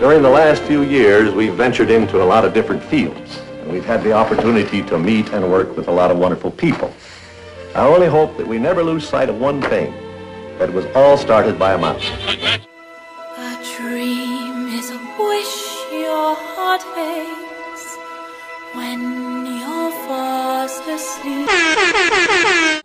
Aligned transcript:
During 0.00 0.22
the 0.22 0.28
last 0.28 0.62
few 0.62 0.82
years, 0.82 1.32
we've 1.32 1.54
ventured 1.54 1.90
into 1.90 2.22
a 2.22 2.24
lot 2.24 2.44
of 2.44 2.52
different 2.52 2.82
fields. 2.82 3.38
And 3.60 3.72
we've 3.72 3.84
had 3.84 4.02
the 4.02 4.12
opportunity 4.12 4.82
to 4.82 4.98
meet 4.98 5.32
and 5.32 5.50
work 5.50 5.74
with 5.74 5.88
a 5.88 5.90
lot 5.90 6.10
of 6.10 6.18
wonderful 6.18 6.50
people. 6.50 6.92
I 7.74 7.86
only 7.86 8.06
hope 8.06 8.36
that 8.36 8.46
we 8.46 8.58
never 8.58 8.82
lose 8.82 9.08
sight 9.08 9.30
of 9.30 9.40
one 9.40 9.62
thing, 9.62 9.92
that 10.58 10.68
it 10.68 10.74
was 10.74 10.84
all 10.94 11.16
started 11.16 11.58
by 11.58 11.72
a 11.72 11.78
mouse. 11.78 12.04
A 13.38 13.58
dream 13.76 14.68
is 14.68 14.90
a 14.90 15.00
wish 15.18 15.76
your 15.92 16.34
heart 16.36 16.82
when 18.76 19.46
you're 19.46 19.90
fast 20.06 20.86
asleep. 20.86 22.82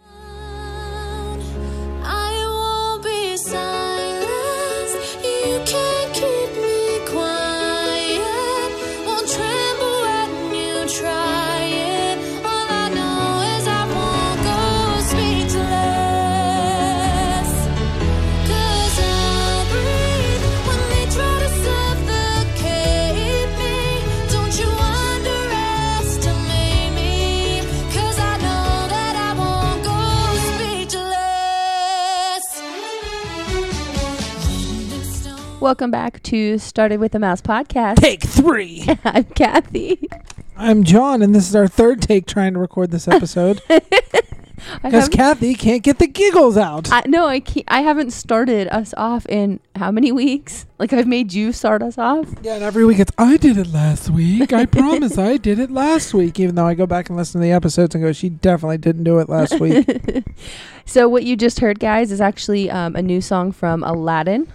Welcome 35.62 35.92
back 35.92 36.24
to 36.24 36.58
Started 36.58 37.00
with 37.00 37.14
a 37.14 37.20
Mouse 37.20 37.40
podcast. 37.40 37.98
Take 37.98 38.24
three. 38.24 38.84
I'm 39.06 39.26
Kathy. 39.26 40.10
I'm 40.58 40.84
John, 40.84 41.22
and 41.22 41.36
this 41.36 41.48
is 41.48 41.56
our 41.56 41.68
third 41.68 42.02
take 42.02 42.26
trying 42.26 42.54
to 42.54 42.60
record 42.60 42.90
this 42.90 43.08
episode 43.08 43.62
because 44.82 45.08
Kathy 45.08 45.54
can't 45.54 45.84
get 45.84 46.00
the 46.00 46.08
giggles 46.08 46.58
out. 46.58 46.92
I, 46.92 47.04
no, 47.06 47.28
I 47.28 47.42
can't, 47.42 47.68
I 47.68 47.82
haven't 47.82 48.10
started 48.10 48.70
us 48.70 48.96
off 48.98 49.28
in 49.28 49.60
how 49.76 49.92
many 49.92 50.12
weeks? 50.12 50.66
Like 50.80 50.94
I've 50.94 51.06
made 51.06 51.32
you 51.32 51.52
start 51.54 51.84
us 51.84 51.96
off. 52.00 52.28
yeah, 52.42 52.56
and 52.56 52.64
every 52.64 52.84
week 52.84 52.98
it's 52.98 53.12
I 53.20 53.38
did 53.38 53.60
it 53.60 53.68
last 53.68 54.10
week. 54.10 54.52
I 54.54 54.66
promise 54.66 55.20
I 55.20 55.38
did 55.38 55.60
it 55.60 55.70
last 55.70 56.12
week. 56.16 56.40
Even 56.40 56.56
though 56.56 56.66
I 56.66 56.74
go 56.74 56.88
back 56.88 57.10
and 57.10 57.18
listen 57.18 57.40
to 57.40 57.46
the 57.46 57.52
episodes 57.52 57.94
and 57.94 58.04
go, 58.04 58.12
she 58.14 58.30
definitely 58.30 58.80
didn't 58.80 59.04
do 59.04 59.20
it 59.20 59.30
last 59.30 59.60
week. 59.60 59.88
So 60.86 61.08
what 61.08 61.24
you 61.24 61.38
just 61.38 61.60
heard, 61.60 61.80
guys, 61.80 62.12
is 62.12 62.20
actually 62.20 62.70
um, 62.70 62.96
a 62.96 63.02
new 63.02 63.22
song 63.22 63.52
from 63.52 63.84
Aladdin, 63.84 64.52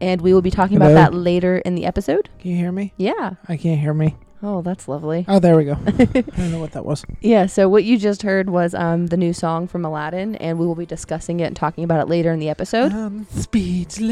and 0.00 0.20
we 0.20 0.32
will 0.34 0.42
be 0.42 0.50
talking 0.50 0.78
Hello? 0.78 0.92
about 0.92 1.12
that 1.12 1.16
later 1.16 1.58
in 1.58 1.74
the 1.74 1.84
episode. 1.84 2.28
Can 2.38 2.50
you 2.52 2.56
hear 2.56 2.72
me? 2.72 2.92
Yeah. 2.96 3.34
I 3.48 3.56
can't 3.56 3.80
hear 3.80 3.94
me. 3.94 4.16
Oh, 4.42 4.62
that's 4.62 4.88
lovely. 4.88 5.26
Oh, 5.28 5.38
there 5.38 5.54
we 5.56 5.64
go. 5.64 5.72
I 5.86 5.92
don't 5.92 6.50
know 6.50 6.60
what 6.60 6.72
that 6.72 6.86
was. 6.86 7.04
Yeah. 7.20 7.46
So 7.46 7.68
what 7.68 7.84
you 7.84 7.98
just 7.98 8.22
heard 8.22 8.48
was 8.48 8.74
um, 8.74 9.08
the 9.08 9.18
new 9.18 9.34
song 9.34 9.68
from 9.68 9.84
Aladdin, 9.84 10.36
and 10.36 10.58
we 10.58 10.66
will 10.66 10.74
be 10.74 10.86
discussing 10.86 11.40
it 11.40 11.44
and 11.44 11.56
talking 11.56 11.84
about 11.84 12.00
it 12.00 12.08
later 12.08 12.32
in 12.32 12.38
the 12.38 12.48
episode. 12.48 12.92
I'm 12.92 13.26
speechless. 13.26 14.10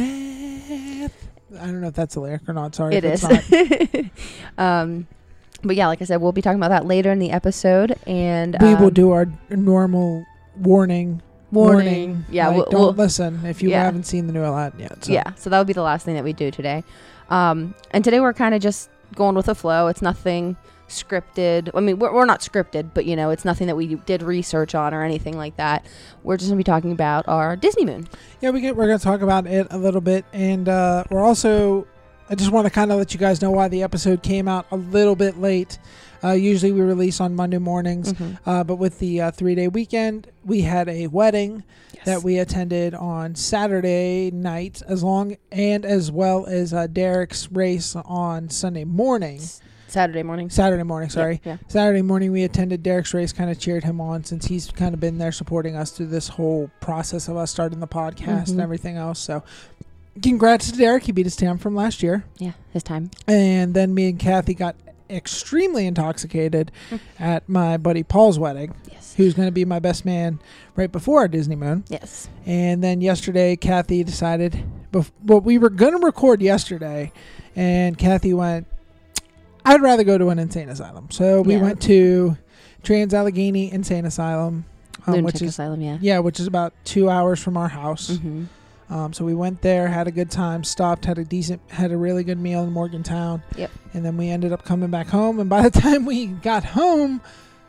I 1.59 1.65
don't 1.65 1.81
know 1.81 1.89
if 1.89 1.95
that's 1.95 2.17
a 2.17 2.21
lyric 2.21 2.47
or 2.47 2.53
not. 2.53 2.75
Sorry. 2.75 2.95
It 2.95 3.05
if 3.05 3.15
is. 3.15 3.27
it's 3.31 4.13
not. 4.59 4.59
um, 4.83 5.07
but 5.63 5.77
yeah, 5.77 5.87
like 5.87 6.03
I 6.03 6.05
said, 6.05 6.21
we'll 6.21 6.33
be 6.33 6.43
talking 6.43 6.59
about 6.59 6.69
that 6.69 6.85
later 6.85 7.11
in 7.11 7.19
the 7.19 7.31
episode, 7.31 7.99
and 8.07 8.55
we 8.61 8.75
will 8.75 8.89
um, 8.89 8.95
do 8.95 9.11
our 9.13 9.27
normal 9.51 10.27
warning. 10.57 11.23
Warning. 11.51 12.25
Yeah, 12.31 12.49
Like, 12.49 12.57
we'll, 12.57 12.65
don't 12.67 12.81
we'll- 12.81 12.93
listen 12.93 13.45
if 13.47 13.63
you 13.63 13.71
yeah. 13.71 13.85
haven't 13.85 14.05
seen 14.05 14.27
the 14.27 14.33
new 14.33 14.45
Aladdin 14.45 14.81
yet. 14.81 15.05
So. 15.05 15.13
yeah. 15.13 15.35
So 15.37 15.51
that 15.51 15.59
would 15.59 15.67
be 15.67 15.73
the 15.73 15.83
last 15.83 16.05
thing 16.05 16.15
that 16.15 16.25
we 16.25 16.33
do 16.33 16.51
today. 16.51 16.85
Um, 17.31 17.75
and 17.91 18.03
today 18.05 18.21
we're 18.21 18.33
kind 18.33 18.55
of 18.55 18.61
just 18.63 18.91
going 19.15 19.35
with 19.35 19.47
the 19.47 19.55
flow. 19.55 19.89
It's 19.89 20.03
nothing 20.03 20.57
scripted. 20.89 21.71
I 21.75 21.81
mean, 21.81 21.99
we're, 21.99 22.13
we're 22.13 22.25
not 22.25 22.41
scripted, 22.41 22.91
but 22.95 23.05
you 23.05 23.15
know, 23.17 23.31
it's 23.31 23.45
nothing 23.45 23.67
that 23.67 23.77
we 23.77 23.95
did 23.97 24.23
research 24.23 24.75
on 24.75 24.95
or 24.95 25.03
anything 25.03 25.37
like 25.37 25.57
that. 25.57 25.85
We're 26.23 26.37
just 26.37 26.49
gonna 26.49 26.57
be 26.59 26.65
talking 26.65 26.93
about 26.93 27.29
our 27.29 27.57
Disney 27.57 27.85
Moon. 27.85 28.09
Yeah, 28.41 28.51
we 28.51 28.61
get, 28.61 28.77
we're 28.77 28.87
going 28.87 28.99
to 28.99 29.05
talk 29.05 29.21
about 29.21 29.47
it 29.47 29.67
a 29.71 29.77
little 29.79 30.01
bit, 30.01 30.25
and 30.33 30.69
uh, 30.69 31.05
we're 31.11 31.25
also. 31.25 31.87
I 32.31 32.35
just 32.35 32.51
want 32.51 32.67
to 32.67 32.71
kind 32.71 32.93
of 32.93 32.99
let 32.99 33.15
you 33.15 33.19
guys 33.21 33.41
know 33.41 33.51
why 33.51 33.69
the 33.69 33.83
episode 33.83 34.23
came 34.23 34.49
out 34.49 34.67
a 34.71 34.77
little 34.77 35.17
bit 35.17 35.39
late. 35.39 35.79
Uh, 36.23 36.33
usually 36.33 36.73
we 36.73 36.81
release 36.81 37.21
on 37.21 37.35
Monday 37.35 37.59
mornings, 37.59 38.13
Mhm. 38.13 38.39
uh, 38.47 38.65
but 38.65 38.77
with 38.77 38.99
the 38.99 39.21
uh, 39.21 39.31
three 39.31 39.55
day 39.55 39.69
weekend, 39.69 40.27
we 40.45 40.63
had 40.63 40.89
a 40.89 41.07
wedding 41.09 41.63
that 42.05 42.23
we 42.23 42.39
attended 42.39 42.95
on 42.95 43.35
Saturday 43.35 44.31
night, 44.33 44.83
as 44.89 45.03
long 45.05 45.37
and 45.53 45.85
as 45.85 46.11
well 46.11 46.47
as 46.47 46.73
uh, 46.73 46.87
Derek's 46.87 47.51
race 47.53 47.95
on 47.97 48.49
Sunday 48.51 48.85
morning. 48.85 49.41
Saturday 49.89 50.23
morning. 50.23 50.51
Saturday 50.51 50.83
morning, 50.83 51.09
sorry. 51.09 51.41
Yeah. 51.45 51.57
Saturday 51.67 52.03
morning, 52.03 52.31
we 52.31 52.45
attended 52.45 52.83
Derek's 52.83 53.15
race, 53.15 53.33
kind 53.33 53.51
of 53.51 53.59
cheered 53.59 53.85
him 53.85 54.01
on 54.01 54.23
since 54.25 54.47
he's 54.47 54.71
kind 54.71 54.93
of 54.93 55.01
been 55.01 55.17
there 55.19 55.33
supporting 55.33 55.77
us 55.77 55.91
through 55.93 56.07
this 56.09 56.29
whole 56.29 56.71
process 56.81 57.27
of 57.29 57.37
us 57.39 57.51
starting 57.51 57.81
the 57.81 57.87
podcast 57.87 58.49
and 58.49 58.59
Mhm. 58.59 58.63
everything 58.63 58.97
else. 58.97 59.19
So, 59.19 59.43
congrats 60.23 60.71
to 60.71 60.77
Derek. 60.77 61.05
He 61.05 61.13
beat 61.13 61.25
his 61.27 61.37
time 61.37 61.57
from 61.59 61.75
last 61.75 62.03
year. 62.03 62.25
Yeah. 62.39 62.53
His 62.73 62.83
time. 62.83 63.11
And 63.27 63.73
then 63.73 63.95
me 63.95 64.09
and 64.11 64.19
Kathy 64.19 64.53
got 64.55 64.77
extremely 65.11 65.87
intoxicated 65.87 66.71
at 67.19 67.49
my 67.49 67.77
buddy 67.77 68.03
Paul's 68.03 68.39
wedding, 68.39 68.75
Yes. 68.91 69.15
who's 69.17 69.35
going 69.35 69.49
to 69.49 69.53
be 69.53 69.65
my 69.65 69.79
best 69.79 70.05
man 70.05 70.39
right 70.77 70.91
before 70.91 71.21
our 71.21 71.29
Disney 71.29 71.57
Moon. 71.57 71.85
Yes. 71.89 72.29
And 72.47 72.83
then 72.83 73.01
yesterday, 73.01 73.57
Kathy 73.57 74.05
decided, 74.05 74.65
bef- 74.93 75.11
well, 75.25 75.41
we 75.41 75.59
were 75.59 75.71
going 75.71 75.99
to 75.99 76.05
record 76.05 76.43
yesterday, 76.43 77.13
and 77.57 77.97
Kathy 77.99 78.35
went, 78.35 78.67
I'd 79.65 79.83
rather 79.83 80.05
go 80.05 80.19
to 80.19 80.29
an 80.29 80.39
insane 80.39 80.69
asylum. 80.69 81.09
So 81.11 81.43
we 81.43 81.55
Yeah. 81.55 81.63
went 81.63 81.81
to 81.83 82.37
Trans 82.83 83.13
Allegheny 83.13 83.73
Insane 83.73 84.05
Asylum, 84.07 84.65
um, 85.07 85.23
which 85.25 85.43
is 85.43 85.51
Asylum. 85.51 85.81
Yeah. 85.81 85.99
yeah, 86.01 86.19
which 86.21 86.39
is 86.41 86.47
about 86.47 86.73
two 86.85 87.11
hours 87.11 87.41
from 87.43 87.57
our 87.57 87.69
house. 87.69 88.11
Mm-hmm. 88.13 88.45
Um, 88.91 89.13
so 89.13 89.25
we 89.25 89.35
went 89.35 89.61
there, 89.61 89.87
had 89.89 90.09
a 90.09 90.11
good 90.11 90.31
time, 90.31 90.65
stopped, 90.65 91.05
had 91.05 91.19
a 91.19 91.25
decent, 91.25 91.61
had 91.69 91.93
a 91.93 91.97
really 91.97 92.25
good 92.25 92.39
meal 92.39 92.63
in 92.65 92.73
Morgantown. 92.73 93.43
Yep. 93.57 93.71
And 93.93 94.05
then 94.05 94.17
we 94.17 94.29
ended 94.31 94.53
up 94.53 94.65
coming 94.65 94.91
back 94.91 95.09
home. 95.09 95.41
And 95.41 95.51
by 95.51 95.63
the 95.69 95.71
time 95.81 96.07
we 96.07 96.27
got 96.27 96.65
home, 96.65 97.21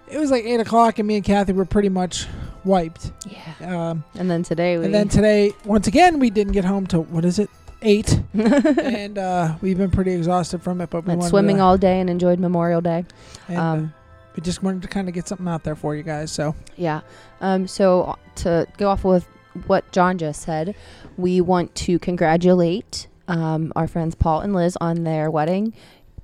it 0.09 0.17
was 0.17 0.31
like 0.31 0.43
eight 0.45 0.59
o'clock, 0.59 0.97
and 0.97 1.07
me 1.07 1.15
and 1.17 1.23
Kathy 1.23 1.51
were 1.53 1.65
pretty 1.65 1.89
much 1.89 2.25
wiped. 2.63 3.11
Yeah. 3.27 3.89
Um, 3.89 4.03
And 4.15 4.29
then 4.31 4.43
today 4.43 4.77
we. 4.77 4.85
and 4.85 4.93
then 4.93 5.07
today, 5.09 5.51
once 5.65 5.87
again, 5.87 6.19
we 6.19 6.29
didn't 6.29 6.53
get 6.53 6.65
home 6.65 6.87
till 6.87 7.03
what 7.03 7.25
is 7.25 7.37
it, 7.37 7.49
eight, 7.81 8.19
and 8.33 9.17
uh, 9.17 9.55
we've 9.61 9.77
been 9.77 9.91
pretty 9.91 10.13
exhausted 10.13 10.61
from 10.63 10.81
it. 10.81 10.89
But 10.89 11.05
we 11.05 11.15
went 11.15 11.29
swimming 11.29 11.57
to, 11.57 11.63
all 11.63 11.77
day 11.77 11.99
and 11.99 12.09
enjoyed 12.09 12.39
Memorial 12.39 12.81
Day. 12.81 13.05
and, 13.47 13.57
uh, 13.57 13.61
Um, 13.61 13.93
we 14.35 14.41
just 14.41 14.63
wanted 14.63 14.81
to 14.83 14.87
kind 14.87 15.07
of 15.09 15.13
get 15.13 15.27
something 15.27 15.47
out 15.47 15.63
there 15.63 15.75
for 15.75 15.95
you 15.95 16.03
guys. 16.03 16.31
So 16.31 16.55
Yeah. 16.77 17.01
Um, 17.41 17.67
so 17.67 18.03
uh, 18.03 18.15
to 18.37 18.67
go 18.77 18.89
off 18.89 19.03
with 19.03 19.27
what 19.67 19.91
John 19.91 20.17
just 20.17 20.41
said, 20.41 20.75
we 21.17 21.41
want 21.41 21.73
to 21.75 21.99
congratulate 21.99 23.07
um, 23.27 23.71
our 23.75 23.87
friends 23.87 24.15
Paul 24.15 24.41
and 24.41 24.53
Liz 24.53 24.77
on 24.81 25.03
their 25.03 25.29
wedding. 25.29 25.73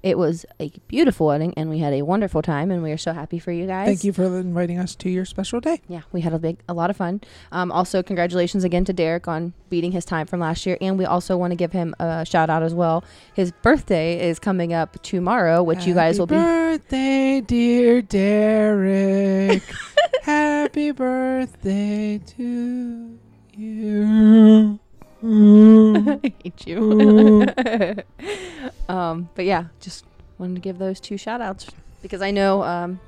It 0.04 0.20
was 0.20 0.46
a 0.60 0.72
beautiful 0.88 1.26
wedding, 1.26 1.56
and 1.58 1.68
we 1.68 1.80
had 1.80 1.92
a 1.92 2.04
wonderful 2.04 2.44
time, 2.44 2.70
and 2.70 2.84
we 2.84 2.92
are 2.92 2.98
so 2.98 3.12
happy 3.12 3.40
for 3.40 3.52
you 3.52 3.66
guys. 3.66 3.88
thank 3.88 4.04
you 4.04 4.14
for 4.14 4.26
inviting 4.38 4.78
us 4.78 4.94
to 4.98 5.10
your 5.10 5.26
special 5.26 5.60
day. 5.60 5.82
Yeah, 5.88 6.02
we 6.12 6.22
had 6.22 6.32
a 6.32 6.38
big, 6.38 6.60
a 6.70 6.76
lot 6.76 6.92
of 6.92 6.98
fun. 6.98 7.22
Um, 7.52 7.72
also, 7.72 8.04
congratulations 8.04 8.64
again 8.64 8.86
to 8.86 8.94
Derek 8.94 9.28
on 9.28 9.54
beating 9.72 9.92
his 9.94 10.06
time 10.06 10.28
from 10.28 10.42
last 10.42 10.64
year, 10.68 10.78
and 10.80 11.00
we 11.00 11.06
also 11.06 11.38
want 11.38 11.52
to 11.52 11.56
give 11.56 11.72
him 11.72 11.96
a 12.00 12.24
shout 12.24 12.52
out 12.52 12.62
as 12.62 12.76
well. 12.76 13.04
His 13.34 13.52
birthday 13.64 14.30
is 14.30 14.38
coming 14.38 14.74
up 14.74 15.02
tomorrow, 15.02 15.64
which 15.64 15.88
you 15.88 15.96
guys 15.96 16.18
Happy 16.18 16.20
will 16.20 16.28
be. 16.28 16.36
birthday, 16.36 17.42
dear 17.42 18.04
Derek. 18.04 19.64
Happy 20.24 20.92
birthday 20.92 22.18
to 22.20 23.20
you. 23.56 24.80
I 25.24 26.32
hate 26.44 26.68
you. 26.68 27.46
um, 28.90 29.30
but 29.36 29.46
yeah, 29.46 29.66
just 29.80 30.06
wanted 30.38 30.56
to 30.56 30.62
give 30.62 30.78
those 30.78 31.00
two 31.00 31.18
shout 31.18 31.42
outs 31.42 31.68
because 32.02 32.22
I 32.22 32.32
know 32.32 32.64
um, 32.64 33.00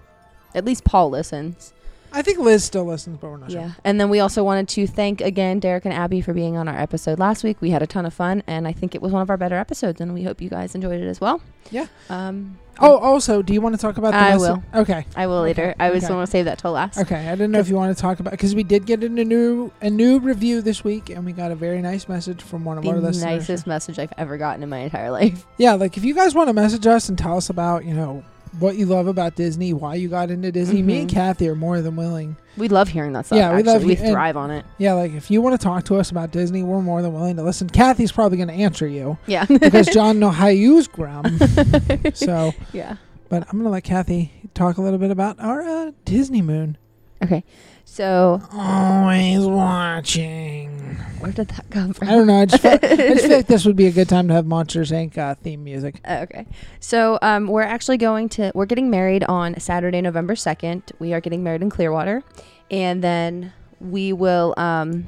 at 0.55 0.65
least 0.65 0.83
Paul 0.83 1.09
listens. 1.09 1.73
I 2.13 2.21
think 2.21 2.39
Liz 2.39 2.63
still 2.63 2.85
listens, 2.85 3.17
but 3.19 3.29
we're 3.29 3.37
not 3.37 3.49
Yeah. 3.49 3.67
sure. 3.67 3.75
And 3.83 3.99
then 3.99 4.09
we 4.09 4.19
also 4.21 4.43
wanted 4.43 4.69
to 4.69 4.87
thank 4.87 5.19
again 5.21 5.59
Derek 5.59 5.83
and 5.85 5.93
Abby 5.93 6.21
for 6.21 6.33
being 6.33 6.55
on 6.55 6.67
our 6.69 6.77
episode 6.79 7.19
last 7.19 7.43
week. 7.43 7.57
We 7.59 7.69
had 7.71 7.81
a 7.81 7.87
ton 7.87 8.05
of 8.05 8.13
fun 8.13 8.43
and 8.47 8.67
I 8.67 8.71
think 8.71 8.95
it 8.95 9.01
was 9.01 9.11
one 9.11 9.21
of 9.21 9.29
our 9.29 9.37
better 9.37 9.55
episodes 9.57 9.99
and 9.99 10.13
we 10.13 10.23
hope 10.23 10.41
you 10.41 10.49
guys 10.49 10.73
enjoyed 10.73 11.01
it 11.01 11.07
as 11.07 11.19
well. 11.19 11.41
Yeah. 11.69 11.87
Um, 12.09 12.57
Oh, 12.79 12.97
also, 12.97 13.41
do 13.41 13.53
you 13.53 13.61
want 13.61 13.75
to 13.75 13.81
talk 13.81 13.97
about 13.97 14.11
the 14.11 14.17
I 14.17 14.29
message? 14.35 14.39
will. 14.73 14.81
Okay. 14.81 15.05
I 15.15 15.27
will 15.27 15.41
later. 15.41 15.73
I 15.79 15.89
was 15.89 16.03
okay. 16.03 16.13
going 16.13 16.25
to 16.25 16.31
save 16.31 16.45
that 16.45 16.59
till 16.59 16.71
last. 16.73 16.97
Okay, 16.99 17.27
I 17.27 17.31
didn't 17.31 17.51
know 17.51 17.59
if 17.59 17.69
you 17.69 17.75
want 17.75 17.95
to 17.95 18.01
talk 18.01 18.19
about 18.19 18.31
because 18.31 18.53
we 18.55 18.63
did 18.63 18.85
get 18.85 19.03
in 19.03 19.17
a 19.17 19.23
new 19.25 19.71
a 19.81 19.89
new 19.89 20.19
review 20.19 20.61
this 20.61 20.83
week, 20.83 21.09
and 21.09 21.25
we 21.25 21.31
got 21.31 21.51
a 21.51 21.55
very 21.55 21.81
nice 21.81 22.07
message 22.07 22.41
from 22.41 22.63
one 22.65 22.77
of 22.77 22.83
The 22.83 22.91
our 22.91 22.97
listeners. 22.97 23.23
nicest 23.23 23.67
message 23.67 23.99
I've 23.99 24.13
ever 24.17 24.37
gotten 24.37 24.63
in 24.63 24.69
my 24.69 24.79
entire 24.79 25.11
life. 25.21 25.45
Yeah, 25.57 25.73
like 25.73 25.97
if 25.97 26.03
you 26.03 26.13
guys 26.13 26.35
want 26.35 26.49
to 26.49 26.53
message 26.53 26.85
us 26.87 27.09
and 27.09 27.17
tell 27.17 27.37
us 27.37 27.49
about 27.49 27.85
you 27.85 27.93
know 27.93 28.23
what 28.59 28.75
you 28.75 28.85
love 28.85 29.07
about 29.07 29.35
Disney, 29.35 29.73
why 29.73 29.95
you 29.95 30.07
got 30.09 30.29
into 30.31 30.51
Disney. 30.51 30.81
Me 30.81 31.01
and 31.01 31.09
Mhm. 31.09 31.13
Kathy 31.13 31.47
are 31.49 31.55
more 31.55 31.81
than 31.81 31.95
willing. 31.95 32.35
We 32.57 32.67
love 32.69 32.87
hearing 32.89 33.13
that 33.13 33.25
stuff. 33.27 33.37
Yeah, 33.37 33.51
we 33.51 33.57
actually. 33.59 33.73
love 33.73 33.83
we 33.83 33.95
and- 33.97 34.11
thrive 34.11 34.37
on 34.37 34.49
it. 34.51 34.65
Yeah, 34.77 34.93
like 34.93 35.13
if 35.13 35.29
you 35.29 35.41
want 35.41 35.59
to 35.59 35.63
talk 35.63 35.83
to 35.85 35.95
us 35.97 36.09
about 36.11 36.31
Disney, 36.31 36.63
we're 36.63 36.81
more 36.81 37.01
than 37.01 37.13
willing 37.13 37.35
to 37.37 37.43
listen. 37.43 37.69
Kathy's 37.69 38.11
probably 38.11 38.37
going 38.37 38.49
to 38.49 38.53
answer 38.55 38.87
you 38.87 39.17
Yeah. 39.27 39.45
because 39.49 39.87
John 39.87 40.19
know 40.19 40.29
how 40.29 40.47
use 40.47 40.87
Gram. 40.87 41.39
so, 42.13 42.53
yeah. 42.73 42.95
but 43.29 43.43
I'm 43.43 43.53
going 43.53 43.63
to 43.65 43.69
let 43.69 43.83
Kathy 43.83 44.31
talk 44.53 44.77
a 44.77 44.81
little 44.81 44.99
bit 44.99 45.11
about 45.11 45.39
our 45.39 45.61
uh, 45.61 45.91
Disney 46.05 46.41
Moon. 46.41 46.77
Okay. 47.23 47.43
So 47.97 48.39
Always 48.53 49.43
watching. 49.47 50.69
where 51.17 51.31
did 51.31 51.47
that 51.47 51.65
come 51.71 51.93
from? 51.93 52.07
I 52.07 52.11
don't 52.11 52.27
know. 52.27 52.41
I 52.41 52.45
just, 52.45 52.61
felt, 52.61 52.83
I 52.83 52.95
just 52.95 53.25
feel 53.25 53.37
like 53.37 53.47
this 53.47 53.65
would 53.65 53.75
be 53.75 53.87
a 53.87 53.91
good 53.91 54.07
time 54.07 54.27
to 54.27 54.35
have 54.35 54.45
Monsters 54.45 54.91
Inc. 54.91 55.17
Uh, 55.17 55.33
theme 55.33 55.63
music. 55.63 55.99
Uh, 56.05 56.19
okay. 56.21 56.45
So 56.79 57.17
um, 57.23 57.47
we're 57.47 57.63
actually 57.63 57.97
going 57.97 58.29
to 58.29 58.51
we're 58.53 58.67
getting 58.67 58.91
married 58.91 59.23
on 59.23 59.59
Saturday, 59.59 59.99
November 59.99 60.35
second. 60.35 60.91
We 60.99 61.11
are 61.15 61.19
getting 61.19 61.43
married 61.43 61.63
in 61.63 61.71
Clearwater, 61.71 62.21
and 62.69 63.03
then 63.03 63.51
we 63.79 64.13
will 64.13 64.53
um, 64.57 65.07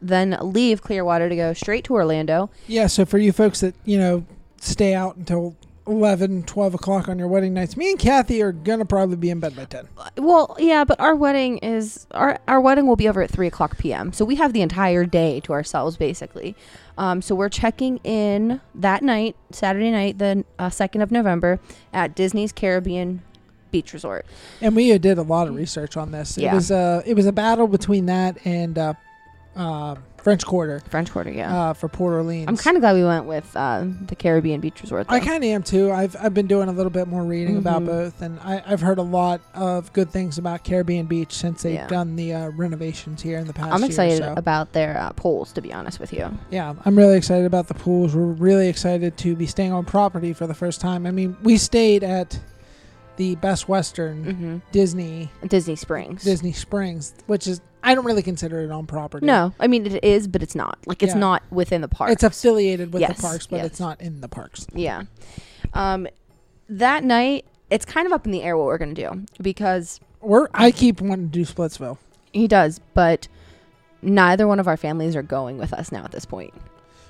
then 0.00 0.38
leave 0.40 0.82
Clearwater 0.82 1.28
to 1.28 1.34
go 1.34 1.54
straight 1.54 1.82
to 1.86 1.94
Orlando. 1.94 2.50
Yeah, 2.68 2.86
so 2.86 3.04
for 3.04 3.18
you 3.18 3.32
folks 3.32 3.62
that, 3.62 3.74
you 3.84 3.98
know, 3.98 4.24
stay 4.60 4.94
out 4.94 5.16
until 5.16 5.56
11, 5.86 6.42
12 6.44 6.74
o'clock 6.74 7.08
on 7.08 7.18
your 7.18 7.28
wedding 7.28 7.54
nights, 7.54 7.76
me 7.76 7.90
and 7.90 7.98
Kathy 7.98 8.42
are 8.42 8.52
going 8.52 8.80
to 8.80 8.84
probably 8.84 9.16
be 9.16 9.30
in 9.30 9.40
bed 9.40 9.54
by 9.54 9.64
10. 9.66 9.88
Well, 10.18 10.56
yeah, 10.58 10.84
but 10.84 10.98
our 11.00 11.14
wedding 11.14 11.58
is 11.58 12.06
our 12.10 12.38
our 12.48 12.60
wedding 12.60 12.86
will 12.86 12.96
be 12.96 13.08
over 13.08 13.22
at 13.22 13.30
three 13.30 13.46
o'clock 13.46 13.78
p.m. 13.78 14.12
So 14.12 14.24
we 14.24 14.34
have 14.36 14.52
the 14.52 14.62
entire 14.62 15.04
day 15.04 15.40
to 15.40 15.52
ourselves, 15.52 15.96
basically. 15.96 16.56
Um, 16.98 17.20
so 17.22 17.34
we're 17.34 17.48
checking 17.50 17.98
in 17.98 18.60
that 18.74 19.02
night, 19.02 19.36
Saturday 19.50 19.90
night, 19.90 20.18
the 20.18 20.44
uh, 20.58 20.70
second 20.70 21.02
of 21.02 21.10
November, 21.12 21.60
at 21.92 22.14
Disney's 22.14 22.52
Caribbean 22.52 23.22
Beach 23.70 23.92
Resort. 23.92 24.24
And 24.60 24.74
we 24.74 24.96
did 24.98 25.18
a 25.18 25.22
lot 25.22 25.46
of 25.48 25.54
research 25.54 25.96
on 25.96 26.10
this. 26.10 26.38
It 26.38 26.42
Yeah. 26.44 26.54
was 26.54 26.70
uh, 26.70 27.02
it 27.06 27.14
was 27.14 27.26
a 27.26 27.32
battle 27.32 27.68
between 27.68 28.06
that 28.06 28.38
and 28.44 28.78
uh, 28.78 28.94
uh, 29.56 29.96
French 30.18 30.44
Quarter 30.44 30.80
French 30.90 31.10
Quarter, 31.12 31.30
yeah. 31.30 31.56
uh, 31.70 31.72
for 31.72 31.88
Port 31.88 32.12
Orleans. 32.14 32.48
I'm 32.48 32.56
kind 32.56 32.76
of 32.76 32.80
glad 32.80 32.94
we 32.96 33.04
went 33.04 33.26
with 33.26 33.56
uh, 33.56 33.84
the 34.06 34.16
Caribbean 34.16 34.60
Beach 34.60 34.82
Resort. 34.82 35.06
I 35.08 35.20
kind 35.20 35.44
of 35.44 35.48
am 35.48 35.62
too. 35.62 35.92
I've 35.92 36.16
I've 36.20 36.34
been 36.34 36.48
doing 36.48 36.68
a 36.68 36.72
little 36.72 36.90
bit 36.90 37.06
more 37.06 37.22
reading 37.22 37.56
about 37.56 37.82
Mhm. 37.82 37.86
both, 37.86 38.22
and 38.22 38.40
I, 38.40 38.60
I've 38.66 38.80
heard 38.80 38.98
a 38.98 39.02
lot 39.02 39.40
of 39.54 39.92
good 39.92 40.10
things 40.10 40.36
about 40.36 40.64
Caribbean 40.64 41.06
Beach 41.06 41.32
since 41.32 41.62
they've 41.62 41.74
Yeah. 41.74 41.86
done 41.86 42.16
the 42.16 42.34
uh, 42.34 42.48
renovations 42.50 43.22
here 43.22 43.38
in 43.38 43.46
the 43.46 43.52
past. 43.52 43.72
I'm 43.72 43.84
excited 43.84 44.18
so. 44.18 44.34
about 44.36 44.72
their 44.72 44.98
uh, 44.98 45.12
polls, 45.12 45.52
to 45.52 45.60
be 45.60 45.72
honest 45.72 46.00
with 46.00 46.12
you. 46.12 46.36
Yeah, 46.50 46.74
I'm 46.84 46.98
really 46.98 47.16
excited 47.16 47.46
about 47.46 47.68
the 47.68 47.74
pools. 47.74 48.16
We're 48.16 48.24
really 48.24 48.68
excited 48.68 49.16
to 49.18 49.36
be 49.36 49.46
staying 49.46 49.72
on 49.72 49.84
property 49.84 50.32
for 50.32 50.46
the 50.48 50.54
first 50.54 50.80
time. 50.80 51.06
I 51.06 51.12
mean, 51.12 51.36
we 51.42 51.56
stayed 51.56 52.02
at 52.02 52.40
the 53.16 53.36
Best 53.36 53.68
Western 53.68 54.24
hmm 54.24 54.56
Disney 54.72 55.30
Disney 55.46 55.76
Springs. 55.76 56.24
Disney 56.24 56.52
Springs, 56.52 57.14
which 57.26 57.46
is 57.46 57.60
I 57.86 57.94
don't 57.94 58.04
really 58.04 58.22
consider 58.22 58.60
it 58.60 58.70
on 58.70 58.86
property. 58.86 59.24
No, 59.24 59.54
I 59.60 59.66
mean 59.68 59.86
it 59.86 60.04
is, 60.04 60.26
but 60.28 60.42
it's 60.42 60.54
not. 60.54 60.78
Like 60.86 61.02
it's 61.02 61.14
Yeah. 61.14 61.20
not 61.20 61.42
within 61.50 61.80
the 61.80 61.88
park. 61.88 62.10
It's 62.10 62.22
affiliated 62.24 62.92
with 62.92 63.00
Yes, 63.00 63.16
the 63.16 63.22
parks, 63.22 63.46
but 63.46 63.56
yes. 63.58 63.66
it's 63.66 63.80
not 63.80 64.00
in 64.00 64.20
the 64.20 64.28
parks. 64.28 64.66
Yeah. 64.74 65.04
Um, 65.72 66.06
that 66.68 67.04
night, 67.04 67.44
it's 67.70 67.84
kind 67.84 68.06
of 68.06 68.12
up 68.12 68.26
in 68.26 68.32
the 68.32 68.42
air 68.42 68.56
what 68.56 68.66
we're 68.66 68.78
gonna 68.78 68.92
do 68.94 69.24
because 69.40 70.00
We're 70.20 70.48
I 70.52 70.70
keep 70.72 71.00
wanting 71.00 71.30
to 71.30 71.32
do 71.32 71.44
Splitsville. 71.44 71.98
he 72.32 72.48
does, 72.48 72.80
but 72.92 73.28
neither 74.02 74.46
one 74.46 74.58
of 74.60 74.66
our 74.68 74.76
families 74.76 75.14
are 75.16 75.22
going 75.22 75.56
with 75.58 75.72
us 75.72 75.90
now 75.92 76.04
at 76.04 76.12
this 76.12 76.24
point. 76.24 76.52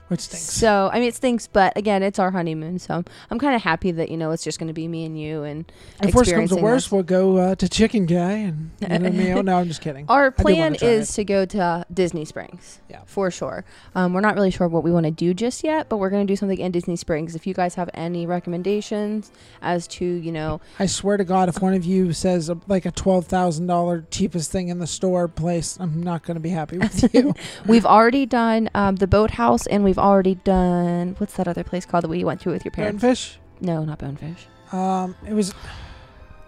Which 0.09 0.21
stinks. 0.21 0.45
So 0.45 0.91
I 0.93 1.01
mean, 1.01 1.09
it 1.09 1.15
stinks, 1.15 1.47
but 1.47 1.77
again, 1.77 2.03
it's 2.03 2.19
our 2.19 2.31
honeymoon, 2.31 2.79
so 2.79 3.05
I'm 3.31 3.39
kind 3.39 3.55
of 3.55 3.63
happy 3.63 3.91
that 3.93 4.11
you 4.11 4.17
know 4.17 4.31
it's 4.31 4.45
just 4.45 4.59
gonna 4.59 4.73
be 4.73 4.89
me 4.89 5.05
and 5.05 5.21
you 5.21 5.43
and 5.43 5.71
if 6.03 6.15
worse 6.15 6.31
comes 6.31 6.51
to 6.51 6.57
this. 6.57 6.93
we'll 6.93 7.03
go 7.03 7.37
uh, 7.39 7.55
to 7.57 7.69
Chicken 7.69 8.07
Guy 8.07 8.33
and 8.33 8.71
get 8.81 9.05
a 9.05 9.11
meal. 9.11 9.43
No, 9.43 9.59
I'm 9.59 9.69
just 9.69 9.81
kidding. 9.81 10.07
Our 10.09 10.31
plan 10.31 10.77
is 10.77 11.11
it. 11.11 11.15
to 11.15 11.25
go 11.25 11.45
to 11.47 11.87
Disney 11.93 12.25
Springs. 12.25 12.81
Yeah. 12.89 13.01
For 13.07 13.31
sure. 13.31 13.65
Um, 13.95 14.13
we're 14.13 14.21
not 14.21 14.35
really 14.35 14.51
sure 14.51 14.69
what 14.69 14.85
we 14.85 14.93
want 14.93 15.05
to 15.07 15.11
do 15.11 15.35
just 15.35 15.65
yet, 15.65 15.89
but 15.89 15.97
we're 15.99 16.11
going 16.11 16.27
to 16.27 16.31
do 16.31 16.37
something 16.37 16.59
in 16.59 16.73
Disney 16.73 16.97
Springs. 16.97 17.35
If 17.35 17.47
you 17.47 17.55
guys 17.55 17.75
have 17.75 17.91
any 17.95 18.27
recommendations 18.27 19.31
as 19.63 19.87
to, 19.89 20.05
you 20.05 20.33
know, 20.33 20.61
I 20.79 20.87
swear 20.87 21.17
to 21.17 21.25
God, 21.25 21.49
if 21.49 21.61
one 21.61 21.75
of 21.75 21.85
you 21.85 22.13
says 22.13 22.49
uh, 22.51 22.55
like 22.67 22.87
a 22.87 22.91
twelve 22.91 23.27
thousand 23.27 23.67
dollar 23.67 24.05
cheapest 24.11 24.51
thing 24.51 24.69
in 24.69 24.79
the 24.79 24.87
store 24.87 25.29
place, 25.29 25.77
I'm 25.81 26.03
not 26.03 26.23
going 26.23 26.37
to 26.37 26.41
be 26.41 26.51
happy 26.51 26.79
with 26.79 27.15
you. 27.15 27.35
we've 27.67 27.87
already 27.87 28.27
done 28.27 28.71
um, 28.75 28.97
the 28.97 29.07
boathouse 29.07 29.67
and 29.67 29.85
we've 29.85 29.96
already 29.99 30.37
done, 30.37 31.15
what's 31.19 31.35
that 31.35 31.49
other 31.49 31.65
place 31.65 31.87
called 31.87 32.05
that 32.05 32.09
we 32.09 32.25
went 32.25 32.41
to 32.43 32.51
with 32.51 32.65
your 32.65 32.73
parents? 32.73 33.03
Bonefish. 33.03 33.39
No, 33.61 33.85
not 33.85 33.99
Bonefish. 33.99 34.47
Um, 34.73 35.15
it 35.27 35.35
was. 35.35 35.55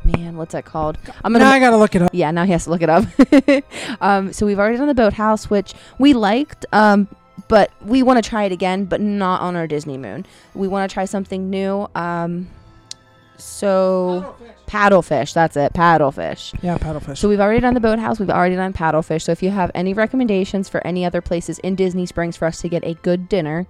Man, 0.04 0.36
what's 0.36 0.52
that 0.52 0.64
called? 0.64 0.96
I'm 1.24 1.32
gonna. 1.32 1.44
Now 1.44 1.50
I 1.50 1.58
gotta 1.60 1.76
look 1.76 1.94
it 1.94 2.02
up. 2.02 2.10
yeah, 2.14 2.30
now 2.30 2.44
he 2.44 2.52
has 2.52 2.64
to 2.64 2.70
look 2.70 2.82
it 2.82 2.88
up. 2.88 3.04
um, 4.00 4.32
so 4.32 4.46
we've 4.46 4.58
already 4.58 4.78
done 4.78 4.86
the 4.86 4.94
boathouse, 4.94 5.50
which 5.50 5.74
we 5.98 6.14
liked, 6.14 6.64
um, 6.72 7.08
but 7.48 7.70
we 7.84 8.02
want 8.02 8.22
to 8.22 8.28
try 8.28 8.44
it 8.44 8.52
again, 8.52 8.84
but 8.84 9.00
not 9.00 9.40
on 9.40 9.56
our 9.56 9.66
Disney 9.66 9.98
Moon. 9.98 10.24
We 10.54 10.68
want 10.68 10.88
to 10.88 10.94
try 10.94 11.04
something 11.04 11.50
new. 11.50 11.88
Um, 11.94 12.48
so 13.36 14.36
paddlefish, 14.68 15.32
that's 15.32 15.56
it, 15.56 15.72
paddlefish. 15.72 16.54
Yeah, 16.62 16.78
paddlefish. 16.78 17.16
So 17.18 17.28
we've 17.28 17.40
already 17.40 17.60
done 17.60 17.74
the 17.74 17.80
boathouse. 17.80 18.20
We've 18.20 18.30
already 18.30 18.54
done 18.54 18.72
paddlefish. 18.72 19.22
So 19.22 19.32
if 19.32 19.42
you 19.42 19.50
have 19.50 19.70
any 19.74 19.94
recommendations 19.94 20.68
for 20.68 20.86
any 20.86 21.04
other 21.04 21.20
places 21.20 21.58
in 21.60 21.74
Disney 21.74 22.06
Springs 22.06 22.36
for 22.36 22.44
us 22.44 22.60
to 22.60 22.68
get 22.68 22.84
a 22.84 22.94
good 22.94 23.28
dinner, 23.28 23.66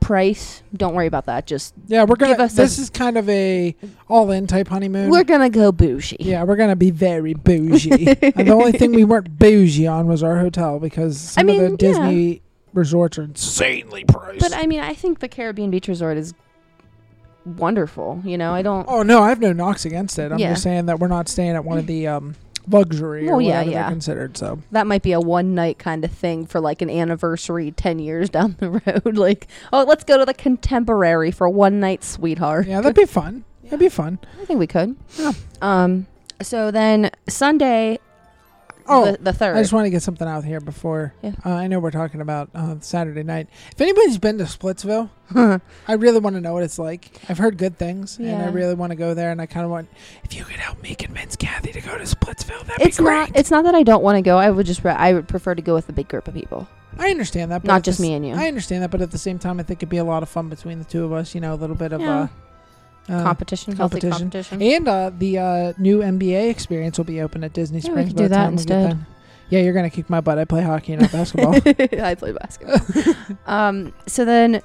price, 0.00 0.62
don't 0.74 0.94
worry 0.94 1.06
about 1.06 1.26
that. 1.26 1.46
Just 1.46 1.74
yeah, 1.86 2.04
we're 2.04 2.16
gonna. 2.16 2.34
give 2.34 2.40
us 2.40 2.54
This 2.54 2.78
a- 2.78 2.82
is 2.82 2.90
kind 2.90 3.16
of 3.16 3.28
a 3.28 3.74
all-in 4.08 4.46
type 4.46 4.68
honeymoon. 4.68 5.10
we're 5.10 5.24
gonna 5.24 5.50
go 5.50 5.72
bougie. 5.72 6.16
yeah, 6.20 6.44
we're 6.44 6.56
gonna 6.56 6.76
be 6.76 6.90
very 6.90 7.34
bougie. 7.34 8.06
and 8.06 8.46
the 8.48 8.52
only 8.52 8.72
thing 8.72 8.92
we 8.92 9.04
weren't 9.04 9.38
bougie 9.38 9.86
on 9.86 10.06
was 10.06 10.22
our 10.22 10.38
hotel 10.38 10.78
because 10.78 11.18
some 11.32 11.46
mean, 11.46 11.64
of 11.64 11.78
the 11.78 11.84
yeah. 11.86 11.92
Disney 11.92 12.42
resorts 12.74 13.18
are 13.18 13.22
insanely 13.24 14.04
priced. 14.04 14.40
But 14.40 14.54
I 14.54 14.66
mean, 14.66 14.80
I 14.80 14.94
think 14.94 15.18
the 15.18 15.28
Caribbean 15.28 15.70
Beach 15.70 15.88
Resort 15.88 16.16
is 16.16 16.32
wonderful. 17.56 18.20
You 18.24 18.38
know, 18.38 18.52
I 18.54 18.62
don't. 18.62 18.86
oh 18.88 19.02
no, 19.02 19.22
I 19.22 19.28
have 19.30 19.40
no 19.40 19.52
knocks 19.52 19.84
against 19.84 20.18
it. 20.18 20.30
I'm 20.32 20.38
Yeah. 20.38 20.50
just 20.50 20.62
saying 20.62 20.86
that 20.86 20.98
we're 21.00 21.08
not 21.08 21.28
staying 21.28 21.56
at 21.56 21.64
one 21.64 21.78
of 21.78 21.86
the 21.86 22.06
um, 22.06 22.34
luxury 22.68 23.28
or 23.28 23.40
yeah, 23.40 23.48
whatever 23.58 23.70
yeah. 23.70 23.82
they're 23.82 23.90
considered. 23.90 24.36
So 24.36 24.58
That 24.72 24.86
might 24.86 25.02
be 25.02 25.12
a 25.12 25.20
one 25.20 25.54
night 25.54 25.78
kind 25.78 26.04
of 26.04 26.10
thing 26.10 26.46
for 26.46 26.60
like 26.60 26.82
an 26.82 26.90
anniversary 26.90 27.70
10 27.70 27.98
years 27.98 28.28
down 28.30 28.56
the 28.58 28.70
road. 29.04 29.16
like, 29.16 29.46
oh, 29.72 29.84
let's 29.84 30.04
go 30.04 30.18
to 30.18 30.24
the 30.24 30.34
contemporary 30.34 31.30
for 31.30 31.48
one 31.48 31.80
night, 31.80 32.04
sweetheart. 32.04 32.66
yeah, 32.66 32.80
that'd 32.80 32.94
be 32.96 33.06
fun. 33.06 33.44
That'd 33.64 33.80
be 33.80 33.90
fun. 33.90 34.18
I 34.40 34.46
think 34.46 34.58
we 34.58 34.66
could. 34.66 34.96
Yeah. 35.18 35.32
Um, 35.60 36.06
so 36.40 36.70
then 36.70 37.10
Sunday, 37.28 37.98
Oh, 38.88 39.12
the, 39.12 39.18
the 39.18 39.32
third. 39.32 39.56
I 39.56 39.60
just 39.60 39.72
want 39.72 39.86
to 39.86 39.90
get 39.90 40.02
something 40.02 40.26
out 40.26 40.44
here 40.44 40.60
before. 40.60 41.14
Yeah. 41.22 41.32
Uh, 41.44 41.50
I 41.50 41.66
know 41.68 41.78
we're 41.78 41.90
talking 41.90 42.20
about 42.20 42.50
uh, 42.54 42.76
Saturday 42.80 43.22
night. 43.22 43.48
If 43.72 43.80
anybody's 43.80 44.18
been 44.18 44.38
to 44.38 44.44
Splitsville, 44.44 45.10
I 45.88 45.92
really 45.92 46.20
want 46.20 46.36
to 46.36 46.40
know 46.40 46.52
what 46.54 46.62
it's 46.62 46.78
like. 46.78 47.10
I've 47.28 47.38
heard 47.38 47.58
good 47.58 47.78
things, 47.78 48.18
and 48.18 48.42
I 48.42 48.48
really 48.48 48.74
want 48.74 48.90
to 48.90 48.96
go 48.96 49.14
there. 49.14 49.30
And 49.30 49.40
I 49.40 49.46
kind 49.46 49.64
of 49.64 49.70
want, 49.70 49.88
if 50.24 50.34
you 50.34 50.44
could 50.44 50.56
help 50.56 50.82
me 50.82 50.94
convince 50.94 51.36
Kathy 51.36 51.72
to 51.72 51.80
go 51.80 51.96
to 51.98 52.04
Splitsville, 52.04 52.64
that'd 52.66 52.86
it's 52.86 52.98
be 52.98 53.04
great. 53.04 53.16
not. 53.28 53.30
It's 53.36 53.50
not 53.50 53.64
that 53.64 53.74
I 53.74 53.82
don't 53.82 54.02
want 54.02 54.16
to 54.16 54.22
go. 54.22 54.38
I 54.38 54.50
would 54.50 54.66
just. 54.66 54.84
Re- 54.84 54.92
I 54.92 55.12
would 55.12 55.28
prefer 55.28 55.54
to 55.54 55.62
go 55.62 55.74
with 55.74 55.88
a 55.88 55.92
big 55.92 56.08
group 56.08 56.26
of 56.28 56.34
people, 56.34 56.66
I 56.98 57.10
understand 57.10 57.50
that, 57.52 57.62
but 57.62 57.68
not 57.68 57.82
just 57.84 57.98
s- 57.98 58.02
me 58.02 58.14
and 58.14 58.26
you. 58.26 58.34
I 58.34 58.48
understand 58.48 58.82
that, 58.82 58.90
but 58.90 59.02
at 59.02 59.10
the 59.10 59.18
same 59.18 59.38
time, 59.38 59.60
I 59.60 59.62
think 59.62 59.78
it'd 59.80 59.88
be 59.88 59.98
a 59.98 60.04
lot 60.04 60.22
of 60.22 60.28
fun 60.28 60.48
between 60.48 60.78
the 60.78 60.84
two 60.84 61.04
of 61.04 61.12
us. 61.12 61.34
You 61.34 61.40
know, 61.40 61.52
a 61.52 61.56
little 61.56 61.76
bit 61.76 61.92
of 61.92 62.00
Yeah. 62.00 62.20
uh, 62.22 62.28
uh, 63.08 63.22
competition, 63.22 63.76
healthy 63.76 64.00
competition. 64.00 64.30
competition. 64.30 64.62
and 64.62 64.88
uh, 64.88 65.10
the 65.16 65.38
uh, 65.38 65.72
new 65.78 65.98
NBA 66.00 66.50
experience 66.50 66.98
will 66.98 67.04
be 67.04 67.20
open 67.20 67.44
at 67.44 67.52
Disney 67.52 67.80
Yeah, 67.80 67.90
we 67.90 67.92
Springs. 67.92 68.08
could 68.10 68.16
do 68.16 68.28
that 68.28 68.52
instead. 68.52 68.98
Yeah, 69.50 69.60
you're 69.60 69.72
gonna 69.72 69.90
kick 69.90 70.10
my 70.10 70.20
butt. 70.20 70.38
I 70.38 70.44
play 70.44 70.62
hockey 70.62 70.92
and 70.92 71.02
not 71.02 71.12
basketball. 71.12 71.54
I 72.04 72.14
play 72.14 72.32
basketball. 72.32 73.14
um, 73.46 73.94
so 74.06 74.24
then 74.24 74.60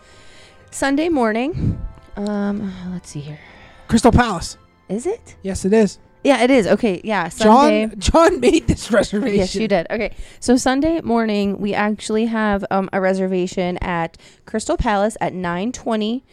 Sunday 0.71 1.07
morning, 1.09 1.81
um, 2.17 2.73
let's 2.91 3.09
see 3.09 3.21
here. 3.21 3.39
Crystal 3.87 4.11
Palace. 4.11 4.57
Is 4.89 5.05
it? 5.05 5.35
Yes, 5.41 5.63
it 5.65 5.71
is. 5.73 5.99
Yeah, 6.23 6.41
it 6.41 6.51
is. 6.51 6.67
Okay, 6.67 7.01
yeah. 7.03 7.29
Sunday. 7.29 7.87
John 7.87 7.99
John 7.99 8.39
made 8.39 8.67
this 8.67 8.91
reservation. 8.91 9.35
Yes, 9.39 9.55
you 9.55 9.67
did. 9.67 9.87
Okay, 9.89 10.15
so 10.39 10.55
Sunday 10.55 11.01
morning 11.01 11.59
we 11.59 11.73
actually 11.73 12.25
have 12.25 12.63
um, 12.71 12.89
a 12.93 12.99
reservation 13.01 13.77
at 13.77 14.17
Crystal 14.45 14.77
Palace 14.77 15.15
at 15.21 15.33
nine 15.33 15.71
twenty, 15.71 16.23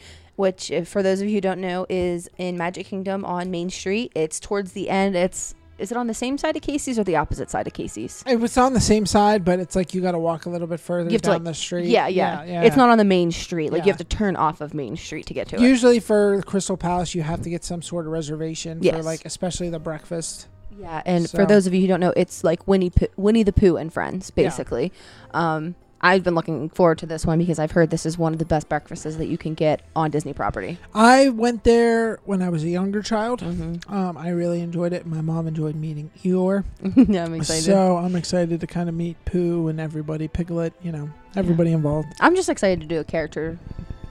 which, 0.41 0.71
if, 0.71 0.89
for 0.89 1.03
those 1.03 1.21
of 1.21 1.29
you 1.29 1.35
who 1.35 1.41
don't 1.41 1.61
know, 1.61 1.87
is 1.89 2.29
in 2.39 2.57
Magic 2.57 2.87
Kingdom 2.87 3.25
on 3.25 3.51
Main 3.51 3.71
Street. 3.71 4.11
It's 4.17 4.41
towards 4.41 4.73
the 4.73 4.89
end. 4.91 5.15
It's 5.15 5.55
is 5.79 5.91
it 5.91 5.97
on 5.97 6.09
the 6.09 6.15
same 6.15 6.37
side 6.37 6.55
of 6.57 6.61
Casey's 6.63 6.99
or 6.99 7.05
the 7.05 7.17
opposite 7.17 7.49
side 7.51 7.67
of 7.67 7.73
Casey's? 7.73 8.23
It 8.27 8.39
was 8.39 8.59
on 8.59 8.75
the 8.75 8.81
same 8.81 9.07
side, 9.07 9.47
but 9.47 9.61
it's 9.61 9.75
like 9.75 9.95
you 9.95 10.03
got 10.03 10.13
to 10.13 10.19
walk 10.19 10.45
a 10.45 10.51
little 10.51 10.67
bit 10.67 10.79
further 10.79 11.09
You 11.09 11.15
have 11.15 11.23
to, 11.23 11.29
down 11.31 11.37
like- 11.37 11.45
the 11.45 11.55
street. 11.55 11.87
Yeah, 11.87 12.07
yeah, 12.07 12.45
yeah. 12.45 12.63
It's 12.65 12.77
not 12.77 12.91
on 12.91 12.99
the 12.99 13.05
main 13.05 13.31
street. 13.33 13.73
Like 13.73 13.87
you 13.87 13.91
have 13.91 13.97
to 13.99 14.05
turn 14.05 14.37
off 14.37 14.61
of 14.61 14.75
Main 14.75 14.97
Street 14.99 15.25
to 15.27 15.35
get 15.35 15.49
to 15.49 15.57
it. 15.57 15.63
Usually 15.63 15.99
for 15.99 16.43
Crystal 16.43 16.77
Palace, 16.77 17.15
you 17.15 17.23
have 17.23 17.41
to 17.43 17.49
get 17.51 17.65
some 17.65 17.81
sort 17.81 18.05
of 18.07 18.13
reservation 18.13 18.79
for 18.81 18.85
Yes. 18.85 19.05
like, 19.07 19.25
especially 19.25 19.71
the 19.71 19.79
breakfast. 19.79 20.49
Yeah, 20.79 21.01
and 21.07 21.29
So- 21.31 21.39
for 21.39 21.47
those 21.47 21.67
of 21.67 21.73
you 21.73 21.81
who 21.81 21.87
don't 21.87 22.01
know, 22.01 22.13
it's 22.15 22.45
like 22.45 22.69
Winnie 22.69 22.91
Pooh, 22.91 23.09
Winnie 23.17 23.43
the 23.43 23.53
Pooh 23.53 23.77
and 23.77 23.91
friends, 23.91 24.31
Yeah. 24.37 24.45
basically. 24.45 24.93
Um, 25.33 25.77
I've 26.03 26.23
been 26.25 26.35
looking 26.35 26.71
forward 26.71 26.99
to 26.99 27.07
this 27.07 27.27
one 27.27 27.39
because 27.39 27.59
I've 27.59 27.73
heard 27.73 27.91
this 27.91 28.07
is 28.07 28.17
one 28.17 28.33
of 28.33 28.39
the 28.39 28.45
best 28.47 28.69
breakfasts 28.69 29.17
that 29.17 29.27
you 29.27 29.37
can 29.37 29.55
get 29.55 29.83
on 29.95 30.11
Disney 30.11 30.33
property. 30.33 30.79
I 30.95 31.29
went 31.29 31.65
there 31.65 32.21
when 32.25 32.41
I 32.41 32.49
was 32.49 32.65
a 32.65 32.69
younger 32.69 33.03
child. 33.03 33.41
Mm-hmm. 33.41 33.93
Um, 33.93 34.17
I 34.17 34.31
really 34.31 34.61
enjoyed 34.61 34.93
it. 34.93 35.05
My 35.07 35.21
mom 35.21 35.47
enjoyed 35.47 35.75
meeting 35.77 36.11
Eeyore. 36.23 36.65
yeah, 37.09 37.25
I'm 37.25 37.35
excited. 37.35 37.65
So 37.65 37.97
I'm 37.99 38.17
excited 38.17 38.61
to 38.61 38.67
kind 38.67 38.89
of 38.89 38.95
meet 38.95 39.23
Pooh 39.27 39.69
and 39.69 39.79
everybody, 39.81 40.27
Piglet, 40.29 40.73
you 40.83 40.93
know, 40.93 41.11
everybody 41.37 41.73
involved. 41.73 42.09
I'm 42.21 42.35
just 42.35 42.49
excited 42.49 42.81
to 42.81 42.87
do 42.87 42.99
a 43.01 43.05
character 43.05 43.59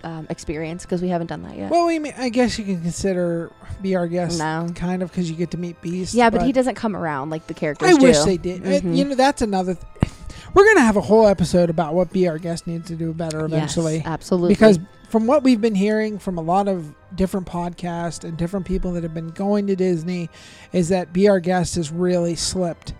um, 0.03 0.27
experience 0.29 0.83
because 0.85 1.01
we 1.01 1.09
haven't 1.09 1.27
done 1.27 1.41
that 1.43 1.57
yet. 1.57 1.71
Well, 1.71 1.87
we 1.87 1.99
may, 1.99 2.13
I 2.13 2.29
guess 2.29 2.57
you 2.59 2.65
can 2.65 2.81
consider 2.81 3.51
be 3.81 3.95
our 3.95 4.07
guest, 4.07 4.37
no. 4.39 4.67
kind 4.75 5.01
of, 5.01 5.09
because 5.09 5.29
you 5.29 5.35
get 5.35 5.51
to 5.51 5.57
meet 5.57 5.81
Beast. 5.81 6.13
Yeah, 6.13 6.29
but 6.29 6.43
he 6.43 6.51
doesn't 6.51 6.75
come 6.75 6.95
around 6.95 7.29
like 7.31 7.47
the 7.47 7.53
characters 7.53 7.89
I 7.89 7.93
do. 7.97 8.05
wish 8.05 8.19
they 8.19 8.37
did. 8.37 8.61
Uh, 8.65 8.69
Mhm. 8.81 8.95
You 8.95 9.05
know, 9.05 9.15
that's 9.15 9.41
another. 9.41 9.75
Th- 9.75 10.11
We're 10.53 10.65
gonna 10.65 10.81
have 10.85 10.97
a 10.97 11.01
whole 11.01 11.27
episode 11.27 11.69
about 11.69 11.93
what 11.93 12.11
Be 12.11 12.27
Our 12.27 12.37
Guest 12.37 12.67
needs 12.67 12.87
to 12.87 12.95
do 12.95 13.13
better 13.13 13.45
eventually. 13.45 13.97
Yes, 13.97 14.05
absolutely. 14.07 14.53
Because 14.55 14.79
from 15.09 15.25
what 15.27 15.43
we've 15.43 15.61
been 15.61 15.75
hearing 15.75 16.19
from 16.19 16.37
a 16.37 16.41
lot 16.41 16.67
of 16.67 16.93
different 17.15 17.47
podcasts 17.47 18.23
and 18.23 18.37
different 18.37 18.65
people 18.65 18.91
that 18.93 19.03
have 19.03 19.13
been 19.13 19.29
going 19.29 19.67
to 19.67 19.75
Disney, 19.75 20.29
is 20.73 20.89
that 20.89 21.13
Be 21.13 21.27
Our 21.29 21.39
Guest 21.39 21.75
has 21.75 21.91
really 21.91 22.35
slipped 22.35 22.93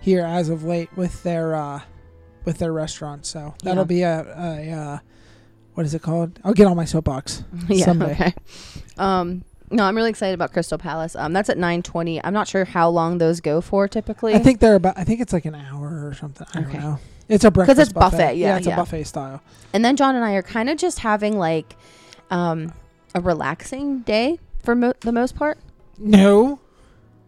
here 0.00 0.24
as 0.24 0.48
of 0.48 0.64
late 0.64 0.88
with 0.96 1.22
their 1.22 1.54
uh, 1.54 1.80
with 2.44 2.58
their 2.58 2.72
restaurant. 2.72 3.26
So 3.26 3.54
that'll 3.62 3.82
Yeah. 3.82 3.84
be 3.84 4.02
a, 4.02 4.20
a 4.36 4.70
uh, 4.72 4.98
what 5.74 5.84
is 5.86 5.94
it 5.94 6.02
called? 6.02 6.38
I'll 6.44 6.54
get 6.54 6.66
on 6.66 6.76
my 6.76 6.84
soapbox. 6.86 7.44
yeah, 7.68 7.84
someday. 7.84 8.12
okay. 8.12 8.34
Um, 8.96 9.44
no, 9.70 9.84
I'm 9.84 9.96
really 9.96 10.10
excited 10.10 10.34
about 10.34 10.52
Crystal 10.52 10.78
Palace. 10.78 11.16
Um, 11.16 11.32
that's 11.32 11.48
at 11.50 11.58
9:20. 11.58 12.20
I'm 12.22 12.32
not 12.34 12.48
sure 12.48 12.64
how 12.64 12.88
long 12.88 13.18
those 13.18 13.40
go 13.40 13.60
for 13.60 13.88
typically. 13.88 14.34
I 14.34 14.38
think 14.38 14.60
they're 14.60 14.74
about. 14.76 14.98
I 14.98 15.04
think 15.04 15.20
it's 15.20 15.32
like 15.32 15.44
an 15.44 15.54
hour 15.54 16.06
or 16.06 16.14
something. 16.14 16.46
I 16.54 16.60
Okay. 16.60 16.72
don't 16.74 16.80
know. 16.80 16.98
It's 17.28 17.44
a 17.44 17.50
breakfast 17.50 17.76
because 17.76 17.88
it's 17.88 17.92
buffet, 17.92 18.34
yeah, 18.36 18.56
it's 18.56 18.66
yeah. 18.68 18.74
a 18.74 18.76
buffet 18.76 19.02
style. 19.04 19.42
And 19.72 19.84
then 19.84 19.96
John 19.96 20.14
and 20.14 20.24
I 20.24 20.34
are 20.34 20.42
kind 20.42 20.70
of 20.70 20.78
just 20.78 21.00
having 21.00 21.36
like 21.38 21.74
um, 22.30 22.72
a 23.16 23.20
relaxing 23.20 24.00
day 24.00 24.38
for 24.62 24.76
mo- 24.76 24.94
the 25.00 25.10
most 25.12 25.34
part. 25.34 25.58
No, 25.98 26.60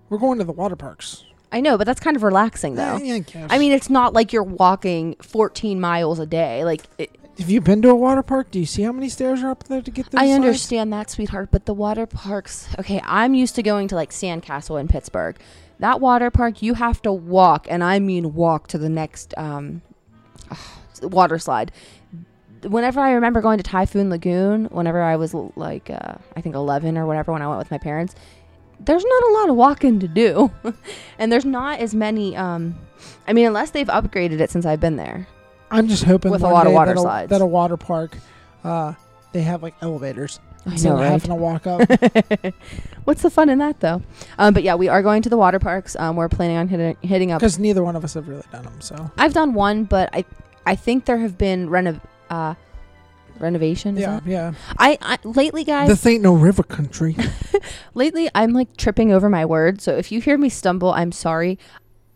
we're 0.08 0.18
going 0.18 0.38
to 0.38 0.44
the 0.44 0.52
water 0.52 0.76
parks. 0.76 1.24
I 1.50 1.60
know, 1.60 1.78
but 1.78 1.84
that's 1.86 1.98
kind 2.00 2.14
of 2.16 2.22
relaxing 2.22 2.74
though. 2.76 2.98
Yeah, 2.98 3.20
I. 3.50 3.56
I 3.56 3.58
mean, 3.58 3.72
it's 3.72 3.90
not 3.90 4.12
like 4.12 4.32
you're 4.32 4.42
walking 4.44 5.16
14 5.22 5.80
miles 5.80 6.18
a 6.18 6.26
day. 6.26 6.62
Like, 6.64 6.82
it, 6.98 7.10
have 7.38 7.48
you 7.48 7.60
been 7.60 7.82
to 7.82 7.90
a 7.90 7.94
water 7.94 8.22
park? 8.22 8.50
Do 8.50 8.58
you 8.58 8.66
see 8.66 8.82
how 8.82 8.92
many 8.92 9.08
stairs 9.08 9.42
are 9.42 9.50
up 9.50 9.64
there 9.64 9.80
to 9.80 9.90
get 9.90 10.10
there? 10.10 10.20
I 10.20 10.30
understand 10.30 10.92
that, 10.92 11.08
sweetheart, 11.08 11.50
but 11.52 11.66
the 11.66 11.74
water 11.74 12.06
parks. 12.06 12.68
Okay, 12.78 13.00
I'm 13.04 13.34
used 13.34 13.54
to 13.54 13.62
going 13.62 13.88
to 13.88 13.94
like 13.94 14.10
Sandcastle 14.10 14.80
in 14.80 14.88
Pittsburgh. 14.88 15.38
That 15.78 16.00
water 16.00 16.30
park, 16.30 16.62
you 16.62 16.74
have 16.74 17.00
to 17.02 17.12
walk, 17.12 17.66
and 17.70 17.84
I 17.84 18.00
mean 18.00 18.34
walk 18.34 18.66
to 18.68 18.78
the 18.78 18.88
next 18.88 19.34
um, 19.36 19.82
water 21.02 21.38
slide. 21.38 21.70
Whenever 22.62 22.98
I 22.98 23.12
remember 23.12 23.40
going 23.40 23.58
to 23.58 23.62
Typhoon 23.62 24.10
Lagoon, 24.10 24.64
whenever 24.66 25.00
I 25.00 25.14
was 25.14 25.32
like, 25.32 25.90
uh, 25.90 26.14
I 26.34 26.40
think 26.40 26.56
11 26.56 26.98
or 26.98 27.06
whatever, 27.06 27.32
when 27.32 27.40
I 27.40 27.46
went 27.46 27.60
with 27.60 27.70
my 27.70 27.78
parents, 27.78 28.16
there's 28.80 29.04
not 29.04 29.22
a 29.22 29.32
lot 29.34 29.48
of 29.48 29.54
walking 29.54 30.00
to 30.00 30.08
do. 30.08 30.50
and 31.20 31.30
there's 31.30 31.44
not 31.44 31.78
as 31.78 31.94
many, 31.94 32.36
um, 32.36 32.76
I 33.28 33.32
mean, 33.32 33.46
unless 33.46 33.70
they've 33.70 33.86
upgraded 33.86 34.40
it 34.40 34.50
since 34.50 34.66
I've 34.66 34.80
been 34.80 34.96
there. 34.96 35.28
I'm 35.70 35.88
just 35.88 36.04
hoping 36.04 36.30
With 36.30 36.42
a 36.42 36.48
lot 36.48 36.66
of 36.66 36.72
water 36.72 36.92
that 36.94 36.98
a, 36.98 37.02
slides. 37.02 37.30
that 37.30 37.40
a 37.40 37.46
water 37.46 37.76
park, 37.76 38.16
uh, 38.64 38.94
they 39.32 39.42
have 39.42 39.62
like 39.62 39.74
elevators 39.82 40.40
I 40.66 40.72
instead 40.72 40.90
know, 40.90 40.96
right? 40.96 41.10
having 41.10 41.30
to 41.30 41.34
walk 41.34 41.66
up. 41.66 41.80
What's 43.04 43.22
the 43.22 43.30
fun 43.30 43.48
in 43.48 43.58
that, 43.58 43.80
though? 43.80 44.02
Um, 44.38 44.54
but 44.54 44.62
yeah, 44.62 44.74
we 44.74 44.88
are 44.88 45.02
going 45.02 45.22
to 45.22 45.28
the 45.28 45.36
water 45.36 45.58
parks. 45.58 45.96
Um, 45.96 46.16
we're 46.16 46.28
planning 46.28 46.56
on 46.56 46.68
hitting, 46.68 46.96
hitting 47.02 47.32
up. 47.32 47.40
Because 47.40 47.58
neither 47.58 47.82
one 47.82 47.96
of 47.96 48.04
us 48.04 48.14
have 48.14 48.28
really 48.28 48.42
done 48.52 48.64
them. 48.64 48.80
So 48.80 49.10
I've 49.16 49.32
done 49.34 49.54
one, 49.54 49.84
but 49.84 50.10
I, 50.12 50.24
I 50.66 50.76
think 50.76 51.04
there 51.04 51.18
have 51.18 51.38
been 51.38 51.68
renov, 51.68 52.00
uh, 52.30 52.54
renovation. 53.38 53.96
yeah, 53.96 54.20
yeah. 54.26 54.52
I, 54.78 54.98
I 55.00 55.18
lately, 55.24 55.64
guys, 55.64 55.88
This 55.88 56.04
ain't 56.06 56.22
no 56.22 56.34
river 56.34 56.62
country. 56.62 57.16
lately 57.94 58.28
I'm 58.34 58.52
like 58.52 58.76
tripping 58.76 59.12
over 59.12 59.28
my 59.28 59.44
words. 59.44 59.84
So 59.84 59.96
if 59.96 60.10
you 60.12 60.20
hear 60.20 60.36
me 60.36 60.48
stumble, 60.48 60.92
I'm 60.92 61.12
sorry. 61.12 61.58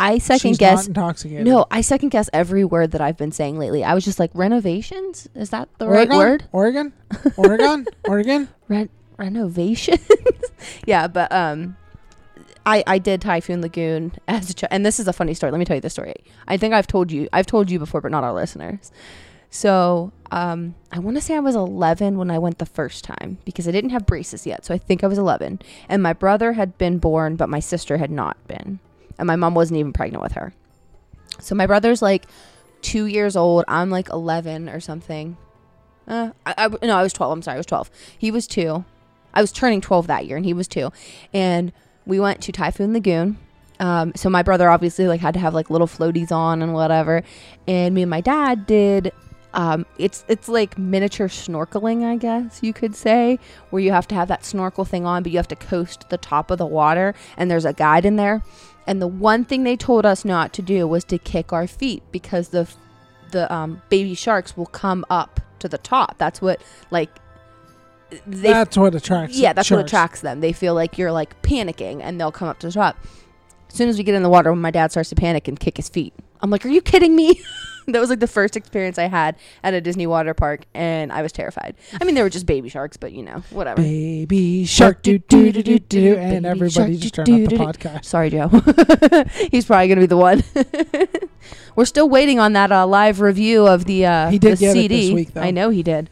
I 0.02 0.18
second 0.18 0.50
She's 0.50 0.58
guess. 0.58 0.80
not 0.80 0.88
intoxicated. 0.88 1.46
No, 1.46 1.66
I 1.70 1.80
second 1.80 2.08
guess 2.08 2.28
every 2.32 2.64
word 2.64 2.90
that 2.90 3.00
I've 3.00 3.16
been 3.16 3.30
saying 3.30 3.56
lately. 3.58 3.84
I 3.84 3.94
was 3.94 4.04
just 4.04 4.18
like 4.18 4.30
renovations. 4.34 5.28
Is 5.34 5.50
that 5.50 5.68
the 5.78 5.88
right 5.88 6.08
word? 6.08 6.44
Oregon, 6.50 6.92
Oregon, 7.36 7.86
Oregon. 8.08 8.48
Ren- 8.68 8.90
renovations. 9.16 10.06
yeah, 10.86 11.06
but 11.06 11.30
um, 11.32 11.76
I 12.66 12.82
I 12.86 12.98
did 12.98 13.20
Typhoon 13.20 13.62
Lagoon 13.62 14.12
as 14.26 14.50
a 14.50 14.54
child, 14.54 14.70
and 14.72 14.84
this 14.84 14.98
is 14.98 15.06
a 15.06 15.12
funny 15.12 15.34
story. 15.34 15.52
Let 15.52 15.58
me 15.58 15.64
tell 15.64 15.76
you 15.76 15.80
the 15.80 15.90
story. 15.90 16.16
I 16.48 16.56
think 16.56 16.74
I've 16.74 16.88
told 16.88 17.12
you 17.12 17.28
I've 17.32 17.46
told 17.46 17.70
you 17.70 17.78
before, 17.78 18.00
but 18.00 18.10
not 18.10 18.24
our 18.24 18.32
listeners. 18.32 18.90
So 19.50 20.12
um, 20.30 20.74
I 20.90 20.98
want 20.98 21.16
to 21.18 21.20
say 21.20 21.36
I 21.36 21.40
was 21.40 21.54
11 21.54 22.16
when 22.16 22.30
I 22.30 22.38
went 22.38 22.58
the 22.58 22.64
first 22.64 23.04
time 23.04 23.36
because 23.44 23.68
I 23.68 23.70
didn't 23.70 23.90
have 23.90 24.06
braces 24.06 24.46
yet. 24.46 24.64
So 24.64 24.72
I 24.72 24.78
think 24.78 25.04
I 25.04 25.06
was 25.06 25.18
11, 25.18 25.60
and 25.90 26.02
my 26.02 26.14
brother 26.14 26.54
had 26.54 26.78
been 26.78 26.96
born, 26.98 27.36
but 27.36 27.50
my 27.50 27.60
sister 27.60 27.98
had 27.98 28.10
not 28.10 28.38
been, 28.48 28.80
and 29.18 29.26
my 29.26 29.36
mom 29.36 29.54
wasn't 29.54 29.78
even 29.78 29.92
pregnant 29.92 30.22
with 30.22 30.32
her. 30.32 30.52
So 31.40 31.54
my 31.54 31.66
brother's 31.66 32.02
like 32.02 32.26
two 32.82 33.06
years 33.06 33.36
old. 33.36 33.64
I'm 33.68 33.90
like 33.90 34.08
11 34.10 34.68
or 34.68 34.80
something. 34.80 35.36
Uh, 36.06 36.30
I, 36.44 36.54
I 36.58 36.68
no, 36.86 36.96
I 36.96 37.02
was 37.02 37.12
12. 37.12 37.32
I'm 37.32 37.42
sorry, 37.42 37.54
I 37.54 37.58
was 37.58 37.66
12. 37.66 37.90
He 38.18 38.30
was 38.30 38.46
two. 38.46 38.84
I 39.34 39.40
was 39.40 39.52
turning 39.52 39.80
12 39.80 40.08
that 40.08 40.26
year, 40.26 40.36
and 40.36 40.44
he 40.44 40.52
was 40.52 40.68
two. 40.68 40.92
And 41.32 41.72
we 42.04 42.20
went 42.20 42.42
to 42.42 42.52
Typhoon 42.52 42.92
Lagoon. 42.92 43.38
Um, 43.80 44.12
so 44.14 44.28
my 44.28 44.42
brother 44.42 44.68
obviously 44.68 45.08
like 45.08 45.20
had 45.20 45.34
to 45.34 45.40
have 45.40 45.54
like 45.54 45.70
little 45.70 45.86
floaties 45.86 46.30
on 46.30 46.62
and 46.62 46.74
whatever. 46.74 47.22
And 47.66 47.94
me 47.94 48.02
and 48.02 48.10
my 48.10 48.20
dad 48.20 48.66
did. 48.66 49.12
Um, 49.54 49.84
it's 49.98 50.24
it's 50.28 50.48
like 50.48 50.78
miniature 50.78 51.28
snorkeling, 51.28 52.04
I 52.04 52.16
guess 52.16 52.60
you 52.62 52.72
could 52.72 52.96
say, 52.96 53.38
where 53.68 53.82
you 53.82 53.92
have 53.92 54.08
to 54.08 54.14
have 54.14 54.28
that 54.28 54.46
snorkel 54.46 54.86
thing 54.86 55.04
on, 55.04 55.22
but 55.22 55.30
you 55.30 55.38
have 55.38 55.48
to 55.48 55.56
coast 55.56 56.08
the 56.08 56.16
top 56.16 56.50
of 56.50 56.56
the 56.56 56.66
water, 56.66 57.14
and 57.36 57.50
there's 57.50 57.66
a 57.66 57.74
guide 57.74 58.06
in 58.06 58.16
there. 58.16 58.42
And 58.86 59.00
the 59.00 59.06
one 59.06 59.44
thing 59.44 59.64
they 59.64 59.76
told 59.76 60.04
us 60.04 60.24
not 60.24 60.52
to 60.54 60.62
do 60.62 60.86
was 60.86 61.04
to 61.04 61.18
kick 61.18 61.52
our 61.52 61.66
feet 61.66 62.02
because 62.10 62.48
the 62.48 62.68
the 63.30 63.52
um, 63.52 63.80
baby 63.88 64.14
sharks 64.14 64.56
will 64.56 64.66
come 64.66 65.04
up 65.08 65.40
to 65.60 65.68
the 65.68 65.78
top. 65.78 66.18
That's 66.18 66.42
what 66.42 66.60
like 66.90 67.08
they 68.26 68.52
That's 68.52 68.76
what 68.76 68.94
attracts. 68.94 69.36
yeah, 69.38 69.52
that's 69.52 69.70
what 69.70 69.80
attracts 69.80 70.20
them. 70.20 70.40
They 70.40 70.52
feel 70.52 70.74
like 70.74 70.98
you're 70.98 71.12
like 71.12 71.40
panicking 71.42 72.00
and 72.02 72.20
they'll 72.20 72.32
come 72.32 72.48
up 72.48 72.58
to 72.60 72.66
the 72.66 72.72
top. 72.72 72.98
As 73.72 73.78
soon 73.78 73.88
as 73.88 73.96
we 73.96 74.04
get 74.04 74.14
in 74.14 74.22
the 74.22 74.28
water, 74.28 74.50
when 74.52 74.60
my 74.60 74.70
dad 74.70 74.90
starts 74.90 75.08
to 75.08 75.14
panic 75.14 75.48
and 75.48 75.58
kick 75.58 75.78
his 75.78 75.88
feet, 75.88 76.12
I'm 76.42 76.50
like, 76.50 76.66
"Are 76.66 76.68
you 76.68 76.82
kidding 76.82 77.16
me?" 77.16 77.40
that 77.86 77.98
was 78.00 78.10
like 78.10 78.20
the 78.20 78.26
first 78.26 78.54
experience 78.54 78.98
I 78.98 79.04
had 79.08 79.34
at 79.64 79.72
a 79.72 79.80
Disney 79.80 80.06
water 80.06 80.34
park, 80.34 80.66
and 80.74 81.10
I 81.10 81.22
was 81.22 81.32
terrified. 81.32 81.76
I 81.98 82.04
mean, 82.04 82.14
they 82.14 82.22
were 82.22 82.28
just 82.28 82.44
baby 82.44 82.68
sharks, 82.68 82.98
but 82.98 83.12
you 83.12 83.22
know, 83.22 83.42
whatever. 83.48 83.80
Baby 83.80 84.66
shark 84.66 85.00
do 85.00 85.18
do 85.18 85.50
do 85.52 85.62
do 85.62 85.78
do, 85.78 86.16
and 86.16 86.44
everybody 86.44 86.98
just 86.98 87.14
turned 87.14 87.30
off 87.30 87.48
the 87.48 87.56
podcast. 87.56 88.04
Sorry, 88.04 88.28
Joe. 88.28 88.48
He's 89.50 89.64
probably 89.64 89.88
gonna 89.88 90.02
be 90.02 90.06
the 90.06 90.18
one. 90.18 90.44
We're 91.74 91.86
still 91.86 92.10
waiting 92.10 92.38
on 92.38 92.52
that 92.52 92.70
uh, 92.70 92.86
live 92.86 93.22
review 93.22 93.66
of 93.66 93.86
the 93.86 94.04
uh, 94.04 94.28
He 94.28 94.38
did 94.38 94.58
the 94.58 94.60
get 94.60 94.76
it 94.76 94.88
this 94.88 95.12
week, 95.12 95.32
though. 95.32 95.40
I 95.40 95.50
know 95.50 95.70
he 95.70 95.82
did. 95.82 96.10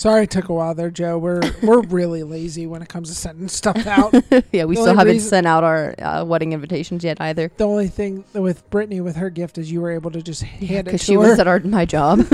Sorry, 0.00 0.24
it 0.24 0.30
took 0.30 0.48
a 0.48 0.54
while 0.54 0.74
there, 0.74 0.90
Joe. 0.90 1.18
We're 1.18 1.42
we're 1.62 1.82
really 1.82 2.22
lazy 2.22 2.66
when 2.66 2.80
it 2.80 2.88
comes 2.88 3.10
to 3.10 3.14
sending 3.14 3.48
stuff 3.48 3.86
out. 3.86 4.14
yeah, 4.50 4.64
we 4.64 4.74
The 4.74 4.80
still 4.80 4.88
only 4.88 4.96
haven't 4.96 5.12
reason- 5.12 5.28
sent 5.28 5.46
out 5.46 5.62
our 5.62 5.94
uh, 6.00 6.24
wedding 6.24 6.54
invitations 6.54 7.04
yet 7.04 7.20
either. 7.20 7.50
the 7.58 7.64
only 7.66 7.88
thing 7.88 8.24
with 8.32 8.68
Brittany 8.70 9.02
with 9.02 9.16
her 9.16 9.28
gift 9.28 9.58
is 9.58 9.70
you 9.70 9.82
were 9.82 9.90
able 9.90 10.10
to 10.12 10.22
just 10.22 10.42
hand 10.42 10.62
it 10.62 10.68
to 10.68 10.74
her. 10.76 10.82
because 10.84 11.04
she 11.04 11.12
her. 11.12 11.18
was 11.18 11.38
at 11.38 11.46
our 11.46 11.60
my 11.60 11.84
job. 11.84 12.20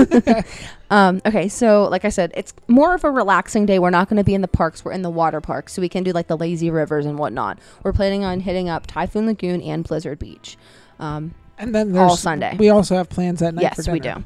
um, 0.89 1.21
okay, 1.25 1.49
so 1.49 1.89
like 1.89 2.05
I 2.05 2.09
said, 2.09 2.31
it's 2.35 2.53
more 2.69 2.95
of 2.95 3.03
a 3.03 3.11
relaxing 3.11 3.65
day. 3.65 3.79
We're 3.79 3.89
not 3.89 4.07
going 4.07 4.15
to 4.17 4.23
be 4.23 4.33
in 4.33 4.39
the 4.41 4.47
parks. 4.47 4.85
We're 4.85 4.93
in 4.93 5.01
the 5.01 5.09
water 5.09 5.41
parks, 5.41 5.73
so 5.73 5.81
we 5.81 5.89
can 5.89 6.03
do 6.05 6.13
like 6.13 6.27
the 6.27 6.37
lazy 6.37 6.71
rivers 6.71 7.05
and 7.05 7.19
whatnot. 7.19 7.59
We're 7.83 7.91
planning 7.91 8.23
on 8.23 8.39
hitting 8.39 8.69
up 8.69 8.87
Typhoon 8.87 9.25
Lagoon 9.25 9.61
and 9.61 9.83
Blizzard 9.83 10.19
Beach. 10.19 10.57
Um, 10.99 11.33
and 11.57 11.75
then 11.75 11.97
all 11.97 12.15
Sunday. 12.15 12.55
We 12.57 12.69
also 12.69 12.95
have 12.95 13.09
plans 13.09 13.41
that 13.41 13.55
night. 13.55 13.63
yes, 13.63 13.85
for 13.85 13.91
we 13.91 13.99
dinner. 13.99 14.19
do. 14.19 14.25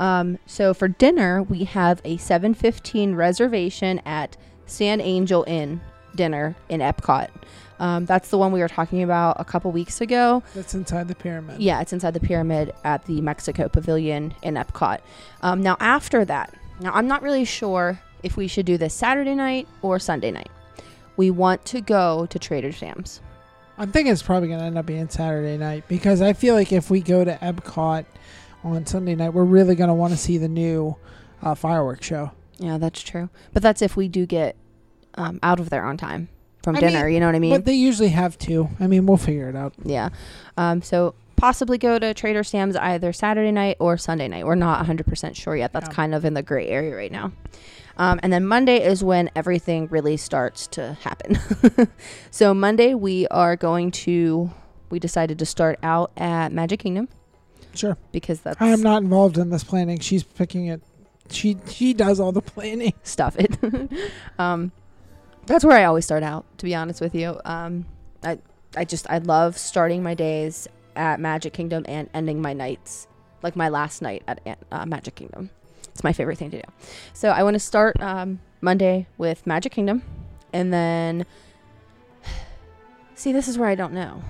Um, 0.00 0.38
so 0.46 0.74
for 0.74 0.88
dinner, 0.88 1.42
we 1.42 1.64
have 1.64 2.00
a 2.04 2.16
7:15 2.16 3.14
reservation 3.14 4.00
at 4.04 4.36
San 4.66 5.00
Angel 5.00 5.44
Inn 5.46 5.80
dinner 6.16 6.56
in 6.68 6.80
Epcot. 6.80 7.28
Um, 7.78 8.04
that's 8.04 8.30
the 8.30 8.38
one 8.38 8.52
we 8.52 8.60
were 8.60 8.68
talking 8.68 9.02
about 9.02 9.36
a 9.38 9.44
couple 9.44 9.70
weeks 9.72 10.00
ago. 10.00 10.42
That's 10.54 10.74
inside 10.74 11.08
the 11.08 11.14
pyramid. 11.14 11.60
Yeah, 11.60 11.80
it's 11.80 11.92
inside 11.92 12.14
the 12.14 12.20
pyramid 12.20 12.74
at 12.84 13.04
the 13.04 13.20
Mexico 13.20 13.68
Pavilion 13.68 14.34
in 14.42 14.54
Epcot. 14.54 15.00
Um, 15.42 15.62
now, 15.62 15.76
after 15.80 16.24
that, 16.24 16.52
now 16.80 16.92
I'm 16.92 17.06
not 17.06 17.22
really 17.22 17.44
sure 17.44 18.00
if 18.22 18.36
we 18.36 18.48
should 18.48 18.66
do 18.66 18.76
this 18.76 18.92
Saturday 18.92 19.34
night 19.34 19.68
or 19.82 19.98
Sunday 19.98 20.30
night. 20.30 20.50
We 21.16 21.30
want 21.30 21.64
to 21.66 21.80
go 21.80 22.26
to 22.26 22.38
Trader 22.38 22.72
Sam's. 22.72 23.20
I'm 23.78 23.90
thinking 23.92 24.12
it's 24.12 24.22
probably 24.22 24.48
going 24.48 24.60
to 24.60 24.66
end 24.66 24.76
up 24.76 24.84
being 24.84 25.08
Saturday 25.08 25.56
night 25.56 25.84
because 25.88 26.20
I 26.20 26.34
feel 26.34 26.54
like 26.54 26.72
if 26.72 26.90
we 26.90 27.00
go 27.00 27.24
to 27.24 27.36
Epcot 27.36 28.04
on 28.64 28.86
Sunday 28.86 29.14
night, 29.14 29.30
we're 29.30 29.44
really 29.44 29.74
going 29.74 29.88
to 29.88 29.94
want 29.94 30.12
to 30.12 30.18
see 30.18 30.38
the 30.38 30.48
new 30.48 30.96
uh, 31.42 31.54
fireworks 31.54 32.06
show. 32.06 32.32
Yeah, 32.58 32.78
that's 32.78 33.02
true. 33.02 33.30
But 33.52 33.62
that's 33.62 33.80
if 33.82 33.96
we 33.96 34.08
do 34.08 34.26
get 34.26 34.56
um, 35.14 35.38
out 35.42 35.60
of 35.60 35.70
there 35.70 35.84
on 35.84 35.96
time 35.96 36.28
from 36.62 36.76
I 36.76 36.80
dinner. 36.80 37.04
mean, 37.06 37.14
you 37.14 37.20
know 37.20 37.26
what 37.26 37.34
I 37.34 37.38
mean? 37.38 37.52
But 37.52 37.64
they 37.64 37.74
usually 37.74 38.10
have 38.10 38.36
two. 38.38 38.68
I 38.78 38.86
mean, 38.86 39.06
we'll 39.06 39.16
figure 39.16 39.48
it 39.48 39.56
out. 39.56 39.72
yeah. 39.82 40.10
Um, 40.58 40.82
so 40.82 41.14
possibly 41.36 41.78
go 41.78 41.98
to 41.98 42.12
Trader 42.12 42.44
Sam's 42.44 42.76
either 42.76 43.14
Saturday 43.14 43.50
night 43.50 43.78
or 43.80 43.96
Sunday 43.96 44.28
night. 44.28 44.44
We're 44.44 44.56
not 44.56 44.84
100% 44.84 45.34
sure 45.36 45.56
yet. 45.56 45.72
That's 45.72 45.88
Yeah. 45.88 45.94
kind 45.94 46.14
of 46.14 46.26
in 46.26 46.34
the 46.34 46.42
gray 46.42 46.68
area 46.68 46.94
right 46.94 47.10
now. 47.10 47.32
Um, 47.96 48.20
and 48.22 48.30
then 48.32 48.46
Monday 48.46 48.82
is 48.82 49.02
when 49.02 49.30
everything 49.34 49.88
really 49.88 50.16
starts 50.18 50.66
to 50.68 50.98
happen. 51.00 51.38
so 52.30 52.52
Monday 52.52 52.94
we 52.94 53.26
are 53.28 53.56
going 53.56 53.90
to. 53.92 54.50
We 54.90 54.98
decided 54.98 55.38
to 55.38 55.46
start 55.46 55.78
out 55.82 56.10
at 56.16 56.50
Magic 56.52 56.80
Kingdom 56.80 57.08
Sure. 57.74 57.96
because 58.12 58.40
that's 58.40 58.60
I 58.60 58.68
am 58.68 58.82
not 58.82 59.02
involved 59.02 59.38
in 59.38 59.50
this 59.50 59.64
planning. 59.64 59.98
She's 60.00 60.22
picking 60.22 60.66
it. 60.66 60.82
She 61.30 61.56
she 61.68 61.94
does 61.94 62.20
all 62.20 62.32
the 62.32 62.42
planning. 62.42 62.94
stuff 63.02 63.36
it. 63.38 63.56
um, 64.38 64.72
that's 65.46 65.64
where 65.64 65.76
I 65.76 65.84
always 65.84 66.04
start 66.04 66.22
out. 66.22 66.44
To 66.58 66.64
be 66.64 66.74
honest 66.74 67.00
with 67.00 67.14
you, 67.14 67.40
um, 67.44 67.86
I 68.22 68.38
I 68.76 68.84
just 68.84 69.08
I 69.10 69.18
love 69.18 69.56
starting 69.56 70.02
my 70.02 70.14
days 70.14 70.68
at 70.96 71.20
Magic 71.20 71.52
Kingdom 71.52 71.84
and 71.88 72.08
ending 72.14 72.42
my 72.42 72.52
nights 72.52 73.06
like 73.42 73.56
my 73.56 73.68
last 73.68 74.02
night 74.02 74.22
at 74.26 74.58
uh, 74.70 74.86
Magic 74.86 75.14
Kingdom. 75.14 75.50
It's 75.88 76.04
my 76.04 76.12
favorite 76.12 76.38
thing 76.38 76.50
to 76.50 76.58
do. 76.58 76.68
So 77.12 77.30
I 77.30 77.42
want 77.42 77.54
to 77.54 77.60
start 77.60 78.00
um, 78.00 78.40
Monday 78.60 79.06
with 79.18 79.46
Magic 79.46 79.72
Kingdom, 79.72 80.02
and 80.52 80.72
then 80.72 81.26
see 83.14 83.32
this 83.32 83.48
is 83.48 83.58
where 83.58 83.68
I 83.68 83.74
don't 83.74 83.92
know. 83.92 84.22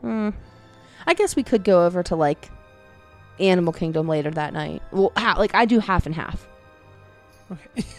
Hmm. 0.00 0.30
I 1.06 1.14
guess 1.14 1.34
we 1.36 1.42
could 1.42 1.64
go 1.64 1.84
over 1.84 2.02
to 2.04 2.16
like 2.16 2.50
Animal 3.42 3.72
Kingdom 3.72 4.08
later 4.08 4.30
that 4.30 4.52
night. 4.54 4.82
Well, 4.92 5.12
ha- 5.16 5.34
like 5.38 5.54
I 5.54 5.64
do 5.66 5.78
half 5.80 6.06
and 6.06 6.14
half. 6.14 6.46
Okay. 7.50 7.84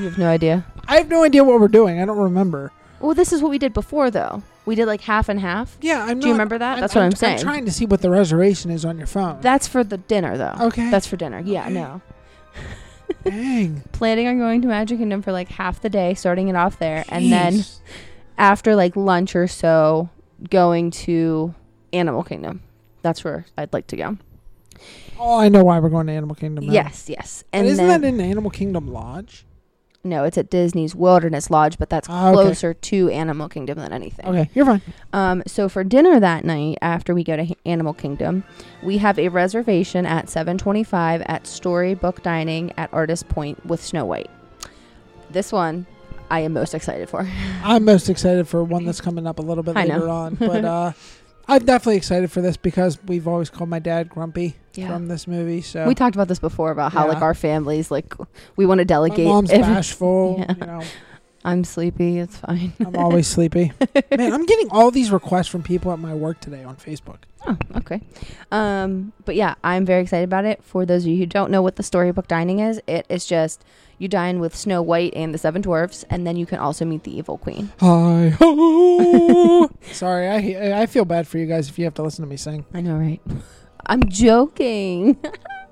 You 0.00 0.06
have 0.06 0.18
no 0.18 0.28
idea. 0.28 0.66
I 0.88 0.96
have 0.96 1.08
no 1.08 1.22
idea 1.22 1.44
what 1.44 1.60
we're 1.60 1.68
doing. 1.68 2.00
I 2.00 2.04
don't 2.04 2.18
remember. 2.18 2.72
Well, 2.98 3.14
this 3.14 3.32
is 3.32 3.40
what 3.40 3.50
we 3.50 3.58
did 3.58 3.72
before, 3.72 4.10
though. 4.10 4.42
We 4.66 4.74
did 4.74 4.86
like 4.86 5.00
half 5.02 5.28
and 5.28 5.38
half. 5.38 5.78
Yeah, 5.80 6.02
I'm. 6.04 6.18
Do 6.18 6.26
you 6.26 6.32
not- 6.32 6.38
remember 6.38 6.58
that? 6.58 6.80
That's 6.80 6.96
what 6.96 7.04
I'm 7.04 7.12
saying. 7.14 7.38
I'm 7.38 7.44
trying 7.44 7.64
to 7.66 7.70
see 7.70 7.86
what 7.86 8.00
the 8.00 8.10
reservation 8.10 8.72
is 8.72 8.84
on 8.84 8.98
your 8.98 9.06
phone. 9.06 9.40
That's 9.40 9.68
for 9.68 9.84
the 9.84 9.98
dinner, 9.98 10.36
though. 10.36 10.56
okay. 10.62 10.90
That's 10.90 11.06
for 11.06 11.14
dinner. 11.14 11.40
Yeah, 11.44 11.66
Okay. 11.66 11.74
no. 11.74 12.00
Dang. 13.24 13.82
Planning 13.92 14.26
on 14.26 14.38
going 14.38 14.62
to 14.62 14.66
Magic 14.68 14.98
Kingdom 14.98 15.22
for 15.22 15.30
like 15.30 15.48
half 15.48 15.80
the 15.80 15.88
day, 15.90 16.14
starting 16.14 16.48
it 16.48 16.56
off 16.56 16.78
there, 16.80 17.04
and 17.08 17.30
then 17.30 17.52
Jeez. 17.54 17.78
after 18.36 18.74
like 18.74 18.96
lunch 18.96 19.36
or 19.36 19.46
so, 19.46 20.08
going 20.50 20.90
to 20.90 21.54
Animal 21.92 22.24
Kingdom. 22.24 22.62
That's 23.02 23.22
where 23.22 23.46
I'd 23.56 23.72
like 23.72 23.86
to 23.88 23.96
go. 23.96 24.18
Oh, 25.18 25.38
I 25.38 25.48
know 25.48 25.64
why 25.64 25.78
we're 25.78 25.88
going 25.90 26.06
to 26.08 26.12
Animal 26.12 26.34
Kingdom. 26.36 26.66
Now. 26.66 26.72
Yes, 26.72 27.08
yes. 27.08 27.44
And 27.52 27.66
isn't 27.66 27.86
then 27.86 28.00
that 28.02 28.08
in 28.08 28.20
Animal 28.20 28.50
Kingdom 28.50 28.88
Lodge? 28.92 29.44
no, 30.06 30.24
it's 30.24 30.36
at 30.36 30.50
Disney's 30.50 30.94
Wilderness 30.94 31.48
Lodge, 31.50 31.78
but 31.78 31.88
that's 31.88 32.08
Ah, 32.10 32.26
okay. 32.28 32.34
closer 32.34 32.74
to 32.74 33.08
Animal 33.08 33.48
Kingdom 33.48 33.78
than 33.78 33.90
anything. 33.90 34.26
Okay, 34.26 34.50
you're 34.54 34.66
fine. 34.66 34.82
Um, 35.14 35.42
so 35.46 35.66
for 35.66 35.82
dinner 35.82 36.20
that 36.20 36.44
night, 36.44 36.76
after 36.82 37.14
we 37.14 37.24
go 37.24 37.36
to 37.36 37.42
H- 37.44 37.56
Animal 37.64 37.94
Kingdom, 37.94 38.44
we 38.82 38.98
have 38.98 39.18
a 39.18 39.28
reservation 39.28 40.04
at 40.04 40.26
7:25 40.28 41.22
at 41.24 41.46
Storybook 41.46 42.22
Dining 42.22 42.70
at 42.76 42.92
Artist 42.92 43.28
Point 43.30 43.64
with 43.64 43.82
Snow 43.82 44.04
White. 44.04 44.28
This 45.30 45.50
one, 45.52 45.86
I 46.30 46.40
am 46.40 46.52
most 46.52 46.74
excited 46.74 47.08
for. 47.08 47.26
I'm 47.64 47.86
most 47.86 48.10
excited 48.10 48.46
for 48.46 48.62
one 48.62 48.84
that's 48.84 49.00
coming 49.00 49.26
up 49.26 49.38
a 49.38 49.42
little 49.42 49.64
bit 49.64 49.74
I 49.76 49.84
know. 49.84 49.94
later 49.94 50.08
on, 50.10 50.34
but 50.34 50.64
uh, 50.66 50.92
I'm 51.48 51.64
definitely 51.64 51.96
excited 51.96 52.30
for 52.32 52.40
this 52.40 52.56
because 52.56 52.98
we've 53.06 53.28
always 53.28 53.50
called 53.50 53.68
my 53.68 53.78
dad 53.78 54.08
grumpy 54.08 54.56
Yeah. 54.74 54.88
from 54.88 55.08
this 55.08 55.26
movie. 55.26 55.60
So 55.60 55.86
We 55.86 55.94
talked 55.94 56.16
about 56.16 56.28
this 56.28 56.38
before 56.38 56.70
about 56.70 56.92
how 56.92 57.06
like 57.08 57.22
our 57.22 57.34
families 57.34 57.90
like 57.90 58.14
we 58.56 58.66
want 58.66 58.78
to 58.78 58.82
my 58.82 58.86
delegate. 58.86 59.26
mom's 59.26 59.50
every- 59.50 59.74
bashful. 59.74 60.36
Yeah. 60.48 60.54
You 60.58 60.66
know, 60.66 60.82
I'm 61.46 61.62
sleepy. 61.64 62.18
It's 62.20 62.38
fine. 62.38 62.72
I'm 62.80 62.96
always 62.96 63.26
sleepy. 63.26 63.70
Man, 64.16 64.32
I'm 64.32 64.46
getting 64.46 64.70
all 64.70 64.90
these 64.90 65.10
requests 65.10 65.48
from 65.48 65.62
people 65.62 65.92
at 65.92 65.98
my 65.98 66.14
work 66.14 66.40
today 66.40 66.64
on 66.64 66.76
Facebook. 66.76 67.18
Oh, 67.46 67.58
okay. 67.76 68.00
Um, 68.50 69.12
but 69.26 69.34
yeah, 69.34 69.54
I'm 69.62 69.84
very 69.84 70.00
excited 70.00 70.24
about 70.24 70.46
it. 70.46 70.64
For 70.64 70.86
those 70.86 71.02
of 71.04 71.08
you 71.08 71.18
who 71.18 71.26
don't 71.26 71.50
know 71.50 71.60
what 71.60 71.76
the 71.76 71.82
storybook 71.82 72.28
dining 72.28 72.60
is, 72.60 72.80
it 72.86 73.04
is 73.10 73.26
just 73.26 73.62
you 74.04 74.08
dine 74.08 74.38
with 74.38 74.54
Snow 74.54 74.82
White 74.82 75.12
and 75.16 75.34
the 75.34 75.38
Seven 75.38 75.62
Dwarfs, 75.62 76.04
and 76.10 76.24
then 76.26 76.36
you 76.36 76.46
can 76.46 76.58
also 76.60 76.84
meet 76.84 77.02
the 77.02 77.16
Evil 77.16 77.38
Queen. 77.38 77.72
Hi 77.80 78.28
ho. 78.38 79.68
Sorry, 79.92 80.28
I 80.28 80.82
I 80.82 80.86
feel 80.86 81.04
bad 81.04 81.26
for 81.26 81.38
you 81.38 81.46
guys 81.46 81.68
if 81.68 81.78
you 81.78 81.84
have 81.86 81.94
to 81.94 82.02
listen 82.02 82.22
to 82.22 82.28
me 82.28 82.36
sing. 82.36 82.64
I 82.72 82.80
know, 82.82 82.96
right? 82.96 83.20
I'm 83.86 84.08
joking. 84.08 85.16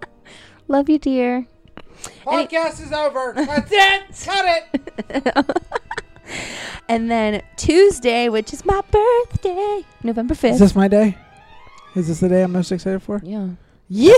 Love 0.69 0.89
you, 0.89 0.99
dear. 0.99 1.47
Any- 2.27 2.47
Podcast 2.47 2.83
is 2.83 2.91
over. 2.93 3.35
That's 3.37 3.71
it. 3.73 4.25
Cut 4.25 4.65
it. 4.75 5.47
And 6.89 7.11
then 7.11 7.43
Tuesday, 7.57 8.29
which 8.29 8.53
is 8.53 8.65
my 8.65 8.81
birthday, 8.91 9.85
November 10.03 10.35
fifth. 10.35 10.55
Is 10.55 10.61
this 10.61 10.75
my 10.75 10.89
day? 10.89 11.17
Is 11.95 12.09
this 12.09 12.21
the 12.21 12.29
day 12.29 12.43
I'm 12.43 12.53
most 12.53 12.73
excited 12.73 13.03
for? 13.03 13.21
yeah. 13.23 13.51
Yeah. 13.95 14.15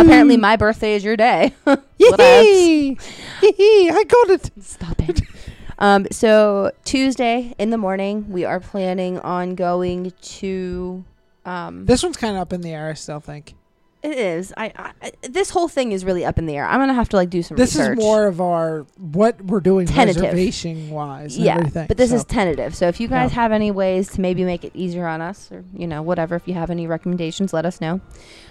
Apparently, 0.00 0.36
my 0.36 0.54
birthday 0.54 0.94
is 0.94 1.02
your 1.02 1.16
day. 1.16 1.52
Yee 1.98 2.96
I 3.42 4.04
got 4.06 4.30
it. 4.30 4.50
Stop 4.60 5.08
it. 5.08 5.22
um, 5.80 6.06
so 6.12 6.70
Tuesday 6.84 7.52
in 7.58 7.70
the 7.70 7.78
morning, 7.78 8.30
we 8.30 8.44
are 8.44 8.60
planning 8.60 9.18
on 9.18 9.56
going 9.56 10.12
to. 10.20 11.04
Um, 11.44 11.84
This 11.86 12.04
one's 12.04 12.16
kind 12.16 12.36
of 12.36 12.42
up 12.42 12.52
in 12.52 12.60
the 12.60 12.70
air. 12.70 12.90
I 12.90 12.94
still 12.94 13.18
think 13.18 13.54
it 14.02 14.16
is. 14.16 14.52
I, 14.56 14.72
I. 15.02 15.12
This 15.28 15.50
whole 15.50 15.66
thing 15.68 15.92
is 15.92 16.04
really 16.04 16.24
up 16.24 16.38
in 16.38 16.46
the 16.46 16.56
air. 16.56 16.66
I'm 16.66 16.78
gonna 16.80 16.94
have 16.94 17.08
to 17.10 17.16
like 17.16 17.30
do 17.30 17.42
some 17.42 17.56
this 17.56 17.74
research. 17.74 17.98
is 17.98 18.04
more 18.04 18.26
of 18.26 18.40
our 18.40 18.86
what 18.96 19.40
we're 19.42 19.60
doing 19.60 19.86
Tentative. 19.86 20.22
reservation 20.22 20.90
wise. 20.90 21.36
And 21.36 21.44
yeah, 21.44 21.56
everything. 21.58 21.86
but 21.88 21.96
this 21.96 22.10
so. 22.10 22.16
is 22.16 22.24
tentative. 22.24 22.74
So 22.76 22.86
if 22.88 23.00
you 23.00 23.08
guys 23.08 23.30
Yeah. 23.30 23.42
have 23.42 23.52
any 23.52 23.70
ways 23.70 24.10
to 24.12 24.20
maybe 24.20 24.44
make 24.44 24.64
it 24.64 24.72
easier 24.74 25.06
on 25.06 25.20
us, 25.20 25.50
or 25.50 25.64
you 25.74 25.86
know 25.86 26.02
whatever, 26.02 26.36
if 26.36 26.46
you 26.46 26.54
have 26.54 26.70
any 26.70 26.86
recommendations, 26.86 27.52
let 27.52 27.66
us 27.66 27.80
know. 27.80 28.00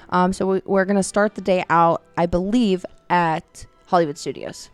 Um, 0.10 0.34
so 0.34 0.46
we, 0.48 0.62
we're 0.66 0.86
gonna 0.86 1.04
start 1.04 1.36
the 1.36 1.42
day 1.42 1.64
out, 1.70 2.02
I 2.18 2.26
believe, 2.26 2.86
at 3.10 3.66
Hollywood 3.88 4.18
Studios. 4.18 4.70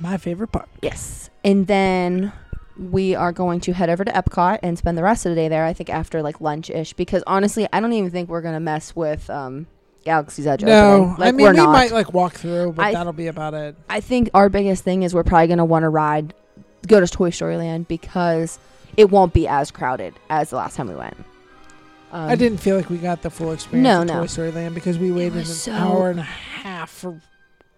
my 0.00 0.16
favorite 0.16 0.48
part. 0.52 0.68
Yes. 0.82 1.30
And 1.44 1.66
then 1.68 2.32
we 2.78 3.14
are 3.14 3.32
going 3.32 3.60
to 3.60 3.72
head 3.72 3.90
over 3.90 4.04
to 4.04 4.10
Epcot 4.12 4.60
and 4.62 4.78
spend 4.78 4.96
the 4.96 5.02
rest 5.02 5.26
of 5.26 5.30
the 5.30 5.36
day 5.36 5.48
there, 5.48 5.64
I 5.64 5.72
think 5.72 5.90
after 5.90 6.22
like 6.22 6.40
lunch 6.40 6.70
ish. 6.70 6.92
Because 6.92 7.22
honestly, 7.26 7.66
I 7.72 7.80
don't 7.80 7.92
even 7.92 8.10
think 8.10 8.28
we're 8.28 8.40
going 8.42 8.54
to 8.54 8.60
mess 8.60 8.94
with 8.94 9.28
um, 9.30 9.66
Galaxy's 10.04 10.46
Edge 10.46 10.62
No. 10.62 11.14
Like, 11.18 11.28
I 11.28 11.32
mean 11.32 11.50
we 11.50 11.56
not. 11.56 11.72
might 11.72 11.92
like 11.92 12.12
walk 12.12 12.34
through, 12.34 12.72
but 12.72 12.92
that'll 12.92 13.12
be 13.12 13.26
about 13.26 13.54
it. 13.54 13.76
I 13.90 14.00
think 14.00 14.30
our 14.34 14.48
biggest 14.48 14.84
thing 14.84 15.02
is 15.02 15.14
we're 15.14 15.24
probably 15.24 15.48
going 15.48 15.58
to 15.58 15.64
want 15.64 15.82
to 15.82 15.88
ride, 15.88 16.34
go 16.86 17.00
to 17.00 17.06
Toy 17.08 17.30
Story 17.30 17.56
Land 17.56 17.88
because 17.88 18.58
it 18.96 19.10
won't 19.10 19.32
be 19.32 19.48
as 19.48 19.70
crowded 19.70 20.14
as 20.30 20.50
the 20.50 20.56
last 20.56 20.76
time 20.76 20.88
we 20.88 20.94
went. 20.94 21.16
Um, 22.10 22.30
I 22.30 22.36
didn't 22.36 22.58
feel 22.58 22.76
like 22.76 22.88
we 22.88 22.96
got 22.96 23.20
the 23.22 23.28
full 23.30 23.52
experience 23.52 23.84
No, 23.84 24.00
of 24.02 24.06
no. 24.08 24.20
Toy 24.20 24.26
Story 24.26 24.50
Land 24.52 24.74
because 24.74 24.98
we 24.98 25.10
waited 25.12 25.38
an 25.38 25.44
so- 25.44 25.72
hour 25.72 26.10
and 26.10 26.20
a 26.20 26.22
half 26.22 26.90
for 26.90 27.20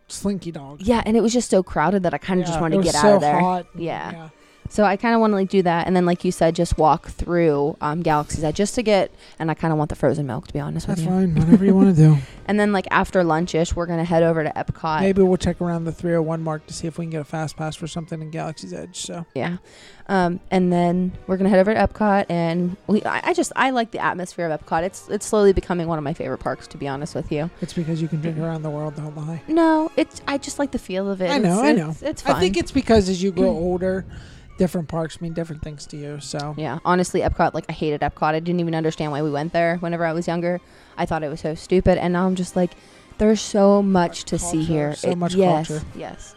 Slinky 0.09 0.53
Dog. 0.53 0.83
Yeah, 0.83 1.03
and 1.07 1.17
it 1.17 1.21
was 1.21 1.33
just 1.33 1.51
so 1.51 1.63
crowded 1.63 2.03
that 2.05 2.15
I 2.15 2.19
kind 2.19 2.41
of 2.41 2.47
just 2.47 2.61
wanted 2.61 2.77
to 2.79 2.83
get 2.85 2.95
so 2.95 2.99
out 3.09 3.15
of 3.15 3.21
there. 3.23 3.41
Hot. 3.41 3.67
Yeah. 3.75 4.29
So 4.71 4.85
I 4.85 4.97
kind 4.97 5.15
of 5.15 5.21
want 5.21 5.33
to 5.33 5.35
like 5.35 5.49
do 5.49 5.63
that, 5.63 5.87
and 5.87 5.95
then 5.97 6.07
like 6.07 6.25
you 6.25 6.33
said, 6.33 6.55
just 6.55 6.79
walk 6.79 7.09
through 7.09 7.77
um, 7.81 8.03
Galaxy's 8.03 8.45
Edge 8.45 8.57
just 8.57 8.75
to 8.77 8.83
get. 8.83 9.13
And 9.39 9.51
I 9.51 9.55
kind 9.55 9.73
of 9.73 9.79
want 9.79 9.91
the 9.91 9.97
frozen 9.97 10.27
milk, 10.27 10.47
to 10.47 10.53
be 10.53 10.61
honest 10.61 10.87
That's 10.87 11.01
with 11.01 11.11
you. 11.11 11.27
That's 11.27 11.35
fine. 11.35 11.45
Whatever 11.47 11.65
you 11.65 11.75
want 11.75 11.95
to 11.95 12.03
do. 12.03 12.17
And 12.51 12.59
then 12.59 12.73
like 12.73 12.89
after 12.91 13.23
lunchish, 13.23 13.77
we're 13.77 13.87
gonna 13.87 14.05
head 14.05 14.25
over 14.25 14.43
to 14.43 14.51
Epcot. 14.51 15.03
Maybe 15.03 15.23
we'll 15.23 15.37
check 15.37 15.61
around 15.61 15.85
the 15.85 15.93
301 15.93 16.43
mark 16.43 16.67
to 16.67 16.75
see 16.75 16.89
if 16.89 16.99
we 16.99 17.05
can 17.05 17.11
get 17.11 17.21
a 17.21 17.25
fast 17.25 17.57
pass 17.57 17.77
for 17.77 17.87
something 17.87 18.21
in 18.21 18.31
Galaxy's 18.31 18.73
Edge. 18.73 18.97
So 18.97 19.25
Yeah. 19.37 19.59
Um, 20.09 20.41
and 20.51 20.73
then 20.73 21.13
we're 21.29 21.37
gonna 21.37 21.49
head 21.49 21.61
over 21.61 21.73
to 21.73 21.79
Epcot, 21.79 22.27
and 22.29 22.77
we. 22.89 23.05
I, 23.05 23.21
I 23.27 23.35
just 23.35 23.53
I 23.55 23.71
like 23.71 23.93
the 23.93 24.01
atmosphere 24.01 24.51
of 24.51 24.61
Epcot. 24.61 24.83
It's 24.83 25.09
it's 25.09 25.27
slowly 25.27 25.53
becoming 25.53 25.87
one 25.87 25.97
of 25.99 26.03
my 26.03 26.13
favorite 26.13 26.39
parks, 26.39 26.67
to 26.69 26.77
be 26.77 26.89
honest 26.89 27.15
with 27.15 27.31
you. 27.31 27.49
it's 27.61 27.73
because 27.73 28.03
you 28.03 28.09
can 28.09 28.21
drink 28.21 28.37
around 28.39 28.63
the 28.63 28.71
world. 28.71 28.97
Don't 28.97 29.17
lie. 29.17 29.41
No, 29.47 29.93
it's 29.97 30.21
I 30.27 30.37
just 30.37 30.59
like 30.59 30.73
the 30.73 30.81
feel 30.81 31.09
of 31.09 31.23
it. 31.23 31.31
I 31.31 31.39
know, 31.39 31.61
It's, 31.61 31.63
I 31.63 31.73
know. 31.73 31.91
It's, 31.91 32.03
it's 32.03 32.23
fun. 32.23 32.35
I 32.35 32.41
think 32.41 32.57
it's 32.57 32.73
because 32.73 33.09
as 33.09 33.23
you 33.23 33.31
grow 33.31 33.51
older, 33.51 34.05
different 34.61 34.89
parks 34.89 35.23
mean 35.23 35.33
different 35.33 35.63
things 35.63 35.87
to 35.87 35.97
you. 35.97 36.21
So 36.21 36.55
Yeah, 36.59 36.81
honestly, 36.85 37.23
Epcot, 37.23 37.55
like 37.55 37.65
I 37.71 37.73
hated 37.73 38.03
Epcot. 38.03 38.35
I 38.35 38.41
didn't 38.41 38.61
even 38.61 38.75
understand 38.75 39.11
why 39.11 39.23
we 39.23 39.31
went 39.31 39.55
there 39.55 39.79
whenever 39.79 40.05
I 40.05 40.13
was 40.13 40.29
younger. 40.29 40.61
I 40.99 41.07
thought 41.07 41.23
it 41.23 41.29
was 41.29 41.41
so 41.41 41.55
stupid, 41.55 41.97
and 41.97 42.13
now 42.13 42.27
I'm 42.27 42.35
just 42.35 42.57
like, 42.57 42.73
there's 43.17 43.41
so 43.41 43.83
much 43.83 44.25
to 44.25 44.39
see 44.39 44.63
here. 44.63 44.95
so 44.95 45.15
much 45.15 45.35
yes, 45.35 45.69
culture. 45.69 45.87
Yes. 45.97 46.35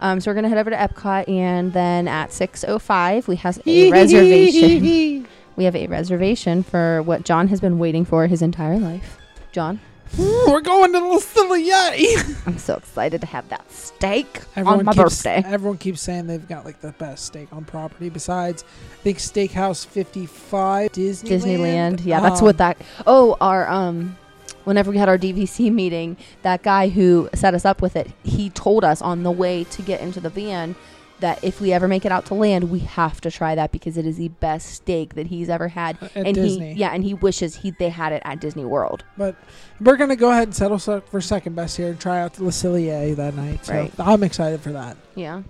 Um, 0.00 0.20
so 0.20 0.30
we're 0.30 0.34
gonna 0.34 0.48
head 0.48 0.58
over 0.58 0.70
to 0.70 0.76
Epcot, 0.76 1.28
and 1.28 1.72
then 1.72 2.08
at 2.08 2.30
6:05 2.30 3.28
we 3.28 3.36
have 3.36 3.60
a 3.64 3.90
reservation. 3.98 5.28
We 5.56 5.64
have 5.64 5.76
a 5.76 5.88
reservation 5.88 6.62
for 6.62 7.02
what 7.02 7.24
John 7.24 7.48
has 7.48 7.60
been 7.60 7.78
waiting 7.78 8.06
for 8.06 8.26
his 8.26 8.40
entire 8.40 8.78
life. 8.78 9.18
John, 9.52 9.78
We're 10.18 10.60
going 10.60 10.92
to 10.92 10.98
Le 10.98 11.20
Cellier. 11.20 12.42
I'm 12.46 12.58
so 12.58 12.74
excited 12.74 13.20
to 13.20 13.26
have 13.28 13.48
that 13.50 13.70
steak 13.70 14.40
Everyone 14.56 14.80
on 14.80 14.84
my 14.86 14.92
keeps, 14.92 15.02
birthday. 15.22 15.42
Everyone 15.46 15.78
keeps 15.78 16.00
saying 16.00 16.26
they've 16.26 16.46
got 16.48 16.64
like 16.64 16.80
the 16.80 16.92
best 16.92 17.26
steak 17.26 17.48
on 17.52 17.64
property. 17.64 18.08
Besides, 18.08 18.64
I 18.64 19.02
think 19.02 19.18
Steakhouse 19.18 19.86
55, 19.86 20.92
Disneyland. 20.92 21.22
Disneyland. 21.28 22.04
Yeah, 22.04 22.20
that's 22.20 22.40
Um, 22.40 22.46
what 22.46 22.58
that. 22.58 22.76
Oh, 23.06 23.36
our 23.40 23.68
um, 23.68 24.16
whenever 24.64 24.90
we 24.90 24.98
had 24.98 25.08
our 25.08 25.18
DVC 25.18 25.72
meeting, 25.72 26.16
that 26.42 26.62
guy 26.62 26.88
who 26.88 27.28
set 27.34 27.54
us 27.54 27.64
up 27.64 27.80
with 27.80 27.94
it, 27.94 28.10
he 28.24 28.50
told 28.50 28.82
us 28.84 29.00
on 29.00 29.22
the 29.22 29.30
way 29.30 29.64
to 29.64 29.82
get 29.82 30.00
into 30.00 30.18
the 30.20 30.30
van, 30.30 30.74
that 31.20 31.42
if 31.42 31.60
we 31.60 31.72
ever 31.72 31.88
make 31.88 32.04
it 32.04 32.12
out 32.12 32.26
to 32.26 32.34
land, 32.34 32.70
we 32.70 32.80
have 32.80 33.20
to 33.22 33.30
try 33.30 33.54
that 33.54 33.72
because 33.72 33.96
it 33.96 34.06
is 34.06 34.16
the 34.16 34.28
best 34.28 34.70
steak 34.74 35.14
that 35.14 35.26
he's 35.28 35.48
ever 35.48 35.68
had. 35.68 35.96
At 36.02 36.26
and 36.26 36.34
Disney. 36.34 36.74
he, 36.74 36.80
yeah, 36.80 36.90
and 36.90 37.04
he 37.04 37.14
wishes 37.14 37.56
he 37.56 37.70
they 37.72 37.88
had 37.88 38.12
it 38.12 38.22
at 38.24 38.40
Disney 38.40 38.64
World. 38.64 39.04
But 39.16 39.36
we're 39.80 39.96
gonna 39.96 40.16
go 40.16 40.30
ahead 40.30 40.48
and 40.48 40.54
settle 40.54 40.78
for 40.78 41.20
second 41.20 41.54
best 41.54 41.76
here 41.76 41.88
and 41.88 42.00
try 42.00 42.20
out 42.20 42.34
the 42.34 42.44
Le 42.44 43.14
that 43.14 43.34
night. 43.34 43.66
So 43.66 43.74
Right. 43.74 43.92
I'm 43.98 44.22
excited 44.22 44.60
for 44.60 44.72
that. 44.72 44.96
Yeah. 45.14 45.42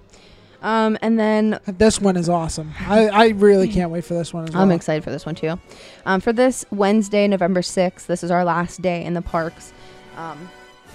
Um, 0.63 0.99
and 1.01 1.19
then 1.19 1.59
This 1.67 2.01
one 2.01 2.17
is 2.17 2.29
awesome. 2.29 2.73
I, 2.81 3.09
I 3.09 3.29
really 3.29 3.69
can't 3.73 3.91
wait 3.91 4.05
for 4.05 4.15
this 4.15 4.35
one 4.35 4.45
as 4.45 4.55
well. 4.55 4.63
I'm 4.63 4.71
excited 4.73 5.03
for 5.03 5.11
this 5.11 5.25
one 5.25 5.35
too. 5.35 5.59
Um, 6.05 6.21
for 6.21 6.33
this 6.33 6.65
Wednesday, 6.71 7.27
November 7.27 7.61
6th, 7.63 8.07
this 8.07 8.23
is 8.23 8.31
our 8.31 8.45
last 8.45 8.83
day 8.83 9.05
in 9.05 9.15
the 9.15 9.23
parks. 9.23 9.73
Um, 10.17 10.51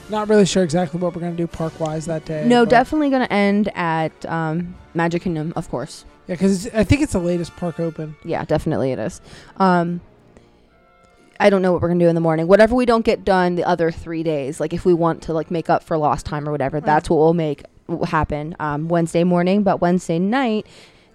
Not 0.09 0.29
really 0.29 0.45
sure 0.45 0.63
exactly 0.63 0.99
what 0.99 1.15
we're 1.15 1.21
gonna 1.21 1.35
do 1.35 1.47
park 1.47 1.79
wise 1.79 2.05
that 2.05 2.25
day. 2.25 2.45
no, 2.45 2.63
but- 2.63 2.69
definitely 2.69 3.09
going 3.09 3.23
to 3.23 3.33
end 3.33 3.71
at 3.75 4.25
um, 4.27 4.75
Magic 4.93 5.23
Kingdom, 5.23 5.51
of 5.55 5.69
course. 5.69 6.05
Yeah, 6.27 6.35
because 6.35 6.67
I 6.67 6.83
think 6.83 7.01
it's 7.01 7.13
the 7.13 7.19
latest 7.19 7.55
park 7.55 7.79
open. 7.79 8.15
Yeah, 8.23 8.45
definitely 8.45 8.91
it 8.91 8.99
is. 8.99 9.21
Um, 9.57 10.01
I 11.39 11.49
don't 11.49 11.61
know 11.61 11.71
what 11.73 11.81
we're 11.81 11.89
gonna 11.89 11.99
do 12.03 12.07
in 12.09 12.15
the 12.15 12.21
morning. 12.21 12.47
Whatever 12.47 12.75
we 12.75 12.85
don't 12.85 13.03
get 13.05 13.25
done 13.25 13.55
the 13.55 13.63
other 13.65 13.91
three 13.91 14.23
days, 14.23 14.59
like 14.59 14.73
if 14.73 14.85
we 14.85 14.93
want 14.93 15.21
to 15.23 15.33
like 15.33 15.51
make 15.51 15.69
up 15.69 15.83
for 15.83 15.97
lost 15.97 16.25
time 16.25 16.47
or 16.47 16.51
whatever, 16.51 16.77
Right. 16.77 16.85
that's 16.85 17.09
what 17.09 17.17
we'll 17.17 17.33
make 17.33 17.63
happen 18.07 18.55
um, 18.59 18.87
Wednesday 18.87 19.23
morning. 19.23 19.61
But 19.63 19.81
Wednesday 19.81 20.17
night, 20.17 20.65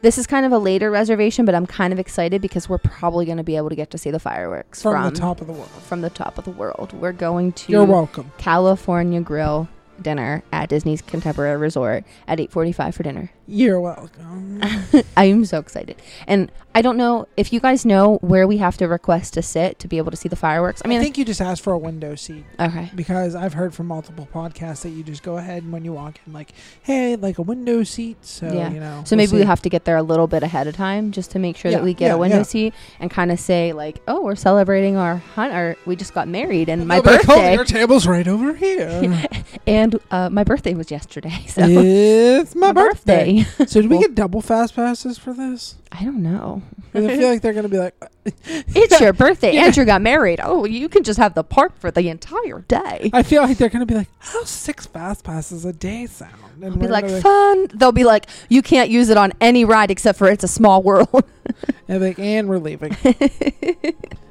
this 0.02 0.18
is 0.18 0.26
kind 0.26 0.46
of 0.46 0.52
a 0.52 0.58
later 0.58 0.90
reservation, 0.90 1.44
but 1.44 1.54
I'm 1.54 1.66
kind 1.66 1.92
of 1.92 1.98
excited 1.98 2.40
because 2.40 2.68
we're 2.68 2.78
probably 2.78 3.26
gonna 3.26 3.44
be 3.44 3.56
able 3.56 3.68
to 3.68 3.76
get 3.76 3.90
to 3.90 3.98
see 3.98 4.10
the 4.10 4.18
fireworks 4.18 4.82
From, 4.82 4.94
from, 4.94 5.14
the 5.14 5.20
top 5.20 5.40
of 5.40 5.46
the 5.46 5.52
world. 5.52 5.68
from 5.68 6.00
the 6.00 6.10
top 6.10 6.38
of 6.38 6.44
the 6.44 6.50
world. 6.50 6.92
We're 6.92 7.12
going 7.12 7.52
to 7.52 7.72
You're 7.72 7.84
welcome. 7.84 8.32
California 8.38 9.20
Grill 9.20 9.68
dinner 10.00 10.42
at 10.52 10.68
Disney's 10.68 11.02
Contemporary 11.02 11.56
Resort 11.58 12.04
at 12.26 12.38
8:45 12.38 12.94
for 12.94 13.02
dinner. 13.02 13.30
You're 13.46 13.80
welcome. 13.80 14.60
I 15.16 15.24
am 15.26 15.44
so 15.44 15.58
excited. 15.58 16.00
And 16.26 16.50
I 16.80 16.82
don't 16.82 16.96
know 16.96 17.28
if 17.36 17.52
you 17.52 17.60
guys 17.60 17.84
know 17.84 18.16
where 18.22 18.46
we 18.46 18.56
have 18.56 18.78
to 18.78 18.88
request 18.88 19.34
to 19.34 19.42
sit 19.42 19.78
to 19.80 19.86
be 19.86 19.98
able 19.98 20.10
to 20.12 20.16
see 20.16 20.30
the 20.30 20.34
fireworks. 20.34 20.80
I 20.82 20.88
mean, 20.88 21.00
I, 21.00 21.02
think 21.02 21.18
you 21.18 21.26
just 21.26 21.42
ask 21.42 21.62
for 21.62 21.74
a 21.74 21.78
window 21.78 22.14
seat 22.14 22.46
okay. 22.58 22.90
because 22.94 23.34
I've 23.34 23.52
heard 23.52 23.74
from 23.74 23.86
multiple 23.86 24.26
podcasts 24.32 24.80
that 24.84 24.88
you 24.88 25.02
just 25.02 25.22
go 25.22 25.36
ahead 25.36 25.62
and 25.62 25.74
when 25.74 25.84
you 25.84 25.92
walk 25.92 26.18
in, 26.26 26.32
like, 26.32 26.52
hey, 26.82 27.16
like 27.16 27.36
a 27.36 27.42
window 27.42 27.84
seat. 27.84 28.24
So 28.24 28.50
Yeah. 28.50 28.70
you 28.70 28.80
know. 28.80 29.02
So 29.04 29.14
we'll 29.14 29.26
maybe 29.26 29.36
we 29.36 29.44
have 29.44 29.60
to 29.60 29.68
get 29.68 29.84
there 29.84 29.98
a 29.98 30.02
little 30.02 30.26
bit 30.26 30.42
ahead 30.42 30.68
of 30.68 30.74
time 30.74 31.12
just 31.12 31.32
to 31.32 31.38
make 31.38 31.58
sure 31.58 31.70
Yeah, 31.70 31.76
that 31.76 31.84
we 31.84 31.92
get 31.92 32.06
yeah, 32.06 32.14
a 32.14 32.18
window 32.18 32.42
seat 32.44 32.72
and 32.98 33.10
kind 33.10 33.30
of 33.30 33.38
say 33.38 33.74
like, 33.74 34.00
"Oh, 34.08 34.22
we're 34.22 34.34
celebrating 34.34 34.96
our 34.96 35.16
hunt 35.16 35.52
or 35.52 35.76
we 35.84 35.96
just 35.96 36.14
got 36.14 36.28
married 36.28 36.70
and 36.70 36.88
my 36.88 36.94
They'll 36.94 37.02
be 37.02 37.10
like, 37.10 37.28
"Oh, 37.28 37.34
birthday 37.34 37.54
your 37.56 37.64
table's 37.66 38.06
right 38.06 38.26
over 38.26 38.54
here. 38.54 39.28
and 39.66 40.00
uh, 40.10 40.30
my 40.30 40.44
birthday 40.44 40.72
was 40.72 40.90
yesterday." 40.90 41.44
So 41.50 41.62
it's 41.66 42.54
my, 42.54 42.72
birthday. 42.72 43.42
so 43.66 43.82
did 43.82 43.90
we 43.90 43.98
get 43.98 44.14
double 44.14 44.40
fast 44.40 44.74
passes 44.74 45.18
for 45.18 45.34
this? 45.34 45.76
I 45.92 46.04
don't 46.04 46.22
know. 46.22 46.62
'Cause 46.92 47.04
I 47.04 47.16
feel 47.16 47.28
like 47.28 47.40
they're 47.40 47.52
gonna 47.52 47.68
be 47.68 47.78
like, 47.78 47.94
It's 48.46 49.00
your 49.00 49.12
birthday. 49.24 49.56
Andrew 49.56 49.84
got 49.84 50.02
married. 50.02 50.40
Oh, 50.42 50.64
you 50.64 50.88
can 50.88 51.02
just 51.04 51.18
have 51.18 51.34
the 51.34 51.44
park 51.44 51.78
for 51.78 51.90
the 51.90 52.08
entire 52.08 52.60
day. 52.62 53.10
I 53.12 53.22
feel 53.22 53.42
like 53.42 53.58
they're 53.58 53.68
gonna 53.68 53.86
be 53.86 53.94
like, 53.94 54.08
how 54.18 54.44
six 54.44 54.86
fast 54.86 55.24
passes 55.24 55.64
a 55.64 55.72
day 55.72 56.06
sound? 56.06 56.32
And 56.62 56.74
be 56.78 56.86
we're 56.86 56.92
like, 56.92 57.06
gonna 57.06 57.20
fun. 57.20 57.68
They'll 57.74 57.92
be 57.92 58.04
like, 58.04 58.26
you 58.48 58.60
can't 58.62 58.90
use 58.90 59.08
it 59.08 59.16
on 59.16 59.32
any 59.40 59.64
ride 59.64 59.90
except 59.90 60.18
for 60.18 60.28
it's 60.28 60.44
a 60.44 60.48
small 60.48 60.82
world. 60.82 61.24
and 61.88 62.00
like, 62.02 62.18
and 62.18 62.48
we're 62.48 62.58
leaving. 62.58 62.92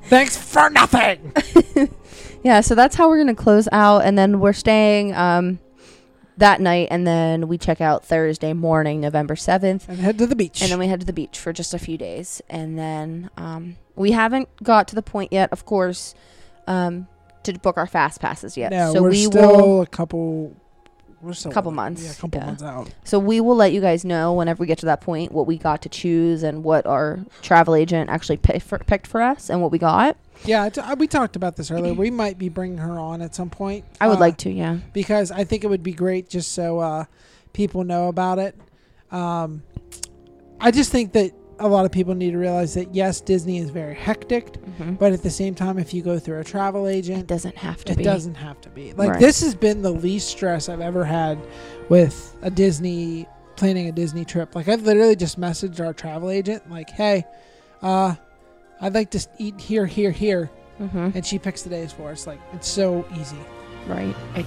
Thanks 0.04 0.36
for 0.38 0.70
nothing. 0.70 1.34
yeah, 2.44 2.62
so 2.62 2.76
that's 2.76 2.96
how 2.96 3.10
we're 3.10 3.18
gonna 3.20 3.36
close 3.36 3.68
out, 3.72 4.00
and 4.04 4.18
then 4.18 4.40
we're 4.40 4.54
staying 4.54 5.14
um, 5.16 5.60
that 6.40 6.60
night, 6.60 6.88
and 6.92 7.06
then 7.08 7.48
we 7.48 7.58
check 7.58 7.80
out 7.82 8.04
Thursday 8.06 8.54
morning, 8.54 9.00
November 9.00 9.36
seventh, 9.36 9.88
And 9.88 10.00
head 10.00 10.18
to 10.18 10.28
the 10.28 10.36
beach. 10.36 10.62
and 10.62 10.72
then 10.72 10.80
we 10.80 10.88
head 10.88 11.00
to 11.02 11.06
the 11.06 11.14
beach 11.14 11.38
for 11.40 11.54
just 11.54 11.74
a 11.74 11.80
few 11.80 11.98
days, 11.98 12.42
and 12.50 12.78
then 12.78 13.30
um, 13.38 13.76
we 13.96 14.12
haven't 14.12 14.50
got 14.64 14.88
to 14.90 14.96
the 14.96 15.02
point 15.02 15.32
yet, 15.32 15.52
of 15.52 15.66
course, 15.66 16.16
um, 16.68 17.08
to 17.44 17.54
book 17.54 17.78
our 17.78 17.88
fast 17.88 18.20
passes 18.20 18.58
yet. 18.58 18.72
no, 18.72 18.94
so 18.94 19.02
we're 19.02 19.12
we 19.12 19.24
still 19.26 19.56
will. 19.58 19.82
a 19.82 19.88
couple. 19.88 20.56
We're 21.22 21.34
still 21.34 21.52
Couple 21.52 21.72
months, 21.72 22.04
Yeah, 22.04 22.12
a 22.12 22.16
couple 22.16 22.40
yeah. 22.40 22.46
months 22.46 22.64
out. 22.64 22.90
So 23.04 23.20
we 23.20 23.42
will 23.42 23.56
let 23.56 23.74
you 23.74 23.82
guys 23.82 24.06
know 24.06 24.34
whenever 24.34 24.62
we 24.62 24.68
get 24.68 24.78
to 24.80 24.86
that 24.86 25.02
point 25.02 25.32
what 25.32 25.48
we 25.48 25.58
got 25.58 25.82
to 25.82 25.90
choose 25.90 26.44
and 26.44 26.64
what 26.64 26.86
our 26.86 27.20
travel 27.42 27.76
agent 27.76 28.10
actually 28.10 28.38
picked 28.38 28.66
for, 28.66 28.80
picked 28.80 29.08
for 29.08 29.22
us 29.22 29.50
and 29.50 29.62
what 29.62 29.72
we 29.72 29.78
got. 29.80 30.16
Yeah, 30.46 30.70
t- 30.70 30.82
we 30.98 31.08
talked 31.08 31.36
about 31.36 31.58
this 31.58 31.70
earlier. 31.72 31.94
We 32.00 32.10
might 32.10 32.38
be 32.38 32.48
bringing 32.48 32.78
her 32.78 32.98
on 32.98 33.22
at 33.22 33.36
some 33.36 33.50
point. 33.50 33.84
I 34.00 34.08
would 34.08 34.18
uh, 34.18 34.22
like 34.22 34.38
to, 34.38 34.50
yeah. 34.50 34.78
because 34.94 35.32
I 35.32 35.44
think 35.44 35.64
it 35.64 35.68
would 35.68 35.84
be 35.84 35.92
great 35.94 36.30
just 36.30 36.54
so 36.54 36.80
uh, 36.80 37.06
people 37.52 37.84
know 37.84 38.08
about 38.08 38.40
it. 38.40 38.56
Um, 39.12 39.64
I 40.62 40.72
just 40.72 40.92
think 40.92 41.14
that 41.14 41.32
a 41.60 41.68
lot 41.68 41.86
of 41.86 41.92
people 41.92 42.16
need 42.16 42.32
to 42.32 42.38
realize 42.38 42.74
that 42.76 42.94
yes, 42.96 43.20
Disney 43.22 43.58
is 43.60 43.70
very 43.70 43.94
hectic, 43.96 44.56
hmm 44.78 44.94
but 44.96 45.12
at 45.14 45.22
the 45.24 45.30
same 45.30 45.56
time, 45.56 45.78
if 45.78 45.94
you 45.94 46.02
go 46.02 46.18
through 46.20 46.40
a 46.40 46.44
travel 46.44 46.88
agent, 46.88 47.20
It 47.20 47.28
doesn't 47.28 47.58
have 47.58 47.80
to 47.86 47.86
be 47.88 47.92
it 47.94 47.98
be. 47.98 48.04
doesn't 48.04 48.36
have 48.36 48.60
to 48.62 48.70
be. 48.70 48.94
Like 48.94 49.12
Right. 49.12 49.20
this 49.20 49.42
has 49.42 49.56
been 49.56 49.82
the 49.82 49.92
least 49.92 50.30
stress 50.30 50.70
I've 50.70 50.82
ever 50.82 51.04
had 51.06 51.38
with 51.90 52.36
a 52.42 52.50
Disney 52.50 53.28
planning 53.56 53.88
a 53.88 53.92
Disney 53.92 54.24
trip. 54.26 54.56
Like 54.56 54.68
I've 54.68 54.84
literally 54.84 55.16
just 55.16 55.40
messaged 55.40 55.86
our 55.86 55.94
travel 55.94 56.30
agent, 56.30 56.70
like, 56.72 56.90
"Hey, 56.90 57.26
uh, 57.82 58.16
I'd 58.82 58.94
like 58.94 59.12
to 59.12 59.20
eat 59.38 59.60
here, 59.60 59.86
here, 59.86 60.12
here," 60.12 60.50
hmm 60.78 61.10
and 61.14 61.26
she 61.26 61.38
picks 61.40 61.64
the 61.64 61.70
days 61.70 61.92
for 61.92 62.12
us. 62.12 62.26
Like 62.26 62.40
it's 62.54 62.68
so 62.70 63.06
easy. 63.20 63.38
Right. 63.88 64.16
I, 64.36 64.46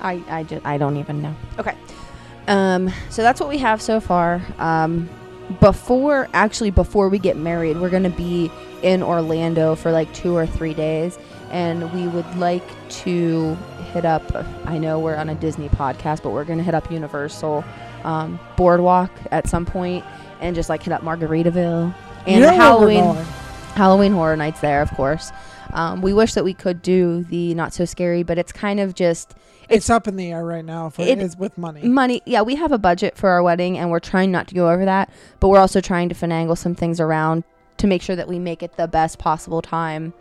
I, 0.00 0.22
I 0.38 0.42
just, 0.44 0.64
I 0.66 0.78
don't 0.78 0.96
even 0.98 1.20
know. 1.22 1.34
Okay. 1.58 1.74
Um, 2.48 2.92
so 3.10 3.22
that's 3.22 3.40
what 3.40 3.48
we 3.48 3.58
have 3.58 3.82
so 3.82 3.98
far. 3.98 4.40
Um, 4.58 5.08
before, 5.60 6.28
actually, 6.32 6.70
before 6.70 7.08
we 7.08 7.18
get 7.18 7.36
married, 7.36 7.78
we're 7.78 7.90
going 7.90 8.02
to 8.02 8.10
be 8.10 8.50
in 8.82 9.02
Orlando 9.02 9.74
for 9.74 9.90
like 9.92 10.12
two 10.14 10.36
or 10.36 10.46
three 10.46 10.74
days. 10.74 11.18
And 11.50 11.92
we 11.92 12.08
would 12.08 12.36
like 12.36 12.64
to 12.88 13.54
hit 13.92 14.04
up, 14.04 14.22
I 14.66 14.78
know 14.78 14.98
we're 14.98 15.16
on 15.16 15.28
a 15.28 15.34
Disney 15.34 15.68
podcast, 15.68 16.22
but 16.22 16.30
we're 16.30 16.44
going 16.44 16.58
to 16.58 16.64
hit 16.64 16.74
up 16.74 16.90
Universal 16.90 17.64
um, 18.04 18.38
Boardwalk 18.56 19.10
at 19.30 19.48
some 19.48 19.64
point 19.64 20.04
and 20.40 20.54
just 20.54 20.68
like 20.68 20.82
hit 20.82 20.92
up 20.92 21.02
Margaritaville 21.02 21.94
and 22.26 22.34
You 22.34 22.40
know 22.40 22.46
where 22.48 22.52
we're 22.52 22.62
Halloween. 22.62 23.24
Halloween 23.74 24.12
Horror 24.12 24.36
Nights 24.36 24.60
there, 24.60 24.82
of 24.82 24.90
course. 24.92 25.30
Um, 25.72 26.00
we 26.02 26.12
wish 26.12 26.34
that 26.34 26.44
we 26.44 26.54
could 26.54 26.82
do 26.82 27.24
the 27.24 27.54
not 27.54 27.72
so 27.72 27.84
scary, 27.84 28.22
but 28.22 28.38
it's 28.38 28.52
kind 28.52 28.80
of 28.80 28.94
just 28.94 29.34
It's, 29.68 29.90
up 29.90 30.06
in 30.08 30.16
the 30.16 30.30
air 30.32 30.44
right 30.44 30.64
now. 30.64 30.90
For, 30.90 31.02
It- 31.02 31.18
it's 31.18 31.36
with 31.36 31.56
money. 31.58 31.82
money. 31.82 32.22
Yeah, 32.24 32.42
we 32.42 32.54
have 32.56 32.72
a 32.72 32.78
budget 32.78 33.16
for 33.16 33.30
our 33.30 33.42
wedding, 33.42 33.76
and 33.78 33.90
we're 33.90 34.00
trying 34.00 34.30
not 34.30 34.48
to 34.48 34.54
go 34.54 34.70
over 34.70 34.84
that, 34.84 35.10
but 35.40 35.48
we're 35.48 35.58
also 35.58 35.80
trying 35.80 36.08
to 36.08 36.14
finagle 36.14 36.56
some 36.56 36.74
things 36.74 37.00
around 37.00 37.44
to 37.78 37.86
make 37.86 38.00
sure 38.02 38.16
that 38.16 38.28
we 38.28 38.38
make 38.38 38.62
it 38.62 38.76
the 38.76 38.88
best 38.88 39.18
possible 39.18 39.60
time. 39.62 40.12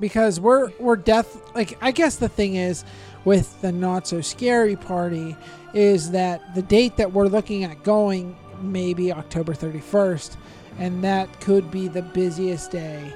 because 0.00 0.40
we're 0.40 0.70
we're 0.80 0.96
death 0.96 1.36
like 1.54 1.78
I 1.80 1.92
guess 1.92 2.16
the 2.16 2.28
thing 2.28 2.56
is 2.56 2.84
with 3.24 3.60
the 3.60 3.70
not 3.70 4.06
so 4.08 4.20
scary 4.20 4.74
party 4.74 5.36
is 5.74 6.10
that 6.10 6.54
the 6.56 6.62
date 6.62 6.96
that 6.96 7.12
we're 7.12 7.28
looking 7.28 7.62
at 7.62 7.84
going 7.84 8.34
maybe 8.60 9.12
October 9.12 9.52
31st 9.54 10.36
and 10.78 11.04
that 11.04 11.28
could 11.40 11.70
be 11.70 11.86
the 11.86 12.02
busiest 12.02 12.72
day 12.72 13.12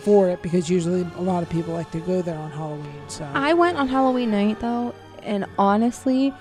for 0.00 0.28
it 0.28 0.40
because 0.42 0.70
usually 0.70 1.04
a 1.16 1.22
lot 1.22 1.42
of 1.42 1.48
people 1.48 1.74
like 1.74 1.90
to 1.90 2.00
go 2.00 2.22
there 2.22 2.38
on 2.38 2.52
Halloween 2.52 3.02
so 3.08 3.24
I 3.34 3.52
went 3.54 3.76
on 3.78 3.88
Halloween 3.88 4.30
night 4.30 4.60
though, 4.60 4.94
and 5.22 5.46
honestly, 5.58 6.32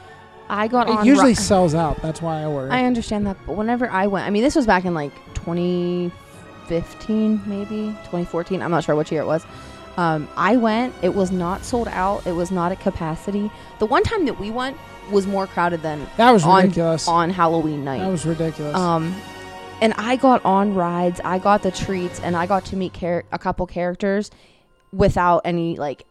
I 0.50 0.68
got 0.68 0.90
it 0.90 0.96
on. 0.98 1.06
usually 1.06 1.36
sells 1.36 1.76
out 1.76 2.02
that's 2.02 2.22
why 2.22 2.42
I 2.42 2.46
ordered 2.46 2.72
I 2.72 2.86
understand 2.86 3.28
that, 3.28 3.38
but 3.46 3.56
whenever 3.58 3.90
I 3.90 4.08
went, 4.08 4.26
I 4.26 4.30
mean, 4.30 4.44
this 4.44 4.56
was 4.56 4.66
back 4.66 4.86
in 4.86 4.94
like 4.94 5.12
2015, 5.36 7.42
maybe 7.46 7.88
2014. 8.06 8.62
I'm 8.62 8.72
not 8.72 8.84
sure 8.84 8.96
which 8.96 9.12
year 9.12 9.22
it 9.22 9.26
was. 9.28 9.46
Um, 9.98 10.28
I 10.38 10.58
went. 10.58 10.94
It 11.02 11.16
was 11.16 11.32
not 11.32 11.64
sold 11.66 11.88
out. 11.88 12.26
It 12.28 12.34
was 12.34 12.52
not 12.52 12.72
at 12.72 12.80
capacity. 12.80 13.50
The 13.80 13.88
one 13.88 14.04
time 14.04 14.26
that 14.26 14.40
we 14.40 14.52
went 14.52 14.78
was 15.12 15.26
more 15.26 15.48
crowded 15.48 15.82
than 15.82 16.06
that 16.18 16.32
was 16.32 16.44
on- 16.44 16.64
ridiculous 16.64 17.08
on 17.08 17.30
Halloween 17.30 17.84
night. 17.84 18.00
that 18.00 18.10
was 18.12 18.26
ridiculous 18.26 18.76
Um, 18.76 19.16
and 19.82 19.94
I 19.98 20.18
got 20.18 20.44
on 20.44 20.76
rides, 20.76 21.22
I 21.24 21.40
got 21.40 21.64
the 21.64 21.72
treats, 21.72 22.20
and 22.20 22.36
I 22.36 22.46
got 22.46 22.66
to 22.66 22.76
meet 22.76 22.94
char- 22.94 23.24
a 23.32 23.40
couple 23.40 23.66
characters 23.68 24.30
without 24.92 25.42
any 25.46 25.78
like 25.78 26.06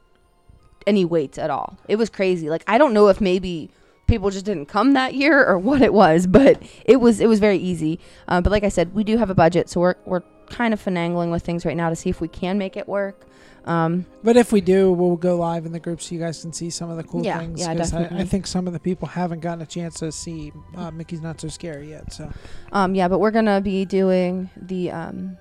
any 0.87 1.05
waits 1.05 1.39
at 1.39 1.51
all. 1.51 1.77
It 1.89 1.97
was 1.97 2.11
crazy. 2.11 2.49
Like 2.51 2.65
I 2.67 2.79
don't 2.79 2.93
know 2.95 3.09
if 3.09 3.21
maybe 3.21 3.71
people 4.07 4.31
just 4.31 4.45
didn't 4.45 4.67
come 4.67 4.93
that 4.93 5.15
year 5.15 5.45
or 5.45 5.59
what 5.69 5.83
it 5.83 5.93
was, 5.93 6.27
but 6.27 6.63
it 6.85 6.97
was 6.97 7.21
it 7.21 7.29
was 7.29 7.41
very 7.41 7.59
easy. 7.59 7.99
Um, 8.29 8.43
but 8.43 8.51
like 8.51 8.65
I 8.65 8.69
said, 8.69 8.95
we 8.95 9.05
do 9.05 9.17
have 9.17 9.31
a 9.31 9.35
budget, 9.35 9.69
so 9.69 9.81
we're 9.81 9.97
we're 10.05 10.23
kind 10.49 10.73
of 10.73 10.81
finagling 10.83 11.31
with 11.33 11.43
things 11.43 11.67
right 11.67 11.77
now 11.77 11.89
to 11.91 11.97
see 11.97 12.09
if 12.11 12.21
we 12.21 12.29
can 12.29 12.57
make 12.59 12.77
it 12.77 12.87
work. 12.89 13.27
Um, 13.65 14.07
But 14.23 14.37
if 14.37 14.53
we 14.53 14.61
do, 14.61 14.93
we'll 14.93 15.17
go 15.17 15.37
live 15.39 15.67
in 15.67 15.73
the 15.73 15.81
group 15.81 16.01
so 16.01 16.15
you 16.15 16.21
guys 16.21 16.41
can 16.41 16.53
see 16.53 16.71
some 16.71 16.89
of 16.89 16.97
the 16.97 17.03
cool 17.03 17.25
Yeah, 17.25 17.41
things. 17.41 17.59
yeah, 17.61 17.75
'cause 17.75 17.93
I, 17.93 18.05
I 18.05 18.25
think 18.25 18.47
some 18.47 18.69
of 18.69 18.73
the 18.73 18.79
people 18.79 19.09
haven't 19.09 19.41
gotten 19.41 19.61
a 19.61 19.67
chance 19.67 19.99
to 19.99 20.13
see 20.13 20.53
uh, 20.77 20.93
Mickey's 20.93 21.21
Not 21.21 21.41
So 21.41 21.49
Scary 21.49 21.91
yet. 21.91 22.13
So 22.13 22.31
Um, 22.71 22.95
yeah, 22.95 23.09
but 23.09 23.19
we're 23.19 23.33
gonna 23.33 23.61
be 23.61 23.85
doing 23.85 24.51
the 24.57 24.93
um, 24.93 25.37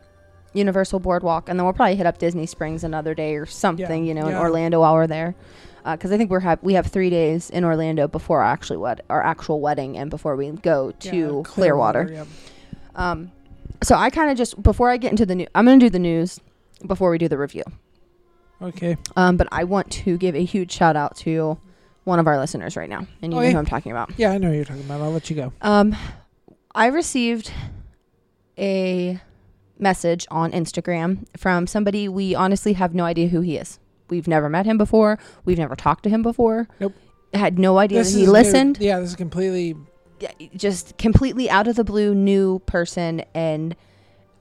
Universal 0.56 1.00
Boardwalk, 1.00 1.50
and 1.50 1.60
then 1.60 1.66
we'll 1.66 1.74
probably 1.74 1.96
hit 1.96 2.06
up 2.06 2.18
Disney 2.18 2.46
Springs 2.46 2.84
another 2.84 3.14
day 3.14 3.36
or 3.36 3.46
something, 3.46 4.04
Yeah, 4.06 4.08
you 4.10 4.14
know, 4.14 4.28
in. 4.28 4.36
Orlando 4.36 4.80
while 4.82 4.94
we're 4.96 5.08
there. 5.08 5.36
because 5.84 6.12
I 6.12 6.18
think 6.18 6.32
we're 6.32 6.40
have 6.40 6.60
we 6.64 6.74
have 6.74 6.88
three 6.88 7.10
days 7.12 7.50
in 7.52 7.64
Orlando 7.64 8.08
before 8.08 8.42
our 8.42 8.52
actually 8.52 8.78
wed- 8.78 9.02
our 9.10 9.22
actual 9.22 9.60
wedding 9.62 9.98
and 9.98 10.10
before 10.10 10.36
we 10.36 10.50
go 10.52 10.92
to 10.92 11.16
Yeah, 11.16 11.42
Clearwater. 11.44 12.10
yep. 12.12 12.28
Um, 12.96 13.32
so 13.84 13.96
I 13.96 14.10
kind 14.10 14.32
of 14.32 14.38
just 14.38 14.62
before 14.64 14.90
I 14.90 14.98
get 14.98 15.12
into 15.12 15.26
the 15.26 15.36
new, 15.36 15.48
I'm 15.54 15.66
gonna 15.66 15.78
do 15.78 15.90
the 15.92 16.00
news 16.00 16.40
before 16.88 17.12
we 17.12 17.18
do 17.18 17.28
the 17.28 17.38
review. 17.38 17.64
Okay. 18.62 18.98
Um, 19.16 19.36
but 19.38 19.48
I 19.52 19.64
want 19.66 19.92
to 19.92 20.18
give 20.18 20.34
a 20.36 20.44
huge 20.44 20.72
shout 20.72 20.96
out 20.96 21.18
to 21.18 21.58
one 22.06 22.20
of 22.20 22.26
our 22.28 22.38
listeners 22.40 22.76
right 22.78 22.90
now, 22.90 23.06
and 23.22 23.34
you 23.34 23.38
Oh, 23.38 23.42
know 23.42 23.48
yeah. 23.48 23.52
who 23.54 23.58
I'm 23.60 23.66
talking 23.66 23.92
about. 23.92 24.12
Yeah, 24.18 24.32
I 24.32 24.38
know 24.38 24.48
what 24.48 24.56
you're 24.56 24.66
talking 24.66 24.84
about. 24.86 25.02
I'll 25.02 25.12
let 25.12 25.30
you 25.30 25.36
go. 25.36 25.52
Um, 25.62 25.96
I 26.74 26.88
received 26.88 27.52
a 28.58 29.20
message 29.78 30.26
on 30.32 30.52
Instagram 30.52 31.26
from 31.38 31.68
somebody 31.68 32.08
we 32.08 32.34
honestly 32.36 32.74
have 32.74 32.94
no 32.96 33.04
idea 33.04 33.28
who 33.28 33.42
he 33.42 33.58
is. 33.58 33.80
We've 34.10 34.28
never 34.28 34.50
met 34.50 34.66
him 34.66 34.78
before. 34.78 35.18
We've 35.46 35.58
never 35.58 35.76
talked 35.76 36.04
to 36.04 36.10
him 36.10 36.22
before. 36.22 36.68
Nope. 36.80 36.94
Had 37.34 37.60
no 37.60 37.78
idea 37.80 38.04
that 38.04 38.10
he 38.10 38.22
is 38.22 38.28
new- 38.28 38.32
listened. 38.32 38.78
yeah, 38.80 39.00
this 39.00 39.10
is 39.10 39.16
completely. 39.16 39.76
Just 40.56 40.98
completely 40.98 41.50
out 41.50 41.68
of 41.68 41.76
the 41.76 41.84
blue, 41.84 42.16
new 42.16 42.60
person, 42.60 43.22
and 43.34 43.76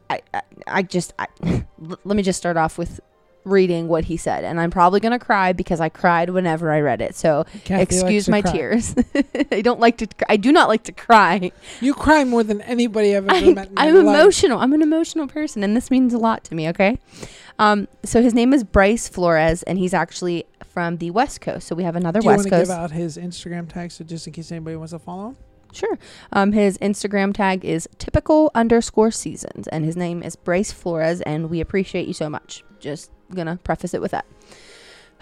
I, 0.09 0.21
I, 0.33 0.43
I 0.69 0.83
just, 0.83 1.13
I, 1.19 1.27
let 1.79 2.17
me 2.17 2.23
just 2.23 2.39
start 2.39 2.57
off 2.57 2.79
with 2.79 3.01
reading 3.45 3.89
what 3.89 4.05
he 4.05 4.17
said, 4.17 4.45
and 4.45 4.61
I'm 4.61 4.71
probably 4.71 5.01
gonna 5.01 5.19
cry 5.19 5.53
because 5.53 5.81
I 5.81 5.89
cried 5.89 6.31
whenever 6.31 6.73
I 6.73 6.81
read 6.81 7.01
it. 7.01 7.15
So 7.15 7.45
Kathy 7.65 7.83
excuse 7.83 8.29
my 8.29 8.43
cry. 8.43 8.53
tears. 8.53 8.95
I 9.53 9.61
don't 9.61 9.81
like 9.81 9.99
to. 9.99 10.09
I 10.29 10.37
do 10.37 10.53
not 10.53 10.69
like 10.69 10.85
to 10.85 10.93
cry. 10.93 11.53
You 11.81 11.95
cry 11.95 12.25
more 12.25 12.43
than 12.43 12.61
anybody 12.63 13.17
I've 13.17 13.29
ever 13.29 13.37
I'm, 13.37 13.55
met. 13.55 13.69
In 13.69 13.79
I'm 13.79 13.95
my 13.95 14.01
life. 14.01 14.21
emotional. 14.21 14.59
I'm 14.59 14.73
an 14.73 14.83
emotional 14.83 15.27
person, 15.27 15.63
and 15.63 15.77
this 15.77 15.91
means 15.91 16.15
a 16.15 16.19
lot 16.19 16.45
to 16.45 16.55
me. 16.55 16.69
Okay, 16.71 16.99
um, 17.59 17.89
so 18.03 18.23
his 18.23 18.35
name 18.35 18.53
is 18.53 18.65
Bryce 18.65 19.09
Flores, 19.09 19.63
and 19.65 19.79
he's 19.79 19.95
actually 19.95 20.47
from 20.65 20.97
the 20.99 21.11
West 21.11 21.41
Coast. 21.41 21.69
So 21.69 21.75
we 21.75 21.85
have 21.85 21.97
another 21.97 22.21
West 22.21 22.49
Coast 22.49 22.49
Do 22.49 22.49
you 22.49 22.61
West 22.61 22.71
want 22.71 22.91
to 22.91 22.95
Coast. 22.95 22.95
give 22.95 22.97
out 22.97 23.03
his 23.03 23.17
Instagram 23.17 23.73
tag 23.73 23.93
so 23.93 24.05
just 24.05 24.27
in 24.27 24.33
case 24.33 24.51
anybody 24.51 24.77
wants 24.77 24.93
to 24.93 24.99
follow 24.99 25.29
him? 25.29 25.37
Sure. 25.73 25.99
Um, 26.33 26.53
his 26.53 26.79
Instagram 26.79 27.35
tag 27.35 27.65
is 27.65 27.89
typical 27.99 28.51
underscore 28.55 29.11
seasons, 29.11 29.67
and 29.69 29.85
his 29.85 29.97
name 29.97 30.23
is 30.23 30.37
Bryce 30.37 30.73
Flores, 30.73 31.21
and 31.23 31.51
we 31.51 31.61
appreciate 31.61 32.07
you 32.07 32.15
so 32.15 32.29
much. 32.31 32.65
Just 32.79 33.11
gonna 33.35 33.59
preface 33.63 33.95
it 33.95 34.01
with 34.01 34.13
that. 34.13 34.27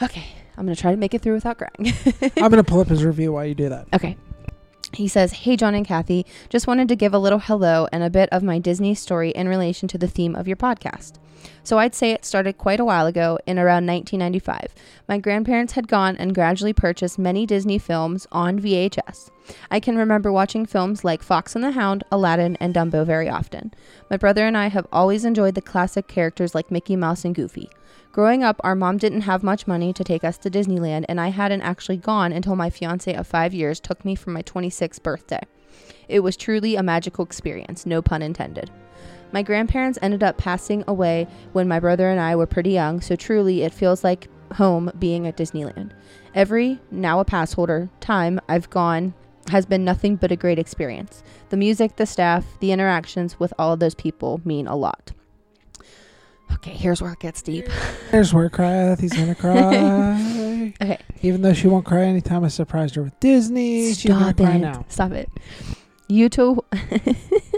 Okay, 0.02 0.24
I'm 0.56 0.64
gonna 0.64 0.76
try 0.76 0.90
to 0.90 0.96
make 0.96 1.14
it 1.14 1.22
through 1.22 1.34
without 1.34 1.58
crying. 1.58 1.94
I'm 2.36 2.50
gonna 2.50 2.64
pull 2.64 2.80
up 2.80 2.88
his 2.88 3.04
review 3.12 3.32
while 3.32 3.46
you 3.46 3.54
do 3.54 3.68
that. 3.68 3.88
Okay. 3.94 4.16
He 4.94 5.08
says, 5.08 5.32
Hey, 5.32 5.56
John 5.56 5.74
and 5.74 5.86
Kathy, 5.86 6.26
just 6.50 6.66
wanted 6.66 6.86
to 6.88 6.96
give 6.96 7.14
a 7.14 7.18
little 7.18 7.38
hello 7.38 7.88
and 7.92 8.02
a 8.02 8.10
bit 8.10 8.28
of 8.30 8.42
my 8.42 8.58
Disney 8.58 8.94
story 8.94 9.30
in 9.30 9.48
relation 9.48 9.88
to 9.88 9.96
the 9.96 10.06
theme 10.06 10.34
of 10.36 10.46
your 10.46 10.56
podcast. 10.56 11.14
So 11.62 11.78
I'd 11.78 11.94
say 11.94 12.10
it 12.10 12.24
started 12.24 12.58
quite 12.58 12.80
a 12.80 12.84
while 12.84 13.06
ago 13.06 13.38
in 13.46 13.58
around 13.58 13.86
1995. 13.86 14.74
My 15.08 15.18
grandparents 15.18 15.74
had 15.74 15.88
gone 15.88 16.16
and 16.16 16.34
gradually 16.34 16.72
purchased 16.72 17.18
many 17.18 17.46
Disney 17.46 17.78
films 17.78 18.26
on 18.32 18.58
VHS. 18.58 19.30
I 19.70 19.80
can 19.80 19.96
remember 19.96 20.32
watching 20.32 20.66
films 20.66 21.04
like 21.04 21.22
Fox 21.22 21.54
and 21.54 21.64
the 21.64 21.72
Hound, 21.72 22.04
Aladdin, 22.10 22.56
and 22.56 22.74
Dumbo 22.74 23.04
very 23.04 23.28
often. 23.28 23.72
My 24.10 24.16
brother 24.16 24.46
and 24.46 24.56
I 24.56 24.68
have 24.68 24.86
always 24.92 25.24
enjoyed 25.24 25.54
the 25.54 25.62
classic 25.62 26.08
characters 26.08 26.54
like 26.54 26.70
Mickey 26.70 26.96
Mouse 26.96 27.24
and 27.24 27.34
Goofy. 27.34 27.70
Growing 28.12 28.44
up, 28.44 28.60
our 28.62 28.74
mom 28.74 28.98
didn't 28.98 29.22
have 29.22 29.42
much 29.42 29.66
money 29.66 29.92
to 29.94 30.04
take 30.04 30.22
us 30.22 30.36
to 30.38 30.50
Disneyland, 30.50 31.06
and 31.08 31.18
I 31.18 31.28
hadn't 31.28 31.62
actually 31.62 31.96
gone 31.96 32.30
until 32.30 32.56
my 32.56 32.68
fiance 32.68 33.14
of 33.14 33.26
five 33.26 33.54
years 33.54 33.80
took 33.80 34.04
me 34.04 34.14
for 34.14 34.30
my 34.30 34.42
26th 34.42 35.02
birthday. 35.02 35.40
It 36.08 36.20
was 36.20 36.36
truly 36.36 36.76
a 36.76 36.82
magical 36.82 37.24
experience, 37.24 37.86
no 37.86 38.02
pun 38.02 38.20
intended. 38.20 38.70
My 39.32 39.42
grandparents 39.42 39.98
ended 40.02 40.22
up 40.22 40.36
passing 40.36 40.84
away 40.86 41.26
when 41.52 41.66
my 41.66 41.80
brother 41.80 42.10
and 42.10 42.20
I 42.20 42.36
were 42.36 42.46
pretty 42.46 42.70
young, 42.70 43.00
so 43.00 43.16
truly 43.16 43.62
it 43.62 43.72
feels 43.74 44.04
like 44.04 44.28
home 44.54 44.90
being 44.98 45.26
at 45.26 45.36
Disneyland. 45.36 45.90
Every, 46.34 46.78
now 46.90 47.18
a 47.20 47.24
pass 47.24 47.52
holder, 47.54 47.88
time 48.00 48.40
I've 48.48 48.68
gone 48.70 49.14
has 49.50 49.66
been 49.66 49.84
nothing 49.84 50.16
but 50.16 50.30
a 50.32 50.36
great 50.36 50.58
experience. 50.58 51.22
The 51.48 51.56
music, 51.56 51.96
the 51.96 52.06
staff, 52.06 52.44
the 52.60 52.72
interactions 52.72 53.40
with 53.40 53.52
all 53.58 53.72
of 53.72 53.80
those 53.80 53.94
people 53.94 54.40
mean 54.44 54.66
a 54.66 54.76
lot. 54.76 55.12
Okay, 56.54 56.72
here's 56.72 57.00
where 57.00 57.12
it 57.12 57.18
gets 57.18 57.40
deep. 57.40 57.66
Here's 58.10 58.34
where 58.34 58.50
Kathy's 58.50 59.12
gonna 59.14 59.34
cry. 59.34 60.72
Okay. 60.80 60.98
Even 61.22 61.42
though 61.42 61.52
she 61.52 61.66
won't 61.66 61.84
cry 61.84 62.04
anytime 62.04 62.44
I 62.44 62.48
surprised 62.48 62.94
her 62.94 63.02
with 63.02 63.18
Disney, 63.20 63.92
she's 63.92 64.04
gonna 64.04 64.26
Stop 64.26 64.36
cry 64.36 64.54
it. 64.54 64.58
now. 64.58 64.84
Stop 64.88 65.12
it. 65.12 65.28
You 66.08 66.28
two 66.28 66.64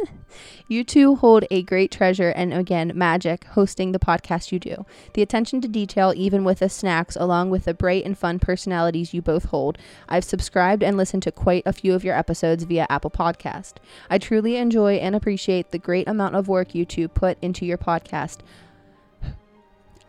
You 0.66 0.82
two 0.82 1.16
hold 1.16 1.44
a 1.50 1.62
great 1.62 1.90
treasure 1.90 2.30
and 2.30 2.54
again 2.54 2.92
magic 2.94 3.44
hosting 3.44 3.92
the 3.92 3.98
podcast 3.98 4.50
you 4.50 4.58
do. 4.58 4.86
The 5.12 5.20
attention 5.20 5.60
to 5.60 5.68
detail 5.68 6.14
even 6.16 6.42
with 6.42 6.60
the 6.60 6.70
snacks 6.70 7.16
along 7.16 7.50
with 7.50 7.64
the 7.64 7.74
bright 7.74 8.04
and 8.04 8.16
fun 8.16 8.38
personalities 8.38 9.12
you 9.12 9.20
both 9.20 9.46
hold. 9.46 9.76
I've 10.08 10.24
subscribed 10.24 10.82
and 10.82 10.96
listened 10.96 11.22
to 11.24 11.32
quite 11.32 11.64
a 11.66 11.72
few 11.72 11.92
of 11.94 12.02
your 12.02 12.16
episodes 12.16 12.64
via 12.64 12.86
Apple 12.88 13.10
Podcast. 13.10 13.74
I 14.08 14.16
truly 14.16 14.56
enjoy 14.56 14.94
and 14.94 15.14
appreciate 15.14 15.70
the 15.70 15.78
great 15.78 16.08
amount 16.08 16.34
of 16.34 16.48
work 16.48 16.74
you 16.74 16.86
two 16.86 17.08
put 17.08 17.36
into 17.42 17.66
your 17.66 17.78
podcast. 17.78 18.38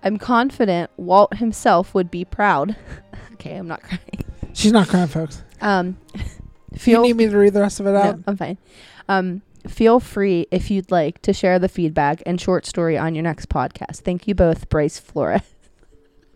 I'm 0.03 0.17
confident 0.17 0.89
Walt 0.95 1.35
himself 1.37 1.93
would 1.93 2.09
be 2.09 2.23
proud. 2.23 2.77
okay, 3.33 3.57
I'm 3.57 3.67
not 3.67 3.81
crying. 3.81 4.23
She's 4.53 4.71
not 4.71 4.87
crying, 4.87 5.07
folks. 5.07 5.43
Um 5.59 5.97
If 6.75 6.87
you 6.87 7.01
need 7.01 7.15
me 7.15 7.27
to 7.27 7.37
read 7.37 7.53
the 7.53 7.61
rest 7.61 7.79
of 7.79 7.87
it 7.87 7.95
out, 7.95 8.17
no, 8.17 8.23
I'm 8.27 8.37
fine. 8.37 8.57
Um, 9.07 9.41
feel 9.69 9.99
free 9.99 10.47
if 10.51 10.69
you'd 10.71 10.91
like 10.91 11.21
to 11.23 11.33
share 11.33 11.59
the 11.59 11.69
feedback 11.69 12.21
and 12.25 12.39
short 12.39 12.65
story 12.65 12.97
on 12.97 13.15
your 13.15 13.23
next 13.23 13.49
podcast. 13.49 14.01
Thank 14.01 14.27
you 14.27 14.35
both, 14.35 14.69
Bryce 14.69 14.99
Flores. 14.99 15.41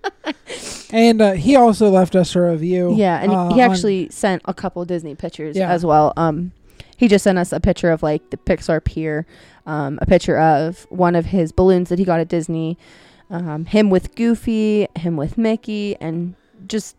and 0.91 1.21
uh, 1.21 1.33
he 1.33 1.55
also 1.55 1.89
left 1.89 2.15
us 2.15 2.35
a 2.35 2.41
review. 2.41 2.93
Yeah, 2.95 3.21
and 3.21 3.31
uh, 3.31 3.53
he 3.53 3.61
actually 3.61 4.09
sent 4.09 4.41
a 4.45 4.53
couple 4.53 4.83
Disney 4.85 5.15
pictures 5.15 5.55
Yeah. 5.55 5.69
as 5.69 5.85
well. 5.85 6.13
Um, 6.17 6.51
he 6.97 7.07
just 7.07 7.23
sent 7.23 7.37
us 7.37 7.51
a 7.51 7.59
picture 7.59 7.91
of 7.91 8.03
like 8.03 8.29
the 8.29 8.37
Pixar 8.37 8.83
Pier, 8.83 9.25
um, 9.65 9.99
a 10.01 10.05
picture 10.05 10.37
of 10.37 10.85
one 10.89 11.15
of 11.15 11.27
his 11.27 11.51
balloons 11.51 11.89
that 11.89 11.99
he 11.99 12.05
got 12.05 12.19
at 12.19 12.27
Disney, 12.27 12.77
um, 13.29 13.65
him 13.65 13.89
with 13.89 14.15
Goofy, 14.15 14.87
him 14.97 15.15
with 15.15 15.37
Mickey, 15.37 15.95
and 16.01 16.35
just 16.67 16.95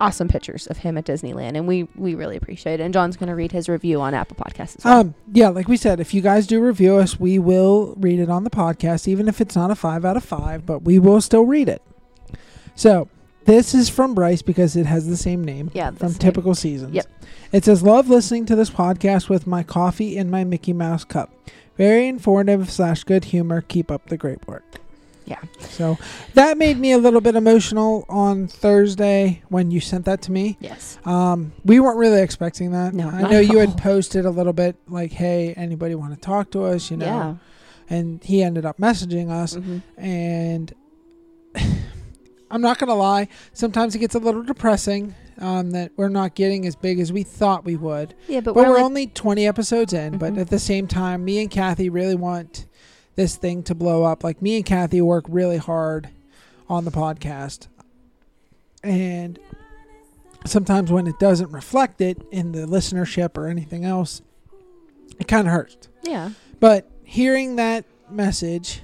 awesome 0.00 0.28
pictures 0.28 0.66
of 0.66 0.78
him 0.78 0.96
at 0.98 1.04
Disneyland. 1.04 1.56
And 1.56 1.66
we 1.66 1.84
we 1.96 2.14
really 2.14 2.36
appreciate 2.36 2.80
it. 2.80 2.82
And 2.82 2.92
John's 2.94 3.16
gonna 3.16 3.34
read 3.36 3.52
his 3.52 3.68
review 3.68 4.00
on 4.00 4.14
Apple 4.14 4.36
Podcasts 4.36 4.78
as 4.78 4.84
well. 4.84 5.00
Um, 5.00 5.14
yeah, 5.32 5.48
like 5.48 5.68
we 5.68 5.76
said, 5.76 6.00
if 6.00 6.12
you 6.14 6.20
guys 6.20 6.46
do 6.46 6.60
review 6.60 6.96
us, 6.96 7.18
we 7.20 7.38
will 7.38 7.94
read 7.98 8.20
it 8.20 8.28
on 8.30 8.44
the 8.44 8.50
podcast, 8.50 9.08
even 9.08 9.28
if 9.28 9.40
it's 9.40 9.56
not 9.56 9.70
a 9.70 9.74
five 9.74 10.04
out 10.04 10.16
of 10.16 10.24
five, 10.24 10.64
but 10.66 10.80
we 10.82 10.98
will 10.98 11.20
still 11.20 11.44
read 11.44 11.68
it. 11.68 11.82
So 12.74 13.08
this 13.44 13.74
is 13.74 13.88
from 13.88 14.14
Bryce 14.14 14.42
because 14.42 14.76
it 14.76 14.86
has 14.86 15.06
the 15.08 15.16
same 15.16 15.44
name. 15.44 15.70
Yeah, 15.74 15.90
From 15.90 16.10
same. 16.10 16.18
typical 16.18 16.54
seasons. 16.54 16.94
Yep. 16.94 17.06
It 17.52 17.64
says, 17.64 17.82
"Love 17.82 18.08
listening 18.08 18.46
to 18.46 18.56
this 18.56 18.70
podcast 18.70 19.28
with 19.28 19.46
my 19.46 19.62
coffee 19.62 20.16
in 20.16 20.30
my 20.30 20.44
Mickey 20.44 20.72
Mouse 20.72 21.04
cup. 21.04 21.32
Very 21.76 22.06
informative 22.08 22.70
slash 22.70 23.04
good 23.04 23.24
humor. 23.26 23.60
Keep 23.62 23.90
up 23.90 24.06
the 24.08 24.16
great 24.16 24.46
work." 24.46 24.81
Yeah. 25.32 25.40
So 25.60 25.98
that 26.34 26.58
made 26.58 26.78
me 26.78 26.92
a 26.92 26.98
little 26.98 27.20
bit 27.20 27.34
emotional 27.36 28.04
on 28.08 28.46
Thursday 28.48 29.42
when 29.48 29.70
you 29.70 29.80
sent 29.80 30.04
that 30.04 30.20
to 30.22 30.32
me. 30.32 30.56
yes. 30.60 30.98
Um, 31.04 31.52
we 31.64 31.80
weren't 31.80 31.98
really 31.98 32.20
expecting 32.20 32.72
that. 32.72 32.92
No, 32.94 33.08
I 33.08 33.22
know 33.30 33.40
you 33.40 33.58
had 33.58 33.76
posted 33.78 34.24
a 34.26 34.30
little 34.30 34.52
bit 34.52 34.76
like, 34.88 35.12
"Hey, 35.12 35.54
anybody 35.56 35.94
want 35.94 36.12
to 36.14 36.20
talk 36.20 36.50
to 36.52 36.64
us?" 36.64 36.90
You 36.90 36.96
know, 36.98 37.06
Yeah. 37.06 37.34
and 37.88 38.22
he 38.22 38.42
ended 38.42 38.64
up 38.66 38.78
messaging 38.78 39.30
us, 39.30 39.54
hmm 39.54 39.78
and 39.96 40.72
I'm 42.50 42.60
not 42.60 42.78
gonna 42.78 42.94
lie. 42.94 43.28
Sometimes 43.54 43.94
it 43.94 43.98
gets 44.00 44.14
a 44.14 44.18
little 44.18 44.42
depressing 44.42 45.14
um, 45.38 45.70
that 45.70 45.92
we're 45.96 46.10
not 46.10 46.34
getting 46.34 46.66
as 46.66 46.76
big 46.76 47.00
as 47.00 47.10
we 47.10 47.22
thought 47.22 47.64
we 47.64 47.76
would. 47.76 48.14
Yeah, 48.28 48.40
but, 48.40 48.54
But, 48.54 48.64
we're, 48.64 48.68
we're 48.70 48.74
like, 48.76 48.84
only 48.84 49.06
20 49.06 49.46
episodes 49.46 49.92
in. 49.94 50.18
But 50.18 50.34
Mhm. 50.34 50.40
at 50.42 50.50
the 50.50 50.58
same 50.58 50.86
time, 50.86 51.24
me 51.24 51.40
and 51.40 51.50
Kathy 51.50 51.88
really 51.88 52.14
want 52.14 52.66
this 53.16 53.36
thing 53.36 53.62
to 53.64 53.74
blow 53.74 54.04
up. 54.04 54.24
Like 54.24 54.40
me 54.42 54.56
and 54.56 54.64
Kathy 54.64 55.00
work 55.00 55.24
really 55.28 55.58
hard 55.58 56.08
on 56.68 56.84
the 56.84 56.90
podcast, 56.90 57.68
and 58.82 59.38
sometimes 60.46 60.90
when 60.90 61.06
it 61.06 61.18
doesn't 61.18 61.50
reflect 61.52 62.00
it 62.00 62.18
in 62.30 62.52
the 62.52 62.60
listenership 62.66 63.36
or 63.36 63.46
anything 63.48 63.84
else, 63.84 64.22
it 65.18 65.28
kind 65.28 65.46
of 65.46 65.52
hurts. 65.52 65.88
yeah, 66.02 66.30
But 66.60 66.90
hearing 67.04 67.56
that 67.56 67.84
message, 68.10 68.80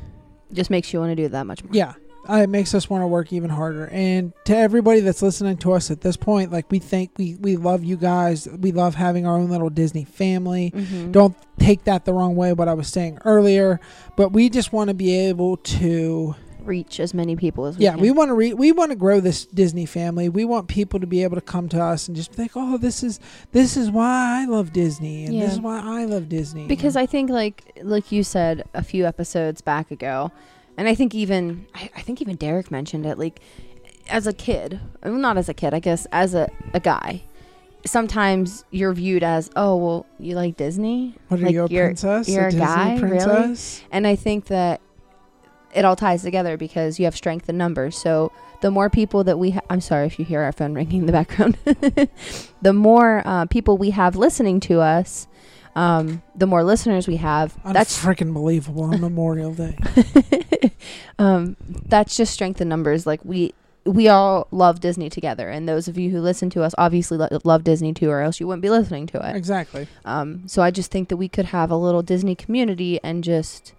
just 0.52 0.70
makes 0.70 0.92
you 0.92 1.00
want 1.00 1.10
to 1.10 1.16
do 1.16 1.28
that 1.28 1.46
much 1.46 1.64
more. 1.64 1.72
yeah, 1.74 1.94
uh, 2.28 2.36
it 2.42 2.48
makes 2.48 2.74
us 2.74 2.90
want 2.90 3.02
to 3.02 3.06
work 3.06 3.32
even 3.32 3.50
harder. 3.50 3.86
And 3.88 4.32
to 4.44 4.56
everybody 4.56 5.00
that's 5.00 5.22
listening 5.22 5.56
to 5.58 5.72
us 5.72 5.90
at 5.90 6.00
this 6.02 6.16
point, 6.16 6.52
like 6.52 6.70
we 6.70 6.78
think 6.78 7.10
we 7.18 7.36
we 7.36 7.56
love 7.56 7.84
you 7.84 7.96
guys. 7.96 8.46
We 8.60 8.72
love 8.72 8.94
having 8.94 9.26
our 9.26 9.36
own 9.36 9.48
little 9.50 9.70
Disney 9.70 10.04
family. 10.04 10.72
Mhm. 10.74 11.12
Don't 11.12 11.36
take 11.58 11.84
that 11.84 12.04
the 12.04 12.12
wrong 12.12 12.36
way. 12.36 12.52
What 12.52 12.68
I 12.68 12.74
was 12.74 12.88
saying 12.88 13.18
earlier, 13.24 13.80
but 14.16 14.32
we 14.32 14.50
just 14.50 14.72
want 14.72 14.88
to 14.88 14.94
be 14.94 15.14
able 15.28 15.56
to. 15.56 16.34
reach 16.64 17.00
as 17.00 17.14
many 17.14 17.34
people 17.34 17.64
as 17.64 17.78
we 17.78 17.84
Yeah, 17.84 17.92
can. 17.92 18.00
we 18.00 18.10
want 18.10 18.28
to 18.28 18.34
re- 18.34 18.52
we 18.52 18.72
want 18.72 18.90
to 18.90 18.96
grow 18.96 19.20
this 19.20 19.46
Disney 19.46 19.86
family. 19.86 20.28
We 20.28 20.44
want 20.44 20.68
people 20.68 21.00
to 21.00 21.06
be 21.06 21.22
able 21.22 21.36
to 21.36 21.40
come 21.40 21.66
to 21.70 21.82
us 21.82 22.08
and 22.08 22.14
just 22.16 22.30
think, 22.32 22.52
"Oh, 22.56 22.76
this 22.76 23.02
is 23.02 23.18
this 23.52 23.74
is 23.74 23.90
why 23.90 24.42
I 24.42 24.44
love 24.44 24.74
Disney, 24.74 25.24
and 25.24 25.34
Yeah. 25.34 25.44
this 25.46 25.54
is 25.54 25.60
why 25.60 25.80
I 25.82 26.04
love 26.04 26.28
Disney." 26.28 26.66
because 26.66 26.94
I 26.94 27.06
think 27.06 27.30
like 27.30 27.72
like 27.82 28.12
you 28.12 28.22
said 28.22 28.64
a 28.74 28.82
few 28.82 29.06
episodes 29.06 29.62
back 29.62 29.90
ago, 29.90 30.30
and 30.78 30.88
I 30.88 30.94
think 30.94 31.14
even 31.14 31.66
I, 31.74 31.90
I 31.94 32.00
think 32.00 32.22
even 32.22 32.36
Derek 32.36 32.70
mentioned 32.70 33.04
it. 33.04 33.18
Like 33.18 33.40
as 34.08 34.26
a 34.26 34.32
kid, 34.32 34.80
well, 35.02 35.12
not 35.12 35.36
as 35.36 35.50
a 35.50 35.54
kid, 35.54 35.74
I 35.74 35.80
guess, 35.80 36.06
as 36.12 36.32
a, 36.34 36.48
a 36.72 36.80
guy, 36.80 37.22
sometimes 37.84 38.64
you're 38.70 38.92
viewed 38.94 39.22
as, 39.22 39.50
oh, 39.56 39.76
well, 39.76 40.06
you 40.18 40.34
like 40.34 40.56
Disney? 40.56 41.14
What 41.28 41.40
are 41.40 41.44
Like, 41.44 41.52
you, 41.52 41.64
a 41.64 41.68
you're- 41.68 41.86
princess? 41.88 42.28
you're 42.28 42.46
a 42.46 42.50
Disney 42.50 42.60
guy, 42.66 42.98
really? 42.98 43.18
princess? 43.24 43.82
And 43.90 44.06
I 44.06 44.16
think 44.16 44.46
that 44.46 44.80
it 45.74 45.84
all 45.84 45.96
ties 45.96 46.22
together 46.22 46.56
because 46.56 46.98
you 46.98 47.04
have 47.04 47.14
strength 47.16 47.48
in 47.50 47.58
numbers. 47.58 47.96
So 47.98 48.32
the 48.62 48.70
more 48.70 48.88
people 48.88 49.22
that 49.24 49.38
we 49.38 49.50
ha- 49.50 49.60
I'm 49.68 49.80
sorry 49.82 50.06
if 50.06 50.18
you 50.18 50.24
hear 50.24 50.40
our 50.40 50.52
phone 50.52 50.72
ringing 50.74 51.00
in 51.00 51.06
the 51.06 51.12
background. 51.12 51.58
the 52.62 52.72
more 52.72 53.22
uh, 53.26 53.44
people 53.46 53.76
we 53.76 53.90
have 53.90 54.16
listening 54.16 54.60
to 54.60 54.80
us, 54.80 55.26
um, 55.78 56.22
the 56.34 56.46
more 56.46 56.64
listeners 56.64 57.06
we 57.06 57.16
have. 57.16 57.56
That's 57.64 57.96
freaking 57.96 58.34
believable 58.34 58.82
on 58.82 59.00
Memorial 59.00 59.54
Day. 59.54 59.78
um, 61.20 61.56
that's 61.86 62.16
just 62.16 62.34
strength 62.34 62.60
in 62.60 62.68
numbers. 62.68 63.06
Like 63.06 63.24
we 63.24 63.54
we 63.84 64.08
all 64.08 64.48
love 64.50 64.80
Disney 64.80 65.08
together, 65.08 65.48
and 65.48 65.68
those 65.68 65.86
of 65.86 65.96
you 65.96 66.10
who 66.10 66.20
listen 66.20 66.50
to 66.50 66.64
us 66.64 66.74
obviously 66.76 67.16
lo- 67.16 67.38
love 67.44 67.62
Disney 67.62 67.94
too, 67.94 68.10
or 68.10 68.22
else 68.22 68.40
you 68.40 68.48
wouldn't 68.48 68.62
be 68.62 68.70
listening 68.70 69.06
to 69.06 69.28
it. 69.28 69.36
exactly. 69.36 69.86
Um, 70.04 70.48
so 70.48 70.62
I 70.62 70.72
just 70.72 70.90
think 70.90 71.10
that 71.10 71.16
we 71.16 71.28
could 71.28 71.46
have 71.46 71.70
a 71.70 71.76
little 71.76 72.02
Disney 72.02 72.34
community 72.34 72.98
and 73.04 73.22
just 73.22 73.72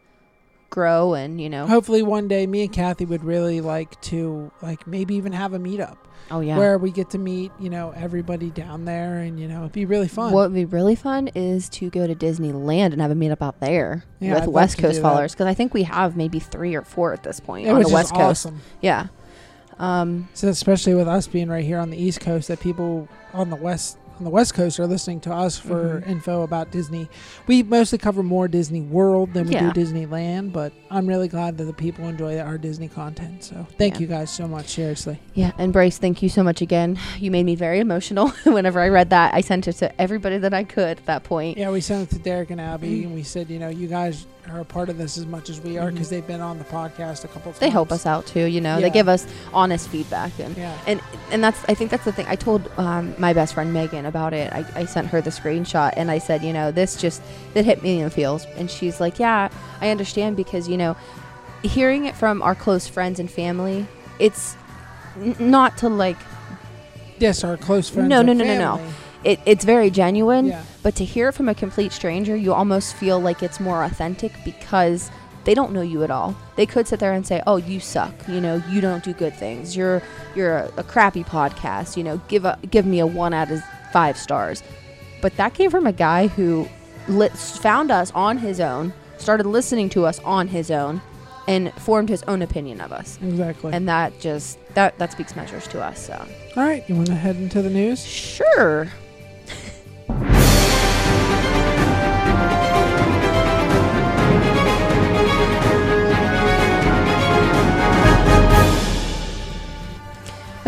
grow 0.69 1.13
and 1.13 1.39
you 1.41 1.49
know. 1.49 1.67
Hopefully, 1.67 2.01
one 2.03 2.27
day, 2.27 2.45
me 2.47 2.63
and 2.63 2.71
Kathy 2.73 3.05
would 3.05 3.23
really 3.23 3.61
like 3.61 3.99
to, 4.01 4.51
like, 4.61 4.85
maybe 4.87 5.15
even 5.15 5.33
have 5.33 5.53
a 5.53 5.59
meetup 5.59 5.97
Oh 6.31 6.41
yeah. 6.41 6.57
where 6.57 6.77
we 6.77 6.91
get 6.91 7.09
to 7.11 7.17
meet, 7.17 7.51
you 7.59 7.69
know, 7.69 7.91
everybody 7.95 8.49
down 8.51 8.85
there, 8.85 9.17
and 9.19 9.39
you 9.39 9.47
know, 9.47 9.61
it'd 9.61 9.71
be 9.71 9.85
really 9.85 10.07
fun. 10.07 10.31
What 10.33 10.49
would 10.51 10.55
be 10.55 10.65
really 10.65 10.95
fun 10.95 11.29
is 11.35 11.69
to 11.69 11.89
go 11.89 12.05
to 12.05 12.13
Disneyland 12.15 12.91
and 12.93 13.01
have 13.01 13.11
a 13.11 13.15
meetup 13.15 13.41
out 13.41 13.59
there 13.59 14.03
Yeah, 14.19 14.35
with 14.35 14.43
I'd 14.43 14.49
West 14.49 14.77
Coast 14.77 15.01
followers 15.01 15.33
because 15.33 15.47
I 15.47 15.53
think 15.53 15.73
we 15.73 15.83
have 15.83 16.15
maybe 16.15 16.39
three 16.39 16.75
or 16.75 16.83
four 16.83 17.13
at 17.13 17.23
this 17.23 17.39
point 17.39 17.67
it 17.67 17.71
on 17.71 17.81
the 17.81 17.89
West 17.89 18.13
Coast. 18.13 18.45
awesome. 18.45 18.61
Yeah. 18.81 19.07
Um, 19.79 20.27
So 20.33 20.49
especially 20.49 20.93
with 20.93 21.07
us 21.07 21.25
being 21.27 21.47
right 21.49 21.63
here 21.65 21.79
on 21.79 21.89
the 21.89 21.97
East 21.97 22.19
Coast, 22.19 22.49
that 22.49 22.59
people 22.59 23.07
on 23.33 23.49
the 23.49 23.55
West 23.55 23.97
on 24.19 24.25
the 24.25 24.29
West 24.29 24.53
Coast 24.53 24.79
are 24.81 24.85
listening 24.87 25.21
to 25.21 25.33
us 25.33 25.57
for 25.57 26.01
Mhm. 26.05 26.09
info 26.09 26.41
about 26.43 26.71
Disney. 26.71 27.07
We 27.47 27.63
mostly 27.63 27.97
cover 27.97 28.21
more 28.21 28.49
Disney 28.49 28.81
World 28.81 29.33
than 29.33 29.47
we 29.47 29.53
Yeah. 29.53 29.71
do 29.71 29.81
Disneyland, 29.81 30.51
but 30.51 30.73
I'm 30.91 31.07
really 31.07 31.29
glad 31.29 31.57
that 31.57 31.63
the 31.63 31.73
people 31.73 32.05
enjoy 32.05 32.37
our 32.37 32.57
Disney 32.57 32.89
content. 32.89 33.45
So 33.45 33.65
thank 33.77 33.95
Yeah. 33.95 33.99
you 34.01 34.07
guys 34.07 34.29
so 34.29 34.45
much. 34.47 34.67
Seriously. 34.67 35.19
yeah, 35.33 35.51
and 35.57 35.71
Bryce, 35.71 35.97
thank 35.97 36.21
you 36.21 36.27
so 36.29 36.43
much 36.43 36.61
again. 36.61 36.97
You 37.19 37.31
made 37.31 37.45
me 37.45 37.55
very 37.55 37.79
emotional 37.79 38.29
whenever 38.43 38.79
I 38.81 38.89
read 38.89 39.09
that. 39.11 39.33
I 39.33 39.39
sent 39.41 39.67
it 39.67 39.73
to 39.73 40.01
everybody 40.01 40.37
that 40.37 40.53
I 40.53 40.63
could 40.65 40.97
at 40.99 41.05
that 41.05 41.23
point. 41.23 41.57
Yeah, 41.57 41.69
we 41.71 41.79
sent 41.81 42.11
it 42.11 42.15
to 42.15 42.21
Derek 42.21 42.49
and 42.51 42.59
Abby, 42.59 43.01
Mm. 43.01 43.05
and 43.05 43.15
we 43.15 43.23
said, 43.23 43.49
you 43.49 43.59
know, 43.59 43.69
you 43.69 43.87
guys 43.87 44.25
are 44.49 44.61
a 44.61 44.65
part 44.65 44.89
of 44.89 44.97
this 44.97 45.17
as 45.17 45.25
much 45.25 45.49
as 45.49 45.59
we 45.61 45.77
are 45.77 45.91
because 45.91 46.09
they've 46.09 46.25
been 46.25 46.41
on 46.41 46.57
the 46.57 46.63
podcast 46.65 47.23
a 47.23 47.27
couple 47.27 47.51
times. 47.51 47.59
They 47.59 47.69
help 47.69 47.91
us 47.91 48.05
out 48.05 48.25
too, 48.25 48.45
you 48.45 48.61
know. 48.61 48.79
They 48.81 48.89
give 48.89 49.07
us 49.07 49.27
honest 49.53 49.89
feedback 49.89 50.31
and 50.39 50.55
Yeah. 50.57 50.75
and 50.87 51.01
and 51.31 51.43
that's 51.43 51.63
I 51.67 51.73
think 51.75 51.91
that's 51.91 52.05
the 52.05 52.11
thing. 52.11 52.25
I 52.27 52.35
told 52.35 52.69
um, 52.77 53.13
my 53.19 53.33
best 53.33 53.53
friend 53.53 53.73
Megan 53.73 54.05
about 54.05 54.33
it. 54.33 54.51
I, 54.53 54.65
I 54.75 54.85
sent 54.85 55.07
her 55.07 55.21
the 55.21 55.29
screenshot 55.29 55.93
and 55.97 56.09
I 56.09 56.17
said, 56.19 56.43
you 56.43 56.53
know, 56.53 56.71
this 56.71 56.95
just 56.95 57.21
it 57.53 57.65
hit 57.65 57.83
me 57.83 57.99
in 57.99 58.05
the 58.05 58.09
feels. 58.09 58.45
And 58.57 58.71
she's 58.71 58.99
like, 58.99 59.19
yeah, 59.19 59.49
I 59.81 59.89
understand 59.89 60.35
because 60.35 60.67
you 60.67 60.77
know, 60.77 60.95
hearing 61.61 62.05
it 62.05 62.15
from 62.15 62.41
our 62.41 62.55
close 62.55 62.87
friends 62.87 63.19
and 63.19 63.29
family, 63.29 63.85
it's 64.17 64.55
n- 65.19 65.35
not 65.39 65.77
to 65.79 65.89
like 65.89 66.17
Yes, 67.19 67.43
our 67.43 67.57
close 67.57 67.89
friends. 67.89 68.07
No, 68.09 68.21
no, 68.21 68.31
no, 68.33 68.45
no, 68.45 68.57
no. 68.57 68.81
It. 69.23 69.39
It's 69.45 69.65
very 69.65 69.89
genuine. 69.89 70.47
Yeah. 70.47 70.63
But 70.83 70.95
to 70.95 71.05
hear 71.05 71.29
it 71.29 71.33
from 71.33 71.49
a 71.49 71.55
complete 71.55 71.91
stranger, 71.91 72.35
you 72.35 72.53
almost 72.53 72.95
feel 72.95 73.19
like 73.19 73.43
it's 73.43 73.59
more 73.59 73.83
authentic 73.83 74.31
because 74.45 75.11
they 75.45 75.53
don't 75.53 75.71
know 75.71 75.81
you 75.81 76.03
at 76.03 76.11
all. 76.11 76.35
They 76.55 76.65
could 76.65 76.87
sit 76.87 76.99
there 76.99 77.13
and 77.13 77.25
say, 77.25 77.41
"Oh, 77.47 77.57
you 77.57 77.79
suck. 77.79 78.13
You 78.27 78.39
know, 78.41 78.61
you 78.69 78.81
don't 78.81 79.03
do 79.03 79.13
good 79.13 79.35
things. 79.35 79.75
You're 79.75 80.01
you're 80.35 80.57
a, 80.57 80.71
a 80.77 80.83
crappy 80.83 81.23
podcast. 81.23 81.97
You 81.97 82.03
know, 82.03 82.21
give 82.27 82.45
a 82.45 82.57
give 82.69 82.85
me 82.85 82.99
a 82.99 83.07
one 83.07 83.33
out 83.33 83.51
of 83.51 83.61
five 83.91 84.17
stars." 84.17 84.63
But 85.21 85.35
that 85.37 85.53
came 85.53 85.69
from 85.69 85.85
a 85.85 85.91
guy 85.91 86.27
who 86.27 86.67
lit, 87.07 87.33
found 87.33 87.91
us 87.91 88.11
on 88.15 88.37
his 88.37 88.59
own, 88.59 88.93
started 89.17 89.45
listening 89.45 89.89
to 89.89 90.05
us 90.05 90.19
on 90.19 90.47
his 90.47 90.71
own, 90.71 91.01
and 91.47 91.73
formed 91.73 92.07
his 92.09 92.23
own 92.23 92.41
opinion 92.41 92.79
of 92.79 92.93
us. 92.93 93.17
Exactly. 93.21 93.73
And 93.73 93.87
that 93.89 94.17
just 94.19 94.57
that 94.75 94.97
that 94.99 95.11
speaks 95.11 95.35
measures 95.35 95.67
to 95.69 95.81
us. 95.83 96.05
So 96.05 96.13
All 96.55 96.63
right, 96.63 96.87
you 96.87 96.95
want 96.95 97.07
to 97.07 97.15
head 97.15 97.35
into 97.37 97.61
the 97.61 97.69
news? 97.69 98.05
sure. 98.05 98.87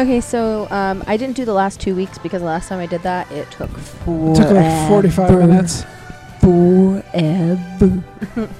Okay, 0.01 0.19
so 0.19 0.67
um, 0.71 1.03
I 1.05 1.15
didn't 1.15 1.35
do 1.35 1.45
the 1.45 1.53
last 1.53 1.79
two 1.79 1.95
weeks 1.95 2.17
because 2.17 2.41
the 2.41 2.47
last 2.47 2.69
time 2.69 2.79
I 2.79 2.87
did 2.87 3.03
that, 3.03 3.31
it 3.31 3.51
took 3.51 3.69
forever. 3.69 4.31
It 4.31 4.35
took 4.35 4.49
like 4.49 4.89
45 4.89 5.37
minutes. 5.37 5.85
Forever. 6.39 8.03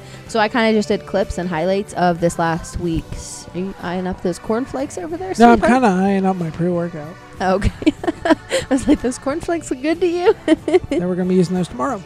so 0.28 0.40
I 0.40 0.48
kind 0.48 0.70
of 0.70 0.78
just 0.78 0.90
did 0.90 1.08
clips 1.08 1.40
and 1.40 1.50
highlights 1.50 1.94
of 1.94 2.22
this 2.22 2.38
last 2.38 2.80
week's. 2.80 3.48
Are 3.56 3.58
you 3.58 3.74
eyeing 3.82 4.06
up 4.06 4.22
those 4.22 4.38
cornflakes 4.38 5.00
over 5.00 5.18
there? 5.18 5.34
No, 5.40 5.54
I'm 5.54 5.60
kind 5.60 5.84
of 5.84 5.92
eyeing 5.92 6.28
up 6.28 6.36
my 6.36 6.52
pre-workout. 6.52 7.16
Okay. 7.42 7.92
I 8.24 8.68
was 8.70 8.88
like, 8.88 9.02
those 9.02 9.18
cornflakes 9.18 9.72
look 9.72 9.82
good 9.82 10.00
to 10.00 10.08
you? 10.08 10.36
then 10.46 11.08
we're 11.08 11.16
gonna 11.16 11.28
be 11.28 11.34
using 11.34 11.56
those 11.56 11.70
tomorrow. 11.70 12.04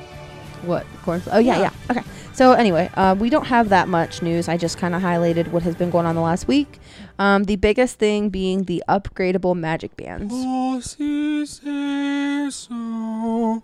What 0.65 0.86
corn? 1.04 1.21
Oh 1.32 1.38
yeah, 1.39 1.58
Yeah. 1.60 1.62
yeah. 1.62 1.91
Okay. 1.97 2.04
So 2.34 2.51
anyway, 2.51 2.89
uh, 2.95 3.15
we 3.17 3.30
don't 3.30 3.45
have 3.45 3.69
that 3.69 3.88
much 3.88 4.21
news. 4.21 4.49
I 4.49 4.58
just 4.58 4.78
kind 4.78 4.93
of 4.93 5.01
highlighted 5.01 5.47
what 5.49 5.63
has 5.63 5.73
been 5.75 5.89
going 5.89 6.06
on 6.06 6.15
the 6.15 6.21
last 6.21 6.47
week. 6.49 6.80
Um, 7.17 7.45
the 7.45 7.56
biggest 7.56 7.97
thing 7.97 8.30
being 8.30 8.63
the 8.65 8.84
upgradable 8.89 9.56
magic 9.56 9.95
bands. 9.95 10.34
Oh, 10.36 10.80
si 10.82 11.45
se 11.45 12.49
so. 12.49 13.63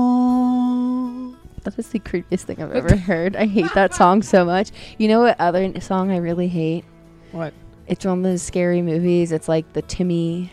Oh. 0.00 1.36
That 1.64 1.78
is 1.78 1.88
the 1.88 1.98
creepiest 2.00 2.42
thing 2.44 2.62
I've 2.62 2.72
ever 2.72 2.96
heard. 2.96 3.36
I 3.36 3.44
hate 3.46 3.72
that 3.74 3.92
song 3.94 4.22
so 4.22 4.44
much. 4.46 4.70
You 4.96 5.08
know 5.08 5.20
what 5.20 5.38
other 5.38 5.58
n- 5.58 5.78
song 5.82 6.10
I 6.10 6.16
really 6.16 6.48
hate? 6.48 6.84
What? 7.32 7.52
It's 7.86 8.04
one 8.06 8.18
of 8.18 8.24
those 8.24 8.40
scary 8.42 8.80
movies. 8.80 9.30
It's 9.32 9.48
like 9.48 9.70
the 9.74 9.82
Timmy. 9.82 10.52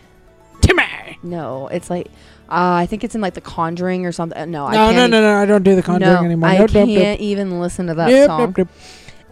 Timmy. 0.60 1.18
No, 1.22 1.68
it's 1.68 1.88
like 1.88 2.08
uh, 2.50 2.74
I 2.82 2.86
think 2.86 3.04
it's 3.04 3.14
in 3.14 3.20
like 3.20 3.34
The 3.34 3.40
Conjuring 3.40 4.06
or 4.06 4.12
something. 4.12 4.38
Uh, 4.38 4.44
No, 4.46 4.66
I 4.66 4.72
No, 4.72 4.76
can't. 4.92 5.10
no, 5.10 5.20
no, 5.20 5.20
no. 5.20 5.36
I 5.38 5.44
don't 5.46 5.62
do 5.62 5.74
the 5.76 5.82
conjuring 5.82 6.14
no, 6.14 6.24
anymore. 6.24 6.48
I 6.48 6.58
Nope, 6.58 6.70
nope, 6.72 6.88
can't 6.88 7.20
nope. 7.20 7.20
even 7.20 7.60
listen 7.60 7.86
to 7.88 7.94
that 7.94 8.08
Nope, 8.08 8.26
song. 8.26 8.40
nope, 8.40 8.58
nope. 8.58 8.68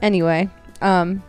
anyway 0.03 0.49
um 0.83 1.23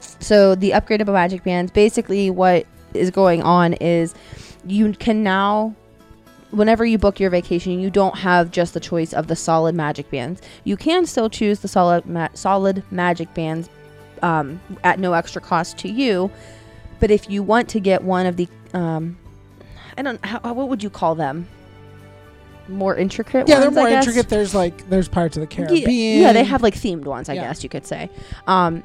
so 0.00 0.54
the 0.54 0.70
upgradable 0.70 1.12
magic 1.12 1.42
bands 1.44 1.70
basically 1.72 2.30
what 2.30 2.66
is 2.94 3.10
going 3.10 3.42
on 3.42 3.74
is 3.74 4.14
you 4.66 4.92
can 4.94 5.22
now 5.22 5.74
whenever 6.52 6.86
you 6.86 6.96
book 6.96 7.20
your 7.20 7.28
vacation 7.28 7.78
you 7.80 7.90
don't 7.90 8.16
have 8.16 8.50
just 8.50 8.72
the 8.72 8.80
choice 8.80 9.12
of 9.12 9.26
the 9.26 9.36
solid 9.36 9.74
magic 9.74 10.10
bands 10.10 10.40
you 10.64 10.76
can 10.76 11.04
still 11.04 11.28
choose 11.28 11.58
the 11.60 11.68
solid 11.68 12.06
ma- 12.06 12.28
solid 12.32 12.82
magic 12.90 13.32
bands 13.34 13.68
um, 14.22 14.58
at 14.82 14.98
no 14.98 15.12
extra 15.12 15.42
cost 15.42 15.76
to 15.76 15.88
you 15.88 16.30
but 17.00 17.10
if 17.10 17.28
you 17.28 17.42
want 17.42 17.68
to 17.68 17.80
get 17.80 18.02
one 18.02 18.24
of 18.24 18.36
the 18.36 18.48
um, 18.72 19.18
i 19.98 20.02
don't 20.02 20.24
how, 20.24 20.38
what 20.52 20.68
would 20.68 20.82
you 20.82 20.90
call 20.90 21.14
them 21.14 21.46
more 22.68 22.96
intricate 22.96 23.48
Yeah, 23.48 23.60
they're 23.60 23.68
ones, 23.70 23.76
I 23.76 23.80
more 23.82 23.88
intricate. 23.90 24.28
There's 24.28 24.54
like 24.54 24.88
there's 24.90 25.06
parts 25.08 25.36
of 25.36 25.40
the 25.42 25.46
Caribbean. 25.46 26.20
Yeah, 26.20 26.32
they 26.32 26.42
have 26.42 26.62
like 26.64 26.74
themed 26.74 27.04
ones, 27.04 27.28
I 27.28 27.34
Yeah. 27.34 27.42
guess 27.42 27.62
you 27.62 27.68
could 27.68 27.86
say. 27.86 28.10
Um, 28.48 28.82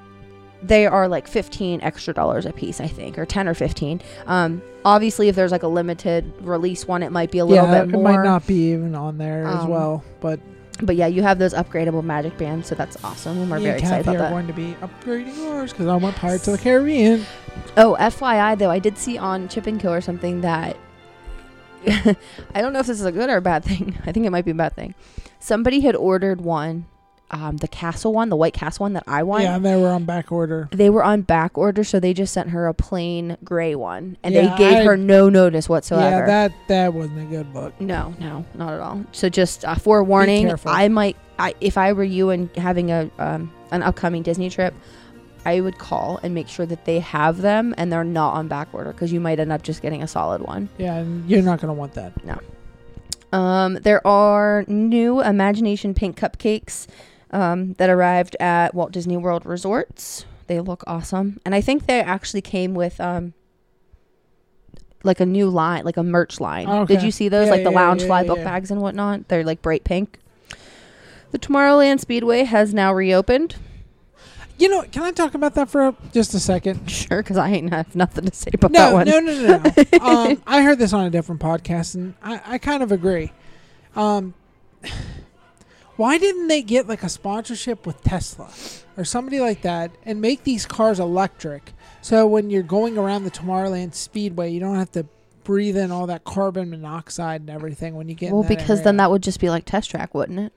they 0.62 0.86
are 0.86 1.08
like 1.08 1.28
15 1.28 1.82
extra 1.82 2.14
dollars 2.14 2.46
a 2.46 2.54
piece, 2.54 2.80
I 2.80 2.86
think, 2.88 3.18
or 3.18 3.26
10 3.26 3.48
or 3.48 3.56
15. 3.56 4.00
Um, 4.28 4.62
obviously, 4.86 5.30
if 5.30 5.36
there's 5.36 5.52
like 5.52 5.64
a 5.64 5.68
limited 5.68 6.32
release 6.42 6.88
one, 6.88 7.02
it 7.02 7.12
might 7.12 7.32
be 7.32 7.40
a 7.40 7.46
little 7.46 7.66
yeah, 7.66 7.86
bit 7.86 7.96
it 7.96 7.98
might 7.98 8.24
not 8.24 8.46
be 8.46 8.72
even 8.74 8.94
on 8.94 9.18
there 9.18 9.48
as 9.48 9.64
Um, 9.64 9.70
well. 9.72 10.04
But 10.20 10.40
But 10.84 10.96
yeah, 10.96 11.08
you 11.08 11.24
have 11.24 11.40
those 11.40 11.56
upgradable 11.56 12.04
magic 12.04 12.38
bands, 12.38 12.68
so 12.68 12.76
that's 12.76 13.04
awesome. 13.04 13.40
And 13.40 13.50
we're 13.50 13.60
very 13.60 13.80
excited 13.80 14.08
about 14.08 14.28
are 14.28 14.30
going 14.30 14.46
to 14.46 14.54
be 14.54 14.76
upgrading 14.84 15.40
ours 15.50 15.72
because 15.72 15.88
I 15.88 15.96
want 15.96 16.16
Pirates 16.16 16.48
of 16.48 16.52
the 16.58 16.60
Caribbean. 16.64 17.26
Oh, 17.78 17.98
FYI, 18.00 18.60
though, 18.60 18.70
I 18.70 18.78
did 18.78 18.96
see 19.00 19.18
on 19.18 19.48
Chip 19.48 19.66
and 19.66 19.80
Co 19.82 19.92
or 19.92 20.02
something 20.02 20.42
that 20.42 20.78
I 22.56 22.62
don't 22.62 22.74
know 22.74 22.80
if 22.80 22.88
this 22.88 23.00
is 23.00 23.06
a 23.06 23.12
good 23.12 23.30
or 23.30 23.38
a 23.38 23.42
bad 23.42 23.64
thing. 23.64 23.98
I 24.06 24.12
think 24.12 24.26
it 24.26 24.30
might 24.30 24.46
be 24.46 24.52
a 24.52 24.56
bad 24.56 24.76
thing. 24.76 24.96
Somebody 25.40 25.80
had 25.82 25.96
ordered 25.96 26.42
one, 26.42 26.86
um, 27.32 27.58
the 27.58 27.68
castle 27.68 28.14
one, 28.14 28.30
the 28.30 28.36
White 28.36 28.54
Castle 28.54 28.84
one 28.84 28.94
that 28.94 29.04
I 29.08 29.24
wanted. 29.24 29.46
Yeah, 29.46 29.56
and 29.56 29.66
they 29.66 29.76
were 29.76 29.88
on 29.90 30.06
back 30.06 30.32
order. 30.32 30.70
they 30.72 30.90
were 30.90 31.04
on 31.04 31.22
back 31.22 31.58
order, 31.58 31.84
so 31.84 32.00
they 32.00 32.14
just 32.14 32.34
sent 32.34 32.50
her 32.50 32.68
a 32.68 32.74
plain 32.74 33.38
gray 33.44 33.74
one, 33.74 34.18
and 34.24 34.34
Yeah, 34.36 34.52
they 34.52 34.58
gave 34.58 34.78
I- 34.80 34.84
her 34.84 34.98
no 34.98 35.30
notice 35.30 35.68
whatsoever. 35.70 36.18
Yeah, 36.20 36.26
that 36.26 36.52
that 36.68 36.94
wasn't 36.94 37.20
a 37.22 37.26
good 37.26 37.54
look. 37.54 37.80
no, 37.82 38.14
no, 38.20 38.46
not 38.54 38.74
at 38.74 38.80
all. 38.80 39.04
So 39.14 39.30
just 39.30 39.64
a 39.66 39.80
forewarning, 39.80 40.48
careful. 40.48 40.72
I 40.72 40.88
might, 40.90 41.16
I 41.40 41.56
if 41.62 41.78
I 41.78 41.94
were 41.94 42.04
you 42.04 42.30
and 42.30 42.56
having 42.58 42.92
a 42.92 43.10
um, 43.18 43.52
an 43.72 43.82
upcoming 43.82 44.22
Disney 44.22 44.50
trip, 44.50 44.74
I 45.46 45.60
would 45.62 45.78
call 45.78 46.20
and 46.24 46.34
make 46.34 46.48
sure 46.48 46.66
that 46.66 46.86
they 46.86 47.00
have 47.00 47.42
them 47.42 47.74
and 47.78 47.92
they're 47.92 48.04
not 48.04 48.34
on 48.34 48.48
back 48.48 48.68
order 48.74 48.92
because 48.92 49.12
you 49.12 49.20
might 49.20 49.40
end 49.40 49.52
up 49.52 49.64
just 49.64 49.82
getting 49.82 50.04
a 50.04 50.08
solid 50.08 50.42
one. 50.42 50.70
Yeah, 50.78 50.98
and 50.98 51.28
you're 51.30 51.42
not 51.42 51.60
gonna 51.62 51.74
want 51.74 51.94
that. 51.94 52.14
No. 52.24 52.40
Um, 53.38 53.76
there 53.76 54.06
are 54.06 54.66
new 54.68 55.22
Imagination 55.22 55.94
Pink 55.94 56.20
cupcakes 56.20 56.86
um, 57.32 57.74
that 57.74 57.90
arrived 57.90 58.36
at 58.40 58.76
Walt 58.76 58.92
Disney 58.92 59.18
World 59.18 59.46
Resorts. 59.46 60.26
They 60.48 60.60
look 60.60 60.84
awesome, 60.86 61.40
and 61.46 61.56
I 61.56 61.62
think 61.62 61.86
they 61.88 62.02
actually 62.02 62.42
came 62.42 62.74
with 62.74 63.00
um 63.00 63.34
like 65.04 65.20
a 65.20 65.26
new 65.26 65.50
line, 65.50 65.84
like 65.86 65.98
a 65.98 66.04
merch 66.04 66.40
line. 66.40 66.86
Did 66.86 67.02
you 67.02 67.10
see 67.12 67.30
those, 67.30 67.48
Yeah, 67.48 67.52
like 67.54 67.64
the 67.64 67.72
yeah, 67.72 67.76
lounge 67.80 68.02
yeah, 68.02 68.08
fly 68.08 68.24
book 68.28 68.44
bags 68.44 68.70
and 68.70 68.82
whatnot? 68.82 69.28
They're 69.30 69.44
like 69.44 69.62
bright 69.62 69.84
pink. 69.84 70.20
The 71.32 71.40
Tomorrowland 71.40 72.00
Speedway 72.02 72.44
has 72.44 72.74
now 72.74 72.94
reopened. 72.94 73.56
You 74.62 74.70
know, 74.70 74.84
can 74.84 75.02
I 75.02 75.12
talk 75.12 75.34
about 75.34 75.56
that 75.56 75.70
for 75.70 75.88
a, 75.88 75.96
just 76.14 76.36
a 76.36 76.40
second? 76.40 76.88
Sure, 76.88 77.24
because 77.24 77.36
I 77.36 77.50
ain't 77.50 77.74
have 77.74 77.96
nothing 77.96 78.26
to 78.26 78.36
say 78.36 78.52
about 78.54 78.72
that 78.74 78.90
No, 78.92 78.94
one. 78.94 79.08
no, 79.08 79.20
no, 79.20 79.34
no, 79.34 79.58
no. 79.58 80.00
um, 80.06 80.44
I 80.46 80.62
heard 80.62 80.78
this 80.78 80.94
on 80.94 81.04
a 81.04 81.10
different 81.10 81.42
podcast, 81.42 81.96
and 81.96 82.14
I, 82.22 82.42
I 82.46 82.58
kind 82.60 82.84
of 82.84 82.92
agree. 82.92 83.32
Um, 83.96 84.36
why 85.96 86.20
didn't 86.20 86.48
they 86.48 86.62
get 86.62 86.88
like 86.88 87.02
a 87.02 87.10
sponsorship 87.10 87.88
with 87.88 88.04
Tesla 88.04 88.52
or 88.98 89.04
somebody 89.04 89.40
like 89.40 89.64
that 89.64 89.92
and 90.06 90.22
make 90.22 90.44
these 90.44 90.68
cars 90.68 91.00
electric? 91.00 91.74
So 92.02 92.28
when 92.28 92.52
you're 92.52 92.62
going 92.62 93.00
around 93.00 93.24
the 93.24 93.32
Tomorrowland 93.32 93.96
Speedway, 93.96 94.52
you 94.52 94.60
don't 94.60 94.76
have 94.76 94.92
to 94.92 95.08
breathe 95.44 95.76
in 95.76 95.92
all 95.92 96.06
that 96.06 96.24
carbon 96.24 96.70
monoxide 96.70 97.42
and 97.42 97.50
everything 97.50 97.96
when 97.96 98.08
you 98.08 98.14
get. 98.14 98.32
well, 98.32 98.44
because 98.44 98.70
area. 98.70 98.84
then 98.84 98.98
that 98.98 99.10
would 99.10 99.24
just 99.24 99.40
be 99.40 99.50
like 99.50 99.66
test 99.66 99.90
track, 99.90 100.14
wouldn't 100.14 100.40
it? 100.40 100.54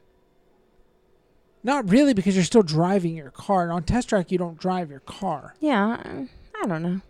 Not 1.65 1.91
really 1.91 2.15
because 2.15 2.37
you're 2.37 2.45
still 2.45 2.63
driving 2.63 3.17
your 3.17 3.31
car. 3.31 3.65
And 3.65 3.73
on 3.73 3.83
test 3.83 4.09
track, 4.11 4.31
you 4.31 4.39
don't 4.39 4.59
drive 4.59 4.91
your 4.91 5.01
car. 5.01 5.55
Yeah, 5.61 5.97
I- 6.05 6.29
don't 6.67 6.83
know. 6.83 7.01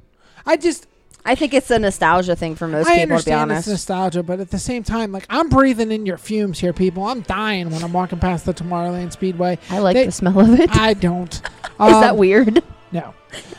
I 0.47 0.57
just 0.57 0.87
I 1.27 1.35
think 1.37 1.55
it's 1.55 1.71
a 1.71 1.79
nostalgia 1.79 2.35
thing 2.37 2.55
for 2.57 2.67
most 2.69 2.87
I 2.89 2.95
people, 2.99 3.01
to 3.03 3.07
be 3.07 3.13
understand 3.33 3.41
honest. 3.53 3.61
it's 3.69 3.73
nostalgia, 3.73 4.23
but 4.23 4.41
at 4.41 4.51
the 4.51 4.59
same 4.59 4.83
time, 4.83 5.13
like 5.13 5.27
I'm 5.31 5.49
breathing 5.49 5.93
in 5.93 6.05
your 6.07 6.19
fumes 6.19 6.59
here, 6.59 6.73
people. 6.73 7.05
I'm 7.05 7.21
dying 7.21 7.71
when 7.71 7.83
I'm 7.85 7.93
walking 7.93 8.19
past 8.19 8.45
the 8.47 8.53
Tomorrowland 8.53 9.13
Speedway. 9.13 9.59
I 9.71 9.79
like 9.79 9.95
They- 9.95 10.07
the 10.07 10.13
smell 10.13 10.39
of 10.41 10.59
it. 10.59 10.71
Is 10.71 10.77
I 10.77 10.95
don't. 10.95 11.33
Is 11.35 11.41
that 11.79 12.11
Um, 12.13 12.17
weird? 12.19 12.63
No. 12.93 13.15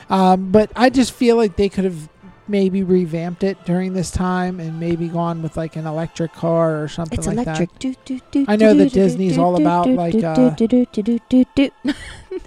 Um, 0.09 0.51
but 0.51 0.69
I 0.75 0.89
just 0.89 1.11
feel 1.13 1.37
like 1.37 1.55
they 1.55 1.69
could 1.69 1.85
have 1.85 2.09
maybe 2.47 2.83
revamped 2.83 3.43
it 3.43 3.63
during 3.65 3.93
this 3.93 4.11
time 4.11 4.59
and 4.59 4.79
maybe 4.79 5.07
gone 5.07 5.41
with 5.41 5.57
like 5.57 5.75
an 5.75 5.85
electric 5.87 6.31
car 6.33 6.81
or 6.83 6.87
something 6.87 7.17
It's 7.17 7.27
like 7.27 7.37
electric. 7.37 7.79
Do, 7.79 7.95
do, 8.05 8.19
do, 8.31 8.45
I 8.47 8.55
know 8.55 8.73
do, 8.73 8.79
that 8.79 8.93
do, 8.93 8.99
Disney's 9.01 9.35
do, 9.35 9.41
all 9.41 9.55
do, 9.55 9.63
about, 9.63 9.85
do, 9.85 9.95
like, 9.95 10.13
do, 10.13 10.25
uh, 10.25 10.49
do, 10.51 10.67
do, 10.67 10.85
do, 10.85 11.01
do, 11.03 11.19
do, 11.29 11.45
do. 11.55 11.69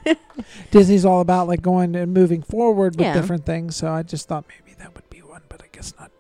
that. 0.05 0.19
Disney's 0.71 1.05
all 1.05 1.21
about 1.21 1.49
like 1.49 1.63
going 1.63 1.97
and 1.97 2.15
moving 2.15 2.43
forward 2.43 2.97
with 2.97 3.07
Yeah. 3.07 3.15
different 3.15 3.45
things. 3.45 3.75
So 3.77 3.91
I 3.93 4.03
just 4.03 4.29
thought 4.29 4.45
maybe 4.49 4.77
that 4.79 4.95
would 4.95 5.09
be 5.11 5.21
one, 5.23 5.43
but 5.49 5.63
I 5.63 5.67
guess 5.73 5.93
not. 5.99 6.11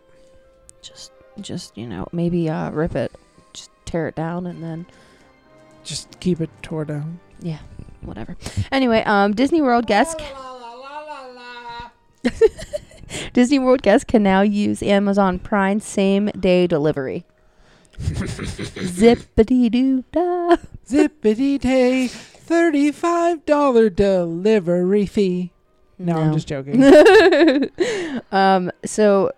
just, 0.83 1.12
just 1.41 1.76
you 1.76 1.87
know, 1.87 2.07
maybe 2.12 2.49
uh, 2.49 2.70
rip 2.70 2.97
it, 2.97 3.12
just 3.53 3.70
tear 3.85 4.09
it 4.09 4.14
down, 4.16 4.47
and 4.47 4.62
then 4.62 4.87
Just 5.85 6.18
keep 6.20 6.41
it 6.41 6.51
tore 6.62 6.85
down. 6.85 7.20
Yeah, 7.41 7.61
whatever. 8.03 8.37
Anyway, 8.72 9.03
um, 9.05 9.33
Disney 9.35 9.62
World 9.62 9.87
guests. 9.87 10.16
Disney 13.32 13.59
World 13.59 13.82
guests 13.82 14.04
can 14.04 14.22
now 14.22 14.42
use 14.42 14.82
Amazon 14.82 15.38
Prime 15.38 15.80
same 15.80 16.26
day 16.38 16.66
delivery. 16.66 17.24
Zippity 17.98 19.70
doo 19.70 20.04
da. 20.12 20.56
Zippity 20.86 21.59
day, 21.59 22.06
thirty-five 22.09 23.44
dollar 23.44 23.90
delivery 23.90 25.06
fee. 25.06 25.52
No, 25.98 26.16
I'm 26.16 26.32
just 26.32 26.46
joking. 26.46 26.82
um, 28.32 28.70
so 28.84 29.32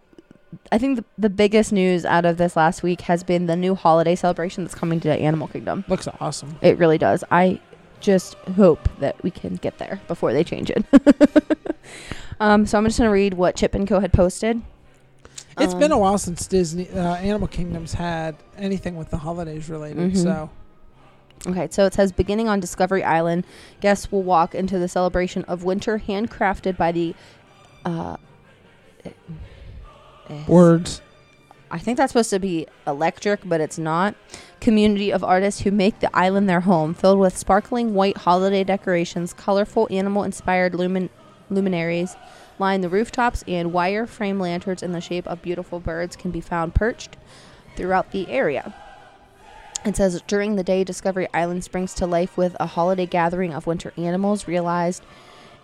I 0.70 0.78
think 0.78 0.98
the, 0.98 1.04
the 1.16 1.30
biggest 1.30 1.72
news 1.72 2.04
out 2.04 2.26
of 2.26 2.36
this 2.36 2.54
last 2.54 2.82
week 2.82 3.00
has 3.02 3.24
been 3.24 3.46
the 3.46 3.56
new 3.56 3.74
holiday 3.74 4.14
celebration 4.14 4.64
that's 4.64 4.74
coming 4.74 5.00
to 5.00 5.10
Animal 5.10 5.48
Kingdom. 5.48 5.84
Looks 5.88 6.06
awesome. 6.20 6.58
It 6.60 6.76
really 6.76 6.98
does. 6.98 7.24
I 7.30 7.60
just 8.00 8.34
hope 8.56 8.88
that 8.98 9.22
we 9.22 9.30
can 9.30 9.56
get 9.56 9.78
there 9.78 10.00
before 10.06 10.32
they 10.32 10.44
change 10.44 10.70
it. 10.70 10.84
um, 12.40 12.66
so 12.66 12.78
I'm 12.78 12.84
just 12.86 12.98
gonna 12.98 13.10
read 13.10 13.34
what 13.34 13.54
Chip 13.56 13.74
and 13.74 13.86
Co 13.86 14.00
had 14.00 14.12
posted. 14.12 14.60
It's 15.58 15.74
been 15.74 15.92
a 15.92 15.96
Um, 15.96 16.00
while 16.00 16.18
since 16.18 16.46
Disney 16.46 16.88
uh, 16.90 17.16
Animal 17.16 17.46
Kingdom's 17.48 17.94
had 17.94 18.36
anything 18.56 18.96
with 18.96 19.10
the 19.10 19.18
holidays 19.18 19.68
related. 19.68 20.12
Mhm. 20.12 20.16
So 20.22 20.50
Okay, 21.46 21.68
so 21.70 21.86
it 21.86 21.94
says 21.94 22.12
beginning 22.12 22.48
on 22.48 22.60
Discovery 22.60 23.02
Island, 23.02 23.44
guests 23.80 24.12
will 24.12 24.22
walk 24.22 24.54
into 24.54 24.78
the 24.78 24.88
celebration 24.88 25.42
of 25.44 25.64
winter 25.64 26.02
handcrafted 26.06 26.76
by 26.76 26.92
the. 26.92 27.14
Uh, 27.84 28.16
eh, 29.06 29.10
eh, 30.28 30.42
words. 30.46 31.00
I 31.70 31.78
think 31.78 31.96
that's 31.96 32.12
supposed 32.12 32.28
to 32.30 32.38
be 32.38 32.66
electric, 32.86 33.40
but 33.48 33.60
it's 33.60 33.78
not. 33.78 34.16
Community 34.60 35.10
of 35.12 35.24
artists 35.24 35.62
who 35.62 35.70
make 35.70 36.00
the 36.00 36.14
island 36.14 36.46
their 36.48 36.60
home, 36.60 36.92
filled 36.92 37.18
with 37.18 37.38
sparkling 37.38 37.94
white 37.94 38.18
holiday 38.18 38.62
decorations, 38.64 39.32
colorful 39.32 39.86
animal 39.90 40.24
inspired 40.24 40.74
lumin- 40.74 41.08
luminaries 41.50 42.16
line 42.58 42.82
the 42.82 42.88
rooftops, 42.88 43.42
and 43.48 43.72
wire 43.72 44.06
frame 44.06 44.38
lanterns 44.38 44.82
in 44.82 44.92
the 44.92 45.00
shape 45.00 45.26
of 45.26 45.42
beautiful 45.42 45.80
birds 45.80 46.14
can 46.14 46.30
be 46.30 46.40
found 46.40 46.74
perched 46.74 47.16
throughout 47.74 48.12
the 48.12 48.28
area. 48.28 48.74
It 49.84 49.96
says 49.96 50.22
during 50.26 50.56
the 50.56 50.62
day, 50.62 50.84
Discovery 50.84 51.26
Island 51.32 51.64
springs 51.64 51.94
to 51.94 52.06
life 52.06 52.36
with 52.36 52.54
a 52.60 52.66
holiday 52.66 53.06
gathering 53.06 53.54
of 53.54 53.66
winter 53.66 53.94
animals 53.96 54.46
realized 54.46 55.02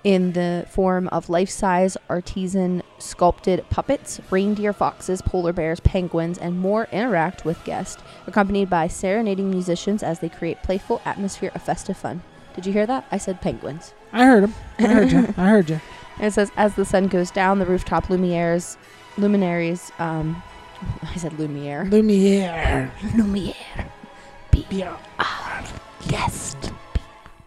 in 0.04 0.32
the 0.32 0.64
form 0.70 1.08
of 1.08 1.28
life 1.28 1.50
size 1.50 1.96
artisan 2.08 2.82
sculpted 2.98 3.68
puppets. 3.68 4.20
Reindeer, 4.30 4.72
foxes, 4.72 5.20
polar 5.20 5.52
bears, 5.52 5.80
penguins, 5.80 6.38
and 6.38 6.58
more 6.58 6.88
interact 6.92 7.44
with 7.44 7.62
guests, 7.64 8.02
accompanied 8.26 8.70
by 8.70 8.88
serenading 8.88 9.50
musicians 9.50 10.02
as 10.02 10.20
they 10.20 10.30
create 10.30 10.62
playful 10.62 11.02
atmosphere 11.04 11.50
of 11.54 11.62
festive 11.62 11.96
fun. 11.98 12.22
Did 12.56 12.66
you 12.66 12.72
hear 12.72 12.86
that? 12.86 13.06
I 13.12 13.18
said 13.18 13.40
penguins. 13.40 13.94
I 14.12 14.24
heard 14.24 14.44
him. 14.44 14.54
I 14.78 14.82
heard 14.86 15.12
you. 15.12 15.18
I 15.36 15.48
heard 15.48 15.70
you. 15.70 15.80
And 16.16 16.26
it 16.26 16.32
says, 16.32 16.50
as 16.56 16.74
the 16.74 16.84
sun 16.84 17.08
goes 17.08 17.30
down, 17.30 17.58
the 17.58 17.66
rooftop 17.66 18.06
luminaires, 18.06 18.76
luminaries, 19.18 19.92
um, 19.98 20.42
I 21.02 21.16
said 21.16 21.34
lumiere. 21.34 21.84
Lumiere. 21.90 22.90
Lumiere. 23.14 23.54
Be 24.50 24.66
Yeah. 24.70 24.96
guest. 26.08 26.72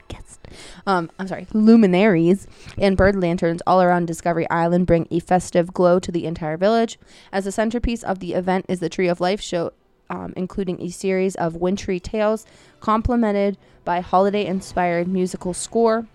Guest. 0.08 0.40
Um, 0.86 1.10
I'm 1.18 1.28
sorry. 1.28 1.48
Luminaries 1.54 2.46
and 2.78 2.96
bird 2.96 3.16
lanterns 3.16 3.62
all 3.66 3.82
around 3.82 4.06
Discovery 4.06 4.48
Island 4.50 4.86
bring 4.88 5.08
a 5.12 5.20
festive 5.20 5.74
glow 5.74 6.00
to 6.00 6.12
the 6.12 6.26
entire 6.26 6.58
village. 6.58 7.00
As 7.32 7.46
the 7.46 7.52
centerpiece 7.52 8.04
of 8.04 8.20
the 8.20 8.34
event 8.34 8.66
is 8.70 8.80
the 8.80 8.90
Tree 8.90 9.08
of 9.08 9.20
Life 9.20 9.42
show, 9.42 9.72
um, 10.10 10.34
including 10.36 10.82
a 10.82 10.90
series 10.90 11.36
of 11.36 11.56
wintry 11.56 12.00
tales 12.00 12.46
complemented 12.80 13.58
by 13.86 14.00
holiday-inspired 14.00 15.08
musical 15.08 15.54
score. 15.54 16.08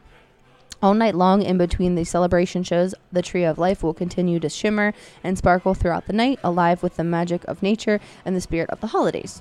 All 0.82 0.94
night 0.94 1.14
long, 1.14 1.42
in 1.42 1.56
between 1.56 1.94
the 1.94 2.04
celebration 2.04 2.62
shows, 2.62 2.94
the 3.10 3.22
Tree 3.22 3.44
of 3.44 3.58
Life 3.58 3.82
will 3.82 3.94
continue 3.94 4.38
to 4.40 4.48
shimmer 4.48 4.92
and 5.22 5.38
sparkle 5.38 5.72
throughout 5.72 6.06
the 6.06 6.12
night, 6.12 6.38
alive 6.44 6.82
with 6.82 6.96
the 6.96 7.04
magic 7.04 7.42
of 7.44 7.62
nature 7.62 8.00
and 8.24 8.36
the 8.36 8.40
spirit 8.40 8.68
of 8.70 8.80
the 8.80 8.88
holidays. 8.88 9.40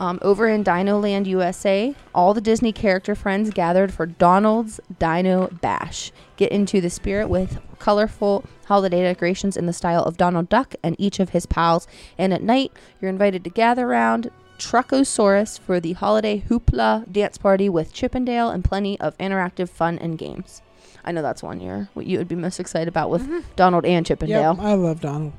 Um, 0.00 0.18
over 0.22 0.48
in 0.48 0.62
Dino 0.62 0.98
Land, 0.98 1.26
USA, 1.26 1.94
all 2.14 2.32
the 2.32 2.40
Disney 2.40 2.72
character 2.72 3.14
friends 3.14 3.50
gathered 3.50 3.92
for 3.92 4.06
Donald's 4.06 4.80
Dino 4.98 5.48
Bash. 5.60 6.10
Get 6.38 6.50
into 6.50 6.80
the 6.80 6.88
spirit 6.88 7.28
with 7.28 7.58
colorful 7.78 8.46
holiday 8.64 9.02
decorations 9.02 9.58
in 9.58 9.66
the 9.66 9.74
style 9.74 10.02
of 10.02 10.16
Donald 10.16 10.48
Duck 10.48 10.74
and 10.82 10.96
each 10.98 11.20
of 11.20 11.30
his 11.30 11.44
pals. 11.44 11.86
And 12.16 12.32
at 12.32 12.42
night, 12.42 12.72
you're 12.98 13.10
invited 13.10 13.44
to 13.44 13.50
gather 13.50 13.86
around 13.86 14.30
Truckosaurus 14.58 15.60
for 15.60 15.80
the 15.80 15.92
holiday 15.92 16.40
hoopla 16.48 17.10
dance 17.12 17.36
party 17.36 17.68
with 17.68 17.92
Chip 17.92 18.16
'n' 18.16 18.24
Dale 18.24 18.48
and 18.48 18.64
plenty 18.64 18.98
of 19.00 19.16
interactive 19.18 19.68
fun 19.68 19.98
and 19.98 20.16
games. 20.16 20.62
I 21.04 21.12
know 21.12 21.20
that's 21.20 21.42
one 21.42 21.60
year 21.60 21.90
what 21.92 22.06
you 22.06 22.16
would 22.16 22.28
be 22.28 22.36
most 22.36 22.58
excited 22.58 22.88
about 22.88 23.10
with 23.10 23.28
Donald 23.54 23.84
and 23.84 24.06
Chip 24.06 24.22
'n' 24.22 24.30
Dale. 24.30 24.54
Yep, 24.56 24.64
I 24.64 24.74
love 24.74 25.00
Donald. 25.02 25.32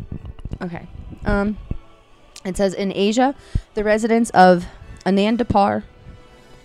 Okay. 0.62 0.88
Um, 1.26 1.58
it 2.44 2.58
says 2.58 2.74
in 2.74 2.92
Asia, 2.96 3.36
the 3.76 3.84
residents 3.84 4.30
of 4.32 4.66
Anandapur 5.06 5.84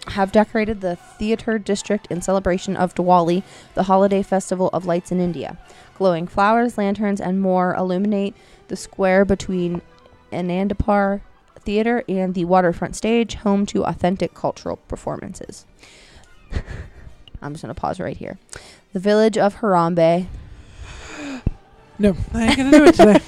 have 0.09 0.33
decorated 0.33 0.81
the 0.81 0.97
theater 0.97 1.59
district 1.59 2.07
in 2.11 2.23
celebration 2.23 2.77
of 2.77 2.95
Diwali, 2.95 3.43
the 3.75 3.85
holiday 3.85 4.23
festival 4.23 4.71
of 4.73 4.87
lights 4.87 5.11
in 5.11 5.21
India. 5.21 5.59
Glowing 5.97 6.27
flowers, 6.27 6.79
lanterns, 6.79 7.21
and 7.21 7.41
more 7.41 7.75
illuminate 7.75 8.35
the 8.69 8.77
square 8.77 9.25
between 9.25 9.83
Anandapur 10.33 11.23
Theater 11.61 12.05
and 12.09 12.35
the 12.35 12.45
waterfront 12.45 12.95
stage, 12.95 13.35
home 13.35 13.67
to 13.67 13.85
authentic 13.85 14.35
cultural 14.35 14.77
performances. 14.77 15.67
I'm 17.43 17.53
just 17.53 17.65
going 17.65 17.75
to 17.75 17.81
pause 17.81 17.99
right 17.99 18.17
here. 18.17 18.39
The 18.93 19.01
village 19.01 19.37
of 19.37 19.57
Harambe 19.57 20.27
No, 21.99 22.17
I 22.35 22.47
ain't 22.47 22.57
gonna 22.57 22.71
do 22.71 22.85
it 22.85 22.95
today. 22.95 23.21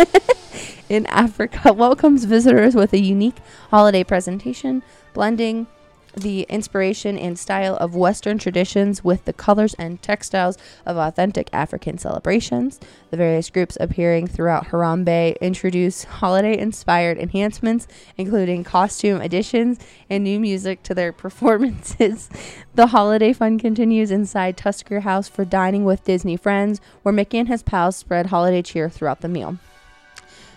in 0.88 1.06
Africa 1.06 1.72
welcomes 1.72 2.24
visitors 2.24 2.74
with 2.74 2.92
a 2.92 2.98
unique 2.98 3.36
holiday 3.70 4.04
presentation, 4.04 4.82
blending 5.14 5.66
the 6.18 6.42
inspiration 6.48 7.16
and 7.16 7.38
style 7.38 7.76
of 7.76 7.94
Western 7.94 8.38
traditions 8.38 9.04
with 9.04 9.24
the 9.24 9.32
colors 9.32 9.74
and 9.74 10.02
textiles 10.02 10.58
of 10.84 10.96
authentic 10.96 11.48
African 11.52 11.98
celebrations. 11.98 12.80
The 13.10 13.16
various 13.16 13.50
groups 13.50 13.78
appearing 13.80 14.26
throughout 14.26 14.68
Harambe 14.68 15.38
introduce 15.40 16.04
holiday 16.04 16.58
inspired 16.58 17.18
enhancements, 17.18 17.86
including 18.16 18.64
costume 18.64 19.20
additions 19.20 19.78
and 20.10 20.24
new 20.24 20.40
music 20.40 20.82
to 20.84 20.94
their 20.94 21.12
performances. 21.24 22.28
The 22.74 22.88
holiday 22.88 23.32
fun 23.32 23.58
continues 23.58 24.10
inside 24.10 24.56
Tusker 24.56 25.00
House 25.00 25.28
for 25.28 25.44
dining 25.44 25.84
with 25.84 26.04
Disney 26.04 26.36
friends, 26.36 26.80
where 27.02 27.12
Mickey 27.12 27.38
and 27.38 27.48
his 27.48 27.62
pals 27.62 27.96
spread 27.96 28.26
holiday 28.26 28.62
cheer 28.62 28.88
throughout 28.88 29.20
the 29.20 29.28
meal. 29.28 29.58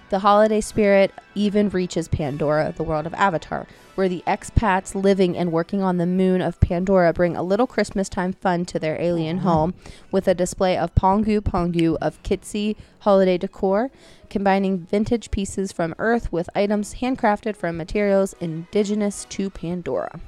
The 0.09 0.19
holiday 0.19 0.59
spirit 0.59 1.13
even 1.35 1.69
reaches 1.69 2.09
Pandora, 2.09 2.73
the 2.75 2.83
world 2.83 3.05
of 3.05 3.13
Avatar, 3.13 3.65
where 3.95 4.09
the 4.09 4.23
expats 4.27 4.95
living 4.95 5.37
and 5.37 5.51
working 5.51 5.81
on 5.81 5.97
the 5.97 6.05
moon 6.05 6.41
of 6.41 6.59
Pandora 6.59 7.13
bring 7.13 7.35
a 7.35 7.43
little 7.43 7.67
Christmas 7.67 8.09
time 8.09 8.33
fun 8.33 8.65
to 8.65 8.79
their 8.79 8.99
alien 9.01 9.39
home 9.39 9.73
with 10.11 10.27
a 10.27 10.33
display 10.33 10.77
of 10.77 10.93
Pongu 10.95 11.39
Pongu 11.41 11.97
of 12.01 12.21
Kitsy 12.23 12.75
holiday 12.99 13.37
decor, 13.37 13.91
combining 14.29 14.79
vintage 14.79 15.31
pieces 15.31 15.71
from 15.71 15.95
Earth 15.97 16.31
with 16.31 16.49
items 16.55 16.95
handcrafted 16.95 17.55
from 17.55 17.77
materials 17.77 18.33
indigenous 18.39 19.25
to 19.29 19.49
Pandora. 19.49 20.19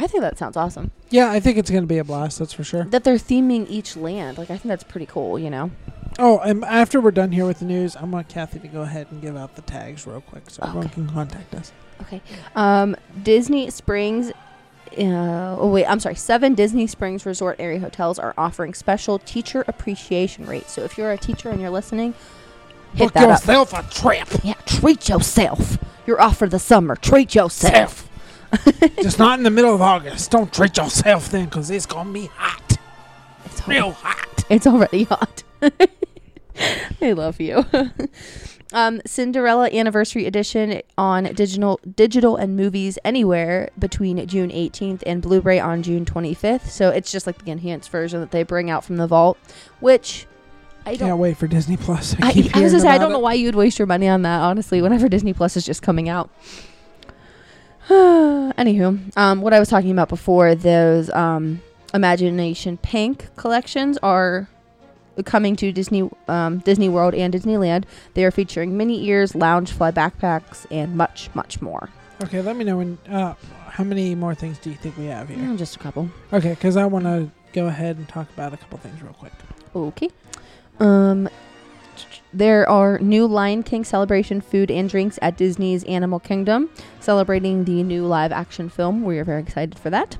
I 0.00 0.06
think 0.06 0.20
that 0.20 0.38
sounds 0.38 0.56
awesome. 0.56 0.92
Yeah, 1.10 1.30
I 1.30 1.40
think 1.40 1.58
it's 1.58 1.70
going 1.70 1.82
to 1.82 1.88
be 1.88 1.98
a 1.98 2.04
blast. 2.04 2.38
That's 2.38 2.52
for 2.52 2.62
sure. 2.62 2.84
That 2.84 3.02
they're 3.02 3.16
theming 3.16 3.66
each 3.68 3.96
land. 3.96 4.38
Like, 4.38 4.48
I 4.48 4.56
think 4.56 4.68
that's 4.68 4.84
pretty 4.84 5.06
cool, 5.06 5.40
you 5.40 5.50
know? 5.50 5.72
Oh, 6.20 6.38
and 6.38 6.64
after 6.64 7.00
we're 7.00 7.10
done 7.10 7.32
here 7.32 7.46
with 7.46 7.58
the 7.58 7.64
news, 7.64 7.96
I 7.96 8.04
want 8.04 8.28
Kathy 8.28 8.60
to 8.60 8.68
go 8.68 8.82
ahead 8.82 9.08
and 9.10 9.20
give 9.20 9.36
out 9.36 9.56
the 9.56 9.62
tags 9.62 10.06
real 10.06 10.20
quick 10.20 10.50
so 10.50 10.62
everyone 10.62 10.88
can 10.88 11.08
contact 11.08 11.54
us. 11.54 11.72
Okay. 12.02 12.20
Um, 12.54 12.96
Disney 13.22 13.70
Springs. 13.70 14.30
Uh, 14.96 15.56
oh 15.58 15.70
wait, 15.70 15.84
I'm 15.86 16.00
sorry. 16.00 16.14
Seven 16.14 16.54
Disney 16.54 16.86
Springs 16.86 17.26
Resort 17.26 17.56
area 17.58 17.78
hotels 17.78 18.18
are 18.18 18.34
offering 18.38 18.74
special 18.74 19.18
teacher 19.18 19.64
appreciation 19.68 20.46
rates. 20.46 20.72
So 20.72 20.82
if 20.82 20.96
you're 20.98 21.12
a 21.12 21.18
teacher 21.18 21.50
and 21.50 21.60
you're 21.60 21.70
listening, 21.70 22.14
hit 22.94 23.06
Book 23.06 23.12
that 23.14 23.24
up. 23.24 23.40
yourself 23.40 23.72
a 23.74 23.82
trip. 23.94 24.28
Yeah, 24.42 24.54
treat 24.66 25.08
yourself. 25.08 25.78
You're 26.06 26.20
off 26.20 26.38
for 26.38 26.48
the 26.48 26.58
summer. 26.58 26.96
Treat 26.96 27.34
yourself. 27.34 28.08
Just 29.02 29.18
not 29.18 29.38
in 29.38 29.44
the 29.44 29.50
middle 29.50 29.74
of 29.74 29.82
August. 29.82 30.30
Don't 30.30 30.50
treat 30.52 30.78
yourself 30.78 31.28
then 31.28 31.44
because 31.44 31.70
it's 31.70 31.84
going 31.84 32.06
to 32.06 32.12
be 32.14 32.26
hot. 32.34 32.78
It's, 33.44 33.68
Real 33.68 33.86
al- 33.86 33.92
hot. 33.92 34.44
it's 34.50 34.66
already 34.66 35.04
hot. 35.04 35.42
I 37.02 37.12
love 37.12 37.40
you. 37.40 37.64
Um, 38.72 39.00
Cinderella 39.06 39.68
Anniversary 39.70 40.26
Edition 40.26 40.82
on 40.96 41.24
digital, 41.34 41.80
digital 41.94 42.36
and 42.36 42.56
movies 42.56 42.98
anywhere 43.04 43.70
between 43.78 44.26
June 44.26 44.50
18th 44.50 45.02
and 45.06 45.22
Blu-ray 45.22 45.58
on 45.58 45.82
June 45.82 46.04
25th. 46.04 46.66
So 46.68 46.90
it's 46.90 47.10
just 47.10 47.26
like 47.26 47.44
the 47.44 47.50
enhanced 47.50 47.90
version 47.90 48.20
that 48.20 48.30
they 48.30 48.42
bring 48.42 48.70
out 48.70 48.84
from 48.84 48.96
the 48.96 49.06
vault, 49.06 49.38
which 49.80 50.26
I 50.84 50.96
don't. 50.96 51.08
Can't 51.08 51.18
wait 51.18 51.36
for 51.36 51.46
Disney 51.46 51.76
Plus. 51.76 52.14
I, 52.20 52.28
I, 52.28 52.32
keep 52.32 52.56
I 52.56 52.60
was 52.60 52.72
gonna 52.72 52.82
say 52.82 52.88
I 52.88 52.98
don't 52.98 53.12
know 53.12 53.18
why 53.18 53.34
you'd 53.34 53.54
waste 53.54 53.78
your 53.78 53.86
money 53.86 54.08
on 54.08 54.22
that. 54.22 54.40
Honestly, 54.40 54.80
whenever 54.80 55.08
Disney 55.08 55.32
Plus 55.32 55.56
is 55.56 55.64
just 55.64 55.82
coming 55.82 56.08
out. 56.08 56.30
Anywho, 57.88 59.16
um, 59.16 59.40
what 59.40 59.54
I 59.54 59.60
was 59.60 59.68
talking 59.68 59.90
about 59.90 60.08
before, 60.08 60.54
those 60.54 61.10
um, 61.10 61.62
Imagination 61.94 62.76
Pink 62.76 63.34
collections 63.36 63.98
are 64.02 64.48
coming 65.24 65.56
to 65.56 65.72
Disney 65.72 66.08
um, 66.28 66.58
Disney 66.58 66.88
World 66.88 67.14
and 67.14 67.32
Disneyland. 67.32 67.84
They 68.14 68.24
are 68.24 68.30
featuring 68.30 68.76
mini 68.76 69.04
ears, 69.06 69.32
Loungefly 69.32 69.92
backpacks, 69.92 70.66
and 70.70 70.96
much, 70.96 71.30
much 71.34 71.60
more. 71.60 71.88
Okay, 72.22 72.42
let 72.42 72.56
me 72.56 72.64
know 72.64 72.78
when. 72.78 72.98
Uh, 73.08 73.34
how 73.68 73.84
many 73.84 74.14
more 74.14 74.34
things 74.34 74.58
do 74.58 74.70
you 74.70 74.76
think 74.76 74.96
we 74.96 75.06
have 75.06 75.28
here? 75.28 75.38
Mm, 75.38 75.56
just 75.56 75.76
a 75.76 75.78
couple. 75.78 76.10
Okay, 76.32 76.50
because 76.50 76.76
I 76.76 76.84
want 76.86 77.04
to 77.04 77.30
go 77.52 77.66
ahead 77.66 77.96
and 77.96 78.08
talk 78.08 78.28
about 78.30 78.52
a 78.52 78.56
couple 78.56 78.78
things 78.78 79.00
real 79.00 79.12
quick. 79.12 79.32
Okay. 79.74 80.10
Um, 80.80 81.28
there 82.32 82.68
are 82.68 82.98
new 82.98 83.26
Lion 83.26 83.62
King 83.62 83.84
celebration 83.84 84.40
food 84.40 84.70
and 84.70 84.88
drinks 84.88 85.18
at 85.22 85.36
Disney's 85.36 85.84
Animal 85.84 86.18
Kingdom, 86.18 86.70
celebrating 87.00 87.64
the 87.64 87.82
new 87.82 88.04
live 88.04 88.32
action 88.32 88.68
film. 88.68 89.04
We 89.04 89.18
are 89.18 89.24
very 89.24 89.42
excited 89.42 89.78
for 89.78 89.90
that. 89.90 90.18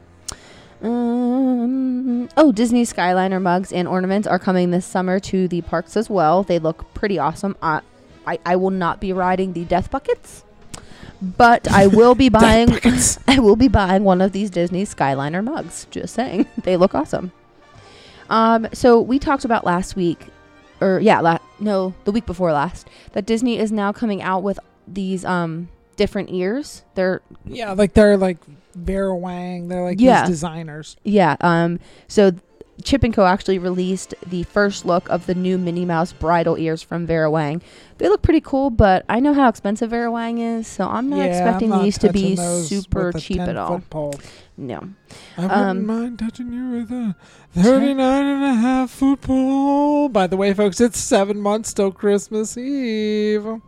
Um, 0.83 2.29
oh, 2.37 2.53
Disney 2.53 2.85
Skyliner 2.85 3.43
mugs 3.43 3.73
and 3.73 3.89
ornaments 3.89 4.29
are 4.29 4.39
coming 4.39 4.71
this 4.71 4.87
summer 4.87 5.19
to 5.21 5.49
the 5.49 5.63
parks 5.63 5.97
as 5.97 6.09
well. 6.09 6.43
They 6.43 6.59
look 6.59 6.93
pretty 6.95 7.19
awesome. 7.19 7.57
I, 7.61 7.81
I, 8.27 8.39
I 8.47 8.57
will 8.57 8.71
not 8.71 9.01
be 9.01 9.13
riding 9.13 9.53
the 9.53 9.65
Death 9.65 9.91
Buckets, 9.91 10.45
but 11.21 11.67
I 11.71 11.87
will 11.89 12.15
be 12.15 12.29
buying. 12.29 12.79
I 13.27 13.39
will 13.41 13.57
be 13.57 13.69
buying 13.69 14.05
one 14.05 14.21
of 14.21 14.33
these 14.33 14.51
Disney 14.51 14.85
Skyliner 14.85 15.43
mugs. 15.43 15.87
Just 15.91 16.15
saying, 16.15 16.47
they 16.63 16.77
look 16.77 16.95
awesome. 16.95 17.33
Um, 18.31 18.69
so 18.73 19.01
we 19.01 19.19
talked 19.19 19.45
about 19.45 19.65
last 19.65 19.97
week, 19.97 20.27
or 20.81 21.01
yeah, 21.01 21.21
la- 21.21 21.39
no, 21.59 21.95
the 22.05 22.13
week 22.13 22.27
before 22.27 22.53
last, 22.53 22.87
that 23.13 23.27
Disney 23.27 23.59
is 23.59 23.73
now 23.73 23.91
coming 23.93 24.23
out 24.23 24.43
with 24.43 24.59
these 24.87 25.25
um 25.25 25.69
different 25.99 26.31
ears. 26.31 26.83
They're 26.95 27.21
Yeah, 27.45 27.73
like 27.73 27.93
they're 27.93 28.17
like 28.17 28.39
Vera 28.75 29.15
Wang. 29.15 29.69
They're 29.69 29.85
like 29.85 30.01
Yeah. 30.01 30.23
these 30.23 30.31
designers. 30.37 30.97
yeah. 31.05 31.37
Um, 31.43 31.79
so 32.07 32.33
Chip 32.85 33.03
and 33.03 33.13
Co 33.13 33.27
actually 33.27 33.59
released 33.59 34.15
the 34.25 34.45
first 34.45 34.87
look 34.87 35.09
of 35.11 35.27
the 35.27 35.35
new 35.35 35.59
Minnie 35.59 35.85
Mouse 35.85 36.13
bridal 36.13 36.57
ears 36.57 36.81
from 36.81 37.07
Vera 37.07 37.29
Wang. 37.29 37.61
They 37.99 38.09
look 38.09 38.23
pretty 38.23 38.41
cool, 38.41 38.71
but 38.71 39.05
I 39.09 39.19
know 39.19 39.35
how 39.35 39.49
expensive 39.49 39.91
Vera 39.91 40.09
Wang 40.13 40.39
is, 40.39 40.69
so 40.69 40.87
I'm 40.87 41.11
not 41.11 41.17
yeah, 41.19 41.25
expecting 41.25 41.73
I'm 41.73 41.79
not 41.79 41.85
these 41.85 41.99
to 41.99 42.13
be 42.13 42.37
super 42.37 43.11
cheap 43.15 43.41
at 43.41 43.57
all. 43.57 43.83
Pole. 43.91 44.15
No. 44.57 44.91
I 45.37 45.41
wouldn't 45.43 45.53
Um, 45.53 45.87
mind 45.87 46.19
touching 46.21 46.53
you 46.53 46.71
with 46.71 46.91
a 46.93 47.17
39 47.57 48.27
and 48.27 48.45
a 48.45 48.55
half 48.55 48.91
foot 48.93 49.23
pole. 49.23 50.09
By 50.09 50.29
the 50.29 50.37
way, 50.37 50.55
folks, 50.55 50.81
it's 50.81 51.01
seven 51.01 51.41
months 51.41 51.73
till 51.75 51.91
Christmas 51.91 52.57
Eve. 52.57 53.61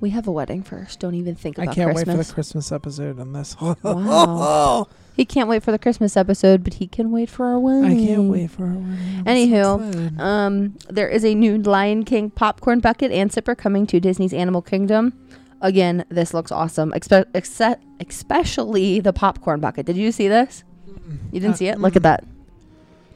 We 0.00 0.10
have 0.10 0.26
a 0.26 0.32
wedding 0.32 0.62
first. 0.62 0.98
Don't 1.00 1.14
even 1.14 1.34
think 1.34 1.58
about 1.58 1.62
it. 1.64 1.68
I 1.68 1.72
about 1.72 1.74
can't 1.74 1.90
Christmas. 1.94 2.16
wait 2.16 2.22
for 2.22 2.28
the 2.28 2.34
Christmas 2.34 2.72
episode 2.72 3.20
on 3.20 3.32
this. 3.32 3.56
Wow. 3.82 4.88
He 5.16 5.24
can't 5.26 5.48
wait 5.50 5.62
for 5.62 5.70
the 5.72 5.78
Christmas 5.78 6.16
episode, 6.16 6.64
but 6.64 6.74
he 6.74 6.86
can 6.86 7.10
wait 7.10 7.28
for 7.28 7.44
our 7.46 7.58
wedding. 7.58 7.84
I 8.00 8.06
can't 8.06 8.30
wait 8.30 8.50
for 8.50 8.62
our 8.64 8.72
wedding. 8.72 9.24
Anywho. 9.26 10.18
Um, 10.18 10.78
there 10.88 11.08
is 11.08 11.24
a 11.24 11.34
new 11.34 11.58
Lion 11.58 12.04
King 12.04 12.30
popcorn 12.30 12.80
bucket 12.80 13.12
and 13.12 13.30
sipper 13.30 13.56
coming 13.58 13.86
to 13.88 14.00
Disney's 14.00 14.32
Animal 14.32 14.62
Kingdom. 14.62 15.12
Again, 15.60 16.06
this 16.08 16.32
looks 16.32 16.50
awesome, 16.50 16.92
expe- 16.92 17.30
exce- 17.32 17.76
especially 18.08 19.00
the 19.00 19.12
popcorn 19.12 19.60
bucket. 19.60 19.84
Did 19.84 19.96
you 19.98 20.10
see 20.12 20.28
this? 20.28 20.64
You 21.32 21.40
didn't 21.40 21.54
Uh, 21.54 21.56
see 21.56 21.66
it? 21.68 21.78
Look 21.78 21.96
at 21.96 22.02
that. 22.04 22.24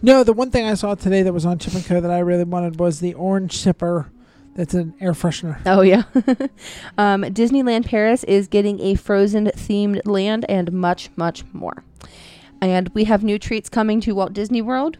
No, 0.03 0.23
the 0.25 0.35
one 0.35 0.51
thing 0.51 0.67
I 0.67 0.75
saw 0.75 0.95
today 0.95 1.23
that 1.23 1.33
was 1.33 1.47
on 1.47 1.59
Chip 1.59 1.73
and 1.75 1.85
Co. 1.87 2.01
that 2.03 2.11
I 2.11 2.19
really 2.19 2.45
wanted 2.45 2.79
was 2.79 3.01
the 3.01 3.15
orange 3.15 3.57
sipper. 3.57 4.07
That's 4.55 4.75
an 4.75 4.95
air 5.01 5.13
freshener. 5.13 5.61
Oh 5.67 5.83
yeah. 5.83 6.05
um, 6.99 7.23
Disneyland 7.23 7.87
Paris 7.87 8.23
is 8.25 8.47
getting 8.47 8.81
a 8.81 8.95
Frozen 8.95 9.47
themed 9.47 10.01
land 10.05 10.47
and 10.49 10.73
much, 10.73 11.11
much 11.17 11.45
more. 11.53 11.83
And 12.61 12.89
we 12.95 13.05
have 13.05 13.25
new 13.25 13.39
treats 13.39 13.69
coming 13.69 14.01
to 14.03 14.15
Walt 14.15 14.33
Disney 14.33 14.63
World. 14.63 14.99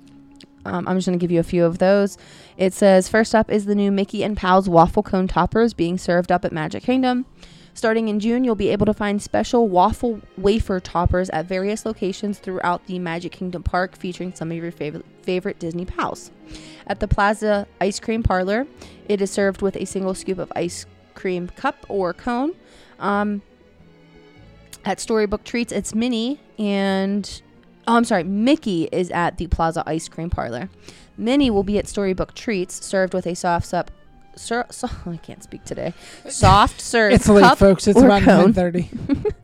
Um, 0.67 0.89
I'm 0.89 0.97
just 0.97 1.07
going 1.07 1.19
to 1.19 1.23
give 1.23 1.31
you 1.31 1.41
a 1.41 1.45
few 1.45 1.65
of 1.65 1.79
those. 1.79 2.17
It 2.57 2.73
says 2.73 3.09
first 3.09 3.35
up 3.35 3.51
is 3.51 3.67
the 3.67 3.75
new 3.75 3.93
Mickey 3.93 4.25
and 4.25 4.37
Pals 4.37 4.69
waffle 4.69 5.03
cone 5.03 5.29
toppers 5.29 5.75
being 5.75 5.99
served 5.99 6.33
up 6.33 6.45
at 6.45 6.53
Magic 6.53 6.83
Kingdom. 6.83 7.27
Starting 7.75 8.07
in 8.07 8.21
June, 8.21 8.45
you'll 8.45 8.55
be 8.55 8.69
able 8.69 8.87
to 8.87 8.95
find 8.95 9.21
special 9.21 9.69
waffle 9.69 10.21
wafer 10.39 10.79
toppers 10.79 11.29
at 11.31 11.47
various 11.47 11.85
locations 11.85 12.39
throughout 12.39 12.87
the 12.87 13.01
Magic 13.01 13.33
Kingdom 13.33 13.65
Park, 13.65 13.97
featuring 13.97 14.33
some 14.33 14.53
of 14.53 14.57
your 14.57 14.71
favorite 14.71 15.05
favorite 15.23 15.59
Disney 15.59 15.85
pals. 15.85 16.31
At 16.87 17.01
the 17.01 17.09
Plaza 17.09 17.67
Ice 17.81 17.99
Cream 17.99 18.23
Parlor, 18.23 18.67
it 19.09 19.21
is 19.21 19.31
served 19.31 19.61
with 19.61 19.77
a 19.77 19.85
single 19.85 20.15
scoop 20.15 20.39
of 20.39 20.53
ice 20.55 20.87
cream 21.15 21.49
cup 21.49 21.85
or 21.89 22.13
cone. 22.13 22.55
Um, 23.01 23.43
at 24.85 25.01
Storybook 25.01 25.43
Treats, 25.43 25.73
it's 25.73 25.95
Minnie 25.95 26.41
and 26.59 27.43
oh, 27.89 27.97
I'm 27.97 28.05
sorry, 28.05 28.23
Mickey 28.23 28.89
is 28.93 29.11
at 29.11 29.39
the 29.39 29.49
Plaza 29.49 29.83
Ice 29.87 30.09
Cream 30.09 30.31
Parlor. 30.31 30.69
Minnie 31.17 31.51
will 31.51 31.65
be 31.65 31.79
at 31.79 31.89
Storybook 31.89 32.35
Treats, 32.35 32.85
served 32.85 33.15
with 33.15 33.27
a 33.27 33.35
soft 33.35 33.67
sup. 33.67 33.91
Ser- 34.37 34.67
so, 34.71 34.89
I 35.07 35.17
can't 35.17 35.43
speak 35.43 35.65
today. 35.65 35.95
Soft 36.29 36.81
serve 36.81 37.13
It's 37.13 37.29
late, 37.29 37.59
folks. 37.59 37.87
It's 37.87 37.99
or 37.99 38.07
about 38.07 38.23
9.30. 38.23 39.35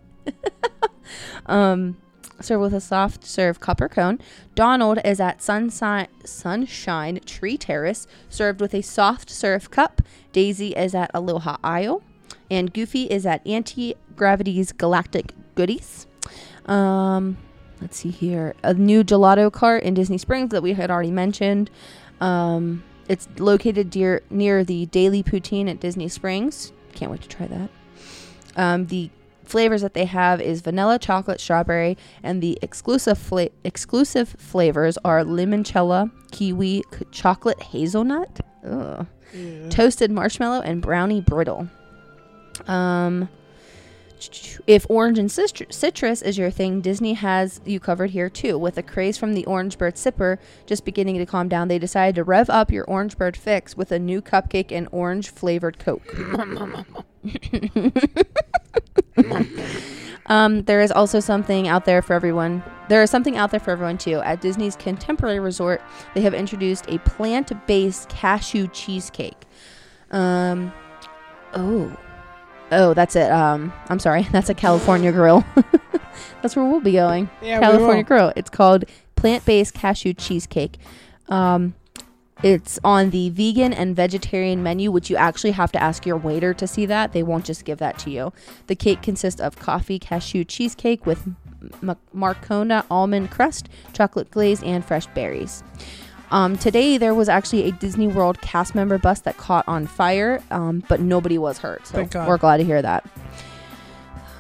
um, 1.46 1.96
served 2.40 2.62
with 2.62 2.74
a 2.74 2.80
soft 2.80 3.24
serve 3.24 3.60
cup 3.60 3.80
or 3.80 3.88
cone. 3.88 4.18
Donald 4.54 4.98
is 5.04 5.20
at 5.20 5.42
Sunshine, 5.42 6.08
Sunshine 6.24 7.20
Tree 7.26 7.56
Terrace, 7.56 8.06
served 8.28 8.60
with 8.60 8.74
a 8.74 8.82
soft 8.82 9.30
serve 9.30 9.70
cup. 9.70 10.02
Daisy 10.32 10.68
is 10.70 10.94
at 10.94 11.10
Aloha 11.14 11.56
Isle. 11.62 12.02
And 12.50 12.72
Goofy 12.72 13.04
is 13.04 13.26
at 13.26 13.46
Auntie 13.46 13.94
Gravity's 14.16 14.72
Galactic 14.72 15.32
Goodies. 15.54 16.06
Um, 16.66 17.36
let's 17.80 17.98
see 17.98 18.10
here. 18.10 18.54
A 18.62 18.74
new 18.74 19.04
gelato 19.04 19.52
cart 19.52 19.84
in 19.84 19.94
Disney 19.94 20.18
Springs 20.18 20.50
that 20.50 20.62
we 20.62 20.72
had 20.72 20.90
already 20.90 21.12
mentioned. 21.12 21.70
Um, 22.20 22.82
it's 23.10 23.28
located 23.38 23.90
dear, 23.90 24.22
near 24.30 24.62
the 24.62 24.86
Daily 24.86 25.24
Poutine 25.24 25.68
at 25.68 25.80
Disney 25.80 26.08
Springs. 26.08 26.72
Can't 26.94 27.10
wait 27.10 27.20
to 27.22 27.28
try 27.28 27.46
that. 27.48 27.70
Um, 28.54 28.86
the 28.86 29.10
flavors 29.44 29.82
that 29.82 29.94
they 29.94 30.04
have 30.04 30.40
is 30.40 30.60
vanilla, 30.60 30.96
chocolate, 30.96 31.40
strawberry, 31.40 31.98
and 32.22 32.40
the 32.40 32.56
exclusive 32.62 33.18
fla- 33.18 33.48
exclusive 33.64 34.28
flavors 34.38 34.96
are 35.04 35.24
limoncello, 35.24 36.12
kiwi, 36.30 36.84
c- 36.96 37.04
chocolate 37.10 37.60
hazelnut, 37.60 38.40
ugh, 38.64 39.06
toasted 39.70 40.12
marshmallow, 40.12 40.60
and 40.60 40.80
brownie 40.80 41.20
brittle. 41.20 41.68
Um, 42.68 43.28
if 44.66 44.86
orange 44.88 45.18
and 45.18 45.30
citrus 45.30 46.22
is 46.22 46.38
your 46.38 46.50
thing, 46.50 46.80
Disney 46.80 47.14
has 47.14 47.60
you 47.64 47.80
covered 47.80 48.10
here 48.10 48.28
too. 48.28 48.58
With 48.58 48.78
a 48.78 48.82
craze 48.82 49.16
from 49.16 49.34
the 49.34 49.44
Orange 49.46 49.78
Bird 49.78 49.96
sipper 49.96 50.38
just 50.66 50.84
beginning 50.84 51.18
to 51.18 51.26
calm 51.26 51.48
down, 51.48 51.68
they 51.68 51.78
decided 51.78 52.16
to 52.16 52.24
rev 52.24 52.50
up 52.50 52.70
your 52.70 52.84
Orange 52.84 53.16
Bird 53.16 53.36
fix 53.36 53.76
with 53.76 53.92
a 53.92 53.98
new 53.98 54.20
cupcake 54.20 54.72
and 54.72 54.88
orange 54.92 55.30
flavored 55.30 55.78
Coke. 55.78 56.02
um, 60.26 60.62
there 60.62 60.80
is 60.80 60.92
also 60.92 61.20
something 61.20 61.68
out 61.68 61.84
there 61.84 62.02
for 62.02 62.14
everyone. 62.14 62.62
There 62.88 63.02
is 63.02 63.10
something 63.10 63.36
out 63.36 63.50
there 63.50 63.60
for 63.60 63.70
everyone 63.70 63.98
too. 63.98 64.20
At 64.20 64.40
Disney's 64.40 64.76
Contemporary 64.76 65.40
Resort, 65.40 65.82
they 66.14 66.22
have 66.22 66.34
introduced 66.34 66.86
a 66.88 66.98
plant-based 66.98 68.08
cashew 68.08 68.68
cheesecake. 68.68 69.42
Um, 70.10 70.72
oh, 71.54 71.96
oh, 72.70 72.94
that's 72.94 73.16
it. 73.16 73.30
Um, 73.30 73.72
I'm 73.88 73.98
sorry, 73.98 74.22
that's 74.32 74.48
a 74.48 74.54
California 74.54 75.12
Grill. 75.12 75.44
that's 76.42 76.56
where 76.56 76.64
we'll 76.64 76.80
be 76.80 76.92
going. 76.92 77.30
Yeah, 77.42 77.60
California. 77.60 78.02
Grill. 78.02 78.32
It's 78.36 78.50
called 78.50 78.84
plant-based 79.16 79.74
cashew 79.74 80.14
cheesecake. 80.14 80.78
Um, 81.28 81.74
it's 82.42 82.78
on 82.82 83.10
the 83.10 83.28
vegan 83.30 83.72
and 83.74 83.94
vegetarian 83.94 84.62
menu, 84.62 84.90
which 84.90 85.10
you 85.10 85.16
actually 85.16 85.50
have 85.50 85.70
to 85.72 85.82
ask 85.82 86.06
your 86.06 86.16
waiter 86.16 86.54
to 86.54 86.66
see 86.66 86.86
that. 86.86 87.12
They 87.12 87.22
won't 87.22 87.44
just 87.44 87.66
give 87.66 87.78
that 87.78 87.98
to 88.00 88.10
you. 88.10 88.32
The 88.66 88.74
cake 88.74 89.02
consists 89.02 89.40
of 89.40 89.56
coffee 89.58 89.98
cashew 89.98 90.44
cheesecake 90.44 91.04
with 91.04 91.26
M- 91.82 91.96
Marcona 92.14 92.86
almond 92.90 93.30
crust, 93.30 93.68
chocolate 93.92 94.30
glaze, 94.30 94.62
and 94.62 94.82
fresh 94.82 95.06
berries. 95.08 95.62
Um, 96.30 96.56
today 96.56 96.96
there 96.96 97.14
was 97.14 97.28
actually 97.28 97.64
a 97.68 97.72
Disney 97.72 98.06
World 98.06 98.40
cast 98.40 98.74
member 98.74 98.98
bus 98.98 99.20
that 99.20 99.36
caught 99.36 99.66
on 99.66 99.86
fire, 99.86 100.42
um, 100.50 100.84
but 100.88 101.00
nobody 101.00 101.38
was 101.38 101.58
hurt. 101.58 101.86
So 101.86 101.94
Thank 101.94 102.12
God. 102.12 102.28
we're 102.28 102.38
glad 102.38 102.58
to 102.58 102.64
hear 102.64 102.80
that. 102.82 103.04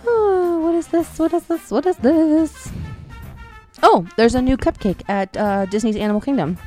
Oh, 0.06 0.60
what 0.62 0.74
is 0.74 0.88
this? 0.88 1.18
What 1.18 1.32
is 1.32 1.44
this? 1.44 1.70
What 1.70 1.86
is 1.86 1.96
this? 1.96 2.70
Oh, 3.82 4.06
there's 4.16 4.34
a 4.34 4.42
new 4.42 4.56
cupcake 4.56 5.02
at 5.08 5.36
uh, 5.36 5.66
Disney's 5.66 5.96
Animal 5.96 6.20
Kingdom. 6.20 6.58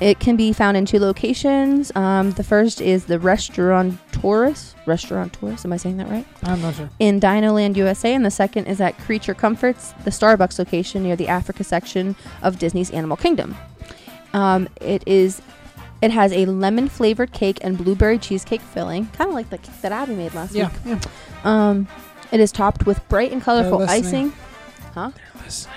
It 0.00 0.18
can 0.18 0.34
be 0.34 0.54
found 0.54 0.78
in 0.78 0.86
two 0.86 0.98
locations. 0.98 1.94
Um, 1.94 2.30
the 2.32 2.42
first 2.42 2.80
is 2.80 3.04
the 3.04 3.18
Restaurant 3.18 3.98
Taurus. 4.12 4.74
Restauranteurs. 4.86 5.42
Restauranteurs, 5.42 5.64
am 5.66 5.72
I 5.74 5.76
saying 5.76 5.98
that 5.98 6.08
right? 6.08 6.26
I'm 6.42 6.62
not 6.62 6.74
sure. 6.74 6.88
In 6.98 7.20
Dinoland, 7.20 7.76
USA, 7.76 8.14
and 8.14 8.24
the 8.24 8.30
second 8.30 8.66
is 8.66 8.80
at 8.80 8.98
Creature 8.98 9.34
Comforts, 9.34 9.92
the 10.04 10.10
Starbucks 10.10 10.58
location 10.58 11.02
near 11.02 11.16
the 11.16 11.28
Africa 11.28 11.64
section 11.64 12.16
of 12.42 12.58
Disney's 12.58 12.90
Animal 12.90 13.18
Kingdom. 13.18 13.54
Um, 14.32 14.68
it 14.80 15.02
is, 15.06 15.42
it 16.02 16.10
has 16.10 16.32
a 16.32 16.46
lemon 16.46 16.88
flavored 16.88 17.32
cake 17.32 17.58
and 17.62 17.76
blueberry 17.76 18.18
cheesecake 18.18 18.60
filling, 18.60 19.06
kind 19.08 19.28
of 19.28 19.34
like 19.34 19.50
the 19.50 19.58
cake 19.58 19.80
that 19.82 19.92
Abby 19.92 20.14
made 20.14 20.34
last 20.34 20.54
Yeah, 20.54 20.70
week. 20.84 20.98
yeah. 21.04 21.68
Um, 21.68 21.88
it 22.32 22.40
is 22.40 22.52
topped 22.52 22.86
with 22.86 23.06
bright 23.08 23.32
and 23.32 23.42
colorful 23.42 23.78
listening. 23.78 24.26
icing. 24.28 24.32
Huh? 24.94 25.10
They're 25.14 25.42
Listening. 25.44 25.76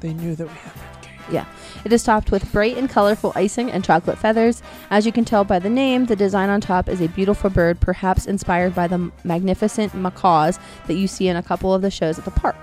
They 0.00 0.14
knew 0.14 0.34
that 0.34 0.46
we 0.46 0.54
had 0.54 0.72
that 0.74 1.02
cake. 1.02 1.44
It 1.84 1.92
is 1.94 2.02
topped 2.02 2.30
with 2.30 2.50
bright 2.52 2.76
and 2.76 2.90
colorful 2.90 3.32
icing 3.34 3.70
and 3.70 3.82
chocolate 3.84 4.18
feathers. 4.18 4.62
As 4.90 5.06
you 5.06 5.12
can 5.12 5.24
tell 5.24 5.44
by 5.44 5.58
the 5.58 5.70
name, 5.70 6.06
the 6.06 6.16
design 6.16 6.50
on 6.50 6.60
top 6.60 6.88
is 6.88 7.00
a 7.00 7.08
beautiful 7.08 7.48
bird, 7.48 7.80
perhaps 7.80 8.26
inspired 8.26 8.74
by 8.74 8.86
the 8.86 9.10
magnificent 9.24 9.94
macaws 9.94 10.58
that 10.86 10.94
you 10.94 11.06
see 11.06 11.28
in 11.28 11.36
a 11.36 11.42
couple 11.42 11.72
of 11.72 11.80
the 11.82 11.90
shows 11.90 12.18
at 12.18 12.24
the 12.26 12.30
park. 12.30 12.56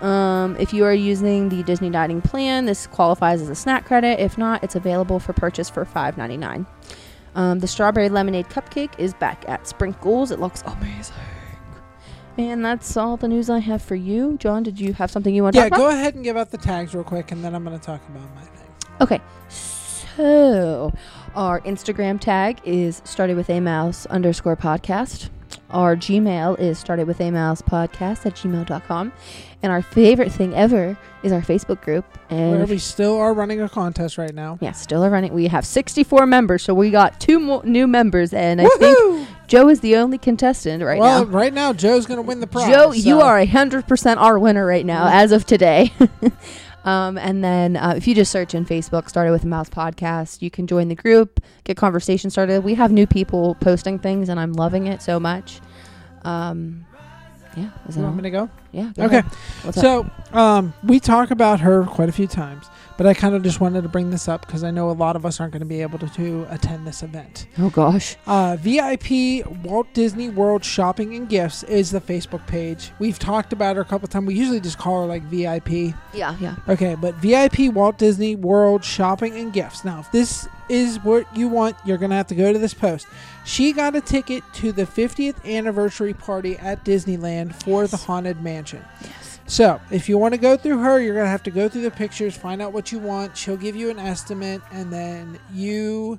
Um, 0.00 0.56
if 0.58 0.72
you 0.72 0.84
are 0.84 0.94
using 0.94 1.48
the 1.48 1.62
Disney 1.64 1.90
Dining 1.90 2.20
Plan, 2.20 2.66
this 2.66 2.86
qualifies 2.86 3.42
as 3.42 3.48
a 3.48 3.54
snack 3.54 3.84
credit. 3.84 4.20
If 4.20 4.38
not, 4.38 4.62
it's 4.62 4.76
available 4.76 5.18
for 5.18 5.32
purchase 5.32 5.68
for 5.68 5.84
$5.99. 5.84 6.66
Um, 7.34 7.58
the 7.58 7.66
strawberry 7.66 8.08
lemonade 8.08 8.46
cupcake 8.48 8.92
is 8.98 9.12
back 9.14 9.44
at 9.48 9.66
Sprinkles. 9.66 10.30
It 10.30 10.38
looks 10.40 10.62
amazing. 10.62 11.14
And 12.36 12.64
that's 12.64 12.96
all 12.96 13.16
the 13.16 13.26
news 13.26 13.50
I 13.50 13.58
have 13.58 13.82
for 13.82 13.96
you. 13.96 14.36
John, 14.38 14.62
did 14.62 14.78
you 14.78 14.92
have 14.94 15.10
something 15.10 15.34
you 15.34 15.42
want 15.42 15.54
to 15.54 15.58
Yeah, 15.62 15.68
talk 15.68 15.78
about? 15.78 15.84
go 15.84 15.88
ahead 15.90 16.14
and 16.14 16.22
give 16.22 16.36
out 16.36 16.50
the 16.52 16.58
tags 16.58 16.94
real 16.94 17.02
quick, 17.02 17.32
and 17.32 17.42
then 17.44 17.52
I'm 17.54 17.64
going 17.64 17.76
to 17.76 17.84
talk 17.84 18.00
about 18.08 18.22
my 18.36 18.42
thing. 18.42 18.68
Okay, 19.00 19.20
so 19.48 20.92
our 21.34 21.60
Instagram 21.62 22.20
tag 22.20 22.60
is 22.64 23.02
started 23.04 23.36
with 23.36 23.50
a 23.50 23.58
mouse 23.58 24.06
underscore 24.06 24.56
podcast. 24.56 25.30
Our 25.70 25.96
Gmail 25.96 26.58
is 26.58 26.78
started 26.78 27.06
with 27.06 27.20
a 27.20 27.30
mouse 27.30 27.60
podcast 27.62 28.24
at 28.26 28.34
gmail.com. 28.34 29.12
And 29.62 29.72
our 29.72 29.82
favorite 29.82 30.30
thing 30.30 30.54
ever 30.54 30.96
is 31.22 31.32
our 31.32 31.40
Facebook 31.40 31.80
group. 31.80 32.04
And 32.30 32.58
Where 32.58 32.66
we 32.66 32.78
still 32.78 33.16
are 33.18 33.34
running 33.34 33.60
a 33.60 33.68
contest 33.68 34.16
right 34.16 34.32
now. 34.32 34.58
yeah, 34.60 34.72
still 34.72 35.04
are 35.04 35.10
running. 35.10 35.34
We 35.34 35.48
have 35.48 35.66
64 35.66 36.26
members, 36.26 36.62
so 36.62 36.74
we 36.74 36.90
got 36.90 37.20
two 37.20 37.40
more 37.40 37.64
new 37.64 37.86
members. 37.86 38.32
And 38.32 38.60
I 38.60 38.68
think 38.78 39.28
Joe 39.48 39.68
is 39.68 39.80
the 39.80 39.96
only 39.96 40.18
contestant 40.18 40.82
right 40.82 41.00
well, 41.00 41.24
now. 41.24 41.24
Well, 41.24 41.40
right 41.40 41.52
now 41.52 41.72
Joe's 41.72 42.06
going 42.06 42.18
to 42.18 42.22
win 42.22 42.40
the 42.40 42.46
prize. 42.46 42.68
Joe, 42.68 42.92
you 42.92 43.20
are 43.20 43.38
a 43.38 43.46
hundred 43.46 43.88
percent 43.88 44.20
our 44.20 44.38
winner 44.38 44.64
right 44.64 44.86
now, 44.86 45.06
mm-hmm. 45.06 45.16
as 45.16 45.32
of 45.32 45.44
today. 45.44 45.92
um, 46.88 47.18
and 47.18 47.44
then 47.44 47.76
uh, 47.76 47.94
if 47.96 48.06
you 48.06 48.14
just 48.14 48.32
search 48.32 48.54
in 48.54 48.64
Facebook, 48.64 49.08
started 49.08 49.30
with 49.32 49.44
a 49.44 49.46
mouse 49.46 49.68
podcast, 49.68 50.42
you 50.42 50.50
can 50.50 50.66
join 50.66 50.88
the 50.88 50.94
group, 50.94 51.40
get 51.64 51.76
conversation 51.76 52.30
started. 52.30 52.64
We 52.64 52.74
have 52.74 52.90
new 52.90 53.06
people 53.06 53.54
posting 53.56 53.98
things, 53.98 54.28
and 54.28 54.40
I'm 54.40 54.52
loving 54.54 54.86
it 54.86 55.02
so 55.02 55.20
much. 55.20 55.60
Um, 56.22 56.86
yeah, 57.56 57.70
is 57.88 57.94
that 57.94 58.00
You 58.00 58.06
all? 58.06 58.12
want 58.12 58.16
me 58.16 58.22
to 58.24 58.30
go? 58.30 58.50
Yeah. 58.72 58.92
go 58.96 59.04
Okay. 59.04 59.22
What's 59.62 59.78
up? 59.78 60.27
Um, 60.32 60.74
we 60.84 61.00
talk 61.00 61.30
about 61.30 61.60
her 61.60 61.84
quite 61.84 62.08
a 62.08 62.12
few 62.12 62.26
times, 62.26 62.66
but 62.96 63.06
I 63.06 63.14
kind 63.14 63.34
of 63.34 63.42
just 63.42 63.60
wanted 63.60 63.82
to 63.82 63.88
bring 63.88 64.10
this 64.10 64.28
up 64.28 64.46
because 64.46 64.62
I 64.62 64.70
know 64.70 64.90
a 64.90 64.92
lot 64.92 65.16
of 65.16 65.24
us 65.24 65.40
aren't 65.40 65.52
going 65.52 65.60
to 65.60 65.66
be 65.66 65.80
able 65.80 65.98
to, 66.00 66.08
to 66.08 66.46
attend 66.50 66.86
this 66.86 67.02
event. 67.02 67.46
Oh 67.58 67.70
gosh. 67.70 68.16
Uh, 68.26 68.56
VIP 68.60 69.46
Walt 69.64 69.86
Disney 69.94 70.28
World 70.28 70.64
Shopping 70.64 71.14
and 71.14 71.28
Gifts 71.28 71.62
is 71.62 71.90
the 71.90 72.00
Facebook 72.00 72.46
page. 72.46 72.92
We've 72.98 73.18
talked 73.18 73.52
about 73.52 73.76
her 73.76 73.82
a 73.82 73.84
couple 73.86 74.08
times. 74.08 74.26
We 74.26 74.34
usually 74.34 74.60
just 74.60 74.78
call 74.78 75.02
her 75.02 75.06
like 75.06 75.22
VIP. 75.24 75.94
Yeah, 76.12 76.36
yeah. 76.40 76.56
Okay, 76.68 76.94
but 76.94 77.14
VIP 77.16 77.72
Walt 77.72 77.98
Disney 77.98 78.36
World 78.36 78.84
Shopping 78.84 79.34
and 79.34 79.52
Gifts. 79.52 79.84
Now, 79.84 80.00
if 80.00 80.10
this 80.12 80.48
is 80.68 81.02
what 81.02 81.24
you 81.36 81.48
want, 81.48 81.76
you're 81.84 81.96
going 81.98 82.10
to 82.10 82.16
have 82.16 82.26
to 82.26 82.34
go 82.34 82.52
to 82.52 82.58
this 82.58 82.74
post. 82.74 83.06
She 83.44 83.72
got 83.72 83.96
a 83.96 84.00
ticket 84.02 84.42
to 84.54 84.72
the 84.72 84.84
50th 84.84 85.42
anniversary 85.46 86.12
party 86.12 86.58
at 86.58 86.84
Disneyland 86.84 87.54
for 87.62 87.86
the 87.86 87.96
Haunted 87.96 88.42
Mansion. 88.42 88.84
Yes. 89.00 89.27
So, 89.48 89.80
if 89.90 90.08
you 90.10 90.18
want 90.18 90.34
to 90.34 90.38
go 90.38 90.56
through 90.58 90.78
her, 90.80 91.00
you're 91.00 91.14
going 91.14 91.24
to 91.24 91.30
have 91.30 91.42
to 91.44 91.50
go 91.50 91.68
through 91.70 91.82
the 91.82 91.90
pictures, 91.90 92.36
find 92.36 92.60
out 92.60 92.72
what 92.74 92.92
you 92.92 92.98
want. 92.98 93.34
She'll 93.36 93.56
give 93.56 93.74
you 93.74 93.88
an 93.88 93.98
estimate, 93.98 94.60
and 94.72 94.92
then 94.92 95.38
you 95.54 96.18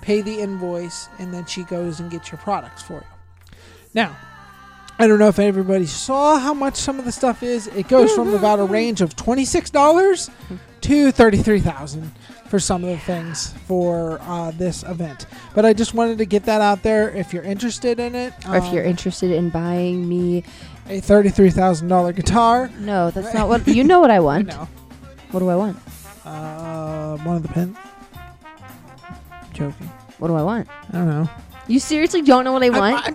pay 0.00 0.22
the 0.22 0.40
invoice, 0.40 1.08
and 1.18 1.32
then 1.32 1.44
she 1.44 1.62
goes 1.64 2.00
and 2.00 2.10
gets 2.10 2.32
your 2.32 2.38
products 2.38 2.82
for 2.82 2.94
you. 2.94 3.56
Now, 3.92 4.16
I 4.98 5.06
don't 5.06 5.18
know 5.18 5.28
if 5.28 5.38
everybody 5.38 5.84
saw 5.86 6.38
how 6.38 6.54
much 6.54 6.76
some 6.76 6.98
of 6.98 7.04
the 7.04 7.12
stuff 7.12 7.42
is. 7.42 7.66
It 7.68 7.86
goes 7.88 8.12
from 8.12 8.32
about 8.34 8.58
a 8.60 8.64
range 8.64 9.02
of 9.02 9.14
$26 9.14 10.30
to 10.80 11.12
33000 11.12 12.12
for 12.48 12.58
some 12.58 12.82
of 12.82 12.90
the 12.90 12.98
things 12.98 13.52
for 13.66 14.18
uh, 14.22 14.50
this 14.52 14.82
event. 14.82 15.26
But 15.54 15.64
I 15.64 15.72
just 15.72 15.94
wanted 15.94 16.18
to 16.18 16.24
get 16.24 16.44
that 16.46 16.60
out 16.60 16.82
there 16.82 17.08
if 17.10 17.32
you're 17.32 17.44
interested 17.44 18.00
in 18.00 18.14
it. 18.14 18.32
Or 18.48 18.56
if 18.56 18.64
Um, 18.64 18.74
you're 18.74 18.84
interested 18.84 19.30
in 19.30 19.50
buying 19.50 20.08
me, 20.08 20.42
a 20.90 21.00
$33,000 21.00 22.14
guitar. 22.16 22.70
no, 22.80 23.10
that's 23.10 23.32
not 23.34 23.48
what 23.48 23.66
you 23.76 23.84
know. 23.84 24.00
What 24.00 24.10
I 24.10 24.16
I 24.16 24.20
want. 24.20 24.48
know. 24.48 24.68
What 25.30 25.40
do 25.40 25.48
I 25.48 25.56
want? 25.56 25.76
Uh, 26.24 27.16
one 27.18 27.36
of 27.36 27.42
the 27.42 27.48
pins. 27.48 27.76
Joking. 29.52 29.86
What 30.18 30.28
do 30.28 30.34
I 30.34 30.42
want? 30.42 30.68
I 30.90 30.92
don't 30.92 31.08
know. 31.08 31.28
You 31.68 31.78
seriously 31.80 32.22
don't 32.22 32.44
know 32.44 32.52
what 32.52 32.62
I 32.62 32.70
want? 32.70 33.08
I- 33.08 33.14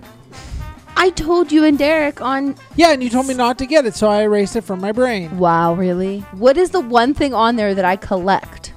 I 0.97 1.09
told 1.09 1.51
you 1.51 1.65
and 1.65 1.78
Derek 1.78 2.21
on 2.21 2.55
yeah, 2.78 2.91
and 2.93 3.03
you 3.03 3.09
told 3.09 3.28
me 3.28 3.34
not 3.34 3.57
to 3.57 3.65
get 3.65 3.86
it, 3.86 3.95
so 3.95 4.07
I 4.09 4.21
erased 4.21 4.55
it 4.55 4.61
from 4.61 4.80
my 4.80 4.93
brain. 4.93 5.38
Wow, 5.38 5.73
really? 5.73 6.21
What 6.32 6.55
is 6.55 6.69
the 6.69 6.80
one 6.80 7.13
thing 7.13 7.34
on 7.34 7.57
there 7.57 7.76
that 7.76 7.84
I 7.84 7.97
collect? 7.97 8.71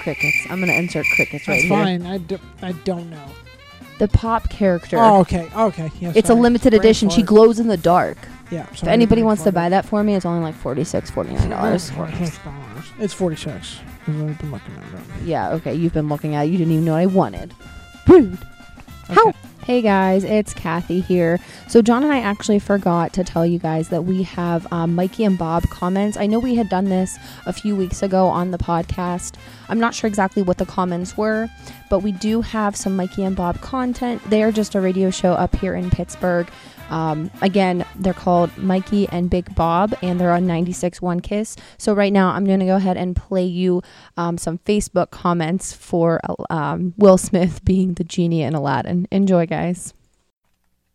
Crickets. 0.00 0.46
I'm 0.48 0.58
gonna 0.58 0.72
insert 0.72 1.04
crickets 1.16 1.46
right 1.46 1.56
That's 1.56 1.68
here. 1.68 1.84
fine. 1.84 2.06
I, 2.06 2.16
do, 2.18 2.38
I 2.62 2.72
don't 2.72 3.10
know. 3.10 3.26
The 3.98 4.08
pop 4.08 4.48
character. 4.50 4.96
Oh, 4.98 5.20
okay. 5.20 5.48
Okay. 5.54 5.90
Yeah, 6.00 6.12
it's 6.16 6.28
sorry. 6.28 6.38
a 6.38 6.42
limited 6.42 6.70
Brain 6.70 6.80
edition. 6.80 7.08
She 7.10 7.20
fart. 7.22 7.26
glows 7.28 7.60
in 7.60 7.68
the 7.68 7.76
dark. 7.76 8.18
Yeah. 8.50 8.66
If 8.72 8.84
anybody 8.84 9.22
wants 9.22 9.42
to 9.44 9.52
buy 9.52 9.68
that 9.68 9.84
for 9.84 10.02
me, 10.02 10.14
it's 10.14 10.26
only 10.26 10.42
like 10.42 10.54
46 10.54 11.10
dollars. 11.10 11.90
It's 12.98 13.12
46 13.14 13.78
because 14.06 14.22
I've 14.22 14.38
been 14.38 14.50
looking 14.50 14.76
at 14.76 14.82
it. 14.84 15.24
Yeah, 15.24 15.50
okay. 15.54 15.74
You've 15.74 15.94
been 15.94 16.08
looking 16.08 16.34
at. 16.34 16.46
it. 16.46 16.50
You 16.50 16.58
didn't 16.58 16.72
even 16.72 16.84
know 16.84 16.94
I 16.94 17.06
wanted. 17.06 17.54
Rude. 18.06 18.38
How. 19.08 19.32
Hey 19.64 19.80
guys, 19.80 20.24
it's 20.24 20.52
Kathy 20.52 21.00
here. 21.00 21.40
So, 21.68 21.80
John 21.80 22.02
and 22.02 22.12
I 22.12 22.20
actually 22.20 22.58
forgot 22.58 23.14
to 23.14 23.24
tell 23.24 23.46
you 23.46 23.58
guys 23.58 23.88
that 23.88 24.02
we 24.02 24.22
have 24.24 24.70
um, 24.70 24.94
Mikey 24.94 25.24
and 25.24 25.38
Bob 25.38 25.62
comments. 25.70 26.18
I 26.18 26.26
know 26.26 26.38
we 26.38 26.54
had 26.54 26.68
done 26.68 26.84
this 26.90 27.18
a 27.46 27.52
few 27.54 27.74
weeks 27.74 28.02
ago 28.02 28.26
on 28.26 28.50
the 28.50 28.58
podcast. 28.58 29.36
I'm 29.70 29.80
not 29.80 29.94
sure 29.94 30.06
exactly 30.06 30.42
what 30.42 30.58
the 30.58 30.66
comments 30.66 31.16
were, 31.16 31.48
but 31.88 32.00
we 32.00 32.12
do 32.12 32.42
have 32.42 32.76
some 32.76 32.94
Mikey 32.94 33.24
and 33.24 33.34
Bob 33.34 33.58
content. 33.62 34.22
They 34.28 34.42
are 34.42 34.52
just 34.52 34.74
a 34.74 34.82
radio 34.82 35.08
show 35.08 35.32
up 35.32 35.56
here 35.56 35.74
in 35.74 35.88
Pittsburgh. 35.88 36.50
Um, 36.90 37.30
again, 37.42 37.84
they're 37.96 38.12
called 38.14 38.56
Mikey 38.58 39.08
and 39.10 39.30
Big 39.30 39.54
Bob, 39.54 39.94
and 40.02 40.20
they're 40.20 40.32
on 40.32 40.46
96.1 40.46 41.22
Kiss. 41.22 41.56
So 41.78 41.92
right 41.92 42.12
now, 42.12 42.30
I'm 42.30 42.44
going 42.44 42.60
to 42.60 42.66
go 42.66 42.76
ahead 42.76 42.96
and 42.96 43.14
play 43.16 43.44
you 43.44 43.82
um, 44.16 44.38
some 44.38 44.58
Facebook 44.58 45.10
comments 45.10 45.72
for 45.72 46.20
um, 46.50 46.94
Will 46.96 47.18
Smith 47.18 47.64
being 47.64 47.94
the 47.94 48.04
genie 48.04 48.42
in 48.42 48.54
Aladdin. 48.54 49.08
Enjoy, 49.10 49.46
guys. 49.46 49.94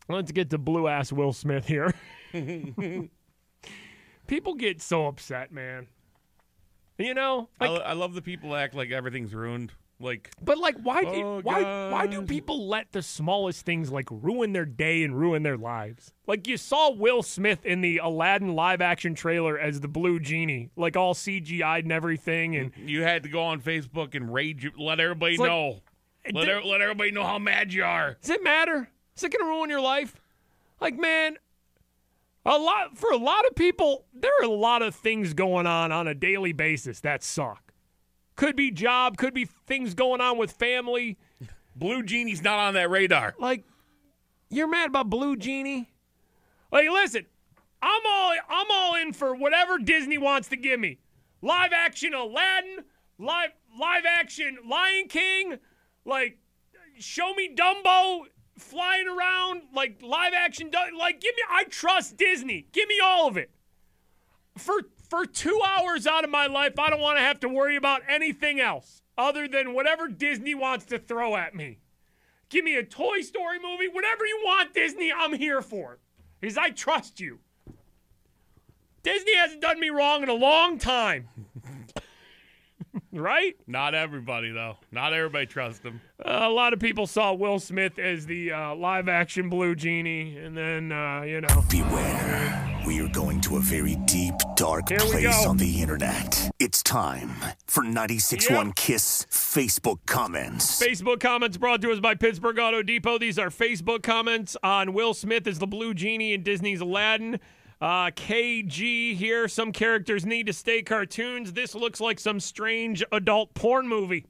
Let's 0.08 0.32
get 0.32 0.50
to 0.50 0.58
blue 0.58 0.88
ass 0.88 1.12
Will 1.12 1.34
Smith 1.34 1.68
here. 1.68 1.94
People 4.28 4.54
get 4.56 4.82
so 4.82 5.08
upset, 5.08 5.52
man. 5.52 5.88
You 6.98 7.14
know, 7.14 7.50
I, 7.60 7.68
lo- 7.68 7.82
I 7.86 7.94
love 7.94 8.14
the 8.14 8.22
people 8.22 8.56
act 8.56 8.76
like 8.76 8.92
everything's 8.92 9.34
ruined. 9.34 9.72
Like, 10.02 10.32
but 10.42 10.58
like, 10.58 10.78
why 10.82 11.04
do 11.04 11.10
Oh, 11.10 11.42
why 11.44 11.90
why 11.92 12.08
do 12.08 12.22
people 12.22 12.68
let 12.68 12.94
the 12.94 13.02
smallest 13.02 13.66
things 13.66 13.92
like 13.92 14.08
ruin 14.10 14.54
their 14.54 14.66
day 14.66 15.04
and 15.04 15.18
ruin 15.20 15.44
their 15.44 15.58
lives? 15.58 16.14
Like 16.26 16.48
you 16.48 16.56
saw 16.56 16.90
Will 16.92 17.22
Smith 17.22 17.66
in 17.66 17.82
the 17.82 17.98
Aladdin 17.98 18.56
live 18.56 18.80
action 18.82 19.14
trailer 19.14 19.60
as 19.60 19.82
the 19.82 19.90
blue 19.90 20.20
genie, 20.22 20.70
like 20.78 20.96
all 20.96 21.14
CGI'd 21.14 21.84
and 21.84 21.92
everything, 21.92 22.56
and 22.56 22.72
you 22.78 23.04
had 23.04 23.24
to 23.24 23.30
go 23.30 23.44
on 23.44 23.60
Facebook 23.62 24.16
and 24.16 24.34
rage, 24.34 24.66
let 24.78 25.00
everybody 25.02 25.38
like- 25.38 25.48
know. 25.50 25.82
Let, 26.32 26.46
did- 26.46 26.50
er- 26.58 26.64
let 26.64 26.82
everybody 26.82 27.12
know 27.12 27.24
how 27.24 27.40
mad 27.40 27.74
you 27.74 27.84
are. 27.84 28.18
Does 28.22 28.30
it 28.30 28.44
matter? 28.44 28.90
Is 29.18 29.24
it 29.24 29.32
going 29.32 29.44
to 29.44 29.50
ruin 29.50 29.70
your 29.70 29.82
life? 29.82 30.16
Like, 30.80 30.98
man, 30.98 31.38
a 32.46 32.58
lot 32.58 32.98
for 32.98 33.12
a 33.12 33.18
lot 33.18 33.46
of 33.48 33.56
people, 33.56 34.06
there 34.14 34.32
are 34.42 34.46
a 34.46 34.50
lot 34.50 34.82
of 34.82 34.96
things 34.96 35.34
going 35.34 35.68
on 35.68 35.92
on 35.92 36.08
a 36.08 36.14
daily 36.14 36.54
basis 36.54 37.02
that 37.02 37.24
suck. 37.24 37.69
Could 38.40 38.56
be 38.56 38.72
job, 38.72 39.18
could 39.18 39.34
be 39.34 39.44
things 39.44 39.94
going 39.94 40.22
on 40.22 40.38
with 40.38 40.54
family. 40.54 41.18
Blue 41.76 42.02
Genie's 42.04 42.42
not 42.42 42.58
on 42.58 42.74
that 42.76 42.90
radar. 42.90 43.36
Like, 43.38 43.66
you're 44.50 44.66
mad 44.66 44.88
about 44.88 45.10
Blue 45.10 45.36
Genie? 45.36 45.90
Like, 46.72 46.90
listen, 46.90 47.26
I'm 47.82 48.02
all 48.08 48.34
I'm 48.50 48.68
all 48.72 48.96
in 48.96 49.12
for 49.12 49.36
whatever 49.36 49.78
Disney 49.78 50.18
wants 50.18 50.48
to 50.48 50.56
give 50.56 50.80
me. 50.80 51.00
Live 51.42 51.74
action 51.74 52.14
Aladdin, 52.14 52.86
live 53.18 53.50
live 53.78 54.06
action 54.08 54.58
Lion 54.70 55.10
King, 55.10 55.58
like 56.06 56.38
show 56.98 57.34
me 57.34 57.54
Dumbo 57.54 58.22
flying 58.58 59.10
around, 59.10 59.64
like 59.76 60.02
live 60.02 60.32
action 60.34 60.72
like 60.98 61.20
give 61.20 61.36
me 61.36 61.42
I 61.52 61.66
trust 61.66 62.16
Disney. 62.16 62.68
Give 62.72 62.88
me 62.88 63.02
all 63.04 63.28
of 63.28 63.36
it. 63.36 63.52
For 64.56 64.84
for 65.10 65.26
2 65.26 65.62
hours 65.66 66.08
out 66.08 66.24
of 66.24 66.30
my 66.30 66.48
life, 66.48 66.78
I 66.78 66.90
don't 66.90 67.02
want 67.02 67.18
to 67.18 67.24
have 67.24 67.40
to 67.42 67.50
worry 67.50 67.76
about 67.76 68.02
anything 68.08 68.60
else 68.60 69.02
other 69.18 69.48
than 69.48 69.74
whatever 69.74 70.08
Disney 70.08 70.56
wants 70.56 70.86
to 70.86 71.00
throw 71.00 71.36
at 71.36 71.54
me. 71.54 71.80
Give 72.50 72.64
me 72.64 72.76
a 72.78 72.84
Toy 72.84 73.22
Story 73.22 73.60
movie, 73.60 73.88
whatever 73.88 74.26
you 74.26 74.42
want, 74.44 74.74
Disney, 74.74 75.12
I'm 75.12 75.34
here 75.34 75.62
for. 75.62 76.00
Because 76.40 76.58
I 76.58 76.70
trust 76.70 77.20
you. 77.20 77.40
Disney 79.04 79.36
hasn't 79.36 79.62
done 79.62 79.80
me 79.80 79.90
wrong 79.90 80.24
in 80.24 80.30
a 80.30 80.34
long 80.34 80.78
time. 80.78 81.28
right? 83.12 83.56
Not 83.68 83.94
everybody, 83.94 84.52
though. 84.52 84.78
Not 84.92 85.14
everybody 85.14 85.46
trusts 85.46 85.84
him. 85.84 86.02
Uh, 86.24 86.40
a 86.42 86.50
lot 86.50 86.74
of 86.74 86.80
people 86.80 87.08
saw 87.08 87.34
Will 87.34 87.60
Smith 87.60 88.00
as 88.00 88.26
the 88.26 88.52
uh, 88.52 88.76
live 88.76 89.08
action 89.08 89.50
Blue 89.50 89.76
Genie, 89.76 90.38
and 90.38 90.58
then, 90.58 90.92
uh, 90.92 91.22
you 91.22 91.42
know. 91.42 91.64
Beware. 91.70 92.69
We 92.86 93.02
are 93.02 93.08
going 93.10 93.42
to 93.42 93.58
a 93.58 93.60
very 93.60 93.96
deep, 94.06 94.34
dark 94.56 94.90
Here 94.90 95.00
place 95.00 95.46
on 95.46 95.58
the 95.58 95.82
internet. 95.82 96.50
It's 96.60 96.82
time 96.82 97.36
for 97.68 97.84
96.1 97.84 98.66
Yep. 98.68 98.76
Kiss 98.76 99.26
Facebook 99.30 100.00
comments. 100.06 100.82
Facebook 100.82 101.20
comments 101.20 101.58
brought 101.58 101.82
to 101.82 101.92
us 101.92 102.00
by 102.00 102.16
Pittsburgh 102.16 102.58
Auto 102.58 102.82
Depot. 102.82 103.18
These 103.18 103.38
are 103.38 103.50
Facebook 103.50 104.02
comments 104.04 104.58
on 104.64 104.94
Will 104.94 105.14
Smith 105.14 105.46
as 105.48 105.60
the 105.60 105.68
Blue 105.68 105.94
Genie 105.94 106.34
in 106.34 106.42
Disney's 106.44 106.82
Aladdin. 106.82 107.40
Uh, 107.82 108.12
KG 108.12 109.16
here. 109.16 109.48
Some 109.48 109.72
characters 109.72 110.26
need 110.26 110.48
to 110.48 110.54
stay 110.54 110.82
cartoons. 110.82 111.54
This 111.54 111.76
looks 111.76 112.02
like 112.02 112.20
some 112.20 112.40
strange 112.40 113.04
adult 113.12 113.54
porn 113.54 113.88
movie. 113.88 114.26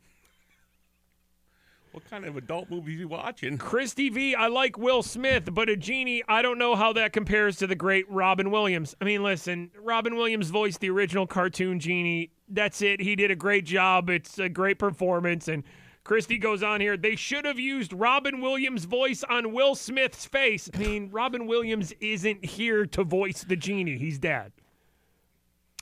What 1.92 2.08
kind 2.10 2.26
of 2.26 2.38
adult 2.38 2.70
movie 2.70 2.94
you 2.94 3.08
watching? 3.08 3.58
Christy 3.58 4.10
V, 4.10 4.36
I 4.36 4.48
like 4.48 4.78
Will 4.78 5.02
Smith, 5.02 5.50
but 5.52 5.70
a 5.70 5.76
genie, 5.76 6.24
I 6.28 6.44
don't 6.44 6.60
know 6.60 6.76
how 6.76 6.94
that 6.94 7.14
compares 7.14 7.58
to 7.58 7.68
the 7.68 7.76
great 7.76 8.10
Robin 8.10 8.52
Williams. 8.52 8.96
I 9.02 9.06
mean, 9.06 9.24
listen, 9.24 9.72
Robin 9.82 10.16
Williams 10.16 10.52
voiced 10.52 10.82
the 10.82 10.92
original 10.92 11.26
cartoon 11.26 11.80
genie. 11.80 12.32
That's 12.48 12.84
it. 12.84 13.02
He 13.02 13.16
did 13.16 13.32
a 13.32 13.36
great 13.36 13.66
job. 13.66 14.10
It's 14.10 14.38
a 14.38 14.50
great 14.50 14.78
performance. 14.78 15.48
And 15.48 15.64
Christy 16.04 16.38
goes 16.38 16.62
on 16.62 16.80
here. 16.80 16.96
They 16.96 17.16
should 17.16 17.46
have 17.46 17.60
used 17.60 17.92
Robin 17.92 18.40
Williams' 18.40 18.86
voice 18.86 19.24
on 19.24 19.52
Will 19.52 19.74
Smith's 19.74 20.26
face. 20.26 20.70
I 20.74 20.78
mean, 20.78 21.10
Robin 21.12 21.48
Williams 21.48 21.92
isn't 22.00 22.46
here 22.46 22.86
to 22.86 23.04
voice 23.04 23.44
the 23.44 23.56
genie, 23.56 23.98
he's 23.98 24.20
dead. 24.20 24.52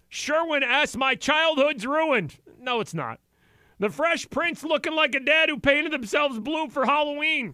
Sherwin 0.09 0.63
S., 0.63 0.95
my 0.95 1.15
childhood's 1.15 1.85
ruined. 1.85 2.37
No, 2.59 2.79
it's 2.79 2.93
not. 2.93 3.19
The 3.79 3.89
Fresh 3.89 4.29
Prince 4.29 4.63
looking 4.63 4.95
like 4.95 5.13
a 5.15 5.19
dad 5.19 5.49
who 5.49 5.59
painted 5.59 5.91
themselves 5.91 6.39
blue 6.39 6.69
for 6.69 6.85
Halloween. 6.85 7.53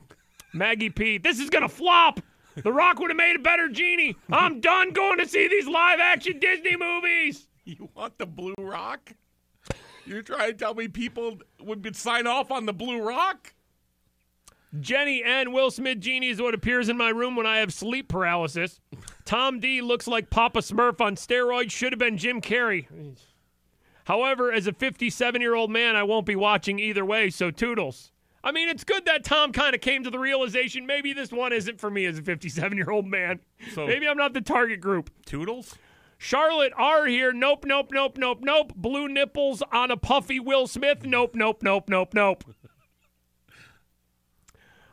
Maggie 0.53 0.89
P. 0.89 1.17
This 1.17 1.39
is 1.39 1.49
gonna 1.49 1.69
flop. 1.69 2.19
The 2.55 2.71
Rock 2.71 2.99
would 2.99 3.09
have 3.09 3.17
made 3.17 3.35
a 3.35 3.39
better 3.39 3.67
genie. 3.67 4.15
I'm 4.31 4.61
done 4.61 4.91
going 4.91 5.17
to 5.17 5.27
see 5.27 5.47
these 5.47 5.67
live 5.67 5.99
action 5.99 6.39
Disney 6.39 6.75
movies. 6.75 7.47
You 7.65 7.89
want 7.95 8.17
the 8.17 8.25
Blue 8.25 8.53
Rock? 8.59 9.13
You're 10.05 10.21
trying 10.21 10.51
to 10.51 10.57
tell 10.57 10.75
me 10.75 10.87
people 10.87 11.39
would 11.61 11.95
sign 11.95 12.27
off 12.27 12.51
on 12.51 12.65
the 12.65 12.73
Blue 12.73 13.01
Rock? 13.01 13.53
Jenny 14.79 15.23
and 15.23 15.53
Will 15.53 15.71
Smith 15.71 15.99
genie 15.99 16.29
is 16.29 16.41
what 16.41 16.53
appears 16.53 16.89
in 16.89 16.97
my 16.97 17.09
room 17.09 17.35
when 17.35 17.45
I 17.45 17.57
have 17.57 17.71
sleep 17.71 18.07
paralysis. 18.07 18.79
Tom 19.23 19.59
D 19.59 19.81
looks 19.81 20.07
like 20.07 20.29
Papa 20.29 20.59
Smurf 20.59 20.99
on 20.99 21.15
steroids. 21.15 21.71
Should 21.71 21.93
have 21.93 21.99
been 21.99 22.17
Jim 22.17 22.41
Carrey. 22.41 22.87
However, 24.05 24.51
as 24.51 24.67
a 24.67 24.73
57 24.73 25.41
year 25.41 25.55
old 25.55 25.71
man, 25.71 25.95
I 25.95 26.03
won't 26.03 26.25
be 26.25 26.35
watching 26.35 26.79
either 26.79 27.05
way, 27.05 27.29
so 27.29 27.51
toodles. 27.51 28.11
I 28.43 28.51
mean, 28.51 28.67
it's 28.67 28.83
good 28.83 29.05
that 29.05 29.23
Tom 29.23 29.53
kind 29.53 29.73
of 29.73 29.79
came 29.79 30.03
to 30.03 30.09
the 30.09 30.19
realization 30.19 30.85
maybe 30.85 31.13
this 31.13 31.31
one 31.31 31.53
isn't 31.53 31.79
for 31.79 31.89
me 31.89 32.05
as 32.05 32.17
a 32.17 32.21
57 32.21 32.77
year 32.77 32.89
old 32.89 33.05
man. 33.05 33.39
So- 33.73 33.87
maybe 33.87 34.07
I'm 34.07 34.17
not 34.17 34.33
the 34.33 34.41
target 34.41 34.81
group. 34.81 35.09
Toodles? 35.25 35.75
Charlotte 36.17 36.73
R 36.77 37.05
here. 37.05 37.33
Nope, 37.33 37.65
nope, 37.65 37.89
nope, 37.91 38.17
nope, 38.17 38.39
nope. 38.41 38.73
Blue 38.75 39.07
nipples 39.07 39.61
on 39.71 39.91
a 39.91 39.97
puffy 39.97 40.39
Will 40.39 40.67
Smith. 40.67 41.05
Nope, 41.05 41.35
nope, 41.35 41.61
nope, 41.61 41.89
nope, 41.89 42.13
nope. 42.13 42.43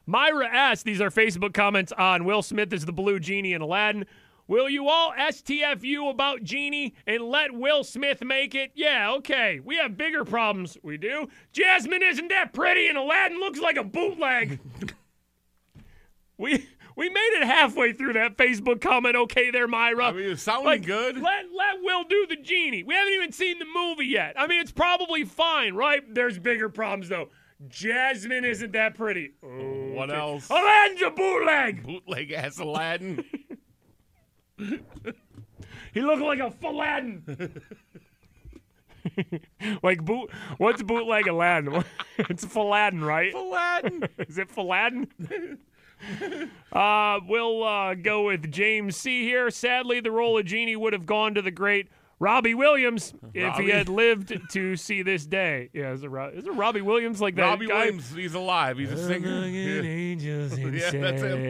Myra 0.06 0.48
S. 0.52 0.82
These 0.82 1.00
are 1.00 1.10
Facebook 1.10 1.54
comments 1.54 1.92
on 1.92 2.24
Will 2.24 2.42
Smith 2.42 2.72
as 2.72 2.84
the 2.84 2.92
blue 2.92 3.20
genie 3.20 3.52
in 3.52 3.62
Aladdin. 3.62 4.06
Will 4.50 4.68
you 4.68 4.88
all 4.88 5.12
STFU 5.16 6.10
about 6.10 6.42
Genie 6.42 6.96
and 7.06 7.22
let 7.22 7.52
Will 7.54 7.84
Smith 7.84 8.24
make 8.24 8.56
it? 8.56 8.72
Yeah, 8.74 9.12
okay. 9.18 9.60
We 9.64 9.76
have 9.76 9.96
bigger 9.96 10.24
problems. 10.24 10.76
We 10.82 10.96
do. 10.96 11.28
Jasmine 11.52 12.02
isn't 12.02 12.26
that 12.30 12.52
pretty 12.52 12.88
and 12.88 12.98
Aladdin 12.98 13.38
looks 13.38 13.60
like 13.60 13.76
a 13.76 13.84
bootleg. 13.84 14.58
we 16.36 16.66
we 16.96 17.08
made 17.08 17.38
it 17.40 17.46
halfway 17.46 17.92
through 17.92 18.14
that 18.14 18.36
Facebook 18.36 18.80
comment. 18.80 19.14
Okay, 19.14 19.52
there, 19.52 19.68
Myra. 19.68 20.06
I 20.06 20.12
mean, 20.12 20.36
Like, 20.64 20.84
good. 20.84 21.14
Let 21.14 21.44
let 21.56 21.82
Will 21.82 22.02
do 22.02 22.26
the 22.28 22.36
genie. 22.36 22.82
We 22.82 22.92
haven't 22.94 23.14
even 23.14 23.30
seen 23.30 23.60
the 23.60 23.66
movie 23.72 24.06
yet. 24.06 24.34
I 24.36 24.48
mean, 24.48 24.60
it's 24.60 24.72
probably 24.72 25.22
fine, 25.22 25.74
right? 25.74 26.02
There's 26.12 26.40
bigger 26.40 26.68
problems 26.68 27.08
though. 27.08 27.28
Jasmine 27.68 28.44
isn't 28.44 28.72
that 28.72 28.96
pretty. 28.96 29.30
Oh, 29.44 29.92
What 29.92 30.12
else? 30.12 30.50
Aladdin's 30.50 31.02
a 31.02 31.10
bootleg. 31.10 31.84
Bootleg 31.84 32.32
ass 32.32 32.58
Aladdin. 32.58 33.24
He 35.92 36.00
looked 36.02 36.22
like 36.22 36.38
a 36.38 36.52
Aladdin. 36.64 37.62
like 39.82 40.04
boot. 40.04 40.30
What's 40.58 40.82
bootleg 40.82 41.26
Aladdin? 41.26 41.84
it's 42.18 42.54
Aladdin, 42.54 43.02
right? 43.02 43.34
Aladdin. 43.34 44.04
Is 44.18 44.38
it 44.38 44.56
Aladdin? 44.56 45.08
uh, 46.72 47.20
we'll 47.26 47.64
uh, 47.64 47.94
go 47.94 48.26
with 48.26 48.50
James 48.52 48.96
C. 48.96 49.22
here. 49.24 49.50
Sadly, 49.50 50.00
the 50.00 50.10
role 50.10 50.38
of 50.38 50.46
Genie 50.46 50.76
would 50.76 50.92
have 50.92 51.06
gone 51.06 51.34
to 51.34 51.42
the 51.42 51.50
great 51.50 51.88
Robbie 52.20 52.54
Williams 52.54 53.14
if 53.34 53.44
Robbie. 53.44 53.64
he 53.64 53.70
had 53.70 53.88
lived 53.88 54.38
to 54.50 54.76
see 54.76 55.02
this 55.02 55.26
day. 55.26 55.70
Yeah, 55.72 55.92
is 55.92 56.04
it, 56.04 56.10
it 56.12 56.54
Robbie 56.54 56.82
Williams 56.82 57.20
like 57.20 57.34
that 57.36 57.42
Robbie 57.42 57.66
guy? 57.66 57.86
Williams, 57.86 58.14
he's 58.14 58.34
alive. 58.34 58.78
He's 58.78 58.92
a 58.92 59.06
singer. 59.06 59.46
Yeah. 59.46 59.82
angels 59.82 60.58
Yeah, 60.58 60.90
that's 60.90 61.22
him. 61.22 61.42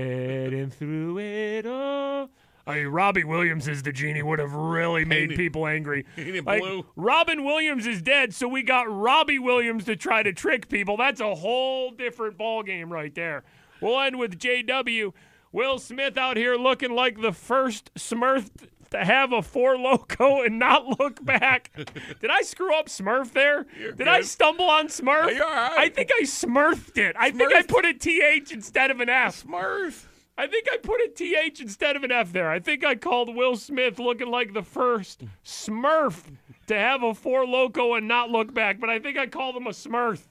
and 0.55 0.73
through 0.73 1.19
it 1.19 1.67
all. 1.67 2.31
I 2.67 2.77
mean, 2.77 2.87
Robbie 2.89 3.25
Williams 3.25 3.69
as 3.69 3.83
the 3.83 3.93
genie 3.93 4.23
would 4.23 4.39
have 4.39 4.53
really 4.53 5.05
made 5.05 5.31
people 5.37 5.67
angry. 5.67 6.07
Like, 6.17 6.63
blue. 6.63 6.87
Robin 6.97 7.45
Williams 7.45 7.87
is 7.87 8.01
dead, 8.01 8.35
so 8.35 8.47
we 8.49 8.63
got 8.63 8.91
Robbie 8.91 9.39
Williams 9.39 9.85
to 9.85 9.97
try 9.97 10.23
to 10.23 10.33
trick 10.33 10.69
people. 10.69 10.97
That's 10.97 11.21
a 11.21 11.35
whole 11.35 11.91
different 11.91 12.39
ballgame 12.39 12.89
right 12.89 13.15
there. 13.15 13.43
We'll 13.81 14.01
end 14.01 14.19
with 14.19 14.39
JW. 14.39 15.13
Will 15.53 15.79
Smith 15.79 16.17
out 16.17 16.37
here 16.37 16.57
looking 16.57 16.95
like 16.95 17.21
the 17.21 17.33
first 17.33 17.93
Smurf 17.95 18.51
to 18.91 19.05
have 19.05 19.33
a 19.33 19.43
Four 19.43 19.77
Loko 19.77 20.45
and 20.47 20.59
not 20.59 21.01
look 21.01 21.25
back. 21.25 21.71
Did 22.21 22.31
I 22.31 22.43
screw 22.43 22.75
up 22.75 22.87
Smurf 22.87 23.33
there? 23.33 23.67
Did 23.97 24.09
I 24.09 24.23
stumble 24.23 24.69
on 24.69 24.89
Smurf? 24.89 25.35
You're 25.35 25.47
right. 25.47 25.79
I 25.79 25.89
think 25.89 26.11
I 26.21 26.25
smurfed 26.25 26.99
it. 26.99 27.17
I 27.19 27.31
think 27.31 27.53
I 27.55 27.63
put 27.63 27.85
a 27.85 27.95
TH 27.95 28.53
instead 28.53 28.91
of 28.91 29.01
an 29.01 29.09
F. 29.09 29.45
Smurf. 29.45 30.05
I 30.41 30.47
think 30.47 30.69
I 30.73 30.79
put 30.79 31.03
a 31.03 31.09
TH 31.15 31.61
instead 31.61 31.97
of 31.97 32.03
an 32.03 32.11
F 32.11 32.33
there. 32.33 32.49
I 32.49 32.61
think 32.61 32.83
I 32.83 32.95
called 32.95 33.37
Will 33.37 33.57
Smith 33.57 33.99
looking 33.99 34.29
like 34.29 34.55
the 34.55 34.63
first 34.63 35.23
Smurf 35.45 36.23
to 36.67 36.75
have 36.75 37.03
a 37.03 37.13
Four 37.13 37.45
Loko 37.45 37.99
and 37.99 38.09
not 38.09 38.31
look 38.31 38.55
back, 38.55 38.81
but 38.81 38.89
I 38.89 39.01
think 39.01 39.19
I 39.19 39.27
called 39.27 39.55
him 39.55 39.67
a 39.67 39.71
Smurf. 39.71 40.23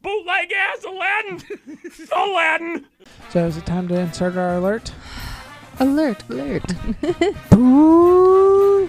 Bootleg 0.00 0.50
ass 0.52 0.84
Aladdin! 0.84 1.42
Aladdin! 2.16 2.86
So 3.28 3.46
is 3.46 3.58
it 3.58 3.66
time 3.66 3.88
to 3.88 4.00
insert 4.00 4.38
our 4.38 4.56
alert? 4.56 4.90
Alert, 5.80 6.22
alert. 6.30 6.64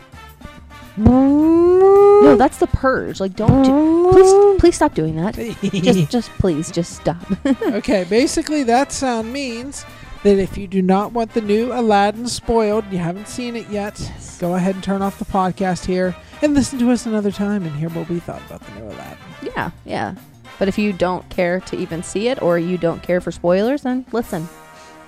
no, 0.98 2.38
that's 2.38 2.60
the 2.60 2.68
purge. 2.68 3.20
Like, 3.20 3.36
don't 3.36 3.64
do. 3.64 4.12
Please, 4.14 4.60
please 4.62 4.76
stop 4.78 4.94
doing 4.96 5.18
that. 5.18 5.36
Just, 5.74 6.10
just 6.10 6.30
please, 6.32 6.72
just 6.72 6.94
stop. 6.94 7.18
okay, 7.46 8.06
basically 8.06 8.64
that 8.64 8.94
sound 8.94 9.34
means 9.34 9.84
that 10.26 10.40
if 10.40 10.58
you 10.58 10.68
do 10.68 10.82
not 10.82 11.12
want 11.14 11.34
the 11.34 11.42
new 11.42 11.72
Aladdin 11.72 12.28
spoiled, 12.28 12.84
you 12.92 12.98
haven't 12.98 13.28
seen 13.28 13.56
it 13.56 13.70
yet, 13.70 14.12
go 14.40 14.56
ahead 14.56 14.74
and 14.74 14.84
turn 14.84 15.04
off 15.04 15.20
the 15.20 15.26
podcast 15.26 15.86
here 15.86 16.16
and 16.42 16.56
listen 16.56 16.80
to 16.80 16.90
us 16.90 17.06
another 17.06 17.32
time 17.32 17.64
and 17.64 17.76
hear 17.76 17.90
what 17.90 18.10
we 18.10 18.20
thought 18.20 18.42
about 18.48 18.60
the 18.62 18.72
new 18.80 18.86
Aladdin. 18.88 19.18
yeah, 19.44 19.70
yeah. 19.86 20.16
But 20.58 20.68
if 20.68 20.80
you 20.80 20.94
don't 20.94 21.28
care 21.30 21.60
to 21.62 21.78
even 21.78 22.02
see 22.02 22.28
it, 22.30 22.42
or 22.42 22.58
you 22.58 22.78
don't 22.78 23.04
care 23.04 23.22
for 23.22 23.32
spoilers, 23.32 23.84
then 23.84 24.04
listen. 24.12 24.48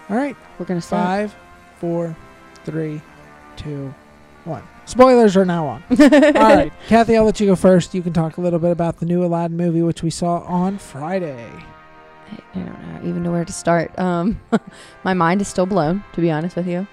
All 0.10 0.16
right, 0.18 0.36
We're 0.60 0.66
gonna 0.66 0.82
start. 0.82 1.06
five, 1.06 1.36
four, 1.80 2.16
three, 2.64 3.02
two, 3.56 3.94
one. 4.44 4.62
Spoilers 4.86 5.36
are 5.36 5.46
now 5.46 5.66
on. 5.68 5.84
All 6.00 6.08
right, 6.56 6.72
Kathy, 6.88 7.18
I'll 7.18 7.24
let 7.26 7.40
you 7.40 7.48
go 7.48 7.56
first. 7.56 7.94
You 7.96 8.02
can 8.04 8.14
talk 8.14 8.38
a 8.38 8.42
little 8.42 8.60
bit 8.60 8.72
about 8.72 9.00
the 9.00 9.06
new 9.08 9.24
Aladdin 9.26 9.58
movie, 9.58 9.82
which 9.82 10.04
we 10.04 10.10
saw 10.10 10.40
on 10.42 10.78
Friday. 10.78 11.50
I 12.56 12.60
don't 12.60 12.66
know, 13.04 13.10
even 13.10 13.24
know 13.24 13.32
where 13.32 13.46
to 13.46 13.54
start. 13.54 13.98
Um, 14.00 14.40
my 15.04 15.14
mind 15.14 15.42
is 15.42 15.48
still 15.48 15.66
blown, 15.66 16.04
to 16.14 16.22
be 16.22 16.32
honest 16.32 16.56
with 16.56 16.68
you. 16.68 16.88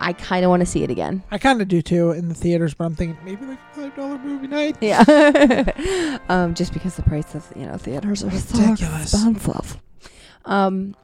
I 0.00 0.12
kind 0.14 0.44
of 0.44 0.50
want 0.50 0.60
to 0.60 0.66
see 0.66 0.82
it 0.82 0.90
again. 0.90 1.22
I 1.30 1.38
kind 1.38 1.62
of 1.62 1.68
do 1.68 1.80
too 1.80 2.10
in 2.10 2.28
the 2.28 2.34
theaters, 2.34 2.74
but 2.74 2.84
I'm 2.86 2.96
thinking 2.96 3.16
maybe 3.24 3.46
like 3.46 3.58
a 3.70 3.74
five 3.74 3.94
dollar 3.94 4.18
movie 4.18 4.48
night. 4.48 4.76
Yeah. 4.80 6.18
um, 6.28 6.54
just 6.54 6.72
because 6.72 6.96
the 6.96 7.02
price 7.02 7.36
of 7.36 7.46
you 7.54 7.66
know 7.66 7.76
theaters 7.76 8.24
are 8.24 8.30
so 8.32 8.58
Ridiculous. 8.58 9.14
expensive. 9.14 9.80
Um, 10.44 10.96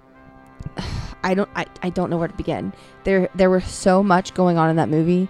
I 1.22 1.34
don't 1.34 1.48
I, 1.54 1.66
I 1.82 1.90
don't 1.90 2.10
know 2.10 2.16
where 2.16 2.26
to 2.26 2.36
begin. 2.36 2.72
There 3.04 3.28
there 3.36 3.50
was 3.50 3.64
so 3.64 4.02
much 4.02 4.34
going 4.34 4.58
on 4.58 4.68
in 4.68 4.76
that 4.76 4.88
movie. 4.88 5.28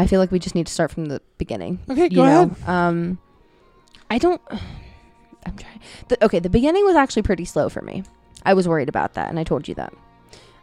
I 0.00 0.08
feel 0.08 0.18
like 0.18 0.32
we 0.32 0.40
just 0.40 0.54
need 0.56 0.66
to 0.66 0.72
start 0.72 0.90
from 0.90 1.06
the 1.06 1.22
beginning. 1.38 1.78
Okay, 1.88 2.08
go 2.08 2.24
know? 2.24 2.42
ahead. 2.42 2.68
Um, 2.68 3.18
I 4.10 4.18
don't. 4.18 4.42
I'm 5.44 5.56
trying. 5.56 5.80
The, 6.08 6.24
okay, 6.24 6.38
the 6.38 6.50
beginning 6.50 6.84
was 6.84 6.96
actually 6.96 7.22
pretty 7.22 7.44
slow 7.44 7.68
for 7.68 7.82
me. 7.82 8.04
I 8.44 8.54
was 8.54 8.68
worried 8.68 8.88
about 8.88 9.14
that, 9.14 9.28
and 9.28 9.38
I 9.38 9.44
told 9.44 9.68
you 9.68 9.74
that. 9.74 9.92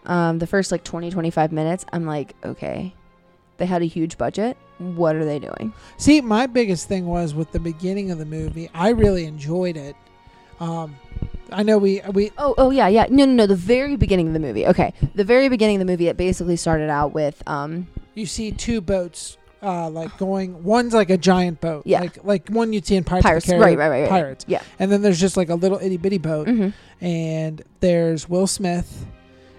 Um, 0.05 0.39
the 0.39 0.47
first 0.47 0.71
like 0.71 0.83
20, 0.83 1.11
25 1.11 1.51
minutes, 1.51 1.85
I'm 1.93 2.05
like, 2.05 2.35
okay, 2.43 2.93
they 3.57 3.65
had 3.65 3.81
a 3.81 3.85
huge 3.85 4.17
budget. 4.17 4.57
What 4.79 5.15
are 5.15 5.25
they 5.25 5.39
doing? 5.39 5.73
See, 5.97 6.19
my 6.19 6.47
biggest 6.47 6.87
thing 6.87 7.05
was 7.05 7.33
with 7.33 7.51
the 7.51 7.59
beginning 7.59 8.11
of 8.11 8.17
the 8.17 8.25
movie. 8.25 8.69
I 8.73 8.89
really 8.89 9.25
enjoyed 9.25 9.77
it. 9.77 9.95
Um, 10.59 10.95
I 11.51 11.63
know 11.63 11.77
we 11.77 12.01
we 12.11 12.31
Oh, 12.37 12.55
oh 12.57 12.71
yeah, 12.71 12.87
yeah. 12.87 13.05
No, 13.09 13.25
no, 13.25 13.33
no. 13.33 13.47
The 13.47 13.55
very 13.55 13.95
beginning 13.95 14.27
of 14.27 14.33
the 14.33 14.39
movie. 14.39 14.65
Okay, 14.67 14.93
the 15.13 15.23
very 15.23 15.49
beginning 15.49 15.77
of 15.77 15.79
the 15.79 15.91
movie. 15.91 16.07
It 16.07 16.17
basically 16.17 16.55
started 16.55 16.89
out 16.89 17.13
with 17.13 17.41
um, 17.47 17.87
you 18.15 18.25
see 18.25 18.51
two 18.51 18.81
boats 18.81 19.37
uh, 19.63 19.89
like 19.89 20.17
going. 20.17 20.63
One's 20.63 20.93
like 20.93 21.09
a 21.09 21.17
giant 21.17 21.61
boat, 21.61 21.83
Yeah. 21.85 22.01
like 22.01 22.23
like 22.23 22.49
one 22.49 22.73
you'd 22.73 22.85
see 22.85 22.95
in 22.95 23.03
Pirates, 23.03 23.25
pirates. 23.25 23.49
Right, 23.49 23.77
right, 23.77 23.89
right. 23.89 24.09
Pirates. 24.09 24.45
Yeah. 24.47 24.61
And 24.79 24.91
then 24.91 25.01
there's 25.01 25.19
just 25.19 25.37
like 25.37 25.49
a 25.49 25.55
little 25.55 25.79
itty 25.79 25.97
bitty 25.97 26.17
boat, 26.19 26.47
hmm 26.47 26.69
and 27.01 27.61
there's 27.81 28.29
Will 28.29 28.47
Smith 28.47 29.05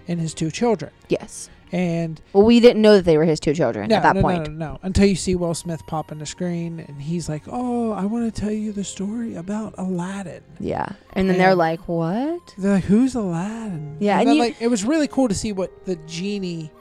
and 0.07 0.19
his 0.19 0.33
two 0.33 0.49
children. 0.51 0.91
Yes. 1.09 1.49
And 1.71 2.21
Well, 2.31 2.43
we 2.45 2.59
didn't 2.59 2.81
know 2.81 2.93
that 2.95 3.05
they 3.05 3.17
were 3.17 3.25
his 3.25 3.39
two 3.39 3.53
children 3.53 3.89
no, 3.89 3.95
at 3.97 4.03
that 4.03 4.15
no, 4.15 4.21
point. 4.21 4.47
no, 4.47 4.53
no, 4.53 4.71
no, 4.73 4.79
until 4.83 5.05
you 5.07 5.15
see 5.15 5.35
Will 5.35 5.53
Smith 5.55 5.81
pop 5.87 6.11
on 6.11 6.19
the 6.19 6.25
screen, 6.25 6.79
and 6.79 7.01
he's 7.01 7.27
like, 7.27 7.41
"Oh, 7.47 7.91
I 7.91 8.05
want 8.05 8.33
to 8.33 8.41
tell 8.41 8.51
you 8.51 8.71
the 8.71 8.83
story 8.83 9.35
about 9.35 9.73
Aladdin." 9.77 10.43
Yeah. 10.59 10.87
And 11.13 11.27
then 11.29 11.37
they're 11.37 11.55
like, 11.55 11.87
"What?" 11.87 12.53
They're 12.57 12.75
like, 12.75 12.83
"Who's 12.85 13.15
Aladdin?" 13.15 13.97
Yeah, 13.99 14.13
and, 14.13 14.21
and 14.21 14.27
then, 14.29 14.35
you- 14.35 14.41
like 14.43 14.61
it 14.61 14.67
was 14.67 14.85
really 14.85 15.07
cool 15.07 15.27
to 15.27 15.35
see 15.35 15.51
what 15.51 15.85
the 15.85 15.95
genie 16.07 16.71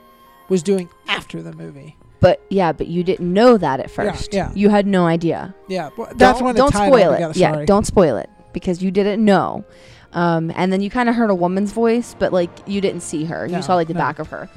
was 0.49 0.63
doing 0.63 0.89
after 1.09 1.43
the 1.43 1.53
movie. 1.55 1.97
But 2.25 2.41
yeah, 2.49 2.73
but 2.73 2.87
you 2.87 3.05
didn't 3.05 3.31
know 3.31 3.59
that 3.59 3.81
at 3.81 3.91
first. 3.91 4.33
yeah. 4.33 4.51
You 4.55 4.71
had 4.71 4.87
no 4.87 5.05
idea. 5.05 5.55
Yeah, 5.69 5.91
well, 5.95 6.11
that's 6.17 6.39
don't, 6.39 6.47
when 6.47 6.55
don't 6.55 6.73
spoil 6.73 7.13
it. 7.13 7.37
Yeah, 7.37 7.53
Sorry. 7.53 7.67
don't 7.67 7.87
spoil 7.87 8.17
it 8.17 8.31
because 8.55 8.83
you 8.83 8.91
didn't 8.91 9.23
know. 9.23 9.67
Um, 10.15 10.51
and 10.57 10.73
then 10.73 10.81
you 10.81 10.89
kind 10.89 11.11
of 11.11 11.17
heard 11.17 11.29
a 11.29 11.35
woman's 11.35 11.73
voice, 11.73 12.17
but 12.19 12.33
like 12.33 12.49
you 12.65 12.81
didn't 12.81 13.03
see 13.03 13.27
her. 13.27 13.47
No, 13.47 13.59
you 13.59 13.63
saw 13.63 13.75
like 13.75 13.89
the 13.89 13.93
no. 13.95 14.01
back 14.01 14.21
of 14.21 14.29
her. 14.29 14.49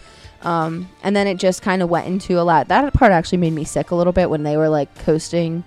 Um, 0.44 0.88
and 1.04 1.14
then 1.14 1.28
it 1.28 1.40
just 1.40 1.62
kind 1.62 1.82
of 1.82 1.90
went 1.90 2.08
into 2.08 2.40
a 2.40 2.44
lot. 2.44 2.70
That 2.70 2.94
part 2.94 3.12
actually 3.12 3.40
made 3.40 3.52
me 3.52 3.66
sick 3.66 3.92
a 3.92 3.96
little 3.96 4.14
bit 4.14 4.30
when 4.30 4.44
they 4.44 4.56
were 4.56 4.70
like 4.70 4.96
coasting. 5.00 5.66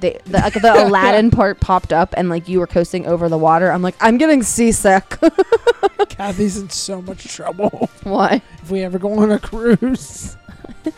They, 0.00 0.18
the, 0.24 0.38
like 0.38 0.54
the 0.54 0.74
Aladdin 0.88 1.30
part 1.30 1.60
popped 1.60 1.92
up 1.92 2.12
and 2.16 2.28
like 2.28 2.48
you 2.48 2.58
were 2.58 2.66
coasting 2.66 3.06
over 3.06 3.28
the 3.28 3.38
water. 3.38 3.70
I'm 3.70 3.82
like, 3.82 3.94
I'm 4.00 4.18
getting 4.18 4.42
seasick. 4.42 5.16
Kathy's 6.08 6.56
in 6.56 6.70
so 6.70 7.00
much 7.02 7.24
trouble 7.32 7.88
Why? 8.02 8.42
if 8.60 8.68
we 8.68 8.82
ever 8.82 8.98
go 8.98 9.20
on 9.20 9.30
a 9.30 9.38
cruise. 9.38 10.36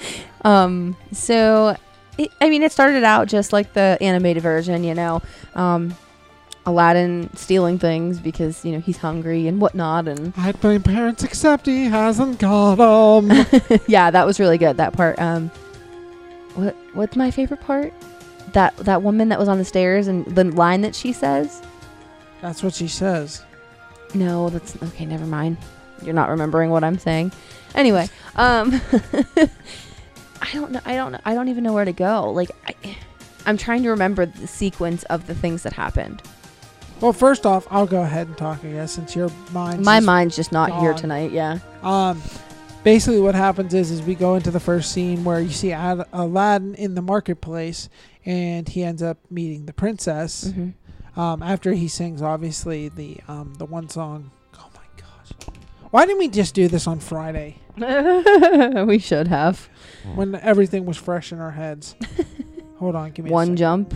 Um, 0.45 0.97
so, 1.11 1.77
it, 2.17 2.31
I 2.41 2.49
mean, 2.49 2.63
it 2.63 2.71
started 2.71 3.03
out 3.03 3.27
just 3.27 3.53
like 3.53 3.73
the 3.73 3.99
animated 4.01 4.41
version, 4.41 4.85
you 4.85 4.95
know, 4.95 5.21
um, 5.57 5.97
Aladdin 6.69 7.35
stealing 7.35 7.79
things 7.79 8.21
because 8.21 8.63
you 8.65 8.73
know 8.73 8.79
he's 8.79 8.99
hungry 8.99 9.49
and 9.49 9.61
whatnot, 9.61 10.07
and 10.07 10.35
I 10.37 10.53
blame 10.53 10.83
parents 10.83 11.25
except 11.25 11.65
he 11.67 11.87
hasn't 11.87 12.39
got 12.39 12.77
them. 12.77 13.47
yeah, 13.89 14.11
that 14.11 14.27
was 14.27 14.39
really 14.39 14.59
good. 14.59 14.77
That 14.77 14.93
part. 14.93 15.19
Um, 15.19 15.51
what 16.55 16.77
what's 16.93 17.17
my 17.17 17.31
favorite 17.31 17.63
part? 17.63 17.95
That 18.53 18.77
that 18.79 19.03
woman 19.03 19.31
that 19.31 19.39
was 19.39 19.49
on 19.49 19.57
the 19.57 19.65
stairs 19.65 20.09
and 20.09 20.27
the 20.27 20.45
line 20.45 20.83
that 20.83 20.95
she 20.95 21.13
says. 21.13 21.63
That's 22.43 22.63
what 22.63 22.75
she 22.75 22.87
says. 22.87 23.43
No, 24.15 24.51
that's 24.51 24.81
okay. 24.83 25.07
Never 25.07 25.27
mind. 25.27 25.57
You're 26.03 26.15
not 26.15 26.29
remembering 26.31 26.71
what 26.71 26.85
I'm 26.85 26.99
saying. 26.99 27.33
Anyway, 27.75 28.09
um, 28.37 28.81
I 30.41 30.53
don't 30.53 30.73
know. 30.73 30.81
I 30.85 30.95
don't 30.95 31.13
know. 31.13 31.21
I 31.25 31.35
don't 31.35 31.49
even 31.49 31.65
know 31.65 31.73
where 31.73 31.85
to 31.85 31.93
go. 31.93 32.31
Like, 32.31 32.51
I, 32.67 32.97
I'm 33.47 33.57
trying 33.57 33.83
to 33.83 33.91
remember 33.91 34.27
the 34.27 34.47
sequence 34.47 35.03
of 35.05 35.27
the 35.27 35.35
things 35.35 35.63
that 35.65 35.73
happened. 35.73 36.23
Well, 37.01 37.13
first 37.13 37.47
off, 37.47 37.67
I'll 37.71 37.87
go 37.87 38.03
ahead 38.03 38.27
and 38.27 38.37
talk, 38.37 38.65
I 38.65 38.69
guess, 38.73 38.93
since 38.93 39.15
your 39.15 39.31
mind. 39.53 39.85
My 39.85 40.01
mind's 40.01 40.35
just 40.37 40.51
not 40.53 40.81
here 40.81 40.95
tonight. 40.95 41.31
Yeah. 41.31 41.59
Um, 41.83 42.21
basically, 42.83 43.21
what 43.21 43.35
happens 43.37 43.73
is, 43.75 43.91
is 43.91 44.03
we 44.03 44.15
go 44.17 44.35
into 44.35 44.51
the 44.51 44.59
first 44.61 44.91
scene 44.93 45.23
where 45.25 45.41
you 45.41 45.51
see 45.51 45.73
Ad- 45.73 46.07
Aladdin 46.13 46.75
in 46.75 46.95
the 46.95 47.03
marketplace, 47.03 47.89
and 48.25 48.69
he 48.69 48.83
ends 48.83 49.03
up 49.03 49.19
meeting 49.31 49.67
the 49.67 49.73
princess. 49.73 50.53
hmm 50.53 50.71
Um, 51.19 51.43
after 51.43 51.73
he 51.73 51.89
sings, 51.89 52.21
obviously 52.23 52.89
the 52.89 53.19
um 53.29 53.55
the 53.59 53.65
one 53.67 53.89
song. 53.89 54.31
My 55.93 56.01
gosh, 56.01 56.03
why 56.03 56.07
didn't 56.07 56.19
we 56.19 56.29
just 56.29 56.55
do 56.55 56.69
this 56.69 56.87
on 56.87 57.01
Friday 57.01 57.57
we 58.87 58.99
should 58.99 59.29
have 59.29 59.69
hmm. 60.03 60.17
when 60.17 60.35
everything 60.37 60.87
was 60.87 60.97
fresh 60.97 61.33
in 61.33 61.41
our 61.41 61.53
heads? 61.53 61.95
Hold 62.79 62.95
on, 62.95 63.11
give 63.11 63.25
me 63.25 63.31
a 63.31 63.35
one 63.35 63.47
second. 63.47 63.57
jump, 63.57 63.95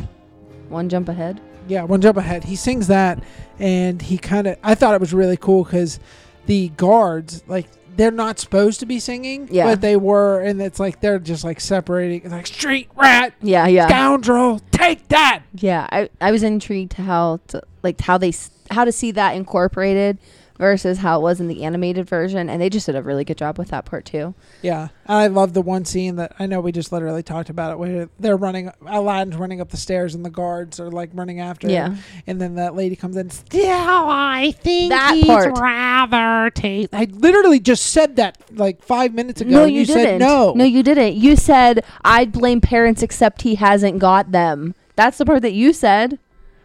one 0.69 0.89
jump 0.89 1.09
ahead. 1.09 1.41
Yeah, 1.69 1.85
one 1.85 2.01
jump 2.01 2.17
ahead. 2.17 2.45
He 2.45 2.57
sings 2.57 2.89
that, 2.89 3.23
and 3.61 4.03
he 4.03 4.19
kind 4.19 4.49
of. 4.49 4.57
I 4.65 4.75
thought 4.75 4.95
it 4.95 5.01
was 5.01 5.15
really 5.15 5.37
cool 5.37 5.63
because 5.63 6.01
the 6.47 6.71
guards, 6.71 7.45
like, 7.47 7.69
they're 7.97 8.11
not 8.11 8.41
supposed 8.41 8.81
to 8.81 8.87
be 8.87 8.99
singing, 8.99 9.47
Yeah. 9.51 9.67
but 9.67 9.81
they 9.81 9.97
were, 9.97 10.41
and 10.41 10.61
it's 10.61 10.81
like 10.81 11.01
they're 11.01 11.21
just 11.21 11.45
like 11.45 11.61
separating, 11.61 12.23
it's 12.23 12.33
like 12.33 12.49
street 12.49 12.89
rat, 12.97 13.35
Yeah, 13.41 13.69
yeah, 13.69 13.87
scoundrel, 13.87 14.61
take 14.73 15.07
that. 15.09 15.43
yeah. 15.55 15.87
I 15.93 16.11
I 16.21 16.33
was 16.33 16.43
intrigued 16.43 16.93
to 16.97 17.03
how 17.03 17.39
to 17.49 17.63
like 17.85 18.01
how 18.01 18.19
they 18.19 18.31
s- 18.31 18.51
how 18.71 18.85
to 18.85 18.91
see 18.91 19.13
that 19.13 19.37
incorporated 19.37 20.19
versus 20.63 20.99
how 20.99 21.19
it 21.19 21.23
was 21.23 21.41
in 21.41 21.49
the 21.49 21.65
animated 21.65 22.09
version, 22.09 22.49
and 22.49 22.63
they 22.63 22.71
just 22.71 22.87
did 22.87 22.95
a 22.97 23.03
really 23.03 23.25
good 23.25 23.37
job 23.37 23.59
with 23.59 23.69
that 23.69 23.85
part 23.85 24.05
too. 24.07 24.33
Yeah, 24.63 24.89
I 25.07 25.27
love 25.27 25.53
the 25.55 25.61
one 25.61 25.85
scene 25.85 26.17
that 26.17 26.35
I 26.39 26.47
know 26.47 26.61
we 26.61 26.71
just 26.73 26.93
literally 26.93 27.23
talked 27.25 27.51
about 27.51 27.73
it, 27.73 27.79
where 27.79 28.09
they're 28.21 28.37
running, 28.37 28.71
Aladdin's 28.87 29.37
running 29.37 29.61
up 29.61 29.71
the 29.71 29.77
stairs, 29.77 30.15
and 30.15 30.25
the 30.25 30.31
guards 30.31 30.79
are 30.81 30.91
like 30.91 31.11
running 31.13 31.41
after 31.41 31.69
Yeah. 31.69 31.89
him, 31.91 31.99
and 32.29 32.41
then 32.41 32.55
that 32.55 32.75
lady 32.77 32.95
comes 32.97 33.17
in. 33.17 33.29
Still, 33.31 33.69
I 33.69 34.55
think 34.63 34.91
That 34.93 35.15
he'd 35.17 35.27
part. 35.27 35.59
rather 35.59 36.51
take. 36.51 36.89
I 36.93 37.09
literally 37.11 37.59
just 37.61 37.87
said 37.87 38.17
that 38.17 38.39
like 38.53 38.83
five 38.83 39.13
minutes 39.15 39.41
ago. 39.41 39.51
no, 39.51 39.65
and 39.65 39.73
you, 39.75 39.81
you, 39.81 39.87
didn't. 39.87 40.03
said 40.05 40.21
no. 40.21 40.53
no, 40.55 40.65
you 40.65 40.83
didn't. 40.85 41.17
You 41.17 41.35
said 41.37 41.85
I'd 42.05 42.31
blame 42.33 42.61
parents 42.61 43.03
except 43.03 43.43
he 43.43 43.57
hasn't 43.57 43.99
got 43.99 44.31
them. 44.31 44.75
That's 44.95 45.19
the 45.19 45.25
part 45.27 45.43
that 45.43 45.55
you 45.55 45.73
said. 45.73 46.19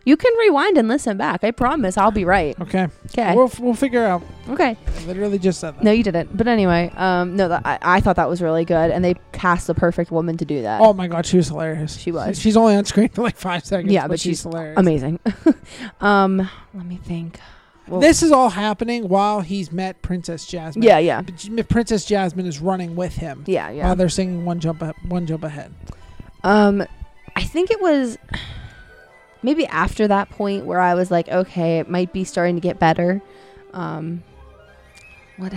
You 0.08 0.16
can 0.16 0.34
rewind 0.38 0.78
and 0.78 0.88
listen 0.88 1.18
back. 1.18 1.44
I 1.44 1.52
promise 1.52 1.98
I'll 1.98 2.12
be 2.12 2.24
right. 2.24 2.58
Okay. 2.62 2.88
Okay. 3.08 3.36
We'll 3.36 3.52
we'll 3.60 3.74
figure 3.74 4.06
out. 4.06 4.24
Okay. 4.48 4.78
I 4.88 5.06
literally 5.06 5.38
just 5.38 5.60
said 5.60 5.76
that. 5.76 5.84
No, 5.84 5.92
you 5.92 6.02
didn't. 6.02 6.38
But 6.38 6.48
anyway, 6.48 6.94
um, 6.96 7.36
no, 7.36 7.50
that, 7.50 7.64
I, 7.66 7.78
I 7.82 8.00
thought 8.00 8.16
that 8.16 8.30
was 8.30 8.42
really 8.42 8.64
good, 8.64 8.90
and 8.90 9.04
they 9.04 9.16
cast 9.34 9.68
the 9.68 9.74
perfect 9.76 10.10
woman 10.10 10.38
to 10.38 10.46
do 10.46 10.62
that. 10.62 10.80
Oh 10.80 10.94
my 10.94 11.08
god, 11.10 11.26
she 11.26 11.36
was 11.36 11.50
hilarious. 11.50 11.98
She 11.98 12.14
was. 12.14 12.40
She's 12.40 12.56
only 12.56 12.78
on 12.78 12.86
screen 12.86 13.10
for 13.10 13.22
like 13.22 13.36
five 13.36 13.66
seconds. 13.66 13.92
Yeah, 13.92 14.08
but, 14.08 14.18
she's, 14.18 14.38
she's 14.38 14.44
hilarious. 14.44 14.80
Amazing. 14.80 15.20
um, 16.00 16.50
let 16.74 16.86
me 16.86 17.02
think. 17.04 17.42
Well, 17.90 18.00
This 18.00 18.24
is 18.24 18.32
all 18.32 18.50
happening 18.50 19.10
while 19.10 19.42
he's 19.42 19.74
met 19.74 20.02
Princess 20.02 20.46
Jasmine. 20.46 20.84
Yeah, 20.84 21.00
yeah, 21.00 21.22
But 21.22 21.36
J- 21.36 21.64
Princess 21.64 22.06
Jasmine 22.06 22.46
is 22.46 22.62
running 22.62 22.96
with 22.96 23.18
him 23.18 23.44
yeah, 23.46 23.72
yeah. 23.72 23.88
while 23.88 23.98
they're 23.98 24.08
singing 24.08 24.46
one 24.46 24.62
jump 24.62 24.82
a- 24.82 24.96
one 25.06 25.28
jump 25.28 25.44
ahead. 25.44 25.74
Um, 26.46 26.86
I 27.36 27.44
think 27.44 27.72
it 27.72 27.82
was 27.82 28.18
maybe 29.44 29.66
after 29.68 30.08
that 30.08 30.30
point 30.30 30.66
where 30.66 30.80
I 30.80 30.94
was 30.94 31.12
like, 31.12 31.28
okay, 31.30 31.80
it 31.80 31.90
might 31.90 32.14
be 32.14 32.24
starting 32.24 32.56
to 32.56 32.62
get 32.62 32.80
better. 32.80 33.22
Um, 33.74 34.24
what 35.38 35.54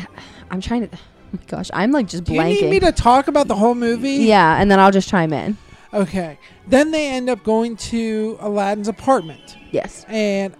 I'm 0.50 0.60
trying 0.60 0.88
to. 0.88 0.98
Oh 1.32 1.38
my 1.38 1.44
gosh, 1.46 1.70
I'm 1.72 1.92
like 1.92 2.08
just 2.08 2.24
blanking. 2.24 2.48
Do 2.48 2.54
you 2.56 2.60
need 2.62 2.70
me 2.70 2.80
to 2.80 2.90
talk 2.90 3.28
about 3.28 3.46
the 3.46 3.54
whole 3.54 3.76
movie? 3.76 4.14
yeah, 4.14 4.60
and 4.60 4.68
then 4.68 4.80
I'll 4.80 4.90
just 4.90 5.08
chime 5.08 5.32
in. 5.32 5.56
Okay. 5.94 6.40
Then 6.66 6.90
they 6.90 7.08
end 7.08 7.30
up 7.30 7.44
going 7.44 7.76
to 7.76 8.36
Aladdin's 8.40 8.88
apartment. 8.88 9.56
Yes. 9.70 10.04
And 10.08 10.56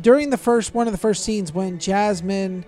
during 0.00 0.30
the 0.30 0.38
first 0.38 0.74
one 0.74 0.86
of 0.86 0.92
the 0.92 0.98
first 0.98 1.22
scenes 1.22 1.52
when 1.52 1.78
Jasmine 1.78 2.64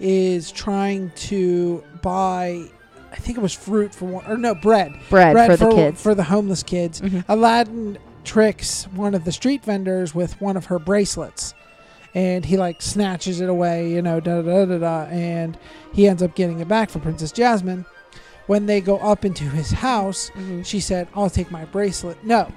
is 0.00 0.50
trying 0.50 1.12
to 1.16 1.84
buy 2.02 2.64
I 3.12 3.16
think 3.16 3.38
it 3.38 3.40
was 3.40 3.54
fruit 3.54 3.94
for 3.94 4.04
one 4.06 4.26
or 4.26 4.36
no 4.36 4.54
bread. 4.54 4.92
Bread, 5.08 5.34
for 5.46 5.56
the 5.56 5.70
kids. 5.70 6.02
For 6.02 6.14
the 6.14 6.24
homeless 6.24 6.62
kids. 6.62 7.00
Mhm. 7.00 7.24
Aladdin 7.28 7.98
tricks 8.28 8.84
one 8.94 9.14
of 9.14 9.24
the 9.24 9.32
street 9.32 9.64
vendors 9.64 10.14
with 10.14 10.38
one 10.40 10.56
of 10.56 10.66
her 10.66 10.78
bracelets. 10.78 11.54
And 12.14 12.44
he 12.44 12.56
like 12.56 12.80
snatches 12.82 13.40
it 13.40 13.48
away, 13.48 13.90
you 13.90 14.02
know, 14.02 14.20
da 14.20 14.42
da 14.42 14.64
da 14.66 14.78
da 14.78 15.02
and 15.10 15.56
he 15.92 16.06
ends 16.08 16.22
up 16.22 16.34
getting 16.34 16.60
it 16.60 16.68
back 16.68 16.90
for 16.90 16.98
Princess 16.98 17.32
Jasmine. 17.32 17.84
When 18.46 18.66
they 18.66 18.80
go 18.80 18.96
up 18.98 19.24
into 19.24 19.44
his 19.44 19.70
house, 19.70 20.30
Mhm. 20.36 20.64
she 20.64 20.80
said, 20.80 21.06
I'll 21.14 21.28
take 21.30 21.50
my 21.50 21.64
bracelet. 21.66 22.22
No. 22.24 22.48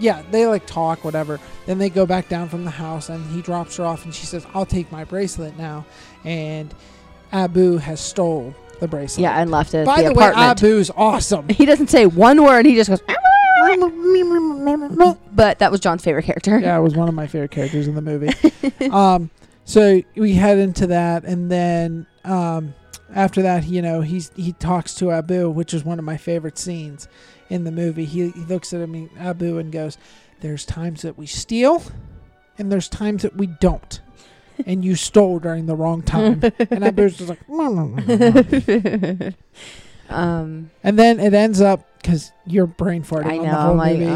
Yeah, 0.00 0.22
they 0.32 0.46
like 0.46 0.66
talk, 0.66 1.04
whatever. 1.04 1.38
Then 1.66 1.78
they 1.78 1.90
go 1.90 2.06
back 2.06 2.28
down 2.28 2.48
from 2.48 2.64
the 2.64 2.70
house 2.72 3.08
and 3.08 3.24
he 3.34 3.40
drops 3.42 3.76
her 3.76 3.84
off 3.84 4.04
and 4.04 4.12
she 4.14 4.26
says, 4.26 4.44
I'll 4.54 4.66
take 4.66 4.90
my 4.90 5.04
bracelet 5.04 5.56
now. 5.58 5.84
And 6.24 6.74
Abu 7.32 7.76
has 7.78 8.00
stole 8.00 8.52
the 8.80 8.88
bracelet. 8.88 9.22
Yeah, 9.22 9.40
and 9.40 9.50
left 9.50 9.74
it 9.74 9.86
By 9.86 10.02
the, 10.02 10.08
the, 10.08 10.14
way, 10.14 10.26
apartment. 10.28 10.60
Abu's 10.60 10.90
awesome. 10.96 11.48
he 11.48 11.64
doesn't 11.66 11.88
say 11.88 12.06
one 12.06 12.42
word. 12.42 12.66
He 12.66 12.74
just 12.74 12.90
goes. 12.90 13.00
but 15.32 15.58
that 15.58 15.70
was 15.70 15.80
John's 15.80 16.02
favorite 16.02 16.24
character. 16.24 16.58
yeah, 16.58 16.76
it 16.76 16.82
was 16.82 16.94
one 16.94 17.08
of 17.08 17.14
my 17.14 17.26
favorite 17.26 17.50
characters 17.50 17.88
in 17.88 17.94
the 17.94 18.02
movie. 18.02 18.32
um, 18.90 19.30
so 19.64 20.02
we 20.16 20.34
head 20.34 20.58
into 20.58 20.88
that, 20.88 21.24
and 21.24 21.50
then 21.50 22.06
um, 22.24 22.74
after 23.14 23.42
that, 23.42 23.64
you 23.64 23.82
know, 23.82 24.00
he's 24.00 24.30
he 24.36 24.52
talks 24.52 24.94
to 24.96 25.10
Abu, 25.10 25.50
which 25.50 25.74
is 25.74 25.84
one 25.84 25.98
of 25.98 26.04
my 26.04 26.16
favorite 26.16 26.58
scenes 26.58 27.08
in 27.48 27.64
the 27.64 27.72
movie. 27.72 28.04
He, 28.04 28.30
he 28.30 28.40
looks 28.44 28.72
at 28.72 28.80
him, 28.80 29.10
Abu, 29.18 29.58
and 29.58 29.70
goes, 29.70 29.98
"There's 30.40 30.64
times 30.64 31.02
that 31.02 31.18
we 31.18 31.26
steal, 31.26 31.82
and 32.58 32.72
there's 32.72 32.88
times 32.88 33.22
that 33.22 33.36
we 33.36 33.46
don't." 33.46 34.00
And 34.66 34.84
you 34.84 34.94
stole 34.96 35.38
during 35.38 35.66
the 35.66 35.74
wrong 35.74 36.02
time. 36.02 36.42
and 36.70 36.84
Abu's 36.84 37.16
just 37.16 37.30
like, 37.30 37.40
um, 40.10 40.70
and 40.84 40.98
then 40.98 41.18
it 41.18 41.34
ends 41.34 41.60
up 41.60 41.86
because 42.02 42.32
you're 42.46 42.66
brain 42.66 43.02
farting 43.02 43.26
I 43.26 43.38
on 43.38 43.44
know. 43.44 43.50
the 43.50 43.56
whole 43.56 43.70
I'm 43.72 43.76
like, 43.78 43.98
movie. 43.98 44.10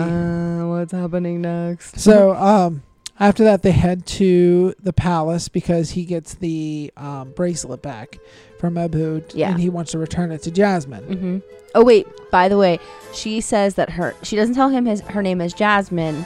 uh, 0.62 0.66
what's 0.66 0.92
happening 0.92 1.40
next? 1.42 1.98
So 2.00 2.34
um, 2.34 2.82
after 3.18 3.44
that, 3.44 3.62
they 3.62 3.70
head 3.70 4.04
to 4.06 4.74
the 4.82 4.92
palace 4.92 5.48
because 5.48 5.90
he 5.90 6.04
gets 6.04 6.34
the 6.34 6.92
um, 6.96 7.30
bracelet 7.32 7.80
back 7.82 8.18
from 8.58 8.76
Abu, 8.76 9.22
Yeah. 9.34 9.50
and 9.50 9.60
he 9.60 9.68
wants 9.68 9.92
to 9.92 9.98
return 9.98 10.32
it 10.32 10.42
to 10.42 10.50
Jasmine. 10.50 11.04
hmm 11.04 11.38
Oh 11.74 11.84
wait, 11.84 12.06
by 12.30 12.48
the 12.48 12.56
way, 12.56 12.78
she 13.12 13.40
says 13.42 13.74
that 13.74 13.90
her 13.90 14.14
she 14.22 14.34
doesn't 14.34 14.54
tell 14.54 14.70
him 14.70 14.86
his 14.86 15.00
her 15.02 15.22
name 15.22 15.40
is 15.42 15.52
Jasmine. 15.52 16.24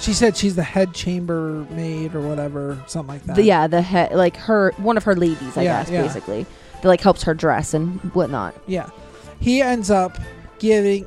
She 0.00 0.12
said 0.12 0.36
she's 0.36 0.56
the 0.56 0.62
head 0.64 0.92
chambermaid 0.94 2.14
or 2.14 2.20
whatever, 2.20 2.82
something 2.86 3.14
like 3.14 3.24
that. 3.24 3.36
The, 3.36 3.44
yeah, 3.44 3.66
the 3.68 3.80
head 3.82 4.12
like 4.12 4.36
her 4.36 4.72
one 4.76 4.96
of 4.96 5.04
her 5.04 5.14
ladies, 5.14 5.56
I 5.56 5.62
Yeah, 5.62 5.80
guess, 5.84 5.90
yeah. 5.90 6.02
basically. 6.02 6.46
That 6.82 6.88
like 6.88 7.00
helps 7.00 7.22
her 7.24 7.34
dress 7.34 7.74
and 7.74 7.98
whatnot. 8.14 8.54
yeah. 8.66 8.90
He 9.40 9.62
ends 9.62 9.88
up 9.90 10.18
giving 10.58 11.06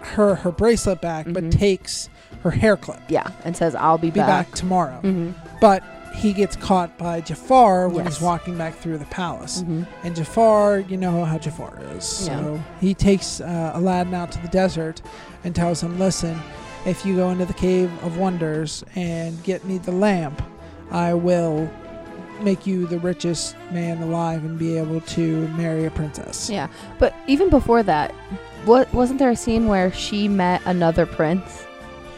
her 0.00 0.34
her 0.36 0.50
bracelet 0.50 1.00
back, 1.00 1.26
but 1.30 1.44
Mhm. 1.44 1.50
takes 1.50 2.08
her 2.42 2.50
hair 2.50 2.76
clip. 2.76 3.00
Yeah, 3.08 3.28
and 3.44 3.56
says 3.56 3.74
I'll 3.74 3.98
be, 3.98 4.10
Be 4.10 4.20
back. 4.20 4.28
back, 4.48 4.54
tomorrow. 4.54 5.00
hmm 5.02 5.30
But 5.60 5.82
he 6.14 6.32
gets 6.32 6.56
caught 6.56 6.96
by 6.98 7.20
Jafar 7.20 7.88
when 7.88 8.04
Yes. 8.04 8.14
he's 8.16 8.22
walking 8.22 8.56
back 8.58 8.76
through 8.78 8.98
the 8.98 9.04
palace. 9.06 9.60
hmm 9.60 9.82
And 10.02 10.16
Jafar, 10.16 10.78
you 10.80 10.96
know 10.96 11.24
how 11.24 11.38
Jafar 11.38 11.78
is. 11.96 12.04
So 12.04 12.60
he 12.80 12.94
takes 12.94 13.40
uh, 13.40 13.72
Aladdin 13.74 14.14
out 14.14 14.32
to 14.32 14.42
the 14.42 14.48
desert 14.48 15.02
and 15.44 15.54
tells 15.54 15.82
him, 15.82 15.98
listen, 15.98 16.40
if 16.86 17.04
you 17.06 17.14
go 17.16 17.28
into 17.30 17.44
the 17.44 17.54
Cave 17.54 17.90
of 18.02 18.16
Wonders 18.16 18.82
and 18.96 19.40
get 19.44 19.64
me 19.66 19.78
the 19.78 19.92
lamp, 19.92 20.42
I 20.90 21.12
will 21.14 21.68
make 22.42 22.66
you 22.66 22.86
the 22.86 22.98
richest 22.98 23.54
man 23.70 24.02
alive 24.02 24.42
and 24.44 24.58
be 24.58 24.78
able 24.78 25.02
to 25.02 25.46
marry 25.48 25.84
a 25.84 25.90
princess. 25.90 26.48
Yeah, 26.50 26.68
but 26.98 27.14
even 27.26 27.50
before 27.50 27.82
that, 27.82 28.14
what 28.64 28.92
wasn't 28.92 29.18
there 29.18 29.30
a 29.30 29.36
scene 29.36 29.66
where 29.66 29.92
she 29.92 30.28
met 30.28 30.62
another 30.64 31.06
prince? 31.06 31.66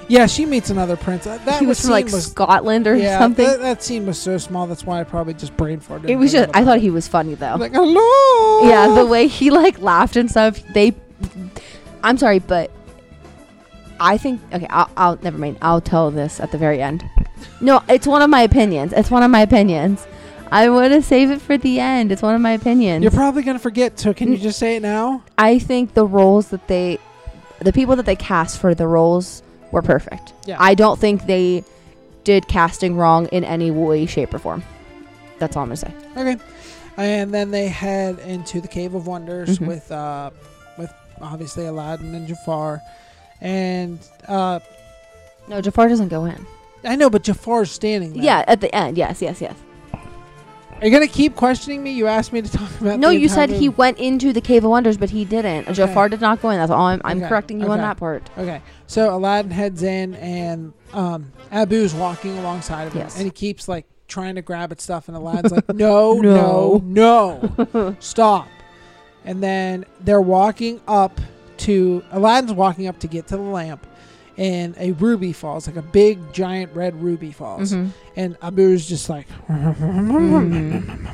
Yeah, 0.08 0.26
she 0.26 0.44
meets 0.44 0.68
another 0.68 0.96
prince. 0.96 1.26
Uh, 1.26 1.38
That 1.44 1.60
he 1.60 1.66
was 1.66 1.80
from 1.80 1.90
like 1.90 2.06
was, 2.06 2.26
Scotland 2.26 2.86
or 2.86 2.96
yeah, 2.96 3.18
something. 3.18 3.46
That, 3.46 3.60
that 3.60 3.82
scene 3.82 4.04
was 4.04 4.18
so 4.20 4.36
small. 4.36 4.66
That's 4.66 4.84
why 4.84 5.00
I 5.00 5.04
probably 5.04 5.34
just 5.34 5.56
brain 5.56 5.80
farted. 5.80 6.08
it 6.08 6.16
was 6.16 6.32
just 6.32 6.50
I 6.54 6.64
thought 6.64 6.80
he 6.80 6.90
was 6.90 7.08
funny 7.08 7.34
though. 7.34 7.56
Like, 7.56 7.72
hello. 7.72 8.68
yeah, 8.68 8.88
the 8.94 9.06
way 9.06 9.26
he 9.26 9.50
like 9.50 9.78
laughed 9.80 10.16
and 10.16 10.30
stuff. 10.30 10.62
They, 10.74 10.94
I'm 12.02 12.18
sorry, 12.18 12.40
but 12.40 12.70
I 14.00 14.18
think 14.18 14.40
okay. 14.52 14.66
I'll, 14.68 14.90
I'll 14.96 15.16
never 15.22 15.38
mind. 15.38 15.58
I'll 15.62 15.80
tell 15.80 16.10
this 16.10 16.40
at 16.40 16.50
the 16.50 16.58
very 16.58 16.82
end. 16.82 17.04
No, 17.60 17.82
it's 17.88 18.06
one 18.06 18.20
of 18.22 18.28
my 18.28 18.42
opinions. 18.42 18.92
It's 18.92 19.10
one 19.10 19.22
of 19.22 19.30
my 19.30 19.40
opinions. 19.40 20.06
I 20.52 20.68
want 20.68 20.92
to 20.92 21.00
save 21.02 21.30
it 21.30 21.40
for 21.40 21.56
the 21.56 21.80
end. 21.80 22.12
It's 22.12 22.20
one 22.22 22.34
of 22.34 22.40
my 22.40 22.52
opinions. 22.52 23.02
You're 23.02 23.10
probably 23.10 23.42
gonna 23.42 23.58
forget. 23.58 23.98
So 23.98 24.12
can 24.12 24.30
you 24.30 24.38
just 24.38 24.58
say 24.58 24.76
it 24.76 24.82
now? 24.82 25.24
I 25.38 25.58
think 25.58 25.94
the 25.94 26.04
roles 26.04 26.48
that 26.48 26.68
they, 26.68 26.98
the 27.60 27.72
people 27.72 27.96
that 27.96 28.04
they 28.06 28.16
cast 28.16 28.60
for 28.60 28.74
the 28.74 28.86
roles 28.86 29.42
were 29.70 29.80
perfect. 29.82 30.34
Yeah. 30.44 30.56
I 30.60 30.74
don't 30.74 30.98
think 30.98 31.24
they 31.26 31.64
did 32.24 32.46
casting 32.48 32.96
wrong 32.96 33.26
in 33.28 33.44
any 33.44 33.70
way, 33.70 34.04
shape, 34.06 34.34
or 34.34 34.38
form. 34.38 34.62
That's 35.38 35.56
all 35.56 35.62
I'm 35.62 35.68
gonna 35.70 35.76
say. 35.76 35.92
Okay. 36.16 36.36
And 36.98 37.32
then 37.32 37.50
they 37.50 37.68
head 37.68 38.18
into 38.18 38.60
the 38.60 38.68
Cave 38.68 38.94
of 38.94 39.06
Wonders 39.06 39.58
Mhm. 39.58 39.66
with 39.66 39.90
uh 39.90 40.30
with 40.76 40.92
obviously 41.22 41.64
Aladdin 41.64 42.14
and 42.14 42.28
Jafar. 42.28 42.80
And 43.40 43.98
uh 44.28 44.60
No, 45.48 45.62
Jafar 45.62 45.88
doesn't 45.88 46.08
go 46.08 46.26
in. 46.26 46.46
I 46.84 46.96
know, 46.96 47.08
but 47.08 47.22
Jafar's 47.22 47.70
standing 47.70 48.12
there. 48.12 48.22
Yeah, 48.22 48.44
at 48.46 48.60
the 48.60 48.72
end. 48.74 48.98
Yes, 48.98 49.22
yes, 49.22 49.40
yes. 49.40 49.54
Are 50.82 50.86
you 50.86 50.90
gonna 50.90 51.06
keep 51.06 51.36
questioning 51.36 51.80
me? 51.80 51.92
You 51.92 52.08
asked 52.08 52.32
me 52.32 52.42
to 52.42 52.50
talk 52.50 52.68
about 52.80 52.98
No, 52.98 53.10
you 53.10 53.28
said 53.28 53.50
he 53.50 53.68
went 53.68 53.98
into 53.98 54.32
the 54.32 54.40
Cave 54.40 54.64
of 54.64 54.70
Wonders, 54.70 54.96
but 54.96 55.10
he 55.10 55.24
didn't. 55.24 55.62
Okay. 55.66 55.74
Jafar 55.74 56.08
did 56.08 56.20
not 56.20 56.42
go 56.42 56.50
in. 56.50 56.58
That's 56.58 56.72
all 56.72 56.86
I'm, 56.86 57.00
I'm 57.04 57.18
Okay, 57.18 57.28
correcting 57.28 57.60
you 57.60 57.68
on 57.70 57.78
that 57.78 57.96
part. 57.98 58.28
Okay. 58.36 58.60
So 58.88 59.14
Aladdin 59.14 59.52
heads 59.52 59.82
in 59.84 60.14
and 60.16 60.72
um 60.92 61.32
Abu's 61.52 61.94
walking 61.94 62.36
alongside 62.38 62.88
of 62.88 62.92
him 62.94 63.02
Yes. 63.02 63.16
and 63.16 63.24
he 63.24 63.30
keeps 63.30 63.68
like 63.68 63.86
trying 64.08 64.34
to 64.34 64.42
grab 64.42 64.72
at 64.72 64.80
stuff 64.80 65.06
and 65.08 65.16
Aladdin's 65.16 65.52
like, 65.52 65.68
No, 65.74 66.14
no, 66.14 66.82
no. 66.84 67.96
Stop. 68.00 68.48
And 69.24 69.40
then 69.40 69.84
they're 70.00 70.20
walking 70.20 70.80
up 70.88 71.20
to 71.58 72.02
Aladdin's 72.10 72.52
walking 72.52 72.88
up 72.88 72.98
to 72.98 73.06
get 73.06 73.28
to 73.28 73.36
the 73.36 73.42
lamp 73.42 73.86
and 74.42 74.74
a 74.76 74.90
ruby 74.92 75.32
falls, 75.32 75.68
like 75.68 75.76
a 75.76 75.82
big 75.82 76.32
giant 76.32 76.74
red 76.74 77.00
ruby 77.00 77.30
falls. 77.30 77.72
Mhm. 77.72 77.90
And 78.16 78.36
Abu's 78.42 78.84
just 78.88 79.08
like 79.08 79.26
and 79.48 81.08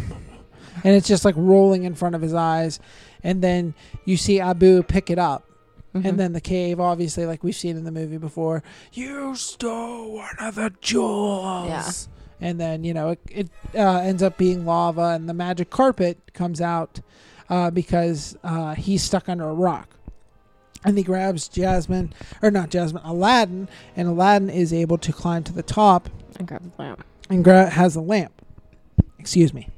it's 0.84 1.08
just 1.08 1.24
like 1.24 1.34
rolling 1.36 1.84
in 1.84 1.94
front 1.94 2.14
of 2.14 2.22
his 2.22 2.32
eyes. 2.34 2.80
And 3.22 3.42
then 3.42 3.74
you 4.04 4.16
see 4.16 4.40
Abu 4.40 4.82
pick 4.82 5.10
it 5.10 5.18
up. 5.18 5.44
Mhm. 5.94 6.04
And 6.06 6.18
then 6.20 6.32
the 6.32 6.40
cave, 6.40 6.80
obviously, 6.80 7.26
like 7.26 7.42
we've 7.42 7.54
seen 7.56 7.76
in 7.76 7.84
the 7.84 7.90
movie 7.92 8.18
before, 8.18 8.62
you 8.92 9.34
stole 9.34 10.14
one 10.14 10.36
of 10.40 10.54
the 10.54 10.72
jewels. 10.80 11.68
Yeah. 11.68 11.90
And 12.48 12.60
then, 12.60 12.84
you 12.84 12.94
know, 12.94 13.10
it, 13.10 13.20
it 13.30 13.50
uh, 13.74 13.98
ends 13.98 14.22
up 14.22 14.38
being 14.38 14.64
lava, 14.64 15.08
and 15.16 15.28
the 15.28 15.34
magic 15.34 15.70
carpet 15.70 16.18
comes 16.34 16.60
out 16.60 17.00
uh, 17.50 17.70
because 17.70 18.38
uh, 18.44 18.74
he's 18.74 19.02
stuck 19.02 19.28
under 19.28 19.48
a 19.48 19.54
rock. 19.54 19.97
And 20.84 20.96
he 20.96 21.02
grabs 21.04 21.48
Jasmine, 21.48 22.12
or 22.40 22.50
not 22.50 22.70
Jasmine, 22.70 23.02
Aladdin, 23.04 23.68
and 23.96 24.06
Aladdin 24.08 24.48
is 24.50 24.72
able 24.72 24.98
to 24.98 25.12
climb 25.12 25.42
to 25.44 25.52
the 25.52 25.62
top 25.62 26.08
And 26.38 26.46
grab 26.46 26.62
the 26.76 26.82
lamp. 26.82 27.04
and 27.28 27.42
gra- 27.42 27.70
has 27.70 27.94
the 27.94 28.00
lamp. 28.02 28.32
Excuse 29.18 29.52
me. 29.52 29.68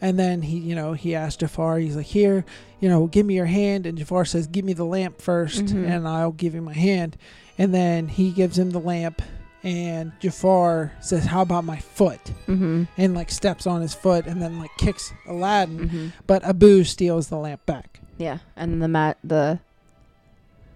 And 0.00 0.18
then 0.18 0.42
he, 0.42 0.58
you 0.58 0.74
know, 0.74 0.92
he 0.92 1.14
asked 1.14 1.40
Jafar, 1.40 1.78
he's 1.78 1.96
like, 1.96 2.06
here, 2.06 2.44
you 2.80 2.88
know, 2.88 3.06
give 3.06 3.24
me 3.24 3.34
your 3.34 3.46
hand. 3.46 3.86
And 3.86 3.96
Jafar 3.96 4.26
says, 4.26 4.46
give 4.46 4.64
me 4.64 4.74
the 4.74 4.84
lamp 4.84 5.18
1st 5.22 5.68
Mhm. 5.72 5.88
and 5.88 6.06
I'll 6.06 6.32
give 6.32 6.54
you 6.54 6.60
my 6.60 6.74
hand. 6.74 7.16
And 7.56 7.72
then 7.74 8.08
he 8.08 8.30
gives 8.30 8.58
him 8.58 8.70
the 8.70 8.78
lamp 8.80 9.22
and 9.62 10.12
Jafar 10.20 10.92
says, 11.00 11.24
"How 11.24 11.40
about 11.40 11.64
my 11.64 11.78
foot?" 11.78 12.20
Mm-hmm. 12.46 12.84
and 12.98 13.14
like 13.14 13.30
steps 13.32 13.66
on 13.66 13.80
his 13.80 13.94
foot 13.94 14.26
and 14.26 14.40
then 14.40 14.60
like 14.60 14.70
kicks 14.78 15.12
Aladdin, 15.26 15.78
Mm-hmm. 15.88 16.06
but 16.26 16.44
Abu 16.44 16.84
steals 16.84 17.28
the 17.28 17.38
lamp 17.38 17.64
back. 17.66 17.95
Yeah, 18.18 18.38
and 18.56 18.82
the 18.82 18.88
mat 18.88 19.18
the 19.24 19.58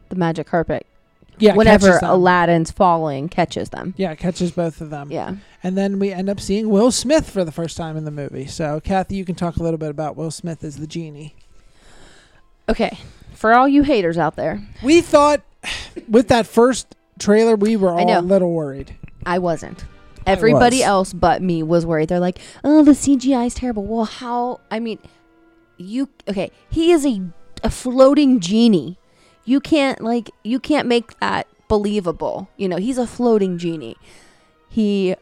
the 0.09 0.17
magic 0.17 0.47
carpet. 0.47 0.87
Yeah, 1.39 1.55
Whenever. 1.55 1.99
Aladdin's 2.03 2.71
falling, 2.71 3.31
catches 3.31 3.71
them. 3.71 3.95
yeah, 3.97 4.15
catches 4.15 4.51
both 4.51 4.83
of 4.83 4.91
them. 4.91 5.11
Yeah. 5.11 5.37
And 5.63 5.77
then 5.79 5.99
we 5.99 6.13
end 6.13 6.29
up 6.29 6.39
seeing 6.39 6.69
Will 6.69 6.91
Smith 6.91 7.31
for 7.31 7.45
the 7.47 7.53
first 7.53 7.79
time 7.79 7.97
in 7.97 8.05
the 8.05 8.11
movie. 8.11 8.47
So, 8.47 8.79
Kathy, 8.81 9.15
you 9.17 9.25
can 9.25 9.35
talk 9.37 9.57
a 9.57 9.63
little 9.63 9.79
bit 9.79 9.89
about 9.89 10.17
Will 10.17 10.31
Smith 10.31 10.63
as 10.63 10.77
the 10.77 10.87
genie. 10.87 11.35
Okay. 12.69 12.99
For 13.33 13.55
all 13.55 13.67
you 13.67 13.83
haters 13.85 14.19
out 14.19 14.37
there, 14.37 14.61
We 14.83 15.01
thought 15.01 15.41
with 16.09 16.29
that 16.29 16.47
first 16.47 16.95
trailer, 17.19 17.57
we 17.57 17.75
were 17.75 17.95
I 17.95 18.03
all 18.03 18.19
a 18.19 18.21
little 18.21 18.53
worried. 18.53 18.95
I 19.25 19.39
wasn't. 19.39 19.85
Everybody 20.27 20.79
was. 20.81 20.85
else 20.87 21.13
but 21.15 21.41
me 21.41 21.63
was 21.63 21.87
worried. 21.87 22.11
They're 22.11 22.21
like, 22.21 22.39
"Oh, 22.63 22.85
the 22.85 22.93
CGI 22.93 23.47
is 23.47 23.55
terrible." 23.55 23.85
Well, 23.85 24.05
how? 24.05 24.61
I 24.71 24.79
mean, 24.79 24.99
you 25.81 26.09
okay? 26.29 26.51
He 26.69 26.93
is 26.93 27.07
a 27.07 27.21
a 27.63 27.71
floating 27.71 28.41
genie. 28.41 28.99
You 29.45 29.61
can't 29.61 30.01
like 30.01 30.31
you 30.45 30.61
can't 30.61 30.87
make 30.87 31.19
that 31.21 31.47
believable. 31.69 32.49
You 32.57 32.69
know, 32.69 32.77
he's 32.77 32.99
a 32.99 33.07
floating 33.07 33.59
genie. 33.59 33.97
He 34.69 35.17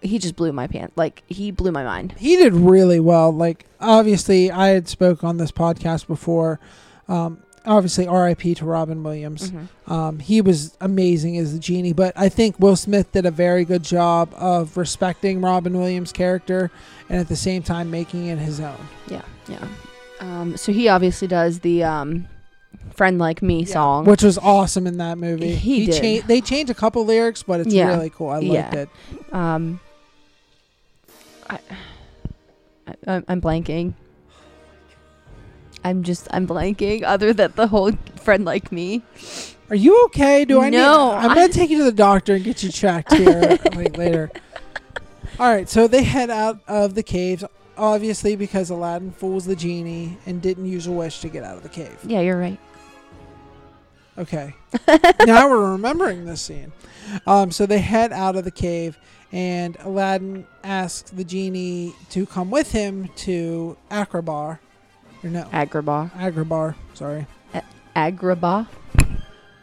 he 0.00 0.18
just 0.18 0.36
blew 0.36 0.52
my 0.52 0.66
pants. 0.66 0.96
Like 0.96 1.22
he 1.26 1.50
blew 1.50 1.72
my 1.72 1.84
mind. 1.84 2.14
He 2.18 2.36
did 2.36 2.54
really 2.54 3.00
well. 3.00 3.32
Like, 3.32 3.66
obviously, 3.80 4.50
I 4.50 4.68
had 4.68 4.88
spoke 4.88 5.24
on 5.24 5.36
this 5.38 5.52
podcast 5.52 6.06
before. 6.06 6.60
Um, 7.08 7.42
obviously, 7.68 8.06
R.I.P. 8.06 8.54
to 8.56 8.64
Robin 8.64 9.02
Williams. 9.02 9.50
Mm-hmm. 9.50 9.92
Um, 9.92 10.18
he 10.18 10.40
was 10.40 10.76
amazing 10.80 11.36
as 11.38 11.52
the 11.52 11.58
genie, 11.58 11.92
but 11.92 12.12
I 12.16 12.28
think 12.28 12.58
Will 12.58 12.76
Smith 12.76 13.12
did 13.12 13.26
a 13.26 13.30
very 13.30 13.64
good 13.64 13.82
job 13.84 14.32
of 14.36 14.76
respecting 14.76 15.40
Robin 15.40 15.76
Williams' 15.78 16.10
character 16.12 16.70
and 17.08 17.20
at 17.20 17.28
the 17.28 17.36
same 17.36 17.62
time 17.62 17.90
making 17.90 18.26
it 18.26 18.38
his 18.38 18.58
own. 18.60 18.76
Yeah, 19.08 19.22
yeah. 19.48 19.66
Um, 20.20 20.56
so 20.56 20.72
he 20.72 20.88
obviously 20.88 21.28
does 21.28 21.60
the 21.60 21.84
um, 21.84 22.26
"Friend 22.94 23.18
Like 23.18 23.40
Me" 23.42 23.64
song. 23.64 24.04
which 24.04 24.22
was 24.22 24.36
awesome 24.38 24.86
in 24.86 24.98
that 24.98 25.16
movie. 25.18 25.54
He 25.54 25.86
did. 25.86 26.22
cha- 26.22 26.26
they 26.26 26.40
changed 26.40 26.70
a 26.70 26.74
couple 26.74 27.04
lyrics, 27.04 27.42
but 27.44 27.60
it's 27.60 27.72
Yeah. 27.72 27.88
really 27.88 28.10
cool. 28.10 28.30
I 28.30 28.40
liked 28.40 28.74
Yeah. 28.74 28.74
it. 28.80 28.88
Um, 29.32 29.80
I, 31.48 31.58
I, 33.06 33.22
I'm 33.28 33.40
blanking. 33.40 33.94
I'm 35.84 36.02
just 36.02 36.28
I'm 36.30 36.46
blanking. 36.46 37.02
Other 37.04 37.32
than 37.32 37.52
the 37.56 37.66
whole 37.68 37.92
friend 38.16 38.44
like 38.44 38.70
me. 38.72 39.02
Are 39.70 39.76
you 39.76 40.04
okay? 40.06 40.44
Do 40.44 40.60
I 40.62 40.70
No, 40.70 41.10
need? 41.10 41.16
I'm 41.16 41.34
gonna 41.34 41.48
take 41.48 41.70
you 41.70 41.78
to 41.78 41.84
the 41.84 41.92
doctor 41.92 42.34
and 42.34 42.44
get 42.44 42.62
you 42.62 42.70
checked 42.70 43.12
here 43.14 43.58
like, 43.74 43.96
later. 43.96 44.30
All 45.38 45.52
right, 45.52 45.68
so 45.68 45.86
they 45.86 46.02
head 46.02 46.30
out 46.30 46.58
of 46.66 46.94
the 46.94 47.02
caves, 47.02 47.44
obviously 47.76 48.34
because 48.34 48.70
Aladdin 48.70 49.12
fools 49.12 49.44
the 49.44 49.54
genie 49.54 50.16
and 50.26 50.40
didn't 50.42 50.66
use 50.66 50.86
a 50.86 50.90
wish 50.92 51.20
to 51.20 51.28
get 51.28 51.44
out 51.44 51.56
of 51.56 51.62
the 51.62 51.68
cave. 51.68 51.96
Yeah, 52.04 52.20
you're 52.20 52.38
right. 52.38 52.58
Okay. 54.16 54.54
now 55.26 55.48
we're 55.48 55.70
remembering 55.72 56.24
this 56.24 56.40
scene. 56.42 56.72
Um, 57.26 57.52
so 57.52 57.66
they 57.66 57.78
head 57.78 58.12
out 58.12 58.34
of 58.36 58.44
the 58.44 58.50
cave, 58.50 58.98
and 59.30 59.76
Aladdin 59.80 60.44
asks 60.64 61.10
the 61.10 61.22
genie 61.24 61.94
to 62.10 62.26
come 62.26 62.50
with 62.50 62.72
him 62.72 63.08
to 63.16 63.76
Akrabar. 63.90 64.58
Or 65.22 65.30
no, 65.30 65.44
Agrabah. 65.44 66.12
Agrabar. 66.12 66.74
Sorry. 66.94 67.26
Agrabah. 67.96 68.68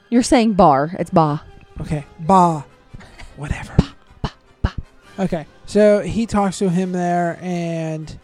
You're 0.10 0.24
saying 0.24 0.54
bar. 0.54 0.96
It's 1.00 1.10
ba. 1.10 1.42
Okay. 1.82 2.06
Ba. 2.20 2.66
Whatever. 3.38 3.76
Ba, 3.78 3.94
ba, 4.22 4.32
ba. 4.62 4.74
Okay. 5.20 5.46
So 5.66 6.02
he 6.02 6.26
talks 6.26 6.60
to 6.60 6.70
him 6.70 6.92
there, 6.92 7.40
and 7.42 8.18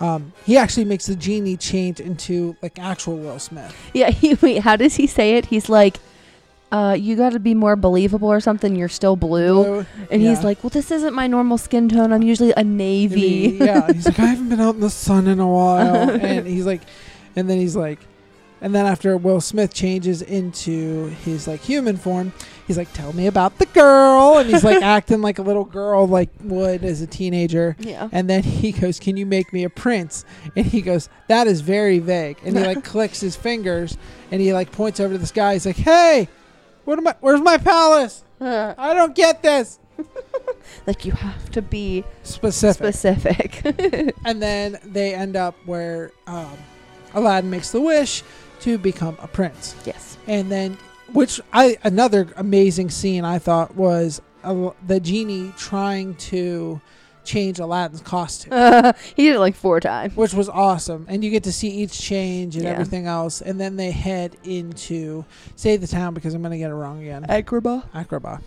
um, 0.00 0.32
he 0.44 0.56
actually 0.56 0.84
makes 0.84 1.06
the 1.06 1.16
genie 1.16 1.56
change 1.56 2.00
into 2.00 2.56
like 2.62 2.78
actual 2.78 3.16
Will 3.18 3.38
Smith. 3.38 3.74
Yeah. 3.92 4.10
He, 4.10 4.34
wait. 4.42 4.58
How 4.62 4.76
does 4.76 4.96
he 4.96 5.06
say 5.06 5.36
it? 5.36 5.46
He's 5.46 5.68
like, 5.68 5.98
uh, 6.70 6.96
you 6.98 7.16
got 7.16 7.32
to 7.32 7.38
be 7.40 7.54
more 7.54 7.76
believable 7.76 8.28
or 8.28 8.40
something. 8.40 8.76
You're 8.76 8.88
still 8.88 9.16
blue. 9.16 9.64
Blue, 9.64 9.86
And 10.10 10.20
he's 10.22 10.44
like, 10.44 10.62
well, 10.62 10.70
this 10.70 10.90
isn't 10.90 11.14
my 11.14 11.26
normal 11.26 11.56
skin 11.58 11.88
tone. 11.88 12.12
I'm 12.12 12.22
usually 12.22 12.52
a 12.56 12.64
navy. 12.64 13.52
Maybe- 13.52 13.64
yeah, 13.64 13.92
he's 13.92 14.06
like, 14.06 14.18
I 14.18 14.26
haven't 14.26 14.48
been 14.50 14.60
out 14.60 14.74
in 14.74 14.80
the 14.80 14.90
sun 14.90 15.26
in 15.28 15.40
a 15.40 15.48
while, 15.48 16.10
and 16.20 16.46
he's 16.46 16.66
like, 16.66 16.82
and 17.36 17.48
then 17.48 17.58
he's 17.58 17.76
like, 17.76 17.98
and 18.60 18.74
then 18.74 18.86
after 18.86 19.16
Will 19.16 19.40
Smith 19.40 19.72
changes 19.72 20.20
into 20.20 21.06
his 21.24 21.46
like 21.46 21.60
human 21.60 21.96
form, 21.96 22.32
he's 22.66 22.76
like, 22.76 22.92
tell 22.92 23.12
me 23.12 23.28
about 23.28 23.56
the 23.58 23.66
girl, 23.66 24.38
and 24.38 24.50
he's 24.50 24.64
like 24.64 24.82
acting 24.82 25.20
like 25.20 25.38
a 25.38 25.42
little 25.42 25.64
girl 25.64 26.08
like 26.08 26.28
would 26.42 26.82
as 26.84 27.00
a 27.00 27.06
teenager. 27.06 27.76
yeah. 27.78 28.08
And 28.10 28.28
then 28.28 28.42
he 28.42 28.72
goes, 28.72 28.98
"Can 28.98 29.16
you 29.16 29.26
make 29.26 29.52
me 29.52 29.62
a 29.62 29.70
prince?" 29.70 30.24
And 30.56 30.66
he 30.66 30.82
goes, 30.82 31.08
"That 31.28 31.46
is 31.46 31.60
very 31.60 32.00
vague." 32.00 32.38
And 32.44 32.58
he 32.58 32.64
like 32.66 32.82
clicks 32.82 33.20
his 33.20 33.36
fingers, 33.36 33.96
and 34.32 34.40
he 34.40 34.52
like 34.52 34.72
points 34.72 34.98
over 34.98 35.14
to 35.14 35.18
the 35.18 35.26
sky. 35.26 35.52
He's 35.52 35.64
like, 35.64 35.76
"Hey, 35.76 36.28
what 36.88 36.98
am 36.98 37.06
I? 37.06 37.14
Where's 37.20 37.42
my 37.42 37.58
palace? 37.58 38.24
I 38.40 38.94
don't 38.94 39.14
get 39.14 39.42
this." 39.42 39.78
like 40.86 41.04
you 41.04 41.12
have 41.12 41.50
to 41.50 41.60
be 41.60 42.02
Specific. 42.22 42.94
specific. 42.94 43.62
and 44.24 44.40
then 44.40 44.78
they 44.84 45.14
end 45.14 45.36
up 45.36 45.54
where 45.66 46.12
um, 46.26 46.56
Aladdin 47.14 47.50
makes 47.50 47.72
the 47.72 47.80
wish 47.80 48.22
to 48.60 48.78
become 48.78 49.16
a 49.20 49.28
prince. 49.28 49.74
yes. 49.84 50.16
And 50.26 50.50
then, 50.50 50.78
which 51.12 51.40
I 51.52 51.76
another 51.84 52.28
amazing 52.36 52.90
scene 52.90 53.24
I 53.24 53.38
thought 53.38 53.74
was 53.74 54.22
uh, 54.42 54.70
the 54.86 54.98
genie 55.00 55.52
trying 55.58 56.14
to 56.32 56.80
change 57.28 57.58
Aladdin's 57.60 58.00
costume. 58.00 58.52
he 59.16 59.26
did 59.26 59.36
it 59.36 59.38
like 59.38 59.54
four 59.54 59.78
times. 59.80 60.16
which 60.16 60.34
was 60.34 60.48
awesome. 60.48 61.06
And 61.08 61.22
you 61.22 61.30
get 61.30 61.44
to 61.44 61.52
see 61.52 61.68
each 61.68 62.00
change 62.00 62.56
and 62.56 62.64
Yeah. 62.64 62.70
everything 62.72 63.06
else. 63.06 63.40
And 63.40 63.60
then 63.60 63.76
they 63.76 63.90
head 63.92 64.36
into 64.44 65.24
say 65.54 65.76
the 65.76 65.86
town 65.86 66.14
because 66.14 66.34
I'm 66.34 66.42
gonna 66.42 66.58
get 66.58 66.70
it 66.70 66.74
wrong 66.74 67.00
again. 67.02 67.24
Agrabah. 67.28 67.84
Akraba. 67.94 68.40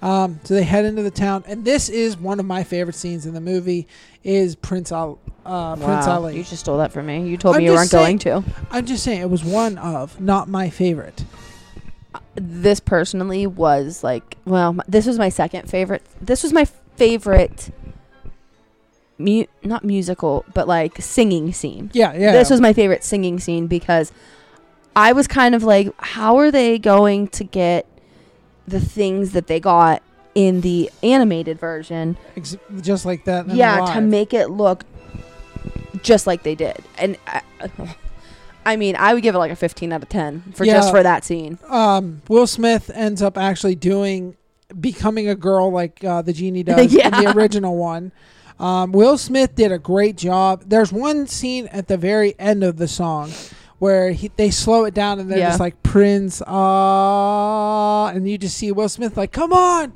Um, 0.00 0.40
so 0.44 0.54
they 0.54 0.62
head 0.62 0.86
into 0.86 1.02
the 1.02 1.10
town, 1.10 1.44
and 1.46 1.66
this 1.66 1.90
is 1.90 2.16
one 2.16 2.40
of 2.40 2.46
my 2.46 2.64
favorite 2.64 2.94
scenes 2.94 3.26
in 3.26 3.34
the 3.34 3.42
movie. 3.42 3.86
Is 4.24 4.56
Prince 4.56 4.90
Al 4.90 5.18
uh, 5.44 5.76
Prince 5.76 6.06
Wow, 6.06 6.14
Ali? 6.22 6.38
You 6.38 6.44
just 6.44 6.60
stole 6.60 6.78
that 6.78 6.92
from 6.92 7.04
me. 7.06 7.28
You 7.28 7.36
told 7.36 7.56
I'm 7.56 7.58
me 7.60 7.66
you 7.66 7.72
weren't 7.72 7.90
saying- 7.90 8.16
going 8.16 8.42
to. 8.42 8.44
I'm 8.70 8.86
just 8.86 9.04
saying 9.04 9.20
it 9.20 9.28
was 9.28 9.44
one 9.44 9.76
of, 9.76 10.18
not 10.18 10.48
my 10.48 10.70
favorite. 10.70 11.24
This 12.34 12.80
personally 12.80 13.46
was 13.46 14.02
like, 14.02 14.38
well, 14.46 14.76
this 14.88 15.04
was 15.06 15.18
my 15.18 15.28
second 15.28 15.68
favorite. 15.68 16.02
This 16.22 16.42
was 16.42 16.52
my 16.54 16.64
favorite, 16.96 17.70
mu- 19.22 19.46
not 19.62 19.84
musical, 19.84 20.44
but 20.54 20.66
like 20.68 21.00
singing 21.00 21.52
scene. 21.52 21.90
Yeah, 21.94 22.12
yeah. 22.14 22.32
This 22.32 22.50
was 22.50 22.60
my 22.60 22.72
favorite 22.72 23.04
singing 23.04 23.38
scene 23.40 23.66
because 23.66 24.12
I 24.94 25.12
was 25.12 25.26
kind 25.26 25.54
of 25.54 25.62
like, 25.62 25.92
how 25.98 26.36
are 26.36 26.50
they 26.50 26.78
going 26.78 27.28
to 27.28 27.44
get 27.44 27.86
the 28.68 28.80
things 28.80 29.32
that 29.32 29.46
they 29.46 29.58
got 29.60 30.02
in 30.34 30.60
the 30.60 30.90
animated 31.02 31.58
version? 31.58 32.16
Ex- 32.36 32.56
just 32.80 33.04
like 33.06 33.24
that. 33.24 33.48
yeah, 33.48 33.94
to 33.94 34.00
make 34.00 34.34
it 34.34 34.48
look 34.50 34.84
just 36.02 36.26
like 36.26 36.42
they 36.42 36.54
did. 36.54 36.78
And 36.98 37.16
I, 37.26 37.42
I 38.66 38.76
mean, 38.76 38.94
I 38.96 39.12
would 39.14 39.22
give 39.22 39.34
it 39.34 39.38
like 39.38 39.50
a 39.50 39.56
15 39.56 39.92
out 39.92 40.02
of 40.02 40.08
10 40.08 40.52
for 40.54 40.64
Yeah. 40.64 40.74
just 40.74 40.90
for 40.90 41.02
that 41.02 41.24
scene. 41.24 41.58
um, 41.68 42.22
Will 42.28 42.46
Smith 42.46 42.90
ends 42.94 43.20
up 43.22 43.36
actually 43.36 43.74
doing 43.74 44.36
becoming 44.80 45.28
a 45.28 45.34
girl 45.34 45.70
like 45.70 46.02
uh, 46.04 46.22
the 46.22 46.32
genie 46.32 46.62
does 46.64 46.94
in 46.94 47.10
the 47.10 47.32
original 47.36 47.76
one. 47.76 48.12
Um, 48.58 48.92
Will 48.92 49.18
Smith 49.18 49.54
did 49.56 49.72
a 49.72 49.78
great 49.78 50.16
job. 50.16 50.64
There's 50.66 50.92
one 50.92 51.26
scene 51.26 51.66
at 51.68 51.88
the 51.88 51.96
very 51.96 52.34
end 52.38 52.62
of 52.62 52.76
the 52.76 52.86
song 52.88 53.30
where 53.78 54.12
he, 54.12 54.30
they 54.36 54.50
slow 54.50 54.84
it 54.84 54.94
down 54.94 55.18
and 55.18 55.28
they're 55.30 55.38
Yeah. 55.38 55.48
just 55.48 55.60
like 55.60 55.82
Prince, 55.82 56.40
ah, 56.46 58.08
and 58.08 58.28
you 58.28 58.38
just 58.38 58.56
see 58.56 58.70
Will 58.72 58.88
Smith 58.88 59.16
like, 59.16 59.32
"Come 59.32 59.52
on, 59.52 59.92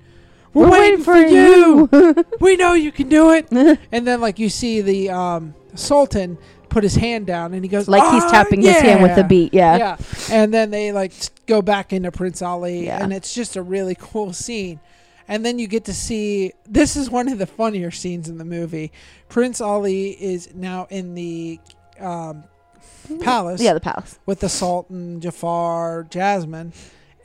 we're, 0.54 0.70
waiting, 0.70 1.04
for 1.04 1.16
you. 1.16 1.88
we 2.40 2.56
know 2.56 2.72
you 2.74 2.90
can 2.92 3.08
do 3.08 3.30
it." 3.30 3.46
and 3.92 4.06
then 4.06 4.20
like 4.20 4.38
you 4.38 4.48
see 4.48 4.80
the 4.80 5.10
um, 5.10 5.54
Sultan 5.74 6.38
put 6.68 6.82
his 6.82 6.96
hand 6.96 7.26
down 7.26 7.54
and 7.54 7.64
he 7.64 7.68
goes 7.68 7.88
like 7.88 8.02
he's 8.12 8.24
"Ah, 8.24 8.30
tapping 8.30 8.60
his 8.62 8.76
hand 8.76 9.02
with 9.02 9.14
the 9.16 9.24
beat. 9.24 9.54
Yeah. 9.54 9.76
yeah. 9.78 9.96
And 10.30 10.52
then 10.52 10.70
they 10.70 10.90
like 10.92 11.12
go 11.46 11.62
back 11.62 11.92
into 11.92 12.10
Prince 12.10 12.42
Ali, 12.42 12.86
Yeah. 12.86 13.02
and 13.02 13.12
it's 13.12 13.32
just 13.34 13.56
a 13.56 13.62
really 13.62 13.96
cool 13.98 14.32
scene. 14.32 14.80
And 15.28 15.44
then 15.44 15.58
you 15.58 15.66
get 15.66 15.84
to 15.86 15.94
see 15.94 16.52
this 16.68 16.96
is 16.96 17.10
one 17.10 17.28
of 17.28 17.38
the 17.38 17.46
funnier 17.46 17.90
scenes 17.90 18.28
in 18.28 18.38
the 18.38 18.44
movie. 18.44 18.92
Prince 19.28 19.60
Ali 19.60 20.10
is 20.10 20.54
now 20.54 20.86
in 20.90 21.14
the 21.14 21.58
um, 21.98 22.44
palace 23.22 23.60
Yeah, 23.60 23.74
the 23.74 23.80
palace. 23.80 24.18
with 24.26 24.40
the 24.40 24.48
Sultan, 24.48 25.20
Jafar, 25.20 26.04
Jasmine, 26.10 26.72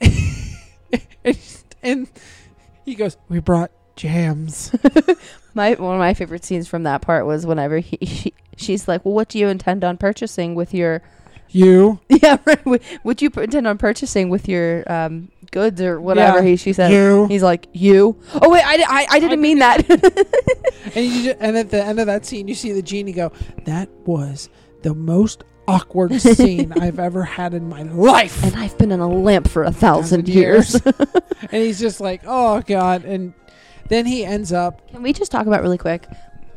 and 1.82 2.08
he 2.84 2.94
goes, 2.94 3.16
"We 3.28 3.38
brought 3.40 3.70
jams." 3.96 4.74
My 5.54 5.74
one 5.74 5.94
of 5.94 5.98
my 5.98 6.14
favorite 6.14 6.44
scenes 6.44 6.66
from 6.66 6.84
that 6.84 7.02
part 7.02 7.26
was 7.26 7.44
whenever 7.44 7.78
he 7.78 7.98
she, 8.06 8.32
she's 8.56 8.88
like, 8.88 9.04
"Well, 9.04 9.12
what 9.14 9.28
do 9.28 9.38
you 9.38 9.48
intend 9.48 9.84
on 9.84 9.98
purchasing 9.98 10.54
with 10.54 10.72
your 10.72 11.02
You. 11.52 12.00
Yeah, 12.22 12.36
right. 12.44 12.82
What 13.02 13.20
you 13.22 13.30
intend 13.36 13.66
on 13.66 13.78
purchasing 13.78 14.28
with 14.28 14.48
your 14.48 14.84
um, 14.90 15.28
goods 15.50 15.80
or 15.80 16.00
whatever 16.00 16.38
Yeah. 16.38 16.44
he 16.44 16.56
she 16.56 16.72
said. 16.72 16.92
You. 16.92 17.26
He's 17.26 17.42
like 17.42 17.66
you. 17.72 18.16
Oh 18.40 18.48
wait, 18.50 18.62
I, 18.64 18.82
I, 18.82 19.06
I 19.12 19.18
didn't 19.20 19.40
mean 19.40 19.58
that. 19.60 19.84
And 20.94 21.06
you 21.06 21.22
ju- 21.32 21.34
and 21.40 21.56
at 21.56 21.70
the 21.70 21.82
end 21.82 22.00
of 22.00 22.06
that 22.06 22.26
scene, 22.26 22.48
you 22.48 22.54
see 22.54 22.72
the 22.72 22.82
genie 22.82 23.12
go. 23.12 23.32
That 23.64 23.88
was 24.04 24.50
the 24.82 24.94
most 24.94 25.44
awkward 25.68 26.12
scene 26.20 26.72
I've 26.72 26.98
ever 26.98 27.22
had 27.22 27.54
in 27.54 27.68
my 27.68 27.82
life. 27.84 28.42
and 28.44 28.54
I've 28.56 28.76
been 28.78 28.90
in 28.92 29.00
a 29.00 29.08
lamp 29.08 29.48
for 29.48 29.62
a 29.64 29.72
thousand 29.72 30.26
Thousand 30.26 30.28
years. 30.34 30.74
and 30.84 31.62
he's 31.62 31.78
just 31.80 32.00
like, 32.00 32.22
oh 32.26 32.60
god. 32.62 33.04
And 33.04 33.32
then 33.88 34.06
he 34.06 34.24
ends 34.24 34.52
up. 34.52 34.86
Can 34.90 35.02
we 35.02 35.12
just 35.12 35.30
talk 35.32 35.46
about 35.46 35.62
really 35.62 35.78
quick 35.78 36.06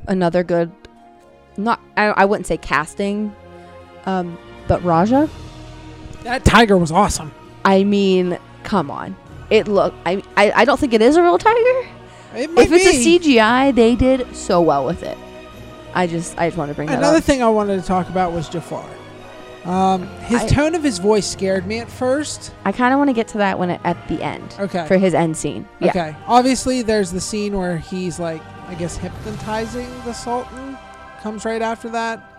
another 0.07 0.43
good, 0.43 0.71
not 1.57 1.79
I, 1.95 2.05
I 2.07 2.25
wouldn't 2.25 2.47
say 2.47 2.57
casting, 2.57 3.33
um, 4.05 4.37
but 4.67 4.83
Rajah. 4.83 5.29
That 6.23 6.43
tiger 6.45 6.77
was 6.77 6.91
awesome. 6.91 7.31
I 7.63 7.83
mean, 7.83 8.37
come 8.63 8.89
on. 8.89 9.15
It 9.49 9.67
look. 9.67 9.93
I, 10.05 10.23
I 10.37 10.51
I 10.51 10.65
don't 10.65 10.79
think 10.79 10.93
it 10.93 11.01
is 11.01 11.15
a 11.17 11.21
real 11.21 11.37
tiger. 11.37 11.87
It 12.35 12.49
If 12.57 12.71
it's 12.71 12.83
be. 13.05 13.15
a 13.15 13.19
CGI, 13.41 13.73
they 13.75 13.95
did 13.95 14.35
so 14.35 14.61
well 14.61 14.85
with 14.85 15.03
it. 15.03 15.17
I 15.93 16.07
just 16.07 16.37
I 16.37 16.47
just 16.47 16.57
want 16.57 16.69
to 16.69 16.75
bring 16.75 16.87
that 16.89 16.97
Another 16.97 17.17
up. 17.17 17.23
thing 17.23 17.41
I 17.43 17.49
wanted 17.49 17.79
to 17.79 17.85
talk 17.87 18.09
about 18.09 18.33
was 18.33 18.49
Jafar. 18.49 18.85
Um, 19.65 20.07
his 20.25 20.41
I- 20.43 20.47
tone 20.47 20.75
of 20.75 20.83
his 20.83 20.99
voice 20.99 21.25
scared 21.25 21.65
me 21.65 21.79
at 21.79 21.89
first. 21.89 22.53
I 22.65 22.71
kind 22.71 22.93
of 22.93 22.97
want 22.97 23.09
to 23.09 23.13
get 23.13 23.27
to 23.29 23.37
that 23.39 23.57
when 23.57 23.69
it, 23.71 23.81
at 23.83 24.07
the 24.07 24.21
end. 24.21 24.55
Okay. 24.59 24.85
For 24.87 24.97
his 24.97 25.13
end 25.13 25.37
scene. 25.37 25.67
Yeah. 25.79 25.89
Okay. 25.89 26.15
Obviously, 26.27 26.81
there's 26.83 27.11
the 27.11 27.21
scene 27.21 27.57
where 27.57 27.77
he's 27.77 28.19
like, 28.19 28.41
I 28.67 28.75
guess, 28.75 28.97
hypnotizing 28.97 29.89
the 30.05 30.13
Sultan. 30.13 30.77
Comes 31.21 31.45
right 31.45 31.61
after 31.63 31.89
that, 31.89 32.34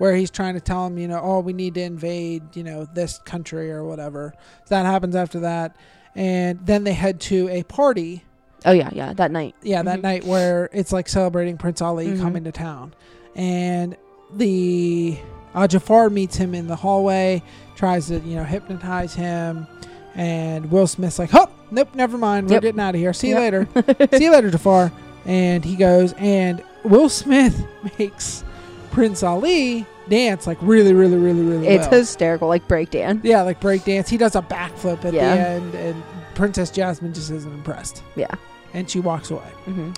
where 0.00 0.16
he's 0.16 0.30
trying 0.30 0.54
to 0.54 0.60
tell 0.60 0.86
him, 0.86 0.96
you 0.96 1.06
know, 1.06 1.20
oh, 1.22 1.40
we 1.40 1.52
need 1.52 1.74
to 1.74 1.82
invade, 1.82 2.56
you 2.56 2.62
know, 2.64 2.86
this 2.94 3.18
country 3.18 3.70
or 3.70 3.84
whatever. 3.84 4.32
So 4.64 4.74
that 4.74 4.86
happens 4.86 5.14
after 5.14 5.40
that, 5.40 5.76
and 6.16 6.58
then 6.64 6.84
they 6.84 6.94
head 6.94 7.20
to 7.22 7.48
a 7.50 7.62
party. 7.64 8.24
Oh 8.64 8.72
yeah, 8.72 8.88
yeah. 8.94 9.12
That 9.12 9.30
night. 9.30 9.54
Yeah, 9.62 9.82
that 9.82 9.98
Mhm. 9.98 10.02
night 10.02 10.24
where 10.24 10.70
it's 10.72 10.90
like 10.90 11.06
celebrating 11.06 11.58
Prince 11.58 11.82
Ali 11.82 12.06
Mhm. 12.12 12.20
coming 12.22 12.44
to 12.44 12.52
town, 12.52 12.94
and 13.36 13.94
the 14.34 15.18
uh, 15.54 15.66
Jafar 15.66 16.08
meets 16.08 16.36
him 16.36 16.54
in 16.54 16.66
the 16.66 16.76
hallway, 16.76 17.42
tries 17.76 18.06
to 18.06 18.20
you 18.20 18.36
know 18.36 18.44
hypnotize 18.44 19.14
him, 19.14 19.66
and 20.14 20.70
Will 20.70 20.86
Smith's 20.86 21.18
like, 21.18 21.34
"Oh, 21.34 21.48
nope, 21.70 21.88
never 21.94 22.16
mind, 22.16 22.46
we're 22.48 22.54
Yep. 22.54 22.62
getting 22.62 22.80
out 22.80 22.94
of 22.94 23.00
here. 23.02 23.12
See 23.12 23.28
you 23.28 23.34
Yep. 23.38 23.66
later. 23.76 24.08
See 24.16 24.24
you 24.24 24.32
later, 24.32 24.50
Jafar." 24.50 24.90
And 25.26 25.62
he 25.62 25.76
goes, 25.76 26.14
and 26.16 26.62
Will 26.84 27.10
Smith 27.10 27.62
makes 27.98 28.44
Prince 28.90 29.22
Ali 29.22 29.86
dance 30.08 30.46
like 30.46 30.58
really, 30.60 30.92
really, 30.92 31.16
really, 31.16 31.42
really 31.42 31.68
It's 31.68 31.86
well. 31.88 32.00
hysterical, 32.00 32.48
like 32.48 32.66
breakdance. 32.66 33.20
yeah, 33.22 33.42
like 33.42 33.60
breakdance. 33.60 34.08
He 34.08 34.16
does 34.16 34.34
a 34.36 34.42
backflip 34.42 35.04
at 35.04 35.14
Yeah. 35.14 35.34
the 35.34 35.40
end, 35.42 35.74
and 35.74 36.02
Princess 36.34 36.70
Jasmine 36.70 37.12
just 37.14 37.30
isn't 37.30 37.52
impressed, 37.52 38.02
Yeah. 38.16 38.34
and 38.74 38.90
she 38.90 38.98
walks 39.00 39.30
away. 39.30 39.48
hmm 39.66 39.90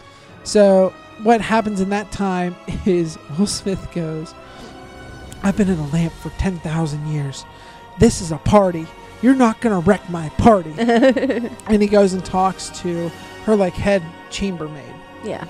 So 0.44 0.93
what 1.23 1.40
happens 1.40 1.81
in 1.81 1.89
that 1.90 2.10
time 2.12 2.55
is 2.86 3.16
Will 3.39 3.47
Smith 3.47 3.89
goes, 3.94 4.35
I've 5.43 5.56
been 5.56 5.69
in 5.70 5.78
a 5.78 5.86
lamp 5.89 6.12
for 6.14 6.31
10,000 6.39 7.06
years. 7.09 7.44
This 7.98 8.20
is 8.20 8.31
a 8.32 8.39
party. 8.39 8.86
You're 9.23 9.35
not 9.35 9.60
going 9.60 9.74
to 9.81 9.86
wreck 9.89 10.09
my 10.10 10.28
party. 10.31 10.73
and 10.78 11.81
he 11.82 11.86
goes 11.89 12.12
and 12.12 12.24
talks 12.24 12.69
to 12.81 13.09
her 13.44 13.55
like 13.56 13.73
head 13.74 14.02
chambermaid 14.31 14.94
Yeah. 15.24 15.44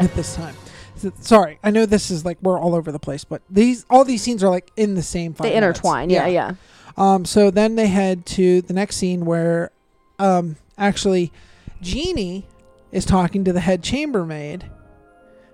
at 0.00 0.14
this 0.14 0.34
time. 0.36 0.54
So- 1.02 1.12
sorry, 1.20 1.58
I 1.64 1.70
know 1.70 1.84
this 1.86 2.10
is 2.10 2.24
like 2.24 2.38
we're 2.42 2.58
all 2.60 2.74
over 2.74 2.92
the 2.92 2.98
place, 2.98 3.24
but 3.24 3.42
these 3.50 3.84
all 3.90 4.04
these 4.04 4.22
scenes 4.22 4.42
are 4.44 4.48
like 4.50 4.70
in 4.76 4.94
the 4.94 5.02
same 5.02 5.34
five 5.34 5.46
They 5.48 5.54
minutes. 5.54 5.78
intertwine. 5.78 6.10
Yeah, 6.10 6.26
yeah. 6.26 6.54
Um, 6.96 7.24
so 7.24 7.50
then 7.50 7.74
they 7.76 7.86
head 7.88 8.26
to 8.26 8.60
the 8.62 8.74
next 8.74 8.96
scene 8.96 9.24
where, 9.24 9.70
um, 10.18 10.56
actually, 10.76 11.32
Genie 11.80 12.46
is 12.92 13.04
talking 13.06 13.44
to 13.44 13.52
the 13.52 13.60
head 13.60 13.82
chambermaid 13.82 14.70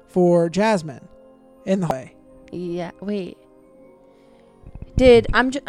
for 0.09 0.49
Jasmine 0.49 1.07
in 1.65 1.81
the 1.81 1.87
way. 1.87 2.15
Yeah. 2.51 2.91
Wait. 3.01 3.39
Did 4.97 5.29
I'm 5.33 5.51
just? 5.53 5.65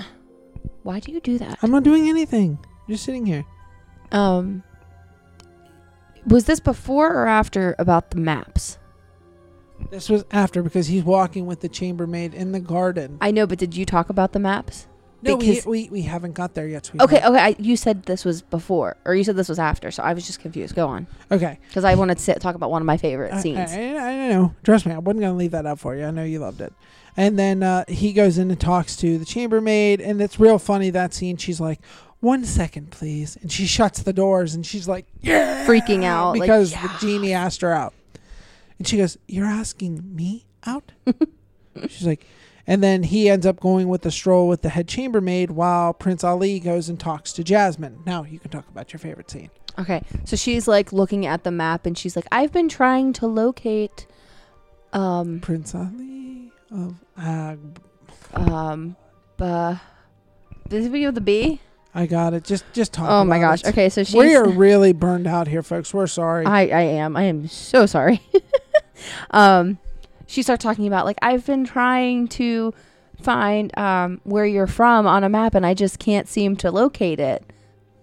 Why 0.81 0.99
do 0.99 1.11
you 1.11 1.19
do 1.19 1.37
that? 1.37 1.59
I'm 1.61 1.69
not 1.71 1.83
doing 1.83 2.09
anything. 2.09 2.57
I'm 2.63 2.93
just 2.93 3.05
sitting 3.05 3.25
here. 3.27 3.45
Um. 4.11 4.63
Was 6.25 6.45
this 6.45 6.59
before 6.59 7.13
or 7.13 7.27
after 7.27 7.75
about 7.79 8.09
the 8.11 8.17
maps? 8.17 8.78
This 9.89 10.09
was 10.09 10.23
after 10.31 10.61
because 10.61 10.87
he's 10.87 11.03
walking 11.03 11.45
with 11.45 11.61
the 11.61 11.69
chambermaid 11.69 12.33
in 12.33 12.51
the 12.51 12.59
garden. 12.59 13.17
I 13.21 13.31
know, 13.31 13.47
but 13.47 13.57
did 13.57 13.75
you 13.75 13.85
talk 13.85 14.09
about 14.09 14.33
the 14.33 14.39
maps? 14.39 14.87
no, 15.21 15.35
we, 15.35 15.61
we 15.65 15.89
we 15.89 16.01
haven't 16.03 16.33
got 16.33 16.53
there 16.53 16.67
yet. 16.67 16.89
Okay, 16.99 17.17
okay. 17.17 17.39
I, 17.39 17.55
you 17.59 17.75
said 17.75 18.03
this 18.03 18.23
was 18.23 18.41
before, 18.41 18.95
or 19.03 19.15
you 19.15 19.23
said 19.25 19.35
this 19.35 19.49
was 19.49 19.59
after, 19.59 19.91
so 19.91 20.01
I 20.01 20.13
was 20.13 20.25
just 20.25 20.39
confused. 20.39 20.75
Go 20.75 20.87
on, 20.87 21.07
Okay. 21.29 21.59
because 21.67 21.83
I 21.83 21.95
wanted 21.95 22.17
to 22.19 22.23
sit, 22.23 22.39
talk 22.39 22.55
about 22.55 22.71
one 22.71 22.81
of 22.81 22.85
my 22.85 22.95
favorite 22.97 23.33
I, 23.33 23.41
scenes. 23.41 23.71
I, 23.73 23.95
I, 23.95 24.07
I 24.25 24.29
know. 24.29 24.55
Trust 24.63 24.85
me, 24.85 24.93
I 24.93 24.97
wasn't 24.99 25.21
gonna 25.21 25.35
leave 25.35 25.51
that 25.51 25.65
out 25.65 25.79
for 25.79 25.95
you. 25.95 26.05
I 26.05 26.11
know 26.11 26.23
you 26.23 26.39
loved 26.39 26.61
it. 26.61 26.71
And 27.17 27.37
then 27.37 27.63
uh, 27.63 27.83
he 27.89 28.13
goes 28.13 28.37
in 28.37 28.49
and 28.49 28.59
talks 28.59 28.95
to 28.97 29.17
the 29.17 29.25
chambermaid, 29.25 29.99
and 29.99 30.21
it's 30.21 30.39
real 30.39 30.57
funny 30.59 30.89
that 30.91 31.13
scene. 31.13 31.35
She's 31.35 31.59
like, 31.59 31.81
"One 32.21 32.45
second, 32.45 32.91
please," 32.91 33.35
and 33.41 33.51
she 33.51 33.65
shuts 33.65 34.01
the 34.03 34.13
doors, 34.13 34.53
and 34.55 34.65
she's 34.65 34.87
like, 34.87 35.05
"Yeah," 35.19 35.65
Freaking 35.67 36.05
out, 36.05 36.37
like, 36.37 36.41
because 36.43 36.71
"Yeah." 36.71 36.87
the 36.87 36.93
genie 37.05 37.33
asked 37.33 37.59
her 37.59 37.73
out, 37.73 37.93
and 38.79 38.87
she 38.87 38.97
goes, 38.97 39.17
"You're 39.27 39.45
asking 39.45 40.15
me 40.15 40.45
out?" 40.65 40.93
she's 41.87 42.07
like, 42.07 42.25
and 42.65 42.83
then 42.83 43.03
he 43.03 43.29
ends 43.29 43.45
up 43.45 43.59
going 43.59 43.87
with 43.87 44.01
the 44.01 44.11
stroll 44.11 44.47
with 44.47 44.61
the 44.61 44.69
head 44.69 44.87
chambermaid 44.87 45.51
while 45.51 45.93
Prince 45.93 46.23
Ali 46.23 46.59
goes 46.59 46.89
and 46.89 46.99
talks 46.99 47.33
to 47.33 47.43
Jasmine. 47.43 48.01
Now 48.05 48.23
you 48.23 48.39
can 48.39 48.51
talk 48.51 48.67
about 48.69 48.91
your 48.93 48.99
favorite 48.99 49.29
scene. 49.29 49.49
Okay, 49.77 50.01
so 50.25 50.35
she's 50.35 50.67
like 50.67 50.91
looking 50.91 51.25
at 51.25 51.43
the 51.43 51.51
map, 51.51 51.85
and 51.85 51.97
she's 51.97 52.15
like, 52.15 52.25
"I've 52.31 52.51
been 52.51 52.69
trying 52.69 53.13
to 53.13 53.27
locate, 53.27 54.07
um, 54.93 55.39
Prince 55.39 55.75
Ali 55.75 56.51
of 56.71 56.95
Ag. 57.17 57.59
um, 58.33 58.95
uh, 59.39 59.77
does 60.67 60.85
it 60.85 60.91
begin 60.91 61.07
with 61.07 61.15
the 61.15 61.21
B? 61.21 61.61
I 61.93 62.05
got 62.05 62.33
it. 62.33 62.43
Just 62.43 62.63
just 62.73 62.93
talk. 62.93 63.09
Oh 63.09 63.23
my 63.23 63.39
gosh. 63.39 63.61
it. 63.61 63.69
Okay, 63.69 63.89
so 63.89 64.03
she's. 64.03 64.15
We 64.15 64.35
are 64.35 64.47
really 64.47 64.93
burned 64.93 65.27
out 65.27 65.47
here, 65.47 65.63
folks. 65.63 65.93
We're 65.93 66.07
sorry. 66.07 66.45
I 66.45 66.61
I 66.67 66.81
am. 66.81 67.15
I 67.17 67.23
am 67.23 67.47
so 67.47 67.85
sorry. 67.85 68.21
um, 69.31 69.79
she 70.27 70.43
starts 70.43 70.63
talking 70.63 70.87
about 70.87 71.05
like 71.05 71.17
I've 71.21 71.45
been 71.45 71.65
trying 71.65 72.27
to 72.29 72.73
find 73.21 73.75
um 73.77 74.21
where 74.23 74.45
you're 74.45 74.67
from 74.67 75.07
on 75.07 75.23
a 75.23 75.29
map, 75.29 75.55
and 75.55 75.65
I 75.65 75.73
just 75.73 75.99
can't 75.99 76.27
seem 76.27 76.55
to 76.57 76.71
locate 76.71 77.19
it. 77.19 77.43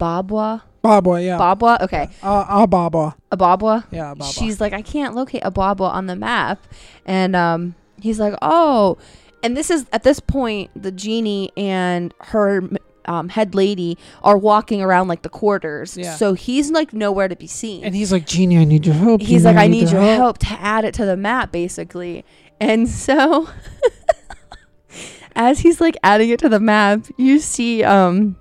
Babwa, 0.00 0.62
Baba, 0.82 1.22
yeah. 1.22 1.38
Babwa. 1.38 1.80
Okay, 1.80 2.08
Uh, 2.22 2.44
uh, 2.48 2.66
Baba. 2.66 3.16
a 3.32 3.36
Babwa. 3.36 3.84
Yeah, 3.90 4.14
Baba. 4.14 4.30
She's 4.30 4.60
like, 4.60 4.72
I 4.72 4.82
can't 4.82 5.14
locate 5.14 5.42
a 5.44 5.50
Babwa 5.50 5.88
on 5.90 6.06
the 6.06 6.16
map, 6.16 6.66
and 7.06 7.34
um, 7.34 7.74
he's 8.00 8.20
like, 8.20 8.34
oh, 8.42 8.98
and 9.42 9.56
this 9.56 9.70
is 9.70 9.86
at 9.92 10.02
this 10.02 10.20
point 10.20 10.70
the 10.74 10.92
genie 10.92 11.50
and 11.56 12.12
her 12.20 12.68
um, 13.06 13.28
head 13.28 13.54
lady 13.54 13.96
are 14.22 14.36
walking 14.38 14.82
around 14.82 15.08
like 15.08 15.22
the 15.22 15.28
quarters, 15.28 15.96
Yeah. 15.96 16.14
so 16.16 16.34
he's 16.34 16.70
like 16.70 16.92
nowhere 16.92 17.28
to 17.28 17.36
be 17.36 17.46
seen. 17.46 17.84
and 17.84 17.94
he's 17.94 18.12
like, 18.12 18.26
Genie, 18.26 18.58
I 18.58 18.64
need 18.64 18.86
your 18.86 18.94
help. 18.94 19.20
he's 19.22 19.44
like, 19.44 19.56
I 19.56 19.66
need 19.68 19.90
your 19.90 20.02
your 20.02 20.14
help 20.16 20.38
to 20.38 20.52
add 20.60 20.84
it 20.84 20.94
to 20.94 21.04
the 21.06 21.16
map, 21.16 21.52
basically. 21.52 22.24
And 22.60 22.88
so, 22.88 23.48
as 25.34 25.60
he's 25.60 25.80
like 25.80 25.96
adding 26.02 26.30
it 26.30 26.38
to 26.40 26.48
the 26.48 26.60
map, 26.60 27.06
you 27.16 27.38
see, 27.38 27.82
um, 27.84 28.36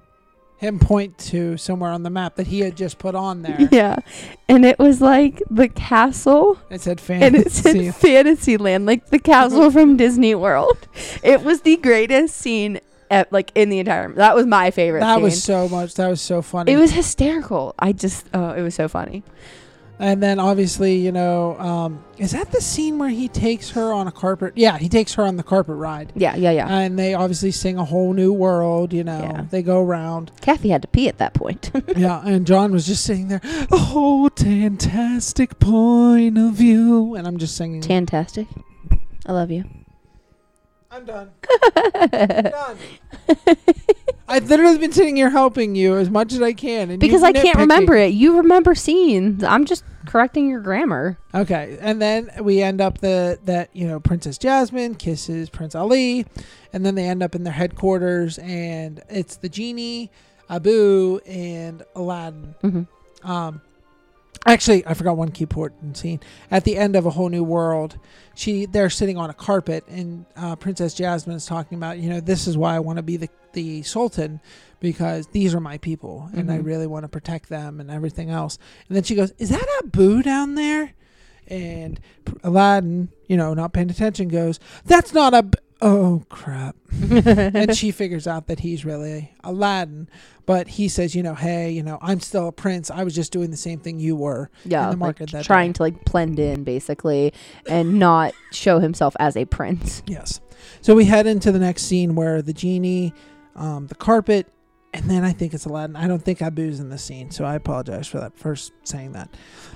Him 0.57 0.79
point 0.79 1.17
to 1.29 1.57
somewhere 1.57 1.91
on 1.91 2.03
the 2.03 2.09
map 2.09 2.35
that 2.37 2.47
he 2.47 2.61
had 2.61 2.75
just 2.77 2.97
put 2.97 3.13
on 3.15 3.41
there. 3.41 3.57
yeah, 3.71 3.97
and 4.47 4.65
it 4.65 4.79
was 4.79 5.01
like 5.01 5.41
the 5.49 5.67
castle 5.67 6.57
It 6.69 6.81
said 6.81 7.01
and 7.09 7.35
it 7.35 7.51
fantasy. 7.51 7.85
said 7.91 7.95
Fantasyland, 7.95 8.85
like 8.85 9.07
the 9.09 9.19
castle 9.19 9.69
from 9.75 9.97
Disney 9.97 10.33
World. 10.35 10.87
It 11.23 11.41
was 11.43 11.61
the 11.61 11.75
greatest 11.77 12.37
scene, 12.37 12.79
at, 13.09 13.31
like 13.31 13.51
in 13.55 13.69
the 13.69 13.79
entire. 13.79 14.11
That 14.13 14.35
was 14.35 14.45
my 14.45 14.71
favorite. 14.71 15.01
that 15.01 15.15
scene. 15.15 15.23
was 15.23 15.43
so 15.43 15.69
much. 15.69 15.95
That 15.95 16.09
was 16.09 16.21
so 16.21 16.41
funny. 16.41 16.71
It 16.71 16.77
was 16.77 16.91
hysterical. 16.91 17.75
I 17.79 17.91
just, 17.93 18.25
oh, 18.33 18.51
it 18.51 18.61
was 18.61 18.75
so 18.75 18.87
funny. 18.87 19.23
and 19.99 20.21
then 20.21 20.39
obviously, 20.39 20.95
you 20.97 21.11
know, 21.11 21.57
um, 21.57 22.03
is 22.17 22.31
that 22.31 22.51
the 22.51 22.59
scene 22.61 22.97
where 22.99 23.09
he 23.09 23.27
takes 23.29 23.69
her 23.71 23.93
on 23.93 24.07
a 24.07 24.11
carpet? 24.11 24.53
Yeah, 24.57 24.77
he 24.77 24.89
takes 24.89 25.13
her 25.13 25.23
on 25.23 25.37
the 25.37 25.43
carpet 25.43 25.75
ride. 25.77 26.11
Yeah, 26.15 26.35
yeah, 26.35 26.51
yeah. 26.51 26.67
And 26.67 26.99
they 26.99 27.13
obviously 27.13 27.51
sing 27.51 27.77
a 27.77 27.85
whole 27.85 28.11
new 28.13 28.33
world, 28.33 28.91
you 28.91 29.03
know. 29.05 29.19
Yeah. 29.21 29.45
They 29.49 29.61
go 29.63 29.81
around. 29.81 30.31
Kathy 30.41 30.69
had 30.69 30.81
to 30.81 30.87
pee 30.89 31.07
at 31.07 31.17
that 31.19 31.33
point. 31.33 31.71
yeah, 31.95 32.21
and 32.25 32.45
John 32.45 32.71
was 32.73 32.85
just 32.85 33.05
sitting 33.05 33.29
there, 33.29 33.41
oh, 33.71 34.29
fantastic 34.35 35.59
point 35.59 36.37
of 36.37 36.53
view. 36.53 37.15
And 37.15 37.25
I'm 37.25 37.37
just 37.37 37.55
singing. 37.55 37.81
Fantastic. 37.81 38.47
I 39.25 39.31
love 39.31 39.49
you. 39.51 39.63
I'm 40.95 41.03
done. 41.05 41.29
done. 41.71 42.77
I've 44.29 44.49
literally 44.49 44.77
been 44.77 44.93
sitting 44.93 45.17
here 45.17 45.29
helping 45.29 45.75
you 45.75 45.97
as 45.97 46.09
much 46.09 46.31
as 46.31 46.41
I 46.41 46.53
can. 46.53 46.89
And 46.89 46.99
Because 46.99 47.21
I 47.21 47.33
can't 47.33 47.57
remember 47.59 47.95
it. 47.95 48.13
You 48.13 48.37
remember 48.37 48.73
scenes. 48.75 49.43
I'm 49.43 49.65
just 49.65 49.83
correcting 50.05 50.49
your 50.49 50.61
grammar. 50.61 51.17
Okay, 51.33 51.77
and 51.81 52.01
then 52.01 52.31
we 52.41 52.61
end 52.61 52.79
up 52.79 52.99
the 52.99 53.37
that 53.43 53.69
you 53.73 53.87
know 53.87 53.99
Princess 53.99 54.37
Jasmine 54.37 54.95
kisses 54.95 55.49
Prince 55.49 55.75
Ali, 55.75 56.25
and 56.71 56.85
then 56.85 56.95
they 56.95 57.07
end 57.07 57.21
up 57.21 57.35
in 57.35 57.43
their 57.43 57.53
headquarters, 57.53 58.37
and 58.39 59.01
it's 59.09 59.35
the 59.35 59.49
genie, 59.49 60.11
Abu, 60.49 61.19
and 61.25 61.83
Aladdin. 61.93 62.55
Mhm. 62.63 62.87
Um, 63.27 63.61
actually, 64.45 64.85
I 64.85 64.93
forgot 64.93 65.17
one 65.17 65.31
key 65.31 65.43
important 65.43 65.97
scene 65.97 66.19
at 66.51 66.63
the 66.63 66.77
end 66.77 66.95
of 66.95 67.05
a 67.05 67.11
whole 67.11 67.29
new 67.29 67.43
world. 67.43 67.97
She 68.35 68.65
they're 68.65 68.89
sitting 68.89 69.17
on 69.17 69.29
a 69.29 69.33
carpet, 69.33 69.83
and 69.87 70.25
uh, 70.35 70.55
Princess 70.55 70.93
Jasmine 70.93 71.35
is 71.35 71.45
talking 71.45 71.77
about 71.77 71.99
you 71.99 72.09
know 72.09 72.19
this 72.19 72.47
is 72.47 72.57
why 72.57 72.75
I 72.75 72.79
want 72.79 72.97
to 72.97 73.03
be 73.03 73.17
the 73.17 73.29
the 73.53 73.83
sultan 73.83 74.41
because 74.81 75.27
these 75.27 75.55
are 75.55 75.59
my 75.61 75.77
people, 75.77 76.29
and 76.33 76.51
I 76.51 76.57
Mhm. 76.59 76.65
really 76.65 76.87
want 76.87 77.03
to 77.03 77.07
protect 77.09 77.49
them 77.49 77.79
and 77.79 77.89
everything 77.89 78.29
else. 78.29 78.57
And 78.89 78.95
then 78.95 79.03
she 79.03 79.15
goes, 79.15 79.31
"Is 79.37 79.49
that 79.49 79.61
a 79.63 79.85
Abu 79.85 80.21
down 80.21 80.55
there?" 80.55 80.91
And 81.47 81.99
Aladdin, 82.43 83.09
you 83.27 83.37
know, 83.37 83.53
not 83.53 83.71
paying 83.71 83.89
attention, 83.89 84.27
goes, 84.27 84.59
"That's 84.85 85.13
not 85.13 85.33
a." 85.33 85.45
Oh 85.81 86.23
crap! 86.29 86.75
and 87.11 87.75
she 87.75 87.91
figures 87.91 88.27
out 88.27 88.47
that 88.47 88.59
he's 88.61 88.85
really 88.85 89.33
Aladdin, 89.43 90.07
but 90.45 90.67
he 90.69 90.87
says, 90.87 91.13
"You 91.13 91.21
know, 91.21 91.35
hey, 91.35 91.69
you 91.71 91.83
know, 91.83 91.97
I'm 92.01 92.21
still 92.21 92.47
a 92.47 92.51
prince. 92.53 92.89
I 92.89 93.03
was 93.03 93.13
just 93.13 93.33
doing 93.33 93.51
the 93.51 93.57
same 93.57 93.79
thing 93.79 93.99
you 93.99 94.15
were 94.15 94.49
Yeah, 94.63 94.83
in 94.85 94.85
the 94.85 94.91
like, 94.91 94.99
market 94.99 95.31
that 95.31 95.43
trying 95.45 95.71
day." 95.71 95.77
to 95.77 95.83
like 95.83 96.05
blend 96.05 96.39
in 96.39 96.63
basically 96.63 97.33
and 97.67 97.99
not 97.99 98.33
show 98.51 98.79
himself 98.79 99.15
as 99.19 99.35
a 99.35 99.45
prince. 99.45 100.01
Yes. 100.07 100.39
So 100.81 100.95
we 100.95 101.05
head 101.05 101.27
into 101.27 101.51
the 101.51 101.59
next 101.59 101.83
scene 101.83 102.15
where 102.15 102.41
the 102.41 102.53
genie, 102.53 103.13
um, 103.55 103.87
the 103.87 103.95
carpet, 103.95 104.47
and 104.93 105.09
then 105.09 105.25
I 105.25 105.33
think 105.33 105.53
it's 105.53 105.65
Aladdin. 105.65 105.97
I 105.97 106.07
don't 106.07 106.23
think 106.23 106.39
Abu's 106.39 106.79
in 106.79 106.89
the 106.89 106.97
scene, 106.97 107.31
so 107.31 107.43
I 107.43 107.55
apologize 107.55 108.07
for 108.07 108.19
that 108.21 108.37
first 108.39 108.71
saying 108.83 109.11
that. 109.11 109.29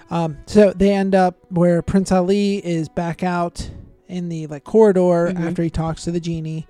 Um, 0.10 0.38
so 0.46 0.72
they 0.72 0.94
end 0.94 1.14
up 1.14 1.36
where 1.50 1.82
Prince 1.82 2.12
Ali 2.14 2.66
is 2.66 2.88
back 2.88 3.22
out 3.22 3.70
in 4.10 4.28
the 4.30 4.48
like 4.48 4.64
corridor 4.66 5.32
Mhm. 5.34 5.48
after 5.48 5.64
he 5.64 5.70
talks 5.70 6.04
to 6.04 6.12
the 6.12 6.20
genie, 6.20 6.68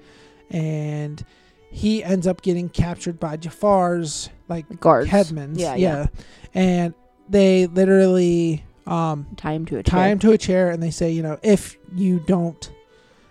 and 0.52 1.24
he 1.72 2.04
ends 2.04 2.28
up 2.28 2.42
getting 2.42 2.70
captured 2.70 3.20
by 3.20 3.38
Jafar's 3.38 4.30
like 4.48 4.80
Guards. 4.80 5.10
headmans. 5.10 5.58
Yeah, 5.60 5.76
yeah. 5.76 6.08
and 6.54 6.94
they 7.30 7.66
literally 7.68 8.64
um, 8.88 9.28
Tie 9.38 9.54
him 9.54 9.66
to 9.68 9.78
a 9.78 9.84
chair. 9.84 10.00
tie 10.00 10.08
him 10.08 10.18
to 10.20 10.32
a 10.32 10.38
chair 10.38 10.72
and 10.72 10.82
they 10.82 10.90
say, 10.90 11.12
you 11.12 11.22
know, 11.22 11.38
if 11.44 11.78
you 11.96 12.20
don't 12.26 12.72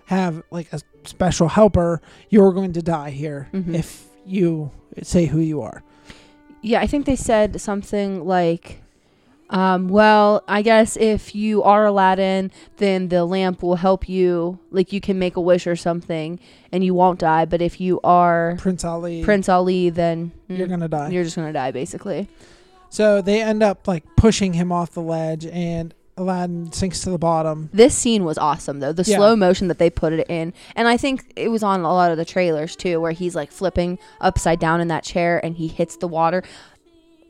have 0.07 0.41
like 0.53 0.73
a 0.73 0.79
special 1.05 1.49
helper, 1.49 2.01
you're 2.31 2.53
going 2.53 2.73
to 2.75 2.83
die 2.83 3.11
here 3.11 3.49
Mhm. 3.53 3.75
if 3.75 4.07
you 4.25 4.71
say 5.03 5.27
who 5.27 5.41
you 5.41 5.61
are. 5.61 5.83
Yeah, 6.63 6.81
I 6.81 6.87
think 6.87 7.07
they 7.07 7.17
said 7.17 7.61
something 7.61 8.25
like, 8.25 8.81
um, 9.51 9.89
well, 9.89 10.45
I 10.47 10.63
guess 10.63 10.97
if 10.97 11.35
you 11.35 11.63
are 11.63 11.87
Aladdin, 11.87 12.51
then 12.77 13.09
the 13.09 13.25
lamp 13.25 13.63
will 13.63 13.77
help 13.77 14.09
you. 14.09 14.59
Like 14.71 14.93
you 14.93 15.01
can 15.01 15.19
make 15.19 15.37
a 15.37 15.41
wish 15.41 15.67
or 15.67 15.77
something 15.77 16.39
and 16.71 16.85
you 16.85 16.95
won't 16.95 17.19
die. 17.21 17.45
But 17.47 17.63
if 17.63 17.81
you 17.81 18.01
are 18.05 18.57
Prince 18.59 18.85
Ali, 18.85 19.25
Prince 19.25 19.49
Ali, 19.49 19.89
then 19.91 20.33
you're 20.49 20.67
mm, 20.67 20.69
going 20.69 20.81
to 20.81 20.89
die. 20.89 21.09
you're 21.11 21.25
just 21.25 21.37
going 21.37 21.49
to 21.49 21.53
die, 21.53 21.71
basically. 21.71 22.29
so 22.91 23.23
they 23.23 23.43
end 23.43 23.63
up 23.63 23.89
like 23.89 24.05
pushing 24.17 24.53
him 24.53 24.71
off 24.71 24.93
the 24.93 25.03
ledge 25.03 25.47
and 25.47 25.95
Aladdin 26.19 26.73
sinks 26.73 27.01
to 27.03 27.11
the 27.11 27.19
bottom. 27.19 27.71
This 27.73 27.95
scene 27.95 28.25
was 28.25 28.39
awesome, 28.39 28.81
though. 28.81 28.93
The 28.93 29.05
Yeah. 29.05 29.17
slow 29.17 29.37
motion 29.37 29.69
that 29.69 29.79
they 29.79 29.89
put 29.89 30.13
it 30.13 30.27
in. 30.29 30.53
And 30.75 30.89
I 30.89 30.97
think 30.97 31.33
it 31.37 31.49
was 31.49 31.63
on 31.63 31.81
a 31.83 31.93
lot 31.95 32.11
of 32.11 32.17
the 32.19 32.25
trailers, 32.25 32.75
too, 32.75 33.01
where 33.01 33.13
he's 33.13 33.37
like 33.37 33.53
flipping 33.53 33.99
upside 34.21 34.59
down 34.59 34.81
in 34.81 34.89
that 34.89 35.05
chair 35.05 35.41
and 35.45 35.57
he 35.57 35.69
hits 35.69 35.97
the 35.97 36.09
water. 36.09 36.43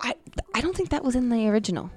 I, 0.00 0.14
I 0.54 0.60
don't 0.62 0.74
think 0.74 0.88
that 0.88 1.04
was 1.04 1.14
in 1.14 1.28
the 1.28 1.48
original. 1.48 1.90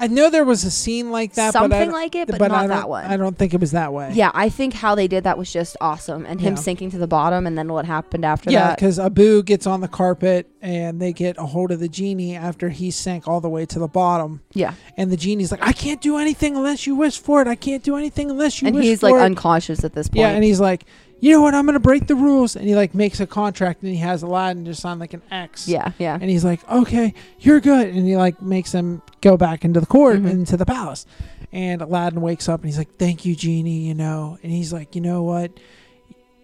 I 0.00 0.06
know 0.08 0.30
there 0.30 0.44
was 0.44 0.64
a 0.64 0.70
scene 0.70 1.10
like 1.10 1.34
that, 1.34 1.52
but 1.52 1.58
I, 1.58 1.62
Something 1.62 1.80
don't- 1.80 1.92
like 1.92 2.14
it, 2.14 2.28
but, 2.28 2.42
I 2.42 2.48
not 2.48 2.68
that 2.68 2.88
one. 2.88 3.04
I 3.04 3.16
don't 3.16 3.36
think 3.36 3.54
it 3.54 3.60
was 3.60 3.72
that 3.72 3.92
way. 3.92 4.10
Yeah, 4.14 4.30
I 4.34 4.48
think 4.48 4.74
how 4.74 4.94
they 4.94 5.08
did 5.08 5.24
that 5.24 5.38
was 5.38 5.52
just 5.52 5.76
awesome, 5.80 6.24
and 6.26 6.40
him 6.40 6.54
Yeah. 6.54 6.60
sinking 6.60 6.90
to 6.92 6.98
the 6.98 7.06
bottom, 7.06 7.46
and 7.46 7.56
then 7.56 7.72
what 7.72 7.84
happened 7.86 8.24
after 8.24 8.46
that. 8.46 8.52
Yeah, 8.52 8.66
that. 8.68 8.76
because 8.78 8.98
Abu 8.98 9.42
gets 9.42 9.66
on 9.66 9.80
the 9.80 9.88
carpet 9.88 10.48
and 10.60 11.00
they 11.00 11.12
get 11.12 11.36
a 11.38 11.46
hold 11.46 11.70
of 11.72 11.80
the 11.80 11.88
genie 11.88 12.36
after 12.36 12.68
he 12.68 12.90
sank 12.90 13.26
all 13.26 13.40
the 13.40 13.48
way 13.48 13.66
to 13.66 13.78
the 13.78 13.88
bottom. 13.88 14.40
Yeah, 14.54 14.74
And 14.96 15.10
the 15.10 15.16
genie's 15.16 15.50
like, 15.50 15.66
I 15.66 15.72
can't 15.72 16.00
do 16.00 16.18
anything 16.18 16.56
unless 16.56 16.86
you 16.86 16.94
wish 16.94 17.18
for 17.18 17.40
it. 17.42 17.48
I 17.48 17.54
can't 17.56 17.82
do 17.82 17.96
anything 17.96 18.30
unless 18.30 18.62
you 18.62 18.68
and 18.68 18.76
wish 18.76 18.84
he's 18.84 19.00
for 19.00 19.10
like 19.10 19.20
it. 19.20 19.24
unconscious 19.24 19.84
at 19.84 19.92
this 19.94 20.08
point. 20.08 20.20
yeah, 20.20 20.28
and 20.30 20.44
he's 20.44 20.60
like, 20.60 20.84
you 21.22 21.30
know 21.32 21.40
what? 21.40 21.54
I'm 21.54 21.64
gonna 21.66 21.78
break 21.80 22.08
the 22.08 22.16
rules. 22.16 22.56
And 22.56 22.66
he 22.66 22.74
like 22.74 22.94
makes 22.94 23.20
a 23.20 23.26
contract 23.26 23.80
and 23.82 23.90
he 23.92 23.98
has 23.98 24.22
Aladdin 24.24 24.64
just 24.64 24.82
sign 24.82 24.98
like 24.98 25.14
an 25.14 25.22
X. 25.30 25.68
yeah, 25.68 25.92
yeah. 25.98 26.18
And 26.20 26.28
he's 26.28 26.44
like, 26.44 26.60
okay, 26.68 27.14
you're 27.38 27.60
good. 27.60 27.88
And 27.88 28.04
he 28.06 28.16
like 28.16 28.42
makes 28.42 28.72
him 28.72 29.00
go 29.20 29.36
back 29.36 29.64
into 29.64 29.78
the 29.80 29.86
court, 29.86 30.18
Mhm. 30.20 30.30
into 30.30 30.56
the 30.56 30.66
palace. 30.66 31.06
And 31.52 31.80
Aladdin 31.80 32.20
wakes 32.20 32.48
up 32.48 32.60
and 32.60 32.68
he's 32.68 32.76
like, 32.78 32.96
thank 32.96 33.24
you, 33.24 33.36
genie. 33.36 33.86
You 33.86 33.94
know. 33.94 34.36
And 34.42 34.50
he's 34.50 34.72
like, 34.72 34.94
you 34.96 35.00
know 35.00 35.22
what? 35.22 35.52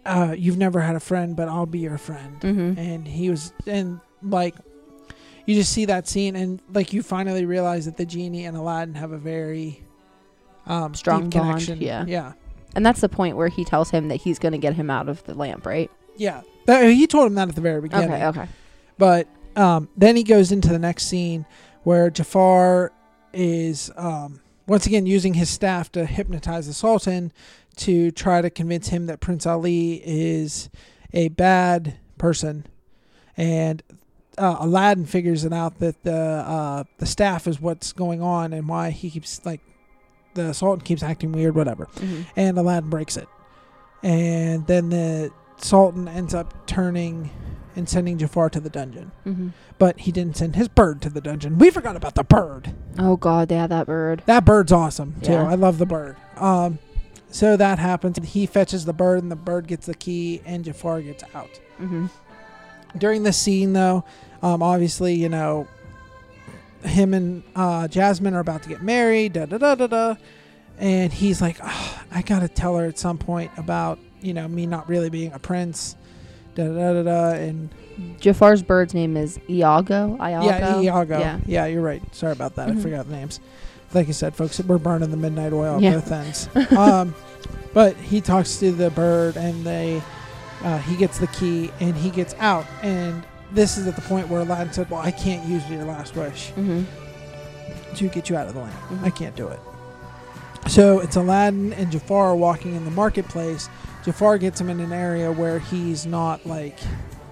Uh, 0.07 0.35
you've 0.39 0.57
never 0.59 0.81
had 0.81 0.95
a 0.97 1.01
friend, 1.01 1.35
but 1.37 1.49
I'll 1.49 1.67
be 1.67 1.81
your 1.81 1.99
friend 1.99 2.37
hmm 2.41 2.73
and 2.79 3.07
he 3.07 3.29
was 3.31 3.53
and 3.67 4.01
like 4.23 4.55
you 5.45 5.55
just 5.55 5.73
see 5.73 5.87
that 5.87 6.07
scene 6.07 6.37
and 6.37 6.63
like 6.73 6.93
you 6.93 7.03
finally 7.03 7.45
realize 7.45 7.85
that 7.87 7.97
the 7.97 8.07
genie 8.07 8.45
and 8.47 8.57
aladdin 8.57 8.95
have 8.95 9.13
a 9.13 9.19
very 9.19 9.83
um 10.67 10.95
Strong 10.95 11.29
deep 11.31 11.41
bond, 11.41 11.49
connection 11.49 11.81
yeah. 11.81 12.05
yeah 12.07 12.33
And 12.75 12.85
that's 12.85 13.01
the 13.01 13.09
point 13.09 13.37
where 13.37 13.49
he 13.49 13.65
tells 13.65 13.91
him 13.91 14.09
that 14.09 14.17
he's 14.17 14.39
going 14.39 14.53
to 14.53 14.59
get 14.59 14.75
him 14.75 14.91
out 14.91 15.09
of 15.09 15.25
the 15.25 15.35
lamp, 15.35 15.67
right? 15.67 15.91
yeah 16.17 16.43
That- 16.67 16.85
he 16.91 17.07
told 17.07 17.27
him 17.29 17.35
that 17.37 17.49
at 17.49 17.55
the 17.55 17.61
very 17.61 17.81
beginning 17.81 18.13
Okay, 18.13 18.27
okay. 18.27 18.49
but 18.99 19.29
um 19.55 19.89
then 19.97 20.17
he 20.17 20.25
goes 20.25 20.51
into 20.51 20.69
the 20.69 20.79
next 20.79 21.05
scene 21.07 21.47
where 21.85 22.11
jafar 22.11 22.91
is 23.33 23.91
um 23.97 24.41
once 24.67 24.85
again 24.85 25.07
using 25.07 25.35
his 25.35 25.49
staff 25.49 25.93
to 25.93 26.05
hypnotize 26.07 26.67
the 26.67 26.75
sultan 26.75 27.33
to 27.77 28.11
try 28.11 28.43
to 28.43 28.51
convince 28.51 28.89
him 28.89 29.07
that 29.07 29.21
prince 29.21 29.47
ali 29.47 30.03
is 30.05 30.69
a 31.13 31.29
bad 31.29 31.97
person 32.19 32.67
and 33.37 33.83
uh, 34.37 34.57
Aladdin 34.61 35.07
figures 35.07 35.45
it 35.45 35.53
out 35.53 35.79
that 35.79 36.03
the 36.05 36.13
uh, 36.15 36.85
the 36.99 37.07
staff 37.07 37.47
is 37.47 37.61
what's 37.61 37.93
going 37.93 38.21
on 38.23 38.53
and 38.53 38.69
why 38.69 38.91
he 38.91 39.09
keeps 39.11 39.45
like 39.45 39.61
the 40.47 40.55
Sultan 40.55 40.85
keeps 40.85 41.03
acting 41.03 41.33
weird, 41.33 41.55
whatever. 41.55 41.85
hmm 41.99 42.23
And 42.37 42.57
Aladdin 42.59 42.91
breaks 42.91 43.17
it, 43.17 43.29
and 44.03 44.67
then 44.67 44.91
the 44.91 45.31
Sultan 45.59 46.09
ends 46.09 46.35
up 46.35 46.67
turning 46.67 47.31
and 47.77 47.89
sending 47.89 48.19
Jafar 48.19 48.51
to 48.51 48.61
the 48.61 48.71
dungeon, 48.71 49.13
hmm 49.25 49.49
but 49.79 50.01
he 50.01 50.11
didn't 50.11 50.37
send 50.37 50.57
his 50.57 50.67
bird 50.67 51.01
to 51.03 51.09
the 51.09 51.21
dungeon. 51.21 51.57
We 51.57 51.71
forgot 51.71 51.95
about 51.95 52.17
the 52.17 52.25
bird. 52.25 52.75
Oh 52.99 53.17
God, 53.17 53.49
they 53.49 53.55
had 53.55 53.71
that 53.71 53.87
bird. 53.87 54.25
That 54.27 54.45
bird's 54.45 54.73
awesome 54.73 55.15
too. 55.23 55.31
Yeah. 55.33 55.49
I 55.49 55.55
love 55.55 55.79
the 55.79 55.87
bird. 55.87 56.17
Um, 56.37 56.81
so 57.31 57.57
that 57.57 57.79
happens. 57.79 58.19
He 58.27 58.45
fetches 58.47 58.87
the 58.87 58.93
bird, 58.93 59.23
and 59.23 59.31
the 59.31 59.37
bird 59.37 59.69
gets 59.69 59.87
the 59.87 59.95
key, 59.95 60.41
and 60.45 60.65
Jafar 60.65 61.03
gets 61.03 61.23
out. 61.35 61.61
hmm 61.77 62.07
during 62.97 63.23
the 63.23 63.33
scene 63.35 63.75
though 63.75 64.03
um, 64.43 64.63
obviously 64.63 65.13
you 65.15 65.29
know 65.29 65.69
him 66.83 67.13
and 67.15 67.43
uh, 67.57 67.89
jasmine 67.89 68.35
are 68.35 68.41
about 68.41 68.63
to 68.63 68.69
get 68.69 68.83
married 68.83 69.33
da 69.33 69.47
da 69.47 69.59
da 69.59 69.75
da 69.75 69.87
da 69.87 70.15
and 70.79 71.13
he's 71.13 71.41
like 71.43 71.59
"Ah, 71.63 72.05
i 72.13 72.23
gotta 72.23 72.49
tell 72.49 72.77
her 72.77 72.87
at 72.87 72.99
some 72.99 73.19
point 73.19 73.51
about 73.57 73.99
you 74.21 74.33
know 74.35 74.47
me 74.47 74.67
not 74.67 74.89
really 74.89 75.11
being 75.11 75.33
a 75.33 75.39
prince 75.39 75.97
da 76.55 76.65
da 76.67 76.73
da 76.73 76.93
da, 76.95 77.03
da. 77.03 77.31
and 77.37 77.69
Jafar's 78.21 78.63
bird's 78.63 78.95
name 78.95 79.17
is 79.17 79.41
Iago. 79.51 80.17
Iago. 80.21 80.47
yeah 80.47 80.81
iago 80.81 81.19
Yeah. 81.19 81.41
yeah 81.47 81.67
you're 81.67 81.83
right 81.83 82.03
sorry 82.15 82.33
about 82.33 82.55
that 82.57 82.69
Mhm. 82.69 82.79
i 82.79 82.81
forgot 82.81 83.07
the 83.07 83.13
names 83.17 83.41
like 83.95 84.09
I 84.09 84.13
said 84.13 84.37
folks 84.37 84.61
we're 84.61 84.79
burning 84.79 85.11
the 85.11 85.17
midnight 85.17 85.53
oil 85.53 85.81
Yeah. 85.83 85.95
both 85.95 86.13
ends 86.13 86.49
um, 86.77 87.15
but 87.75 87.97
he 87.97 88.21
talks 88.21 88.57
to 88.59 88.71
the 88.71 88.91
bird 88.91 89.37
and 89.37 89.65
they 89.65 90.01
uh, 90.63 90.79
he 90.79 90.95
gets 90.97 91.19
the 91.19 91.27
key 91.29 91.71
and 91.81 91.97
he 91.97 92.11
gets 92.11 92.35
out 92.39 92.67
and 92.83 93.25
this 93.53 93.77
is 93.79 93.87
at 93.87 93.97
the 93.97 94.03
point 94.03 94.29
where 94.29 94.41
Aladdin 94.41 94.73
said, 94.73 94.91
"Well, 94.91 95.01
I 95.01 95.11
can't 95.11 95.47
use 95.49 95.69
your 95.71 95.85
last 95.85 96.15
wish 96.17 96.51
hmm 96.51 96.83
to 97.97 98.09
get 98.09 98.29
you 98.29 98.37
out 98.37 98.47
of 98.47 98.55
the 98.55 98.61
lamp. 98.61 98.75
Mhm. 98.91 99.05
I 99.05 99.11
can't 99.11 99.35
do 99.37 99.49
it." 99.49 99.61
So 100.69 101.01
it's 101.01 101.17
Aladdin 101.17 101.73
and 101.73 101.91
Jafar 101.91 102.37
walking 102.37 102.75
in 102.75 102.85
the 102.85 102.91
marketplace. 102.91 103.69
Jafar 104.05 104.39
gets 104.39 104.61
him 104.61 104.69
in 104.69 104.81
an 104.81 104.93
area 104.93 105.33
where 105.33 105.59
he's 105.59 106.05
not 106.07 106.45
like 106.47 106.77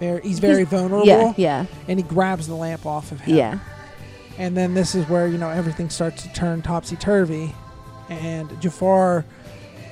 very, 0.01 0.21
he's 0.23 0.39
very 0.39 0.65
vulnerable, 0.65 1.07
Yeah, 1.07 1.33
yeah, 1.37 1.67
and 1.89 1.99
he 1.99 2.03
grabs 2.03 2.47
the 2.47 2.55
lamp 2.55 2.85
off 2.87 3.13
of 3.13 3.21
him. 3.21 3.37
yeah. 3.37 3.59
And 4.39 4.55
then 4.57 4.75
this 4.75 4.95
is 4.95 5.09
where 5.09 5.27
you 5.27 5.39
know 5.39 5.49
everything 5.51 5.89
starts 5.91 6.23
to 6.23 6.33
turn 6.33 6.61
topsy 6.63 6.97
turvy, 6.97 7.55
and 8.11 8.49
Jafar 8.61 9.25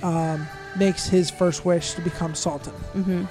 um, 0.02 0.46
makes 0.76 1.06
his 1.09 1.30
first 1.30 1.64
wish 1.64 1.94
to 1.94 2.02
become 2.02 2.34
Sultan. 2.34 2.72
hmm 2.92 3.24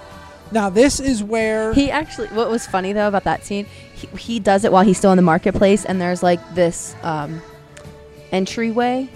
Now 0.54 0.70
this 0.70 1.00
is 1.00 1.24
where 1.24 1.74
He 1.74 1.90
actually, 1.90 2.28
what 2.28 2.50
was 2.50 2.66
funny 2.66 2.94
though 2.94 3.08
about 3.08 3.24
that 3.24 3.44
scene, 3.46 3.66
he, 3.94 4.08
he 4.18 4.40
does 4.40 4.64
it 4.64 4.72
while 4.72 4.84
he's 4.84 4.98
still 4.98 5.12
in 5.12 5.18
the 5.18 5.24
marketplace, 5.24 5.86
and 5.86 6.00
there's 6.00 6.22
like 6.24 6.40
this 6.54 6.96
um, 7.04 7.42
entryway, 8.32 9.10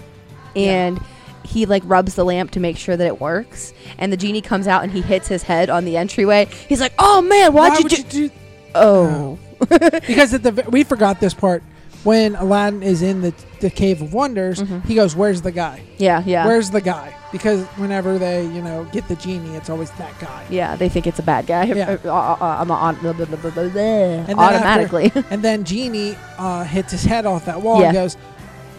and 0.56 1.00
he 1.44 1.66
like 1.66 1.82
rubs 1.86 2.14
the 2.14 2.24
lamp 2.24 2.50
to 2.52 2.60
make 2.60 2.76
sure 2.76 2.96
that 2.96 3.06
it 3.06 3.20
works, 3.20 3.72
and 3.98 4.12
the 4.12 4.16
genie 4.16 4.42
comes 4.42 4.66
out 4.66 4.82
and 4.82 4.92
he 4.92 5.00
hits 5.00 5.28
his 5.28 5.42
head 5.42 5.70
on 5.70 5.84
the 5.84 5.96
entryway. 5.96 6.48
He's 6.68 6.80
like, 6.80 6.92
"Oh 6.98 7.22
man, 7.22 7.52
why'd 7.52 7.72
why 7.72 7.78
you 7.78 7.88
do?" 7.88 7.96
you 7.96 8.28
do 8.28 8.34
oh, 8.74 9.38
because 10.06 10.34
at 10.34 10.42
the 10.42 10.66
we 10.70 10.84
forgot 10.84 11.20
this 11.20 11.34
part. 11.34 11.62
When 12.04 12.36
Aladdin 12.36 12.82
is 12.82 13.02
in 13.02 13.20
the 13.22 13.34
the 13.60 13.70
Cave 13.70 14.00
of 14.02 14.12
Wonders, 14.14 14.62
he 14.86 14.94
goes, 14.94 15.16
"Where's 15.16 15.42
the 15.42 15.50
guy? 15.52 15.82
Yeah, 15.98 16.22
yeah. 16.24 16.46
Where's 16.46 16.70
the 16.70 16.80
guy?" 16.80 17.14
Because 17.32 17.66
whenever 17.76 18.18
they, 18.18 18.44
you 18.46 18.62
know, 18.62 18.84
get 18.92 19.06
the 19.08 19.16
genie, 19.16 19.54
it's 19.56 19.68
always 19.68 19.90
that 19.92 20.18
guy. 20.18 20.46
yeah, 20.48 20.76
they 20.76 20.88
think 20.88 21.06
it's 21.06 21.18
a 21.18 21.22
bad 21.22 21.46
guy. 21.46 21.64
Yeah. 21.64 21.96
I'm 22.04 22.70
on, 22.70 22.94
blah, 23.00 23.12
blah, 23.12 23.26
blah, 23.26 23.36
blah, 23.36 23.50
blah, 23.50 23.62
after- 23.62 24.34
automatically. 24.38 25.12
And 25.30 25.42
then 25.42 25.64
Genie 25.64 26.16
uh, 26.38 26.64
hits 26.64 26.92
his 26.92 27.04
head 27.04 27.26
off 27.26 27.44
that 27.46 27.60
wall 27.60 27.80
Yeah. 27.80 27.86
and 27.88 27.94
goes, 27.94 28.16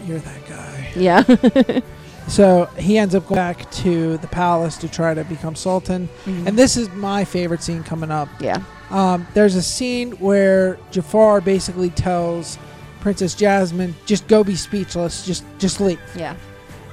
"You're 0.06 0.18
that 0.18 0.48
guy." 0.48 0.90
yeah. 0.96 1.80
So 2.28 2.66
he 2.78 2.96
ends 2.96 3.16
up 3.16 3.24
going 3.26 3.36
back 3.36 3.68
to 3.72 4.16
the 4.18 4.28
palace 4.28 4.76
to 4.78 4.88
try 4.88 5.14
to 5.14 5.24
become 5.24 5.56
sultan. 5.56 6.08
Mm-hmm. 6.24 6.46
And 6.46 6.56
this 6.56 6.76
is 6.76 6.88
my 6.90 7.24
favorite 7.24 7.60
scene 7.60 7.82
coming 7.82 8.10
up. 8.12 8.28
yeah. 8.40 8.62
Um, 8.90 9.26
there's 9.34 9.56
a 9.56 9.62
scene 9.62 10.12
where 10.12 10.78
Jafar 10.92 11.40
basically 11.40 11.90
tells 11.90 12.56
Princess 13.00 13.34
Jasmine, 13.34 13.94
"Just 14.06 14.26
go 14.28 14.44
be 14.44 14.54
speechless. 14.56 15.24
Just 15.26 15.44
just 15.58 15.80
leave." 15.80 16.00
Yeah. 16.16 16.34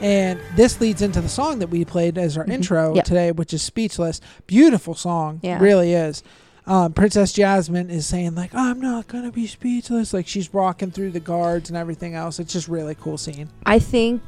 And 0.01 0.39
this 0.55 0.79
leads 0.79 1.01
into 1.01 1.21
the 1.21 1.29
song 1.29 1.57
that 1.59 1.67
we 1.69 1.83
played 1.83 2.17
as 2.19 2.37
our 2.37 2.45
intro 2.45 2.93
Yep. 2.95 3.05
today, 3.05 3.31
which 3.31 3.51
is 3.53 3.63
Speechless. 3.63 4.21
Beautiful 4.45 4.93
song. 4.93 5.39
Yeah. 5.41 5.57
Really 5.59 5.93
is. 5.93 6.21
Um, 6.67 6.93
Princess 6.93 7.31
Jasmine 7.33 7.89
is 7.89 8.05
saying, 8.05 8.35
like, 8.35 8.53
I'm 8.53 8.79
not 8.79 9.07
going 9.07 9.23
to 9.23 9.31
be 9.31 9.47
speechless. 9.47 10.13
Like, 10.13 10.27
she's 10.27 10.53
walking 10.53 10.91
through 10.91 11.11
the 11.11 11.19
guards 11.19 11.69
and 11.69 11.77
everything 11.77 12.13
else. 12.13 12.39
It's 12.39 12.53
just 12.53 12.67
really 12.67 12.93
cool 12.93 13.17
scene. 13.17 13.49
I 13.65 13.79
think 13.79 14.21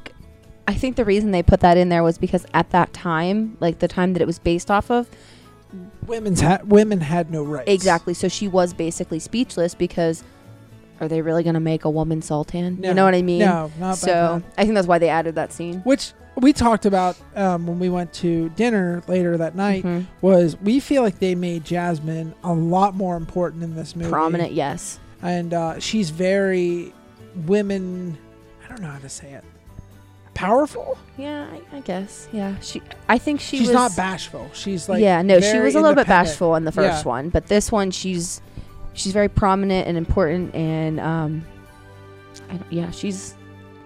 I 0.68 0.74
think 0.74 0.96
the 0.96 1.06
reason 1.06 1.32
they 1.32 1.44
put 1.44 1.60
that 1.60 1.78
in 1.78 1.90
there 1.90 2.02
was 2.04 2.18
because 2.18 2.46
at 2.54 2.70
that 2.72 2.92
time, 2.94 3.56
like 3.60 3.78
the 3.80 3.88
time 3.88 4.14
that 4.14 4.22
it 4.22 4.26
was 4.28 4.40
based 4.40 4.72
off 4.72 4.90
of, 4.90 5.08
Women's 6.08 6.42
ha- 6.42 6.60
women 6.66 7.02
had 7.02 7.30
no 7.30 7.44
rights. 7.44 7.72
exactly. 7.72 8.14
So 8.16 8.28
she 8.28 8.48
was 8.48 8.74
basically 8.74 9.20
speechless 9.20 9.76
because 9.76 10.24
are 11.00 11.08
they 11.08 11.22
really 11.22 11.44
going 11.44 11.54
to 11.56 11.60
make 11.60 11.86
a 11.86 11.90
woman 11.90 12.22
sultan? 12.22 12.80
No. 12.82 12.90
You 12.90 12.94
know 12.94 13.06
what 13.06 13.16
I 13.16 13.22
mean? 13.22 13.40
No, 13.40 13.72
not 13.80 13.98
So. 13.98 14.42
I 14.58 14.64
think 14.64 14.76
that's 14.76 14.88
why 14.88 14.98
they 15.00 15.10
added 15.10 15.36
that 15.36 15.54
scene. 15.54 15.80
Which 15.82 16.14
we 16.36 16.54
talked 16.54 16.86
about 16.86 17.18
um, 17.36 17.68
when 17.68 17.80
we 17.80 17.90
went 17.90 18.14
to 18.14 18.50
dinner 18.50 19.02
later 19.08 19.36
that 19.38 19.56
night 19.56 19.84
Mhm. 19.84 20.06
was 20.22 20.56
we 20.62 20.80
feel 20.80 21.02
like 21.04 21.20
they 21.20 21.36
made 21.36 21.64
Jasmine 21.66 22.34
a 22.44 22.54
lot 22.54 22.96
more 22.96 23.18
important 23.18 23.64
in 23.64 23.76
this 23.76 23.96
movie. 23.96 24.10
Prominent, 24.10 24.54
yes. 24.54 25.00
and 25.22 25.54
uh, 25.54 25.80
she's 25.80 26.10
very 26.12 26.94
women. 27.46 28.18
I 28.66 28.70
don't 28.70 28.82
know 28.82 28.88
how 28.90 29.00
to 29.00 29.10
say 29.10 29.32
it. 29.34 29.44
Powerful. 30.34 30.98
Yeah, 31.18 31.48
I, 31.74 31.78
I 31.78 31.80
guess. 31.82 32.30
Yeah, 32.32 32.56
she. 32.62 32.82
I 33.10 33.18
think 33.18 33.42
she 33.42 33.58
she's 33.58 33.68
was 33.68 33.74
not 33.74 33.96
bashful. 33.98 34.50
She's 34.54 34.88
like 34.88 35.02
yeah, 35.02 35.22
no, 35.22 35.42
she 35.42 35.60
was 35.60 35.76
a 35.76 35.82
little 35.82 35.96
bit 35.96 36.08
bashful 36.08 36.56
in 36.56 36.64
the 36.64 36.72
first 36.72 37.04
Yeah. 37.04 37.10
one, 37.10 37.30
but 37.30 37.48
this 37.48 37.70
one 37.72 37.92
she's 37.92 38.42
she's 39.00 39.14
very 39.14 39.30
prominent 39.30 39.88
and 39.88 39.98
important, 39.98 40.54
and 40.54 41.00
um, 41.00 41.46
yeah, 42.70 42.92
she's 42.92 43.36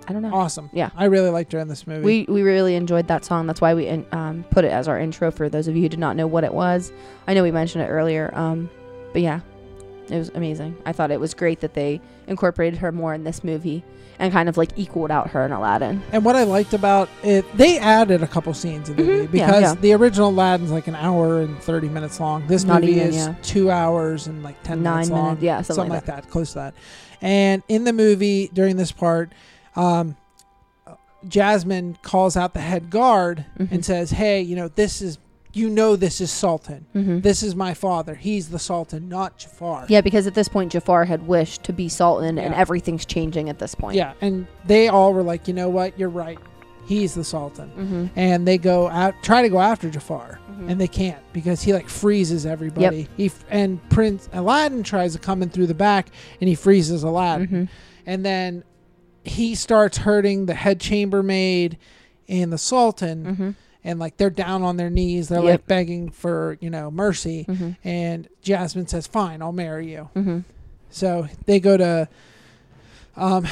I 0.07 0.11
don't 0.14 0.22
know. 0.22 0.34
Awesome. 0.34 0.69
Yeah. 0.73 0.90
I 0.98 1.06
really 1.06 1.30
liked 1.30 1.53
her 1.53 1.60
in 1.60 1.68
this 1.68 1.88
movie. 1.88 2.03
We 2.03 2.26
we 2.27 2.41
really 2.41 2.76
enjoyed 2.76 3.07
that 3.07 3.23
song. 3.23 3.48
That's 3.48 3.61
why 3.61 3.73
we 3.73 3.88
in- 3.88 4.06
um, 4.11 4.44
put 4.49 4.65
it 4.65 4.72
as 4.72 4.88
our 4.88 4.99
intro 4.99 5.31
for 5.31 5.48
those 5.48 5.68
of 5.68 5.76
you 5.76 5.84
who 5.84 5.90
did 5.90 5.99
not 5.99 6.15
know 6.18 6.27
what 6.27 6.44
it 6.44 6.53
was. 6.53 6.91
I 7.27 7.34
know 7.34 7.44
we 7.44 7.52
mentioned 7.52 7.84
it 7.85 7.88
earlier, 7.88 8.30
um, 8.34 8.69
but 9.14 9.22
yeah, 9.22 9.40
it 10.10 10.18
was 10.18 10.30
amazing. 10.30 10.76
I 10.85 10.91
thought 10.91 11.11
it 11.11 11.19
was 11.19 11.34
great 11.34 11.61
that 11.61 11.73
they 11.73 12.02
incorporated 12.27 12.80
her 12.80 12.91
more 12.91 13.14
in 13.14 13.23
this 13.23 13.44
movie 13.44 13.84
and 14.24 14.32
kind 14.34 14.50
of 14.50 14.58
like 14.58 14.70
equaled 14.78 15.12
out 15.12 15.30
her 15.32 15.44
and 15.44 15.54
Aladdin. 15.54 16.02
and 16.12 16.24
what 16.26 16.36
I 16.36 16.44
liked 16.44 16.74
about 16.74 17.10
it, 17.24 17.45
they 17.58 17.78
added 17.78 18.24
a 18.24 18.28
couple 18.28 18.54
scenes 18.54 18.90
in 18.90 18.95
the 18.95 19.04
Mhm. 19.04 19.08
movie 19.08 19.28
because 19.28 19.62
yeah. 19.62 19.76
the 19.76 19.94
original 19.94 20.30
Aladdin's 20.30 20.72
like 20.72 20.88
an 20.88 20.95
hour 20.95 21.41
and 21.41 21.60
thirty 21.62 21.90
minutes 21.90 22.20
long. 22.20 22.48
This 22.48 22.64
Not 22.64 22.82
movie 22.82 22.94
even, 22.94 23.08
is 23.10 23.16
yeah. 23.16 23.36
two 23.44 23.70
hours 23.70 24.28
and 24.28 24.41
like 24.44 24.62
ten 24.64 24.82
Nine 24.82 24.94
minutes 24.95 25.10
long. 25.12 25.24
minutes, 25.26 25.44
yeah, 25.44 25.58
something 25.58 25.76
something 25.76 25.90
like 25.94 26.08
like 26.08 26.24
that, 26.24 26.30
close 26.32 26.50
to 26.54 26.60
that. 26.60 26.74
And 27.22 27.64
in 27.68 27.84
the 27.84 27.94
movie, 27.94 28.50
during 28.54 28.78
this 28.78 28.91
part, 28.91 29.32
um, 29.76 30.16
Jasmine 31.28 31.98
calls 32.02 32.36
out 32.36 32.54
the 32.54 32.60
head 32.60 32.90
guard 32.90 33.45
Mhm. 33.58 33.72
and 33.72 33.86
says, 33.86 34.12
"Hey, 34.12 34.41
you 34.41 34.56
know 34.56 34.68
this 34.68 35.02
is 35.02 35.18
you 35.54 35.70
know 35.70 35.96
this 35.96 36.20
is 36.20 36.32
Sultan. 36.32 36.86
Mm-hmm. 36.96 37.20
This 37.22 37.44
is 37.44 37.56
my 37.56 37.74
father. 37.74 38.16
He's 38.16 38.50
the 38.50 38.60
Sultan, 38.60 39.08
not 39.10 39.38
Jafar." 39.38 39.86
Yeah, 39.90 40.02
because 40.02 40.28
at 40.28 40.34
this 40.34 40.48
point 40.50 40.72
Jafar 40.72 41.06
had 41.06 41.28
wished 41.28 41.64
to 41.64 41.74
be 41.74 41.88
Sultan, 41.90 42.38
and 42.38 42.54
everything's 42.56 43.06
changing 43.06 43.50
at 43.50 43.60
this 43.60 43.76
point. 43.76 43.96
Yeah, 43.96 44.14
and 44.22 44.48
they 44.66 44.88
all 44.90 45.14
were 45.14 45.24
like, 45.24 45.48
"You 45.48 45.54
know 45.54 45.70
what? 45.70 45.98
You're 45.98 46.10
right. 46.10 46.40
He's 46.86 47.14
the 47.14 47.24
Sultan." 47.24 47.70
Mm-hmm. 47.78 48.06
And 48.20 48.48
they 48.48 48.58
go 48.58 48.88
out, 48.90 49.14
try 49.24 49.42
to 49.42 49.50
go 49.50 49.60
after 49.60 49.90
Jafar, 49.90 50.40
Mhm. 50.52 50.72
and 50.72 50.82
they 50.82 50.88
can't 50.88 51.22
because 51.34 51.62
he 51.62 51.72
like 51.74 51.88
freezes 51.88 52.46
everybody. 52.46 52.98
Yep. 53.02 53.08
He 53.18 53.26
f- 53.28 53.46
and 53.50 53.80
Prince 53.90 54.28
Aladdin 54.34 54.84
tries 54.84 55.14
to 55.14 55.20
come 55.20 55.42
in 55.44 55.50
through 55.50 55.68
the 55.68 55.74
back, 55.74 56.10
and 56.42 56.48
he 56.50 56.56
freezes 56.56 57.04
Aladdin. 57.04 57.48
Mhm. 57.48 57.70
and 58.06 58.26
then 58.26 58.64
he 59.24 59.56
starts 59.56 60.00
hurting 60.00 60.46
the 60.48 60.54
head 60.54 60.78
chambermaid 60.82 61.78
and 62.28 62.52
the 62.52 62.58
sultan 62.58 63.24
Mm-hmm. 63.26 63.50
And 63.84 63.99
like 63.99 64.18
they're 64.18 64.30
down 64.30 64.61
on 64.64 64.77
their 64.77 64.89
knees 64.89 65.27
they're 65.30 65.41
Yep. 65.43 65.51
like 65.51 65.68
begging 65.68 66.10
for 66.10 66.57
you 66.61 66.69
know 66.69 66.89
mercy 66.91 67.45
Mm-hmm. 67.47 67.72
and 67.88 68.27
jasmine 68.41 68.88
says 68.88 69.07
fine 69.07 69.41
i'll 69.41 69.51
marry 69.51 69.91
you 69.91 70.10
Mm-hmm. 70.15 70.39
so 70.89 71.27
they 71.45 71.60
go 71.60 71.77
to 71.77 72.07
um 73.15 73.45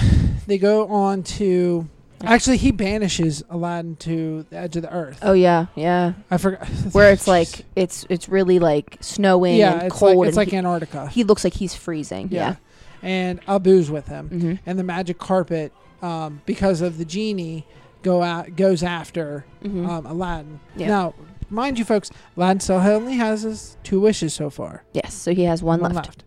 they 0.48 0.58
go 0.58 0.88
on 0.88 1.24
to 1.24 1.88
actually 2.24 2.58
he 2.58 2.72
banishes 2.72 3.44
aladdin 3.50 3.96
to 3.98 4.46
the 4.50 4.58
edge 4.58 4.76
of 4.76 4.82
the 4.84 4.94
earth 4.94 5.20
Oh 5.22 5.34
yeah, 5.34 5.68
yeah. 5.76 6.14
i 6.30 6.38
forgot 6.38 6.68
Where 6.92 7.12
it's 7.12 7.28
like 7.28 7.66
it's 7.76 8.06
it's 8.10 8.28
really 8.30 8.60
like 8.60 8.98
snowing 9.02 9.56
yeah 9.58 9.74
and 9.74 9.84
it's 9.84 9.96
cold. 9.96 10.18
like 10.18 10.28
it's 10.28 10.38
like 10.38 10.50
he, 10.50 10.58
antarctica 10.58 11.08
he 11.10 11.24
looks 11.24 11.44
like 11.44 11.54
he's 11.54 11.76
freezing. 11.76 12.30
Yeah. 12.32 12.56
and 13.02 13.40
abu's 13.48 13.90
with 13.92 14.08
him 14.08 14.30
Mm-hmm. 14.30 14.54
and 14.66 14.80
the 14.80 14.84
magic 14.84 15.18
carpet 15.20 15.72
um, 16.02 16.42
because 16.48 16.82
of 16.82 16.98
the 16.98 17.06
genie 17.06 17.64
go 18.04 18.22
out 18.24 18.56
goes 18.56 18.84
after 18.84 19.46
Mm-hmm. 19.64 19.88
um, 19.90 20.06
Aladdin. 20.06 20.60
Yeah. 20.76 20.88
Now, 20.88 21.14
mind 21.50 21.78
you, 21.78 21.86
folks, 21.86 22.10
Aladdin 22.36 22.60
still 22.60 22.78
only 22.78 23.14
has 23.18 23.44
his 23.44 23.78
two 23.84 24.00
wishes 24.00 24.34
so 24.34 24.50
far. 24.50 24.84
yes. 24.94 25.14
So 25.14 25.34
he 25.34 25.44
has 25.44 25.62
one, 25.62 25.80
left. 25.82 26.24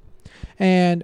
And 0.58 1.02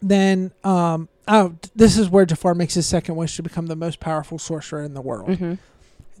then, 0.00 0.52
um, 0.62 1.08
oh, 1.26 1.56
this 1.74 1.96
is 1.98 2.08
where 2.08 2.24
Jafar 2.26 2.54
makes 2.54 2.74
his 2.74 2.86
second 2.86 3.16
wish 3.16 3.34
to 3.36 3.42
become 3.42 3.66
the 3.66 3.74
most 3.76 3.98
powerful 3.98 4.38
sorcerer 4.38 4.82
in 4.84 4.94
the 4.94 5.00
world. 5.00 5.30
Mm-hmm. 5.30 5.54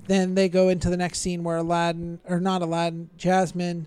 Then 0.06 0.34
they 0.34 0.48
go 0.48 0.68
into 0.68 0.88
the 0.90 0.96
next 0.96 1.18
scene 1.20 1.44
where 1.44 1.56
Aladdin, 1.56 2.20
or 2.28 2.40
not 2.40 2.62
Aladdin, 2.62 3.10
Jasmine 3.16 3.86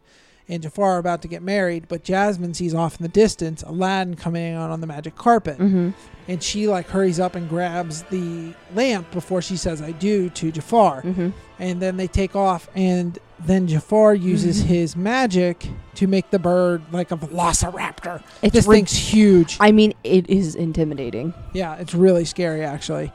and 0.50 0.64
Jafar 0.64 0.96
are 0.96 0.98
about 0.98 1.22
to 1.22 1.28
get 1.28 1.42
married, 1.44 1.88
but 1.88 2.04
Jasmine 2.04 2.54
sees 2.56 2.74
off 2.74 3.00
in 3.00 3.04
the 3.04 3.10
distance 3.10 3.62
Aladdin 3.64 4.16
coming 4.16 4.54
out 4.56 4.72
on 4.72 4.82
the 4.82 4.88
magic 4.88 5.16
carpet. 5.16 5.58
Mm-hmm. 5.60 5.92
And 6.28 6.44
she 6.44 6.68
like 6.68 6.88
hurries 6.88 7.20
up 7.20 7.36
and 7.36 7.48
grabs 7.48 8.04
the 8.04 8.54
lamp 8.76 9.10
before 9.12 9.42
she 9.42 9.56
says 9.58 9.82
I 9.82 9.92
do 9.94 10.30
to 10.32 10.52
Jafar. 10.52 11.02
Mm-hmm. 11.04 11.30
and 11.60 11.82
then 11.82 11.98
they 11.98 12.08
take 12.08 12.36
off 12.36 12.70
and 12.76 13.20
then 13.40 13.68
Jafar 13.68 14.16
uses 14.16 14.62
Mhm. 14.64 14.66
his 14.66 14.96
magic 14.96 15.68
to 15.96 16.08
make 16.08 16.30
the 16.32 16.40
bird 16.40 16.82
like 16.92 17.12
a 17.12 17.18
velociraptor. 17.18 18.22
It's 18.42 18.54
this 18.54 18.66
rid- 18.68 18.78
thing's 18.78 18.94
huge. 18.98 19.58
I 19.60 19.72
mean, 19.72 19.94
it 20.04 20.30
is 20.30 20.56
intimidating. 20.56 21.34
yeah, 21.54 21.76
it's 21.76 21.94
really 21.94 22.26
scary 22.26 22.64
actually. 22.64 23.12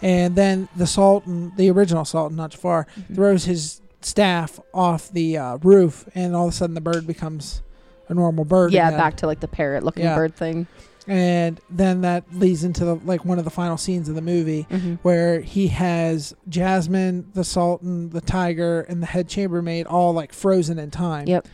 And 0.00 0.36
then 0.36 0.68
the 0.76 0.86
Sultan, 0.86 1.52
the 1.56 1.70
original 1.70 2.04
Sultan, 2.04 2.36
not 2.36 2.50
Jafar, 2.52 2.86
Mm-hmm. 2.98 3.14
throws 3.14 3.44
his 3.44 3.80
staff 4.00 4.60
off 4.72 5.10
the 5.10 5.36
uh, 5.38 5.56
roof, 5.58 6.08
and 6.14 6.34
all 6.36 6.46
of 6.48 6.52
a 6.52 6.56
sudden 6.56 6.74
the 6.74 6.80
bird 6.80 7.06
becomes 7.06 7.62
a 8.08 8.14
normal 8.14 8.44
bird. 8.44 8.72
Yeah, 8.72 8.90
back 8.92 9.16
to 9.18 9.26
like 9.26 9.40
the 9.40 9.48
parrot-looking 9.48 10.04
Yeah. 10.04 10.14
bird 10.16 10.34
thing. 10.34 10.66
And 11.06 11.58
then 11.70 12.02
that 12.02 12.24
leads 12.34 12.64
into 12.64 12.84
the 12.84 12.94
like 12.96 13.24
one 13.24 13.38
of 13.38 13.44
the 13.44 13.50
final 13.50 13.78
scenes 13.78 14.08
of 14.10 14.14
the 14.14 14.20
movie 14.20 14.66
Mm-hmm. 14.70 14.94
where 14.96 15.40
he 15.40 15.68
has 15.68 16.34
Jasmine, 16.48 17.30
the 17.32 17.44
Sultan, 17.44 18.10
the 18.10 18.20
tiger, 18.20 18.82
and 18.82 19.02
the 19.02 19.06
head 19.06 19.26
chambermaid 19.28 19.86
all 19.86 20.12
like 20.12 20.32
frozen 20.34 20.78
in 20.78 20.90
time. 20.90 21.26
Yep. 21.26 21.48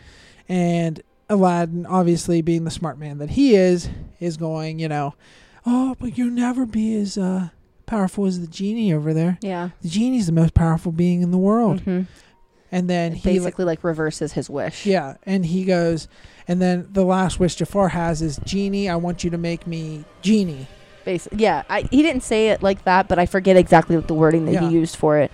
And 0.49 1.03
Aladdin, 1.31 1.87
obviously 1.87 2.43
being 2.43 2.65
the 2.65 2.71
smart 2.71 2.99
man 2.99 3.19
that 3.19 3.31
he 3.31 3.55
is, 3.55 3.89
is 4.21 4.37
going, 4.37 4.79
you 4.81 4.89
know, 4.89 5.15
oh, 5.65 5.95
but 6.01 6.19
you'll 6.19 6.31
never 6.33 6.67
be 6.67 6.95
as 6.97 7.17
uh, 7.17 7.49
powerful 7.87 8.27
as 8.27 8.41
the 8.41 8.47
genie 8.49 8.93
over 8.93 9.15
there. 9.15 9.39
Yeah. 9.41 9.71
The 9.83 9.89
genie's 9.89 10.27
the 10.27 10.33
most 10.33 10.53
powerful 10.55 10.91
being 10.93 11.23
in 11.23 11.31
the 11.31 11.39
world. 11.39 11.81
Mm-hmm. 11.81 12.03
And 12.75 12.91
then 12.91 13.13
It 13.13 13.19
he, 13.19 13.29
like, 13.31 13.37
basically 13.39 13.65
like 13.67 13.85
reverses 13.85 14.33
his 14.33 14.51
wish. 14.51 14.85
yeah, 14.85 15.15
and 15.25 15.47
he 15.47 15.65
goes, 15.65 16.09
and 16.49 16.61
then 16.61 16.89
the 16.93 17.05
last 17.05 17.39
wish 17.39 17.55
Jafar 17.55 17.89
has 17.91 18.21
is, 18.21 18.39
genie, 18.45 18.89
I 18.89 18.97
want 18.97 19.23
you 19.23 19.31
to 19.31 19.39
make 19.39 19.67
me 19.67 20.05
genie. 20.23 20.67
Basically, 21.05 21.39
yeah. 21.43 21.63
I, 21.71 21.83
he 21.91 22.03
didn't 22.03 22.23
say 22.23 22.49
it 22.49 22.63
like 22.63 22.83
that, 22.85 23.07
but 23.09 23.19
I 23.19 23.27
forget 23.27 23.57
exactly 23.57 23.95
what 23.95 24.09
the 24.09 24.15
wording 24.15 24.47
that 24.47 24.53
Yeah. 24.55 24.69
he 24.69 24.75
used 24.75 24.97
for 24.97 25.19
it. 25.19 25.31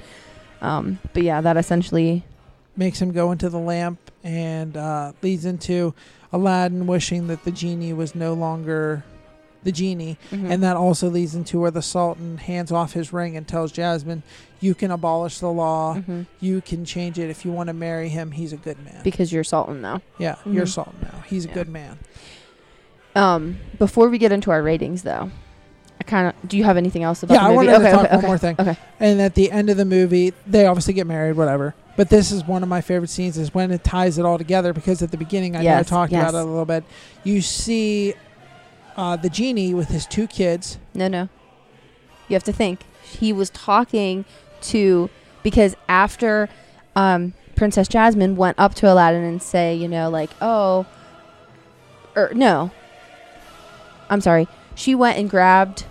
Um, 0.61 0.99
but 1.15 1.23
yeah, 1.23 1.41
that 1.41 1.57
essentially. 1.57 2.25
makes 2.77 3.01
him 3.01 3.11
go 3.13 3.33
into 3.33 3.49
the 3.49 3.59
lamp 3.59 3.99
and 4.23 4.77
uh, 4.77 5.13
leads 5.23 5.45
into 5.47 5.95
Aladdin 6.33 6.87
wishing 6.87 7.27
that 7.29 7.45
the 7.45 7.51
genie 7.51 7.93
was 7.95 8.15
no 8.15 8.35
longer 8.35 9.03
the 9.63 9.73
genie. 9.73 10.19
Mhm. 10.31 10.51
And 10.51 10.63
that 10.63 10.77
also 10.77 11.09
leads 11.09 11.35
into 11.35 11.61
where 11.61 11.71
the 11.71 11.83
Sultan 11.83 12.37
hands 12.39 12.71
off 12.73 12.93
his 12.93 13.13
ring 13.13 13.37
and 13.37 13.47
tells 13.49 13.73
Jasmine, 13.73 14.23
You 14.61 14.75
can 14.75 14.91
abolish 14.91 15.39
the 15.39 15.51
law. 15.51 15.95
Mhm. 15.97 16.27
You 16.41 16.61
can 16.61 16.85
change 16.85 17.19
it. 17.19 17.31
If 17.31 17.45
you 17.45 17.51
want 17.51 17.69
to 17.69 17.73
marry 17.73 18.09
him, 18.11 18.33
he's 18.33 18.53
a 18.53 18.57
good 18.59 18.79
man. 18.85 19.01
because 19.03 19.33
you're 19.33 19.45
Sultan 19.45 19.81
now. 19.81 20.03
yeah, 20.19 20.37
you're 20.45 20.65
Mhm. 20.67 20.69
Sultan 20.69 20.97
now. 21.03 21.23
He's 21.27 21.45
a 21.47 21.49
good 21.49 21.69
man. 21.69 21.99
Um, 23.17 23.59
before 23.79 24.09
we 24.09 24.19
get 24.19 24.33
into 24.33 24.51
our 24.51 24.63
ratings, 24.63 25.03
though, 25.03 25.31
I 26.01 26.05
kind 26.05 26.29
of. 26.29 26.49
Do 26.49 26.57
you 26.57 26.65
have 26.65 26.77
anything 26.77 27.03
else 27.03 27.23
about 27.23 27.35
Yeah, 27.35 27.45
the 27.45 27.53
I 27.53 27.57
wanted 27.57 27.71
to 27.73 27.77
okay, 27.79 27.91
talk 27.91 28.01
okay, 28.05 28.09
one 28.11 28.19
okay, 28.19 28.27
more 28.27 28.39
thing. 28.39 28.57
Okay. 28.59 28.77
And 29.01 29.21
at 29.21 29.35
the 29.35 29.51
end 29.51 29.69
of 29.71 29.77
the 29.77 29.85
movie, 29.85 30.33
they 30.47 30.67
obviously 30.67 30.95
get 30.95 31.07
married, 31.07 31.37
whatever. 31.37 31.75
But 31.97 32.09
this 32.09 32.31
is 32.31 32.45
one 32.47 32.63
of 32.63 32.69
my 32.69 32.81
favorite 32.81 33.11
scenes 33.11 33.37
is 33.37 33.53
when 33.53 33.71
it 33.73 33.83
ties 33.85 34.17
it 34.19 34.25
all 34.25 34.39
together 34.39 34.73
because 34.73 35.03
at 35.03 35.11
the 35.11 35.17
beginning 35.17 35.57
I 35.57 35.63
know 35.63 35.79
I 35.79 35.83
talked 35.83 36.13
yes. 36.13 36.23
about 36.31 36.39
it 36.39 36.43
a 36.43 36.49
little 36.49 36.65
bit. 36.65 36.85
You 37.25 37.41
see 37.43 38.15
uh, 38.97 39.17
the 39.17 39.29
genie 39.29 39.75
with 39.75 39.89
his 39.89 40.07
two 40.07 40.27
kids. 40.27 40.79
No, 40.95 41.09
no. 41.09 41.29
You 42.29 42.35
have 42.35 42.45
to 42.45 42.53
think. 42.53 42.81
He 43.03 43.33
was 43.33 43.51
talking 43.51 44.25
to 44.63 45.11
because 45.43 45.75
after 45.89 46.49
um, 46.97 47.33
Princess 47.57 47.89
Jasmine 47.89 48.37
went 48.37 48.59
up 48.59 48.75
to 48.77 48.91
Aladdin 48.93 49.23
and 49.25 49.43
say, 49.43 49.75
you 49.75 49.89
know, 49.89 50.11
like, 50.11 50.31
oh, 50.41 50.87
or 52.17 52.33
no, 52.35 52.71
I'm 54.09 54.21
sorry. 54.21 54.49
She 54.75 54.95
went 54.95 55.19
and 55.19 55.29
grabbed. 55.29 55.85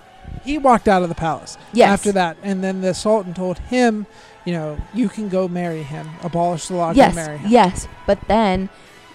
He 0.44 0.58
walked 0.58 0.88
out 0.88 1.04
of 1.04 1.10
the 1.10 1.16
palace 1.16 1.58
Yes. 1.74 1.90
after 1.90 2.12
that, 2.14 2.38
and 2.44 2.64
then 2.64 2.82
the 2.82 2.94
sultan 2.94 3.34
told 3.34 3.60
him, 3.60 4.06
you 4.46 4.54
know, 4.54 4.78
you 4.94 5.10
can 5.10 5.30
go 5.30 5.48
marry 5.48 5.84
him, 5.84 6.08
abolish 6.24 6.68
the 6.68 6.76
law, 6.76 6.92
yes, 6.92 7.14
marry 7.16 7.38
him. 7.38 7.52
yes. 7.52 7.88
But 8.08 8.20
then 8.28 8.70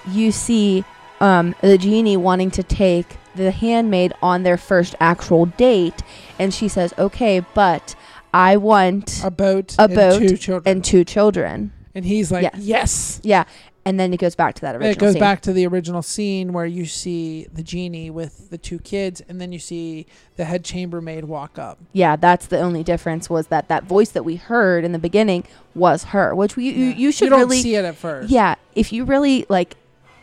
you 0.07 0.31
see 0.33 0.85
um, 1.21 1.55
the 1.61 1.79
genie 1.79 2.17
wanting 2.17 2.51
to 2.53 2.63
take 2.63 3.17
the 3.35 3.51
handmaid 3.51 4.13
on 4.23 4.43
their 4.43 4.57
first 4.57 4.95
actual 5.01 5.47
date, 5.47 6.03
and 6.39 6.53
she 6.55 6.69
says, 6.69 6.93
"Okay, 6.99 7.41
but 7.55 7.95
I 8.35 8.57
want 8.57 9.21
A 9.25 9.31
boat, 9.31 9.75
a 9.79 9.83
and 9.85 9.95
boat 9.95 10.19
two 10.19 10.37
children, 10.37 10.71
and 10.77 10.85
two 10.85 11.05
children." 11.05 11.73
and 11.95 12.05
he's 12.05 12.33
like, 12.33 12.43
Yes. 12.43 12.59
yes. 12.61 13.21
Yeah, 13.23 13.45
and 13.85 14.01
then 14.01 14.13
it 14.13 14.17
goes 14.19 14.35
back 14.35 14.55
to 14.57 14.61
that 14.63 14.75
original. 14.75 14.91
it 14.91 14.99
goes 14.99 15.13
scene. 15.13 15.21
back 15.21 15.41
to 15.43 15.53
the 15.53 15.65
original 15.69 16.03
scene 16.03 16.53
where 16.53 16.67
you 16.67 16.87
see 16.87 17.47
the 17.53 17.63
genie 17.63 18.11
with 18.11 18.51
the 18.51 18.59
two 18.59 18.81
kids, 18.81 19.23
and 19.29 19.41
then 19.41 19.53
you 19.53 19.59
see 19.61 20.07
the 20.37 20.45
head 20.45 20.65
chambermaid 20.65 21.27
walk 21.27 21.57
up. 21.59 21.79
Yeah, 21.93 22.17
that's 22.17 22.47
the 22.47 22.59
only 22.59 22.83
difference 22.83 23.31
was 23.31 23.47
that 23.49 23.69
that 23.69 23.85
voice 23.85 24.09
that 24.11 24.25
we 24.25 24.35
heard 24.37 24.85
in 24.85 24.91
the 24.91 24.99
beginning 24.99 25.45
was 25.75 26.05
her, 26.05 26.35
which 26.35 26.57
we, 26.57 26.71
you 26.71 26.87
Yeah. 26.87 26.97
you 26.97 27.13
should 27.13 27.27
you 27.27 27.31
don't 27.31 27.41
really 27.41 27.61
see 27.63 27.77
it 27.77 27.85
at 27.85 27.95
first. 27.95 28.31
yeah. 28.31 28.57
If 28.75 28.93
you 28.93 29.05
really 29.05 29.47
like, 29.49 29.77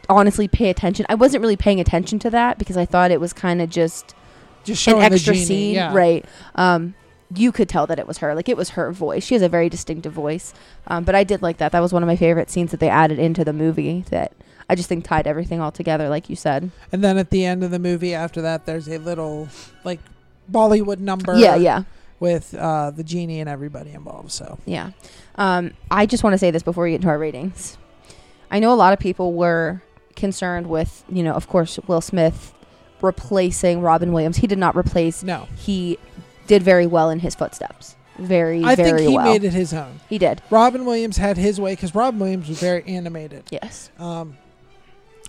honestly 0.10 0.50
pay 0.50 0.70
attention. 0.70 1.06
I 1.08 1.16
wasn't 1.16 1.42
really 1.42 1.56
paying 1.56 1.80
attention 1.80 2.20
to 2.20 2.30
that 2.32 2.58
because 2.58 2.76
I 2.76 2.86
thought 2.86 3.12
it 3.12 3.22
was 3.22 3.32
kind 3.32 3.62
of 3.62 3.70
just 3.70 4.14
just 4.66 4.86
an 4.88 5.00
extra 5.00 5.34
genie. 5.34 5.46
scene, 5.46 5.76
yeah. 5.76 5.94
right? 5.96 6.26
Um, 6.56 6.96
you 7.36 7.52
could 7.52 7.70
tell 7.70 7.88
that 7.88 8.00
it 8.00 8.08
was 8.08 8.20
her. 8.20 8.36
Like 8.36 8.50
it 8.50 8.58
was 8.58 8.72
her 8.72 8.92
voice. 8.92 9.24
She 9.24 9.36
has 9.36 9.42
a 9.42 9.50
very 9.50 9.70
distinctive 9.70 10.14
voice. 10.14 10.54
Um, 10.88 11.04
but 11.04 11.16
I 11.16 11.24
did 11.24 11.42
like 11.42 11.58
that. 11.58 11.72
That 11.72 11.80
was 11.82 11.94
one 11.94 12.04
of 12.04 12.08
my 12.08 12.16
favorite 12.16 12.50
scenes 12.50 12.72
that 12.72 12.80
they 12.80 12.90
added 12.90 13.20
into 13.20 13.44
the 13.44 13.54
movie. 13.54 14.04
That 14.10 14.34
I 14.70 14.76
just 14.76 14.90
think 14.90 15.06
tied 15.06 15.28
everything 15.28 15.60
all 15.60 15.72
together, 15.72 16.10
like 16.10 16.30
you 16.30 16.36
said. 16.36 16.72
And 16.92 17.04
then 17.04 17.18
at 17.18 17.30
the 17.30 17.46
end 17.46 17.64
of 17.64 17.72
the 17.72 17.80
movie, 17.80 18.14
after 18.14 18.42
that, 18.42 18.66
there's 18.66 18.88
a 18.88 18.98
little 18.98 19.50
like 19.84 20.00
Bollywood 20.52 21.00
number. 21.00 21.38
Yeah, 21.38 21.56
yeah. 21.56 21.84
With 22.20 22.54
uh, 22.54 22.92
the 22.92 23.04
genie 23.04 23.40
and 23.40 23.50
everybody 23.50 23.92
involved. 23.92 24.32
So 24.32 24.60
Yeah. 24.66 24.92
Um, 25.36 25.72
I 25.90 26.06
just 26.06 26.24
want 26.24 26.34
to 26.34 26.38
say 26.38 26.52
this 26.52 26.64
before 26.64 26.84
we 26.84 26.92
get 26.92 26.98
into 26.98 27.08
our 27.08 27.18
ratings. 27.18 27.78
I 28.52 28.60
know 28.60 28.74
a 28.74 28.76
lot 28.76 28.94
of 28.94 29.00
people 29.00 29.34
were 29.34 29.82
concerned 30.16 30.68
with, 30.68 31.04
you 31.10 31.24
know, 31.24 31.34
of 31.34 31.48
course, 31.48 31.80
Will 31.88 32.02
Smith 32.02 32.54
replacing 33.02 33.82
Robin 33.82 34.12
Williams. 34.14 34.38
He 34.38 34.48
did 34.48 34.60
not 34.60 34.76
replace. 34.76 35.24
no, 35.24 35.48
He 35.56 35.98
did 36.52 36.64
very 36.64 36.86
well 36.86 37.10
in 37.10 37.20
his 37.20 37.34
footsteps. 37.34 37.96
Very, 38.18 38.62
I 38.62 38.76
very 38.76 38.90
think 39.00 39.10
he 39.10 39.16
well. 39.16 39.26
made 39.26 39.46
it 39.46 39.54
his 39.54 39.74
own. 39.74 40.02
He 40.10 40.18
did. 40.18 40.42
Robin 40.50 40.86
Williams 40.86 41.16
had 41.16 41.38
his 41.38 41.62
way 41.62 41.72
because 41.74 41.96
Robin 41.96 42.20
Williams 42.20 42.50
was 42.50 42.60
very 42.60 42.84
animated. 42.84 43.46
Yes. 43.50 43.90
Um, 43.98 44.38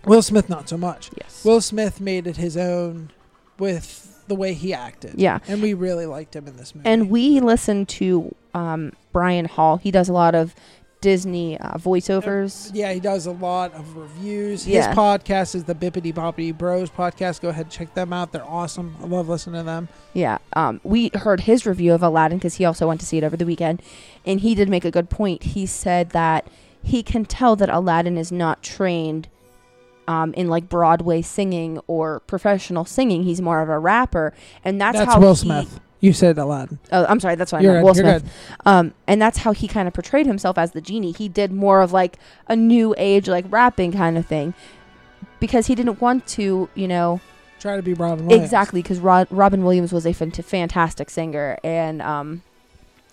Will 0.04 0.20
Smith 0.20 0.48
not 0.48 0.68
so 0.68 0.76
much. 0.76 1.10
Yes. 1.16 1.44
Will 1.44 1.60
Smith 1.60 2.00
made 2.00 2.26
it 2.26 2.38
his 2.38 2.56
own 2.56 3.10
with 3.56 4.24
the 4.26 4.34
way 4.34 4.52
he 4.52 4.74
acted. 4.74 5.14
Yeah. 5.16 5.38
and 5.46 5.62
we 5.62 5.74
really 5.74 6.06
liked 6.06 6.34
him 6.34 6.48
in 6.48 6.56
this 6.56 6.74
movie. 6.74 6.88
And 6.88 7.08
we 7.08 7.38
listened 7.38 7.88
to 7.90 8.34
um, 8.52 8.92
Brian 9.12 9.44
Hall. 9.44 9.76
He 9.76 9.92
does 9.92 10.08
a 10.08 10.12
lot 10.12 10.34
of 10.34 10.56
Disney 11.02 11.58
uh, 11.60 11.74
voiceovers. 11.74 12.70
Yeah, 12.72 12.92
he 12.94 13.00
does 13.00 13.26
a 13.26 13.32
lot 13.32 13.74
of 13.74 13.94
reviews. 13.96 14.66
Yeah. 14.66 14.88
His 14.88 14.96
podcast 14.96 15.54
is 15.54 15.64
the 15.64 15.74
Bippity 15.74 16.14
Boppity 16.14 16.56
Bros 16.56 16.88
podcast. 16.88 17.42
Go 17.42 17.50
ahead 17.50 17.66
and 17.66 17.70
check 17.70 17.92
them 17.92 18.14
out. 18.14 18.32
They're 18.32 18.44
awesome. 18.44 18.96
I 19.02 19.06
love 19.06 19.28
listening 19.28 19.60
to 19.60 19.64
them. 19.64 19.88
Yeah, 20.14 20.38
um, 20.54 20.80
we 20.82 21.10
heard 21.14 21.40
his 21.40 21.66
review 21.66 21.92
of 21.92 22.02
Aladdin 22.02 22.38
because 22.38 22.54
he 22.54 22.64
also 22.64 22.88
went 22.88 23.00
to 23.00 23.06
see 23.06 23.18
it 23.18 23.24
over 23.24 23.36
the 23.36 23.44
weekend, 23.44 23.82
and 24.24 24.40
he 24.40 24.54
did 24.54 24.70
make 24.70 24.86
a 24.86 24.90
good 24.90 25.10
point. 25.10 25.42
He 25.42 25.66
said 25.66 26.10
that 26.10 26.46
he 26.82 27.02
can 27.02 27.24
tell 27.26 27.56
that 27.56 27.68
Aladdin 27.68 28.16
is 28.16 28.32
not 28.32 28.62
trained 28.62 29.28
um, 30.08 30.32
in 30.34 30.48
like 30.48 30.68
Broadway 30.68 31.22
singing 31.22 31.80
or 31.86 32.20
professional 32.20 32.84
singing. 32.84 33.24
He's 33.24 33.40
more 33.40 33.60
of 33.60 33.68
a 33.68 33.78
rapper, 33.78 34.32
and 34.64 34.80
that's, 34.80 34.98
That's, 34.98 35.12
how 35.12 35.20
Will 35.20 35.34
he- 35.34 35.40
Smith. 35.40 35.80
You 36.02 36.12
said 36.12 36.36
Aladdin. 36.36 36.78
Oh, 36.90 37.06
I'm 37.08 37.20
sorry, 37.20 37.36
that's 37.36 37.52
what 37.52 37.62
You're 37.62 37.78
I 37.78 37.82
meant. 37.82 37.96
good. 37.96 38.02
Will 38.04 38.10
You're 38.10 38.18
Smith. 38.20 38.32
Um, 38.66 38.92
and 39.06 39.22
that's 39.22 39.38
how 39.38 39.52
he 39.52 39.68
kind 39.68 39.86
of 39.88 39.94
portrayed 39.94 40.26
himself 40.26 40.58
as 40.58 40.72
the 40.72 40.80
genie. 40.80 41.12
He 41.12 41.28
did 41.28 41.52
more 41.52 41.80
of 41.80 41.92
like 41.92 42.18
a 42.48 42.56
new 42.56 42.92
age, 42.98 43.28
like 43.28 43.44
rapping 43.48 43.92
kind 43.92 44.18
of 44.18 44.26
thing, 44.26 44.52
because 45.40 45.68
he 45.68 45.74
didn't 45.76 46.00
want 46.00 46.26
to, 46.28 46.68
you 46.74 46.88
know, 46.88 47.20
Try 47.60 47.76
to 47.76 47.82
be 47.82 47.94
Robin 47.94 48.26
Williams. 48.26 48.44
Exactly, 48.44 48.82
because 48.82 48.98
Rod- 48.98 49.28
Robin 49.30 49.62
Williams 49.64 49.92
was 49.92 50.04
a 50.04 50.10
fant- 50.10 50.44
fantastic 50.44 51.08
singer, 51.08 51.56
and 51.62 52.02
um, 52.02 52.42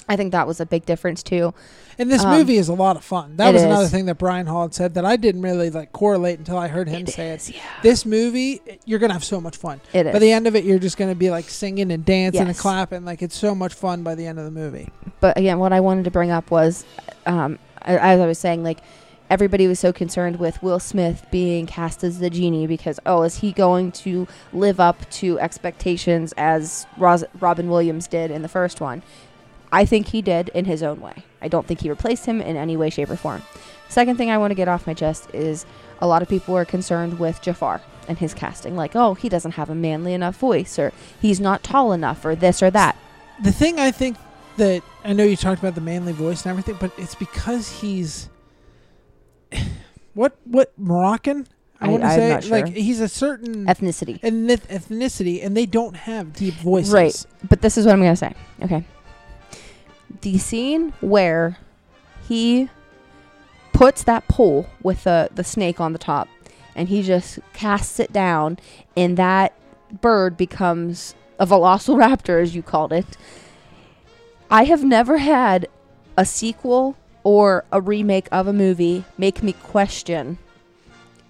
I 0.09 0.15
think 0.15 0.31
that 0.31 0.47
was 0.47 0.59
a 0.59 0.65
big 0.65 0.85
difference 0.85 1.21
too. 1.23 1.53
And 1.99 2.09
this 2.11 2.23
Um, 2.23 2.31
movie 2.37 2.57
is 2.57 2.67
a 2.67 2.73
lot 2.73 2.95
of 2.97 3.03
fun. 3.03 3.35
That 3.35 3.53
was 3.53 3.61
another 3.61 3.83
is. 3.85 3.91
thing 3.91 4.05
that 4.07 4.17
Brian 4.17 4.47
Hall 4.47 4.63
had 4.63 4.73
said 4.73 4.95
that 4.95 5.05
I 5.05 5.15
didn't 5.17 5.41
really 5.41 5.69
like 5.69 5.91
correlate 5.91 6.39
until 6.39 6.57
I 6.57 6.67
heard 6.67 6.89
him 6.89 7.05
say 7.05 7.29
it. 7.29 7.47
yeah. 7.49 7.61
This 7.83 8.05
movie, 8.05 8.59
you're 8.85 8.99
gonna 8.99 9.13
have 9.13 9.23
so 9.23 9.39
much 9.39 9.55
fun. 9.55 9.79
It 9.93 10.07
is. 10.07 10.13
By 10.13 10.19
the 10.19 10.31
end 10.31 10.47
of 10.47 10.55
it, 10.55 10.63
you're 10.63 10.79
just 10.79 10.97
gonna 10.97 11.15
be 11.15 11.29
like 11.29 11.47
singing 11.49 11.91
and 11.91 12.03
dancing 12.03 12.47
and 12.47 12.57
clapping. 12.57 13.05
Like 13.05 13.21
it's 13.21 13.37
so 13.37 13.53
much 13.53 13.73
fun 13.73 14.01
by 14.03 14.15
the 14.15 14.25
end 14.25 14.39
of 14.39 14.45
the 14.45 14.51
movie. 14.51 14.89
but 15.19 15.37
again, 15.37 15.59
what 15.59 15.71
I 15.73 15.79
wanted 15.79 16.05
to 16.05 16.11
bring 16.11 16.31
up 16.31 16.49
was, 16.49 16.85
um, 17.25 17.59
as 17.83 18.19
I 18.19 18.25
was 18.25 18.39
saying, 18.39 18.63
like 18.63 18.79
everybody 19.29 19.67
was 19.67 19.77
so 19.79 19.93
concerned 19.93 20.39
with 20.39 20.63
Will 20.63 20.79
Smith 20.79 21.23
being 21.29 21.67
cast 21.67 22.03
as 22.03 22.17
the 22.17 22.31
genie 22.31 22.65
because 22.65 22.99
oh, 23.05 23.21
is 23.21 23.35
he 23.39 23.51
going 23.51 23.91
to 23.91 24.27
live 24.53 24.79
up 24.79 25.07
to 25.11 25.39
expectations 25.39 26.33
as 26.35 26.87
Ros- 26.97 27.25
Robin 27.39 27.69
Williams 27.69 28.07
did 28.07 28.31
in 28.31 28.41
the 28.41 28.47
first 28.47 28.81
one? 28.81 29.03
I 29.71 29.85
think 29.85 30.07
he 30.07 30.21
did 30.21 30.49
in 30.49 30.65
his 30.65 30.81
own 30.83 30.99
way. 31.01 31.23
I 31.41 31.47
don't 31.47 31.65
think 31.67 31.81
he 31.81 31.89
replaced 31.89 32.25
him 32.25 32.41
in 32.41 32.57
any 32.57 32.75
way, 32.75 32.89
shape, 32.89 33.09
or 33.09 33.15
form. 33.15 33.43
Second 33.87 34.17
thing 34.17 34.29
I 34.29 34.37
want 34.37 34.51
to 34.51 34.55
get 34.55 34.67
off 34.67 34.85
my 34.87 34.93
chest 34.93 35.29
is 35.33 35.65
a 35.99 36.07
lot 36.07 36.21
of 36.21 36.27
people 36.29 36.55
are 36.55 36.65
concerned 36.65 37.19
with 37.19 37.41
Jafar 37.41 37.81
and 38.07 38.17
his 38.17 38.33
casting. 38.33 38.75
Like, 38.75 38.95
oh, 38.95 39.13
he 39.13 39.29
doesn't 39.29 39.51
have 39.53 39.69
a 39.69 39.75
manly 39.75 40.13
enough 40.13 40.35
voice, 40.37 40.77
or 40.79 40.91
he's 41.21 41.39
not 41.39 41.63
tall 41.63 41.91
enough, 41.93 42.23
or 42.25 42.35
this 42.35 42.61
or 42.63 42.69
that. 42.71 42.95
The 43.43 43.51
thing 43.51 43.79
I 43.79 43.91
think 43.91 44.17
that 44.57 44.83
I 45.03 45.13
know 45.13 45.23
you 45.23 45.35
talked 45.37 45.59
about 45.61 45.75
the 45.75 45.81
manly 45.81 46.13
voice 46.13 46.45
and 46.45 46.49
everything, 46.51 46.77
but 46.79 46.91
it's 46.97 47.15
because 47.15 47.79
he's 47.81 48.29
what 50.13 50.37
what 50.45 50.73
Moroccan. 50.77 51.47
I, 51.81 51.85
I- 51.85 51.89
want 51.89 52.03
to 52.03 52.09
say 52.09 52.41
sure. 52.41 52.59
like 52.61 52.73
he's 52.75 52.99
a 52.99 53.07
certain 53.07 53.65
Ethnicity. 53.65 54.19
ethnic- 54.21 54.67
ethnicity, 54.67 55.43
and 55.45 55.55
they 55.55 55.65
don't 55.65 55.95
have 55.95 56.33
deep 56.33 56.55
voices. 56.55 56.93
Right. 56.93 57.25
But 57.47 57.61
this 57.61 57.77
is 57.77 57.85
what 57.85 57.93
I'm 57.93 58.01
going 58.01 58.11
to 58.11 58.17
say. 58.17 58.33
Okay. 58.63 58.83
The 60.21 60.37
scene 60.37 60.93
where 61.01 61.57
he 62.27 62.69
puts 63.73 64.03
that 64.03 64.27
pole 64.27 64.67
with 64.83 65.05
the, 65.05 65.29
the 65.33 65.43
snake 65.43 65.79
on 65.79 65.93
the 65.93 65.99
top 65.99 66.27
and 66.75 66.89
he 66.89 67.01
just 67.01 67.39
casts 67.53 67.99
it 67.99 68.13
down, 68.13 68.57
and 68.95 69.17
that 69.17 69.53
bird 70.01 70.37
becomes 70.37 71.13
a 71.37 71.45
velociraptor, 71.45 72.41
as 72.41 72.55
you 72.55 72.61
called 72.61 72.93
it. 72.93 73.17
I 74.49 74.63
have 74.65 74.83
never 74.83 75.17
had 75.17 75.67
a 76.17 76.25
sequel 76.25 76.95
or 77.23 77.65
a 77.71 77.81
remake 77.81 78.27
of 78.31 78.47
a 78.47 78.53
movie 78.53 79.03
make 79.17 79.43
me 79.43 79.53
question 79.53 80.37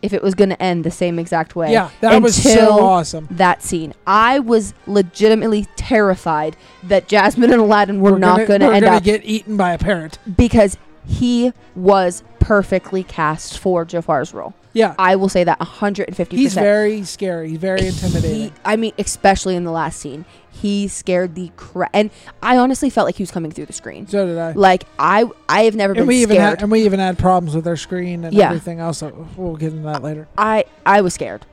if 0.02 0.14
it 0.14 0.24
was 0.24 0.34
going 0.36 0.50
to 0.50 0.62
end 0.62 0.84
the 0.84 0.92
same 0.92 1.20
exact 1.20 1.56
way. 1.56 1.72
Yeah, 1.72 1.90
that 2.02 2.22
was 2.22 2.42
so 2.42 2.80
awesome. 2.80 3.28
that 3.32 3.62
scene. 3.62 3.94
I 4.08 4.40
was 4.40 4.74
legitimately 4.88 5.68
terrified 5.76 6.56
that 6.84 7.08
Jasmine 7.08 7.52
and 7.52 7.62
Aladdin 7.62 8.00
were, 8.02 8.14
We're 8.14 8.18
not 8.20 8.38
gonna, 8.38 8.48
going 8.48 8.62
to 8.62 8.68
end 8.68 8.86
gonna 8.86 8.98
up 8.98 9.04
get 9.04 9.26
eaten 9.26 9.58
by 9.58 9.74
a 9.74 9.78
parrot. 9.78 10.18
because 10.38 10.78
he 11.06 11.52
was 11.76 12.24
perfectly 12.40 13.04
cast 13.04 13.58
for 13.58 13.84
Jafar's 13.86 14.34
role. 14.34 14.54
Yeah, 14.74 14.94
I 15.00 15.16
will 15.16 15.30
say 15.30 15.44
that 15.44 15.60
150%. 15.60 16.32
he's 16.32 16.54
very 16.54 17.04
scary. 17.04 17.50
He's 17.50 17.58
very 17.58 17.88
intimidating. 17.88 18.36
He, 18.50 18.52
I 18.64 18.76
mean, 18.76 18.94
especially 19.00 19.56
in 19.56 19.64
the 19.64 19.72
last 19.72 20.00
scene, 20.00 20.26
he 20.52 20.88
scared 20.88 21.34
the 21.34 21.52
crap. 21.58 21.90
And 21.94 22.12
I 22.44 22.58
honestly 22.58 22.90
felt 22.92 23.06
like 23.08 23.16
he 23.16 23.24
was 23.24 23.32
coming 23.32 23.50
through 23.50 23.66
the 23.66 23.74
screen. 23.74 24.06
so 24.08 24.28
did 24.28 24.38
I. 24.38 24.52
Like 24.52 24.84
I, 25.00 25.26
I 25.48 25.64
have 25.64 25.76
never 25.76 25.94
And 25.94 26.02
been 26.02 26.08
we 26.08 26.18
even 26.22 26.36
scared. 26.36 26.50
had, 26.50 26.62
and 26.62 26.72
we 26.72 26.84
even 26.86 27.00
had 27.00 27.18
problems 27.18 27.56
with 27.56 27.68
our 27.68 27.78
screen 27.78 28.24
and 28.26 28.34
Yeah. 28.36 28.48
everything 28.48 28.80
else. 28.80 29.00
So 29.00 29.28
we'll 29.36 29.56
get 29.56 29.72
into 29.74 29.84
that 29.86 30.04
later. 30.04 30.28
I, 30.38 30.66
I 30.86 31.02
was 31.02 31.16
scared. 31.16 31.46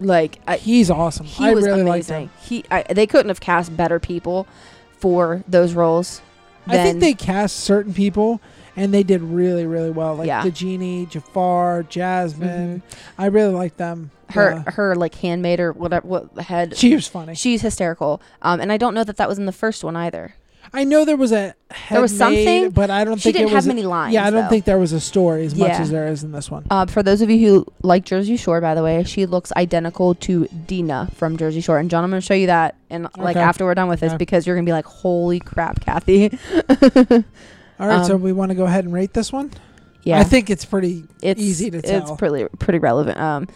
Like 0.00 0.38
I, 0.46 0.58
He's 0.58 0.90
awesome. 0.90 1.24
he 1.26 1.46
I 1.46 1.54
was 1.54 1.64
really 1.64 1.80
amazing. 1.80 2.30
He, 2.42 2.64
I, 2.70 2.82
they 2.82 3.06
couldn't 3.06 3.30
have 3.30 3.40
cast 3.40 3.74
better 3.76 3.98
people 3.98 4.46
for 4.98 5.42
those 5.48 5.72
roles. 5.72 6.20
I 6.66 6.76
think 6.82 7.00
they 7.00 7.14
cast 7.14 7.60
certain 7.60 7.94
people, 7.94 8.42
and 8.78 8.94
they 8.94 9.02
did 9.02 9.20
really 9.22 9.66
really 9.66 9.90
well. 9.90 10.14
Like 10.14 10.26
Yeah. 10.28 10.42
the 10.42 10.50
genie, 10.50 11.06
Jafar, 11.06 11.82
Jasmine. 11.82 12.82
I 13.18 13.26
really 13.26 13.52
like 13.54 13.76
them. 13.76 14.10
Her 14.30 14.62
Uh, 14.66 14.70
her 14.72 14.94
like 14.94 15.14
handmaid 15.16 15.58
or 15.60 15.72
whatever 15.72 16.06
what 16.06 16.38
head 16.38 16.76
she 16.76 16.94
was 16.94 17.06
funny. 17.08 17.34
she's 17.34 17.62
hysterical. 17.62 18.20
Um, 18.42 18.60
and 18.60 18.70
I 18.72 18.76
don't 18.76 18.94
know 18.94 19.04
that 19.04 19.16
that 19.16 19.28
was 19.28 19.38
in 19.38 19.46
the 19.46 19.52
first 19.52 19.82
one 19.84 19.96
either. 19.96 20.34
I 20.70 20.84
know 20.84 21.06
there 21.06 21.16
was 21.16 21.32
a 21.32 21.54
There 21.88 22.02
was 22.02 22.10
head 22.10 22.18
something. 22.18 22.70
but 22.72 22.90
I 22.90 23.02
don't 23.02 23.16
She 23.16 23.22
think 23.32 23.36
didn't 23.36 23.52
it 23.52 23.54
was 23.54 23.64
have 23.64 23.72
a- 23.72 23.74
many 23.74 23.86
lines, 23.86 24.12
Yeah, 24.12 24.26
I 24.26 24.30
don't 24.30 24.42
though. 24.44 24.48
think 24.50 24.66
there 24.66 24.78
was 24.78 24.92
a 24.92 25.00
story 25.00 25.46
as 25.46 25.54
much 25.54 25.70
as 25.70 25.88
there 25.90 26.06
is 26.08 26.22
in 26.22 26.32
this 26.32 26.50
one. 26.50 26.64
Uh, 26.70 26.84
for 26.84 27.02
those 27.02 27.22
of 27.22 27.30
you 27.30 27.38
who 27.48 27.66
like 27.82 28.04
Jersey 28.04 28.36
Shore, 28.36 28.60
by 28.60 28.74
the 28.74 28.82
way, 28.82 29.02
she 29.04 29.24
looks 29.24 29.50
identical 29.56 30.14
to 30.16 30.46
Deena 30.66 31.08
from 31.14 31.38
Jersey 31.38 31.62
Shore. 31.62 31.78
And 31.78 31.88
John, 31.88 32.04
I'm 32.04 32.10
going 32.10 32.20
to 32.20 32.26
show 32.26 32.34
you 32.34 32.48
that, 32.48 32.74
and 32.90 33.08
like 33.16 33.36
after 33.36 33.64
we're 33.64 33.74
done 33.76 33.88
with 33.88 34.00
this, 34.00 34.10
Okay. 34.10 34.18
because 34.18 34.46
you're 34.46 34.56
going 34.56 34.66
to 34.66 34.68
be 34.68 34.74
like, 34.74 34.84
"Holy 34.84 35.40
crap, 35.40 35.80
Kathy!" 35.80 36.38
All 37.80 37.86
right, 37.88 38.04
so 38.06 38.16
um, 38.16 38.22
we 38.22 38.32
want 38.32 38.50
to 38.50 38.54
go 38.54 38.64
ahead 38.64 38.84
and 38.84 38.92
rate 38.92 39.12
this 39.12 39.32
one. 39.32 39.50
yeah, 40.02 40.18
I 40.18 40.24
think 40.24 40.50
it's 40.50 40.64
pretty 40.64 41.04
it's 41.22 41.40
easy 41.40 41.70
to 41.70 41.78
It's 41.78 42.10
pretty 42.12 42.46
pretty 42.58 42.78
relevant. 42.78 43.18
Um, 43.18 43.48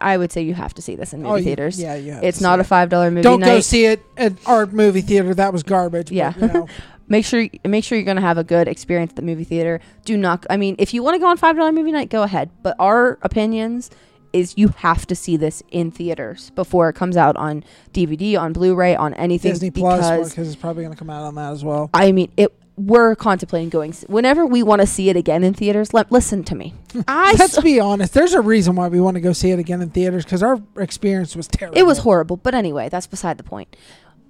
I 0.00 0.16
would 0.16 0.30
say 0.32 0.42
you 0.42 0.54
have 0.54 0.74
to 0.74 0.82
see 0.82 0.96
this 0.96 1.12
in 1.14 1.22
movie 1.22 1.40
Oh, 1.40 1.42
theaters. 1.44 1.80
Yeah, 1.80 1.94
yeah. 1.94 2.20
It's 2.22 2.40
not 2.40 2.60
a 2.60 2.64
five 2.64 2.88
dollar 2.90 3.10
movie 3.10 3.22
Don't 3.22 3.40
night. 3.40 3.46
go 3.46 3.60
see 3.60 3.86
it 3.86 4.02
at 4.16 4.34
our 4.46 4.66
movie 4.66 5.00
theater. 5.00 5.34
That 5.34 5.52
was 5.52 5.62
garbage. 5.62 6.08
but, 6.08 6.12
Yeah. 6.12 6.34
you 6.38 6.46
know. 6.48 6.68
make 7.08 7.24
sure 7.24 7.48
make 7.64 7.84
sure 7.84 7.96
you're 7.96 8.04
going 8.04 8.16
to 8.16 8.22
have 8.22 8.36
a 8.38 8.44
good 8.44 8.68
experience 8.68 9.12
at 9.12 9.16
the 9.16 9.22
movie 9.22 9.44
theater. 9.44 9.80
Do 10.04 10.16
not. 10.16 10.44
I 10.50 10.56
mean, 10.58 10.76
if 10.78 10.92
you 10.92 11.02
want 11.02 11.14
to 11.14 11.18
go 11.18 11.26
on 11.26 11.36
five 11.38 11.56
dollar 11.56 11.72
movie 11.72 11.92
night, 11.92 12.10
go 12.10 12.22
ahead. 12.22 12.50
But 12.62 12.76
our 12.78 13.18
opinions 13.22 13.90
is 14.34 14.52
you 14.58 14.68
have 14.76 15.06
to 15.06 15.14
see 15.16 15.38
this 15.38 15.62
in 15.70 15.90
theaters 15.90 16.50
before 16.50 16.90
it 16.90 16.92
comes 16.92 17.16
out 17.16 17.34
on 17.36 17.64
DVD, 17.94 18.38
on 18.38 18.52
Blu-ray, 18.52 18.94
on 18.94 19.14
anything. 19.14 19.52
Disney 19.52 19.70
Plus 19.70 20.00
because 20.10 20.30
because 20.30 20.48
it's 20.48 20.56
probably 20.60 20.82
going 20.82 20.92
to 20.92 20.98
come 20.98 21.08
out 21.08 21.22
on 21.22 21.34
that 21.36 21.50
as 21.52 21.64
well. 21.64 21.88
I 21.94 22.12
mean, 22.12 22.30
it. 22.36 22.54
We're 22.78 23.16
contemplating 23.16 23.70
going. 23.70 23.92
Whenever 24.06 24.46
we 24.46 24.62
want 24.62 24.80
to 24.80 24.86
see 24.86 25.08
it 25.10 25.16
again 25.16 25.42
in 25.42 25.52
theaters, 25.52 25.92
let 25.92 26.12
listen 26.12 26.44
to 26.44 26.54
me. 26.54 26.74
I 27.08 27.32
Let's 27.38 27.58
s- 27.58 27.64
be 27.64 27.80
honest. 27.80 28.14
There's 28.14 28.34
a 28.34 28.40
reason 28.40 28.76
why 28.76 28.86
we 28.88 29.00
want 29.00 29.16
to 29.16 29.20
go 29.20 29.32
see 29.32 29.50
it 29.50 29.58
again 29.58 29.82
in 29.82 29.90
theaters 29.90 30.24
because 30.24 30.42
our 30.44 30.62
experience 30.76 31.34
was 31.34 31.48
terrible. 31.48 31.76
it 31.76 31.82
was 31.84 31.98
horrible, 31.98 32.36
but 32.36 32.54
anyway, 32.54 32.88
that's 32.88 33.06
beside 33.08 33.36
the 33.36 33.42
point. 33.44 33.74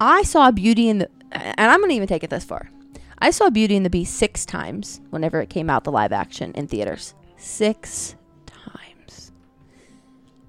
I 0.00 0.22
saw 0.22 0.50
Beauty 0.50 0.88
in 0.88 0.98
the, 1.00 1.10
and 1.32 1.54
I'm 1.70 1.80
gonna 1.80 1.92
even 1.92 2.08
take 2.08 2.24
it 2.24 2.30
this 2.30 2.44
far. 2.44 2.70
I 3.18 3.30
saw 3.32 3.50
Beauty 3.50 3.76
and 3.76 3.84
the 3.84 3.90
Beast 3.90 4.14
six 4.14 4.46
times 4.46 5.00
whenever 5.10 5.40
it 5.42 5.50
came 5.50 5.68
out, 5.68 5.84
the 5.84 5.92
live 5.92 6.12
action 6.12 6.52
in 6.54 6.68
theaters. 6.68 7.14
Six 7.36 8.14
times. 8.46 9.32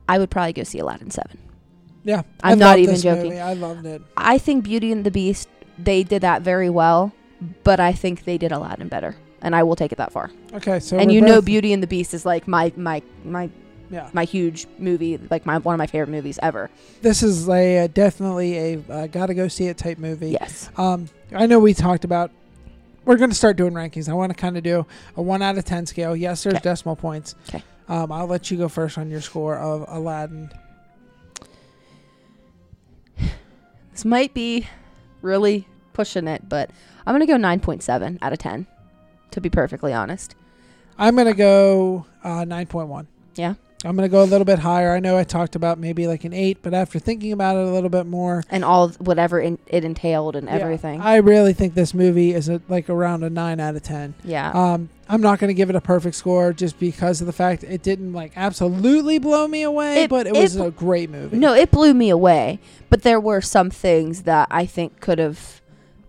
I 0.08 0.20
would 0.20 0.30
probably 0.30 0.54
go 0.54 0.64
see 0.64 0.80
Aladdin 0.80 1.12
seven. 1.12 1.38
Yeah, 2.06 2.22
I'm 2.44 2.54
I 2.54 2.56
not 2.56 2.80
even 2.80 2.96
joking. 2.96 3.24
movie. 3.26 3.40
I 3.40 3.54
loved 3.56 3.86
it. 3.86 4.02
I 4.16 4.38
think 4.38 4.64
Beauty 4.64 4.92
and 4.92 5.04
the 5.04 5.12
Beast 5.12 5.50
they 5.78 6.04
did 6.04 6.22
that 6.22 6.44
very 6.44 6.70
well, 6.70 7.12
but 7.64 7.80
I 7.80 7.94
think 7.94 8.24
they 8.26 8.38
did 8.38 8.52
Aladdin 8.52 8.88
better, 8.88 9.16
and 9.41 9.56
I 9.56 9.64
will 9.64 9.76
take 9.76 9.91
it 9.91 9.98
that 9.98 10.11
far. 10.11 10.32
Okay, 10.53 10.80
so 10.80 10.98
and 10.98 11.11
you 11.11 11.22
know, 11.22 11.41
Beauty 11.41 11.74
and 11.74 11.82
the 11.84 11.88
Beast 11.88 12.14
is 12.14 12.26
like 12.26 12.48
my 12.48 12.72
my 12.76 13.02
my 13.24 13.49
Yeah, 13.90 14.10
my 14.14 14.26
huge 14.26 14.68
movie, 14.78 15.18
like 15.30 15.45
my 15.45 15.57
one 15.57 15.74
of 15.74 15.80
my 15.80 15.88
favorite 15.88 16.10
movies 16.10 16.38
ever. 16.41 16.70
this 17.02 17.24
is 17.24 17.48
a 17.49 17.86
uh, 17.86 17.88
definitely 17.88 18.57
a 18.57 18.80
uh, 18.90 19.07
gotta 19.07 19.34
go 19.34 19.48
see 19.48 19.66
it 19.68 19.78
type 19.78 19.98
movie. 19.98 20.32
Yes. 20.32 20.70
Um, 20.78 21.10
I 21.34 21.45
know 21.45 21.60
we 21.60 21.74
talked 21.74 22.03
about. 22.03 22.32
We're 23.06 23.16
going 23.18 23.32
to 23.32 23.36
start 23.36 23.56
doing 23.57 23.74
rankings. 23.74 24.07
I 24.07 24.14
want 24.14 24.32
to 24.32 24.38
kind 24.38 24.56
of 24.57 24.61
do 24.64 24.86
a 25.18 25.22
one 25.22 25.41
out 25.41 25.57
of 25.57 25.66
ten 25.66 25.86
scale. 25.88 26.16
Yes, 26.16 26.44
there's 26.44 26.56
Okay. 26.56 26.64
decimal 26.64 26.95
points. 26.95 27.34
'Kay. 27.48 27.64
Um, 27.88 28.11
I'll 28.11 28.28
let 28.28 28.52
you 28.52 28.57
go 28.57 28.68
first 28.70 28.99
on 28.99 29.10
your 29.10 29.22
score 29.22 29.57
of 29.57 29.86
Aladdin. 29.88 30.52
This 33.91 34.06
might 34.06 34.34
be 34.34 34.68
really 35.22 35.68
pushing 36.00 36.28
it, 36.30 36.48
but 36.48 36.70
I'm 37.06 37.14
gonna 37.14 37.26
go 37.26 37.36
9.7 37.36 38.20
out 38.22 38.32
of 38.32 38.40
10. 38.40 38.66
To 39.32 39.42
be 39.42 39.50
perfectly 39.50 39.94
honest. 39.94 40.34
I'm 40.98 41.14
going 41.16 41.28
to 41.28 41.34
go 41.36 42.06
uh, 42.24 42.46
nine 42.46 42.66
point 42.66 42.88
one. 42.90 43.08
Yeah. 43.36 43.54
I'm 43.86 43.96
going 43.96 44.10
to 44.10 44.12
go 44.12 44.24
a 44.24 44.26
little 44.26 44.44
bit 44.44 44.60
higher. 44.60 44.92
I 44.94 45.00
know 45.00 45.18
I 45.18 45.24
talked 45.24 45.56
about 45.56 45.78
maybe 45.78 46.08
like 46.08 46.24
an 46.26 46.34
eight, 46.34 46.58
but 46.64 46.74
after 46.74 46.98
thinking 47.00 47.32
about 47.32 47.56
it 47.56 47.64
a 47.66 47.72
little 47.72 47.90
bit 47.92 48.06
more, 48.08 48.44
And 48.50 48.66
all 48.66 48.90
whatever 48.98 49.40
in, 49.40 49.58
it 49.68 49.86
entailed 49.86 50.36
and 50.36 50.48
yeah, 50.48 50.56
everything. 50.56 51.00
I 51.00 51.18
really 51.18 51.54
think 51.54 51.76
this 51.76 51.94
movie 51.94 52.34
is 52.34 52.50
a, 52.50 52.60
like 52.68 52.90
around 52.90 53.24
a 53.24 53.30
nine 53.30 53.60
out 53.60 53.76
of 53.76 53.84
ten. 53.84 54.16
yeah. 54.24 54.52
Um, 54.52 54.90
I'm 55.08 55.22
not 55.22 55.38
going 55.40 55.48
to 55.50 55.54
give 55.54 55.70
it 55.70 55.76
a 55.76 55.82
perfect 55.82 56.16
score 56.16 56.52
just 56.52 56.78
because 56.80 57.22
of 57.22 57.28
the 57.28 57.34
fact 57.34 57.64
it 57.64 57.82
didn't 57.84 58.12
like 58.14 58.34
absolutely 58.36 59.20
blow 59.20 59.48
me 59.48 59.62
away, 59.62 60.04
It- 60.06 60.10
but 60.10 60.26
it 60.28 60.36
it 60.36 60.42
was 60.42 60.56
bl- 60.58 60.64
a 60.64 60.72
great 60.72 61.10
movie. 61.12 61.38
no, 61.38 61.54
it 61.54 61.70
blew 61.72 61.94
me 61.94 62.10
away, 62.10 62.60
but 62.90 63.04
there 63.04 63.20
were 63.20 63.42
some 63.42 63.70
things 63.70 64.24
that 64.24 64.48
I 64.52 64.66
think 64.66 65.00
could 65.00 65.20
have 65.20 65.59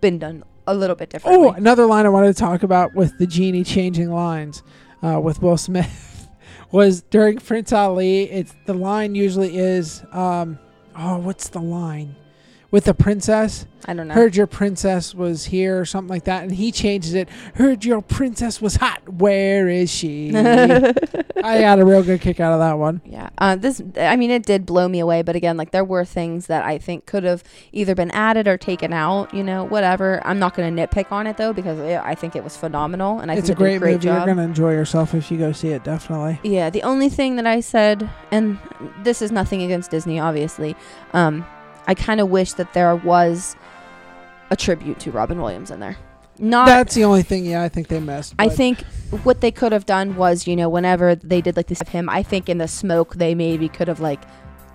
been 0.01 0.19
done 0.19 0.43
a 0.67 0.73
little 0.73 0.95
bit 0.95 1.09
differently. 1.09 1.47
Oh, 1.47 1.51
another 1.51 1.85
line 1.85 2.05
I 2.05 2.09
wanted 2.09 2.33
to 2.35 2.39
talk 2.39 2.63
about 2.63 2.93
with 2.95 3.17
the 3.17 3.27
genie 3.27 3.63
changing 3.63 4.11
lines 4.11 4.63
uh, 5.01 5.19
with 5.19 5.41
Will 5.41 5.57
Smith 5.57 6.29
was 6.71 7.01
during 7.03 7.37
Prince 7.37 7.71
Ali. 7.71 8.23
It's 8.23 8.55
the 8.65 8.73
line 8.73 9.15
usually 9.15 9.57
is, 9.57 10.03
um, 10.11 10.59
oh, 10.95 11.17
what's 11.17 11.49
the 11.49 11.61
line 11.61 12.15
with 12.71 12.85
the 12.85 12.93
princess? 12.93 13.67
I 13.85 13.93
don't 13.93 14.07
know. 14.07 14.13
Heard 14.13 14.35
your 14.35 14.47
princess 14.47 15.15
was 15.15 15.45
here 15.45 15.79
or 15.79 15.85
something 15.85 16.09
like 16.09 16.25
that, 16.25 16.43
and 16.43 16.51
he 16.53 16.71
changes 16.71 17.13
it. 17.13 17.27
Heard 17.55 17.83
your 17.83 18.01
princess 18.01 18.61
was 18.61 18.75
hot. 18.75 19.07
Where 19.09 19.67
is 19.67 19.89
she? 19.91 20.29
I 20.35 21.61
got 21.61 21.79
a 21.79 21.85
real 21.85 22.03
good 22.03 22.21
kick 22.21 22.39
out 22.39 22.53
of 22.53 22.59
that 22.59 22.77
one. 22.77 23.01
Yeah. 23.05 23.29
Uh, 23.39 23.55
this, 23.55 23.81
I 23.97 24.15
mean, 24.15 24.29
it 24.29 24.45
did 24.45 24.65
blow 24.65 24.87
me 24.87 24.99
away, 24.99 25.23
but 25.23 25.35
again, 25.35 25.57
like 25.57 25.71
there 25.71 25.83
were 25.83 26.05
things 26.05 26.47
that 26.47 26.63
I 26.63 26.77
think 26.77 27.05
could 27.05 27.23
have 27.23 27.43
either 27.71 27.95
been 27.95 28.11
added 28.11 28.47
or 28.47 28.57
taken 28.57 28.93
out. 28.93 29.33
You 29.33 29.43
know, 29.43 29.63
whatever. 29.63 30.21
I'm 30.25 30.39
not 30.39 30.55
going 30.55 30.75
to 30.75 30.87
nitpick 30.87 31.11
on 31.11 31.25
it 31.27 31.37
though 31.37 31.53
because 31.53 31.79
it, 31.79 31.99
I 32.03 32.15
think 32.15 32.35
it 32.35 32.43
was 32.43 32.55
phenomenal, 32.55 33.19
and 33.19 33.31
I 33.31 33.35
think 33.35 33.43
it's 33.45 33.49
a 33.49 33.55
think 33.55 33.57
did 33.57 33.63
great, 33.63 33.79
great 33.79 33.91
movie. 33.93 34.03
job. 34.05 34.17
You're 34.27 34.35
gonna 34.35 34.47
enjoy 34.47 34.73
yourself 34.73 35.13
if 35.15 35.31
you 35.31 35.37
go 35.37 35.51
see 35.51 35.69
it. 35.69 35.83
Definitely. 35.83 36.39
Yeah, 36.43 36.69
the 36.69 36.83
only 36.83 37.09
thing 37.09 37.35
that 37.37 37.47
I 37.47 37.59
said, 37.59 38.09
and 38.29 38.59
this 39.03 39.21
is 39.21 39.31
nothing 39.31 39.63
against 39.63 39.89
Disney, 39.91 40.19
obviously, 40.19 40.75
um, 41.13 41.45
I 41.87 41.93
kind 41.95 42.19
of 42.19 42.29
wish 42.29 42.53
that 42.53 42.73
there 42.73 42.95
was 42.95 43.55
a 44.49 44.55
tribute 44.55 44.99
to 44.99 45.11
Robin 45.11 45.41
Williams 45.41 45.71
in 45.71 45.79
there. 45.79 45.97
Not. 46.37 46.65
That's 46.65 46.95
the 46.95 47.03
only 47.03 47.23
thing. 47.23 47.45
Yeah, 47.45 47.61
I 47.61 47.69
think 47.69 47.87
they 47.87 47.99
missed. 47.99 48.33
I 48.39 48.47
but- 48.47 48.57
think 48.57 48.81
what 49.23 49.41
they 49.41 49.51
could 49.51 49.71
have 49.71 49.85
done 49.85 50.15
was, 50.15 50.47
you 50.47 50.55
know, 50.55 50.69
whenever 50.69 51.13
they 51.15 51.41
did 51.41 51.55
like 51.55 51.67
this 51.67 51.81
of 51.81 51.89
him, 51.89 52.09
I 52.09 52.23
think 52.23 52.49
in 52.49 52.57
the 52.57 52.67
smoke 52.67 53.15
they 53.15 53.35
maybe 53.35 53.69
could 53.69 53.87
have 53.87 53.99
like 53.99 54.21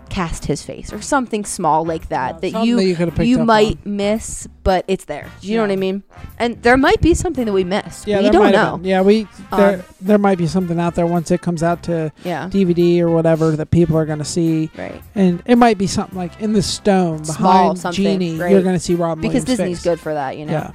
cast 0.08 0.46
his 0.46 0.62
face 0.62 0.92
or 0.92 1.00
something 1.02 1.44
small 1.44 1.84
like 1.84 2.08
that 2.08 2.34
Yeah, 2.42 2.50
that 2.52 2.64
you 2.64 2.76
that 2.76 2.84
you 2.84 2.94
could 2.96 3.08
have 3.08 3.16
picked 3.16 3.28
you 3.28 3.44
might 3.44 3.78
on. 3.84 3.96
miss, 3.96 4.46
but 4.62 4.84
it's 4.88 5.04
there. 5.06 5.28
Do 5.40 5.48
you 5.48 5.56
know 5.56 5.62
what 5.64 5.70
I 5.72 5.76
mean? 5.76 6.02
And 6.38 6.62
there 6.62 6.76
might 6.76 7.00
be 7.00 7.12
something 7.14 7.44
that 7.44 7.52
we 7.52 7.64
missed. 7.64 8.06
Yeah, 8.06 8.22
we 8.22 8.30
don't 8.30 8.52
know. 8.52 8.80
Yeah, 8.82 9.02
we 9.02 9.26
there 9.54 9.76
Um, 9.76 9.82
there 10.00 10.18
might 10.18 10.38
be 10.38 10.46
something 10.46 10.78
out 10.80 10.94
there 10.94 11.06
once 11.06 11.30
it 11.30 11.42
comes 11.42 11.62
out 11.62 11.82
to 11.84 12.12
Yeah. 12.24 12.48
DVD 12.48 13.00
or 13.00 13.10
whatever 13.10 13.52
that 13.56 13.70
people 13.70 13.96
are 13.96 14.06
going 14.06 14.18
to 14.20 14.24
see, 14.24 14.70
Right. 14.78 15.02
and 15.14 15.42
it 15.46 15.56
might 15.56 15.78
be 15.78 15.86
something 15.86 16.16
like 16.16 16.40
in 16.40 16.52
the 16.52 16.62
stone 16.62 17.24
Small 17.24 17.74
behind 17.74 17.94
Genie. 17.94 18.36
right. 18.38 18.50
You're 18.52 18.62
going 18.62 18.76
to 18.76 18.80
see 18.80 18.94
Robin 18.94 19.20
Because 19.20 19.42
Williams' 19.42 19.58
Disney's 19.58 19.78
face. 19.78 19.84
good 19.84 20.00
for 20.00 20.14
that, 20.14 20.36
you 20.38 20.46
know. 20.46 20.52
Yeah, 20.52 20.70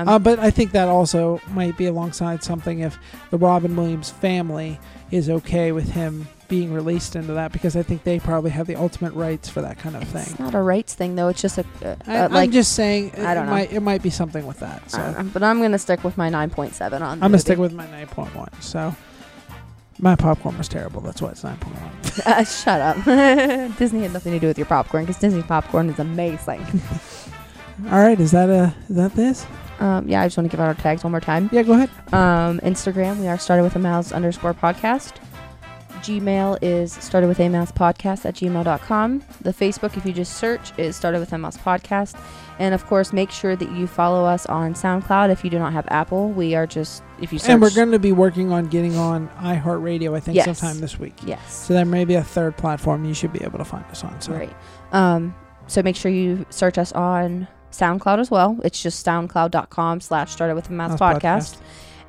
Um, 0.00 0.08
uh, 0.08 0.18
but 0.18 0.38
I 0.38 0.50
think 0.50 0.72
that 0.72 0.88
also 0.88 1.40
might 1.52 1.76
be 1.76 1.86
alongside 1.86 2.42
something 2.42 2.80
if 2.80 2.98
the 3.30 3.36
Robin 3.38 3.74
Williams 3.76 4.10
family 4.10 4.78
is 5.10 5.28
okay 5.28 5.72
with 5.72 5.90
him 5.90 6.26
being 6.52 6.70
released 6.70 7.16
into 7.16 7.32
that 7.32 7.50
because 7.50 7.76
I 7.76 7.82
think 7.82 8.04
they 8.04 8.20
probably 8.20 8.50
have 8.50 8.66
the 8.66 8.76
ultimate 8.76 9.14
rights 9.14 9.48
for 9.48 9.62
that 9.62 9.78
kind 9.78 9.96
of 9.96 10.04
thing. 10.04 10.20
It's 10.20 10.38
not 10.38 10.54
a 10.54 10.60
rights 10.60 10.92
thing 10.92 11.14
though. 11.16 11.28
It's 11.28 11.40
just 11.40 11.56
a 11.56 11.64
uh, 11.82 11.96
I, 12.06 12.16
uh, 12.18 12.28
like 12.28 12.48
I'm 12.48 12.52
just 12.52 12.74
saying 12.74 13.12
it, 13.16 13.20
I 13.20 13.32
don't 13.32 13.44
it 13.44 13.46
know. 13.46 13.52
might 13.52 13.72
it 13.72 13.80
might 13.80 14.02
be 14.02 14.10
something 14.10 14.46
with 14.46 14.60
that. 14.60 14.90
So 14.90 14.98
uh, 15.00 15.22
but 15.22 15.42
I'm 15.42 15.62
gonna 15.62 15.78
stick 15.78 16.04
with 16.04 16.18
my 16.18 16.28
9.7 16.28 16.92
on. 16.92 17.00
the 17.00 17.06
I'm 17.06 17.18
gonna 17.20 17.38
stick 17.38 17.56
with 17.56 17.72
my 17.72 17.86
9.1. 17.86 18.62
So 18.62 18.94
my 19.98 20.14
popcorn 20.14 20.58
was 20.58 20.68
terrible. 20.68 21.00
That's 21.00 21.22
why 21.22 21.30
it's 21.30 21.42
9.1. 21.42 22.26
Uh, 22.26 22.44
shut 22.44 22.82
up. 22.82 22.96
Disney 23.78 24.02
had 24.02 24.12
nothing 24.12 24.32
to 24.34 24.38
do 24.38 24.46
with 24.46 24.58
your 24.58 24.66
popcorn 24.66 25.04
because 25.04 25.18
Disney 25.18 25.42
popcorn 25.42 25.88
is 25.88 25.98
amazing. 25.98 26.60
All 27.90 27.98
right, 27.98 28.20
is 28.20 28.30
that 28.32 28.50
a 28.50 28.74
is 28.90 28.96
that 28.96 29.14
this? 29.14 29.46
um, 29.80 30.06
yeah, 30.06 30.20
I 30.20 30.26
just 30.26 30.36
want 30.36 30.50
to 30.50 30.54
give 30.54 30.60
out 30.60 30.68
our 30.68 30.74
tags 30.74 31.02
one 31.02 31.12
more 31.12 31.20
time. 31.22 31.48
Yeah, 31.50 31.62
go 31.62 31.72
ahead. 31.72 31.88
Um, 32.12 32.60
Instagram, 32.60 33.16
we 33.20 33.26
are 33.28 33.38
started 33.38 33.62
with 33.62 33.74
a 33.74 33.78
mouse 33.78 34.12
underscore 34.12 34.52
podcast. 34.52 35.14
Gmail 36.02 36.58
is 36.62 36.92
started 36.92 37.28
with 37.28 37.38
a 37.40 37.48
mouse 37.48 37.70
podcast 37.72 38.24
at 38.24 38.34
gmail.com. 38.34 39.22
The 39.40 39.52
Facebook, 39.52 39.96
if 39.96 40.04
you 40.04 40.12
just 40.12 40.36
search, 40.36 40.76
is 40.78 40.96
started 40.96 41.20
with 41.20 41.32
a 41.32 41.38
mouse 41.38 41.56
podcast. 41.56 42.20
And 42.58 42.74
of 42.74 42.84
course, 42.86 43.12
make 43.12 43.30
sure 43.30 43.54
that 43.56 43.70
you 43.72 43.86
follow 43.86 44.24
us 44.24 44.44
on 44.46 44.74
SoundCloud 44.74 45.30
if 45.30 45.44
you 45.44 45.50
do 45.50 45.58
not 45.58 45.72
have 45.72 45.86
Apple. 45.88 46.30
We 46.30 46.54
are 46.54 46.66
just, 46.66 47.02
if 47.20 47.32
you 47.32 47.38
search. 47.38 47.50
And 47.50 47.62
we're 47.62 47.70
going 47.74 47.92
to 47.92 47.98
be 47.98 48.12
working 48.12 48.52
on 48.52 48.66
getting 48.66 48.96
on 48.96 49.28
iHeartRadio, 49.38 50.16
I 50.16 50.20
think, 50.20 50.36
Yes. 50.36 50.58
sometime 50.58 50.80
this 50.80 50.98
week. 50.98 51.14
Yes. 51.24 51.54
So 51.66 51.72
there 51.74 51.84
may 51.84 52.04
be 52.04 52.14
a 52.14 52.22
third 52.24 52.56
platform 52.56 53.04
you 53.04 53.14
should 53.14 53.32
be 53.32 53.42
able 53.44 53.58
to 53.58 53.64
find 53.64 53.84
us 53.86 54.02
on. 54.04 54.20
So 54.20 54.32
Right. 54.32 54.54
Um, 54.92 55.34
so 55.68 55.82
make 55.82 55.96
sure 55.96 56.10
you 56.10 56.44
search 56.50 56.78
us 56.78 56.92
on 56.92 57.46
SoundCloud 57.70 58.18
as 58.18 58.30
well. 58.30 58.58
It's 58.64 58.82
just 58.82 59.04
soundcloud.com 59.06 60.00
slash 60.00 60.32
started 60.32 60.54
with 60.56 60.68
a 60.68 60.72
mouse, 60.72 60.98
podcast. 61.00 61.58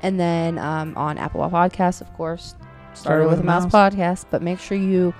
And 0.01 0.19
then 0.19 0.57
um, 0.57 0.97
on 0.97 1.17
Apple 1.17 1.39
Podcasts, 1.49 2.01
of 2.01 2.11
course, 2.13 2.55
started, 2.95 3.27
with, 3.29 3.39
a 3.39 3.43
mouse, 3.43 3.65
podcast. 3.65 4.25
But 4.29 4.41
make 4.41 4.59
sure 4.59 4.77
you 4.77 5.13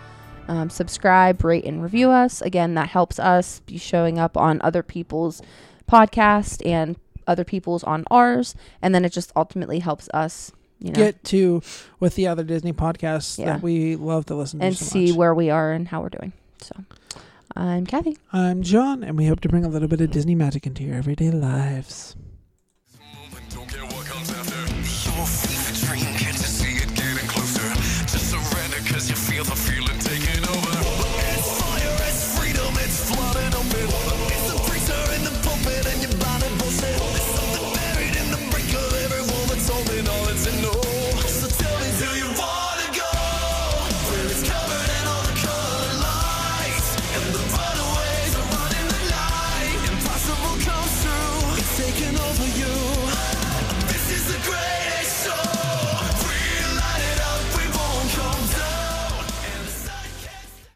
um, 0.47 0.69
subscribe, 0.69 1.43
rate, 1.43 1.65
and 1.65 1.81
review 1.81 2.11
us. 2.11 2.41
Again, 2.41 2.73
that 2.75 2.89
helps 2.89 3.19
us 3.19 3.61
be 3.65 3.77
showing 3.77 4.19
up 4.19 4.35
on 4.37 4.61
other 4.61 4.83
people's 4.83 5.41
podcast 5.89 6.65
and 6.65 6.95
other 7.27 7.43
people's 7.43 7.83
on 7.83 8.03
ours, 8.11 8.55
and 8.81 8.93
then 8.93 9.05
it 9.05 9.11
just 9.13 9.31
ultimately 9.35 9.79
helps 9.79 10.09
us, 10.13 10.51
you 10.79 10.89
know, 10.89 10.95
Get 10.95 11.23
to 11.25 11.61
with 11.99 12.15
the 12.15 12.27
other 12.27 12.43
Disney 12.43 12.73
podcasts 12.73 13.39
Yeah. 13.39 13.45
that 13.45 13.61
we 13.61 13.95
love 13.95 14.25
to 14.25 14.35
listen 14.35 14.59
to 14.59 14.65
and 14.65 14.77
so 14.77 14.85
see 14.85 15.07
much. 15.07 15.15
where 15.17 15.33
we 15.33 15.49
are 15.49 15.71
and 15.71 15.87
how 15.87 16.01
we're 16.01 16.09
doing. 16.09 16.33
So, 16.61 16.75
I'm 17.55 17.85
Kathy. 17.85 18.17
I'm 18.33 18.61
John, 18.61 19.03
and 19.03 19.17
we 19.17 19.27
hope 19.27 19.39
to 19.41 19.47
bring 19.49 19.63
a 19.63 19.69
little 19.69 19.87
bit 19.87 20.01
of 20.01 20.11
Disney 20.11 20.35
magic 20.35 20.67
into 20.67 20.83
your 20.83 20.95
everyday 20.95 21.31
lives. 21.31 22.15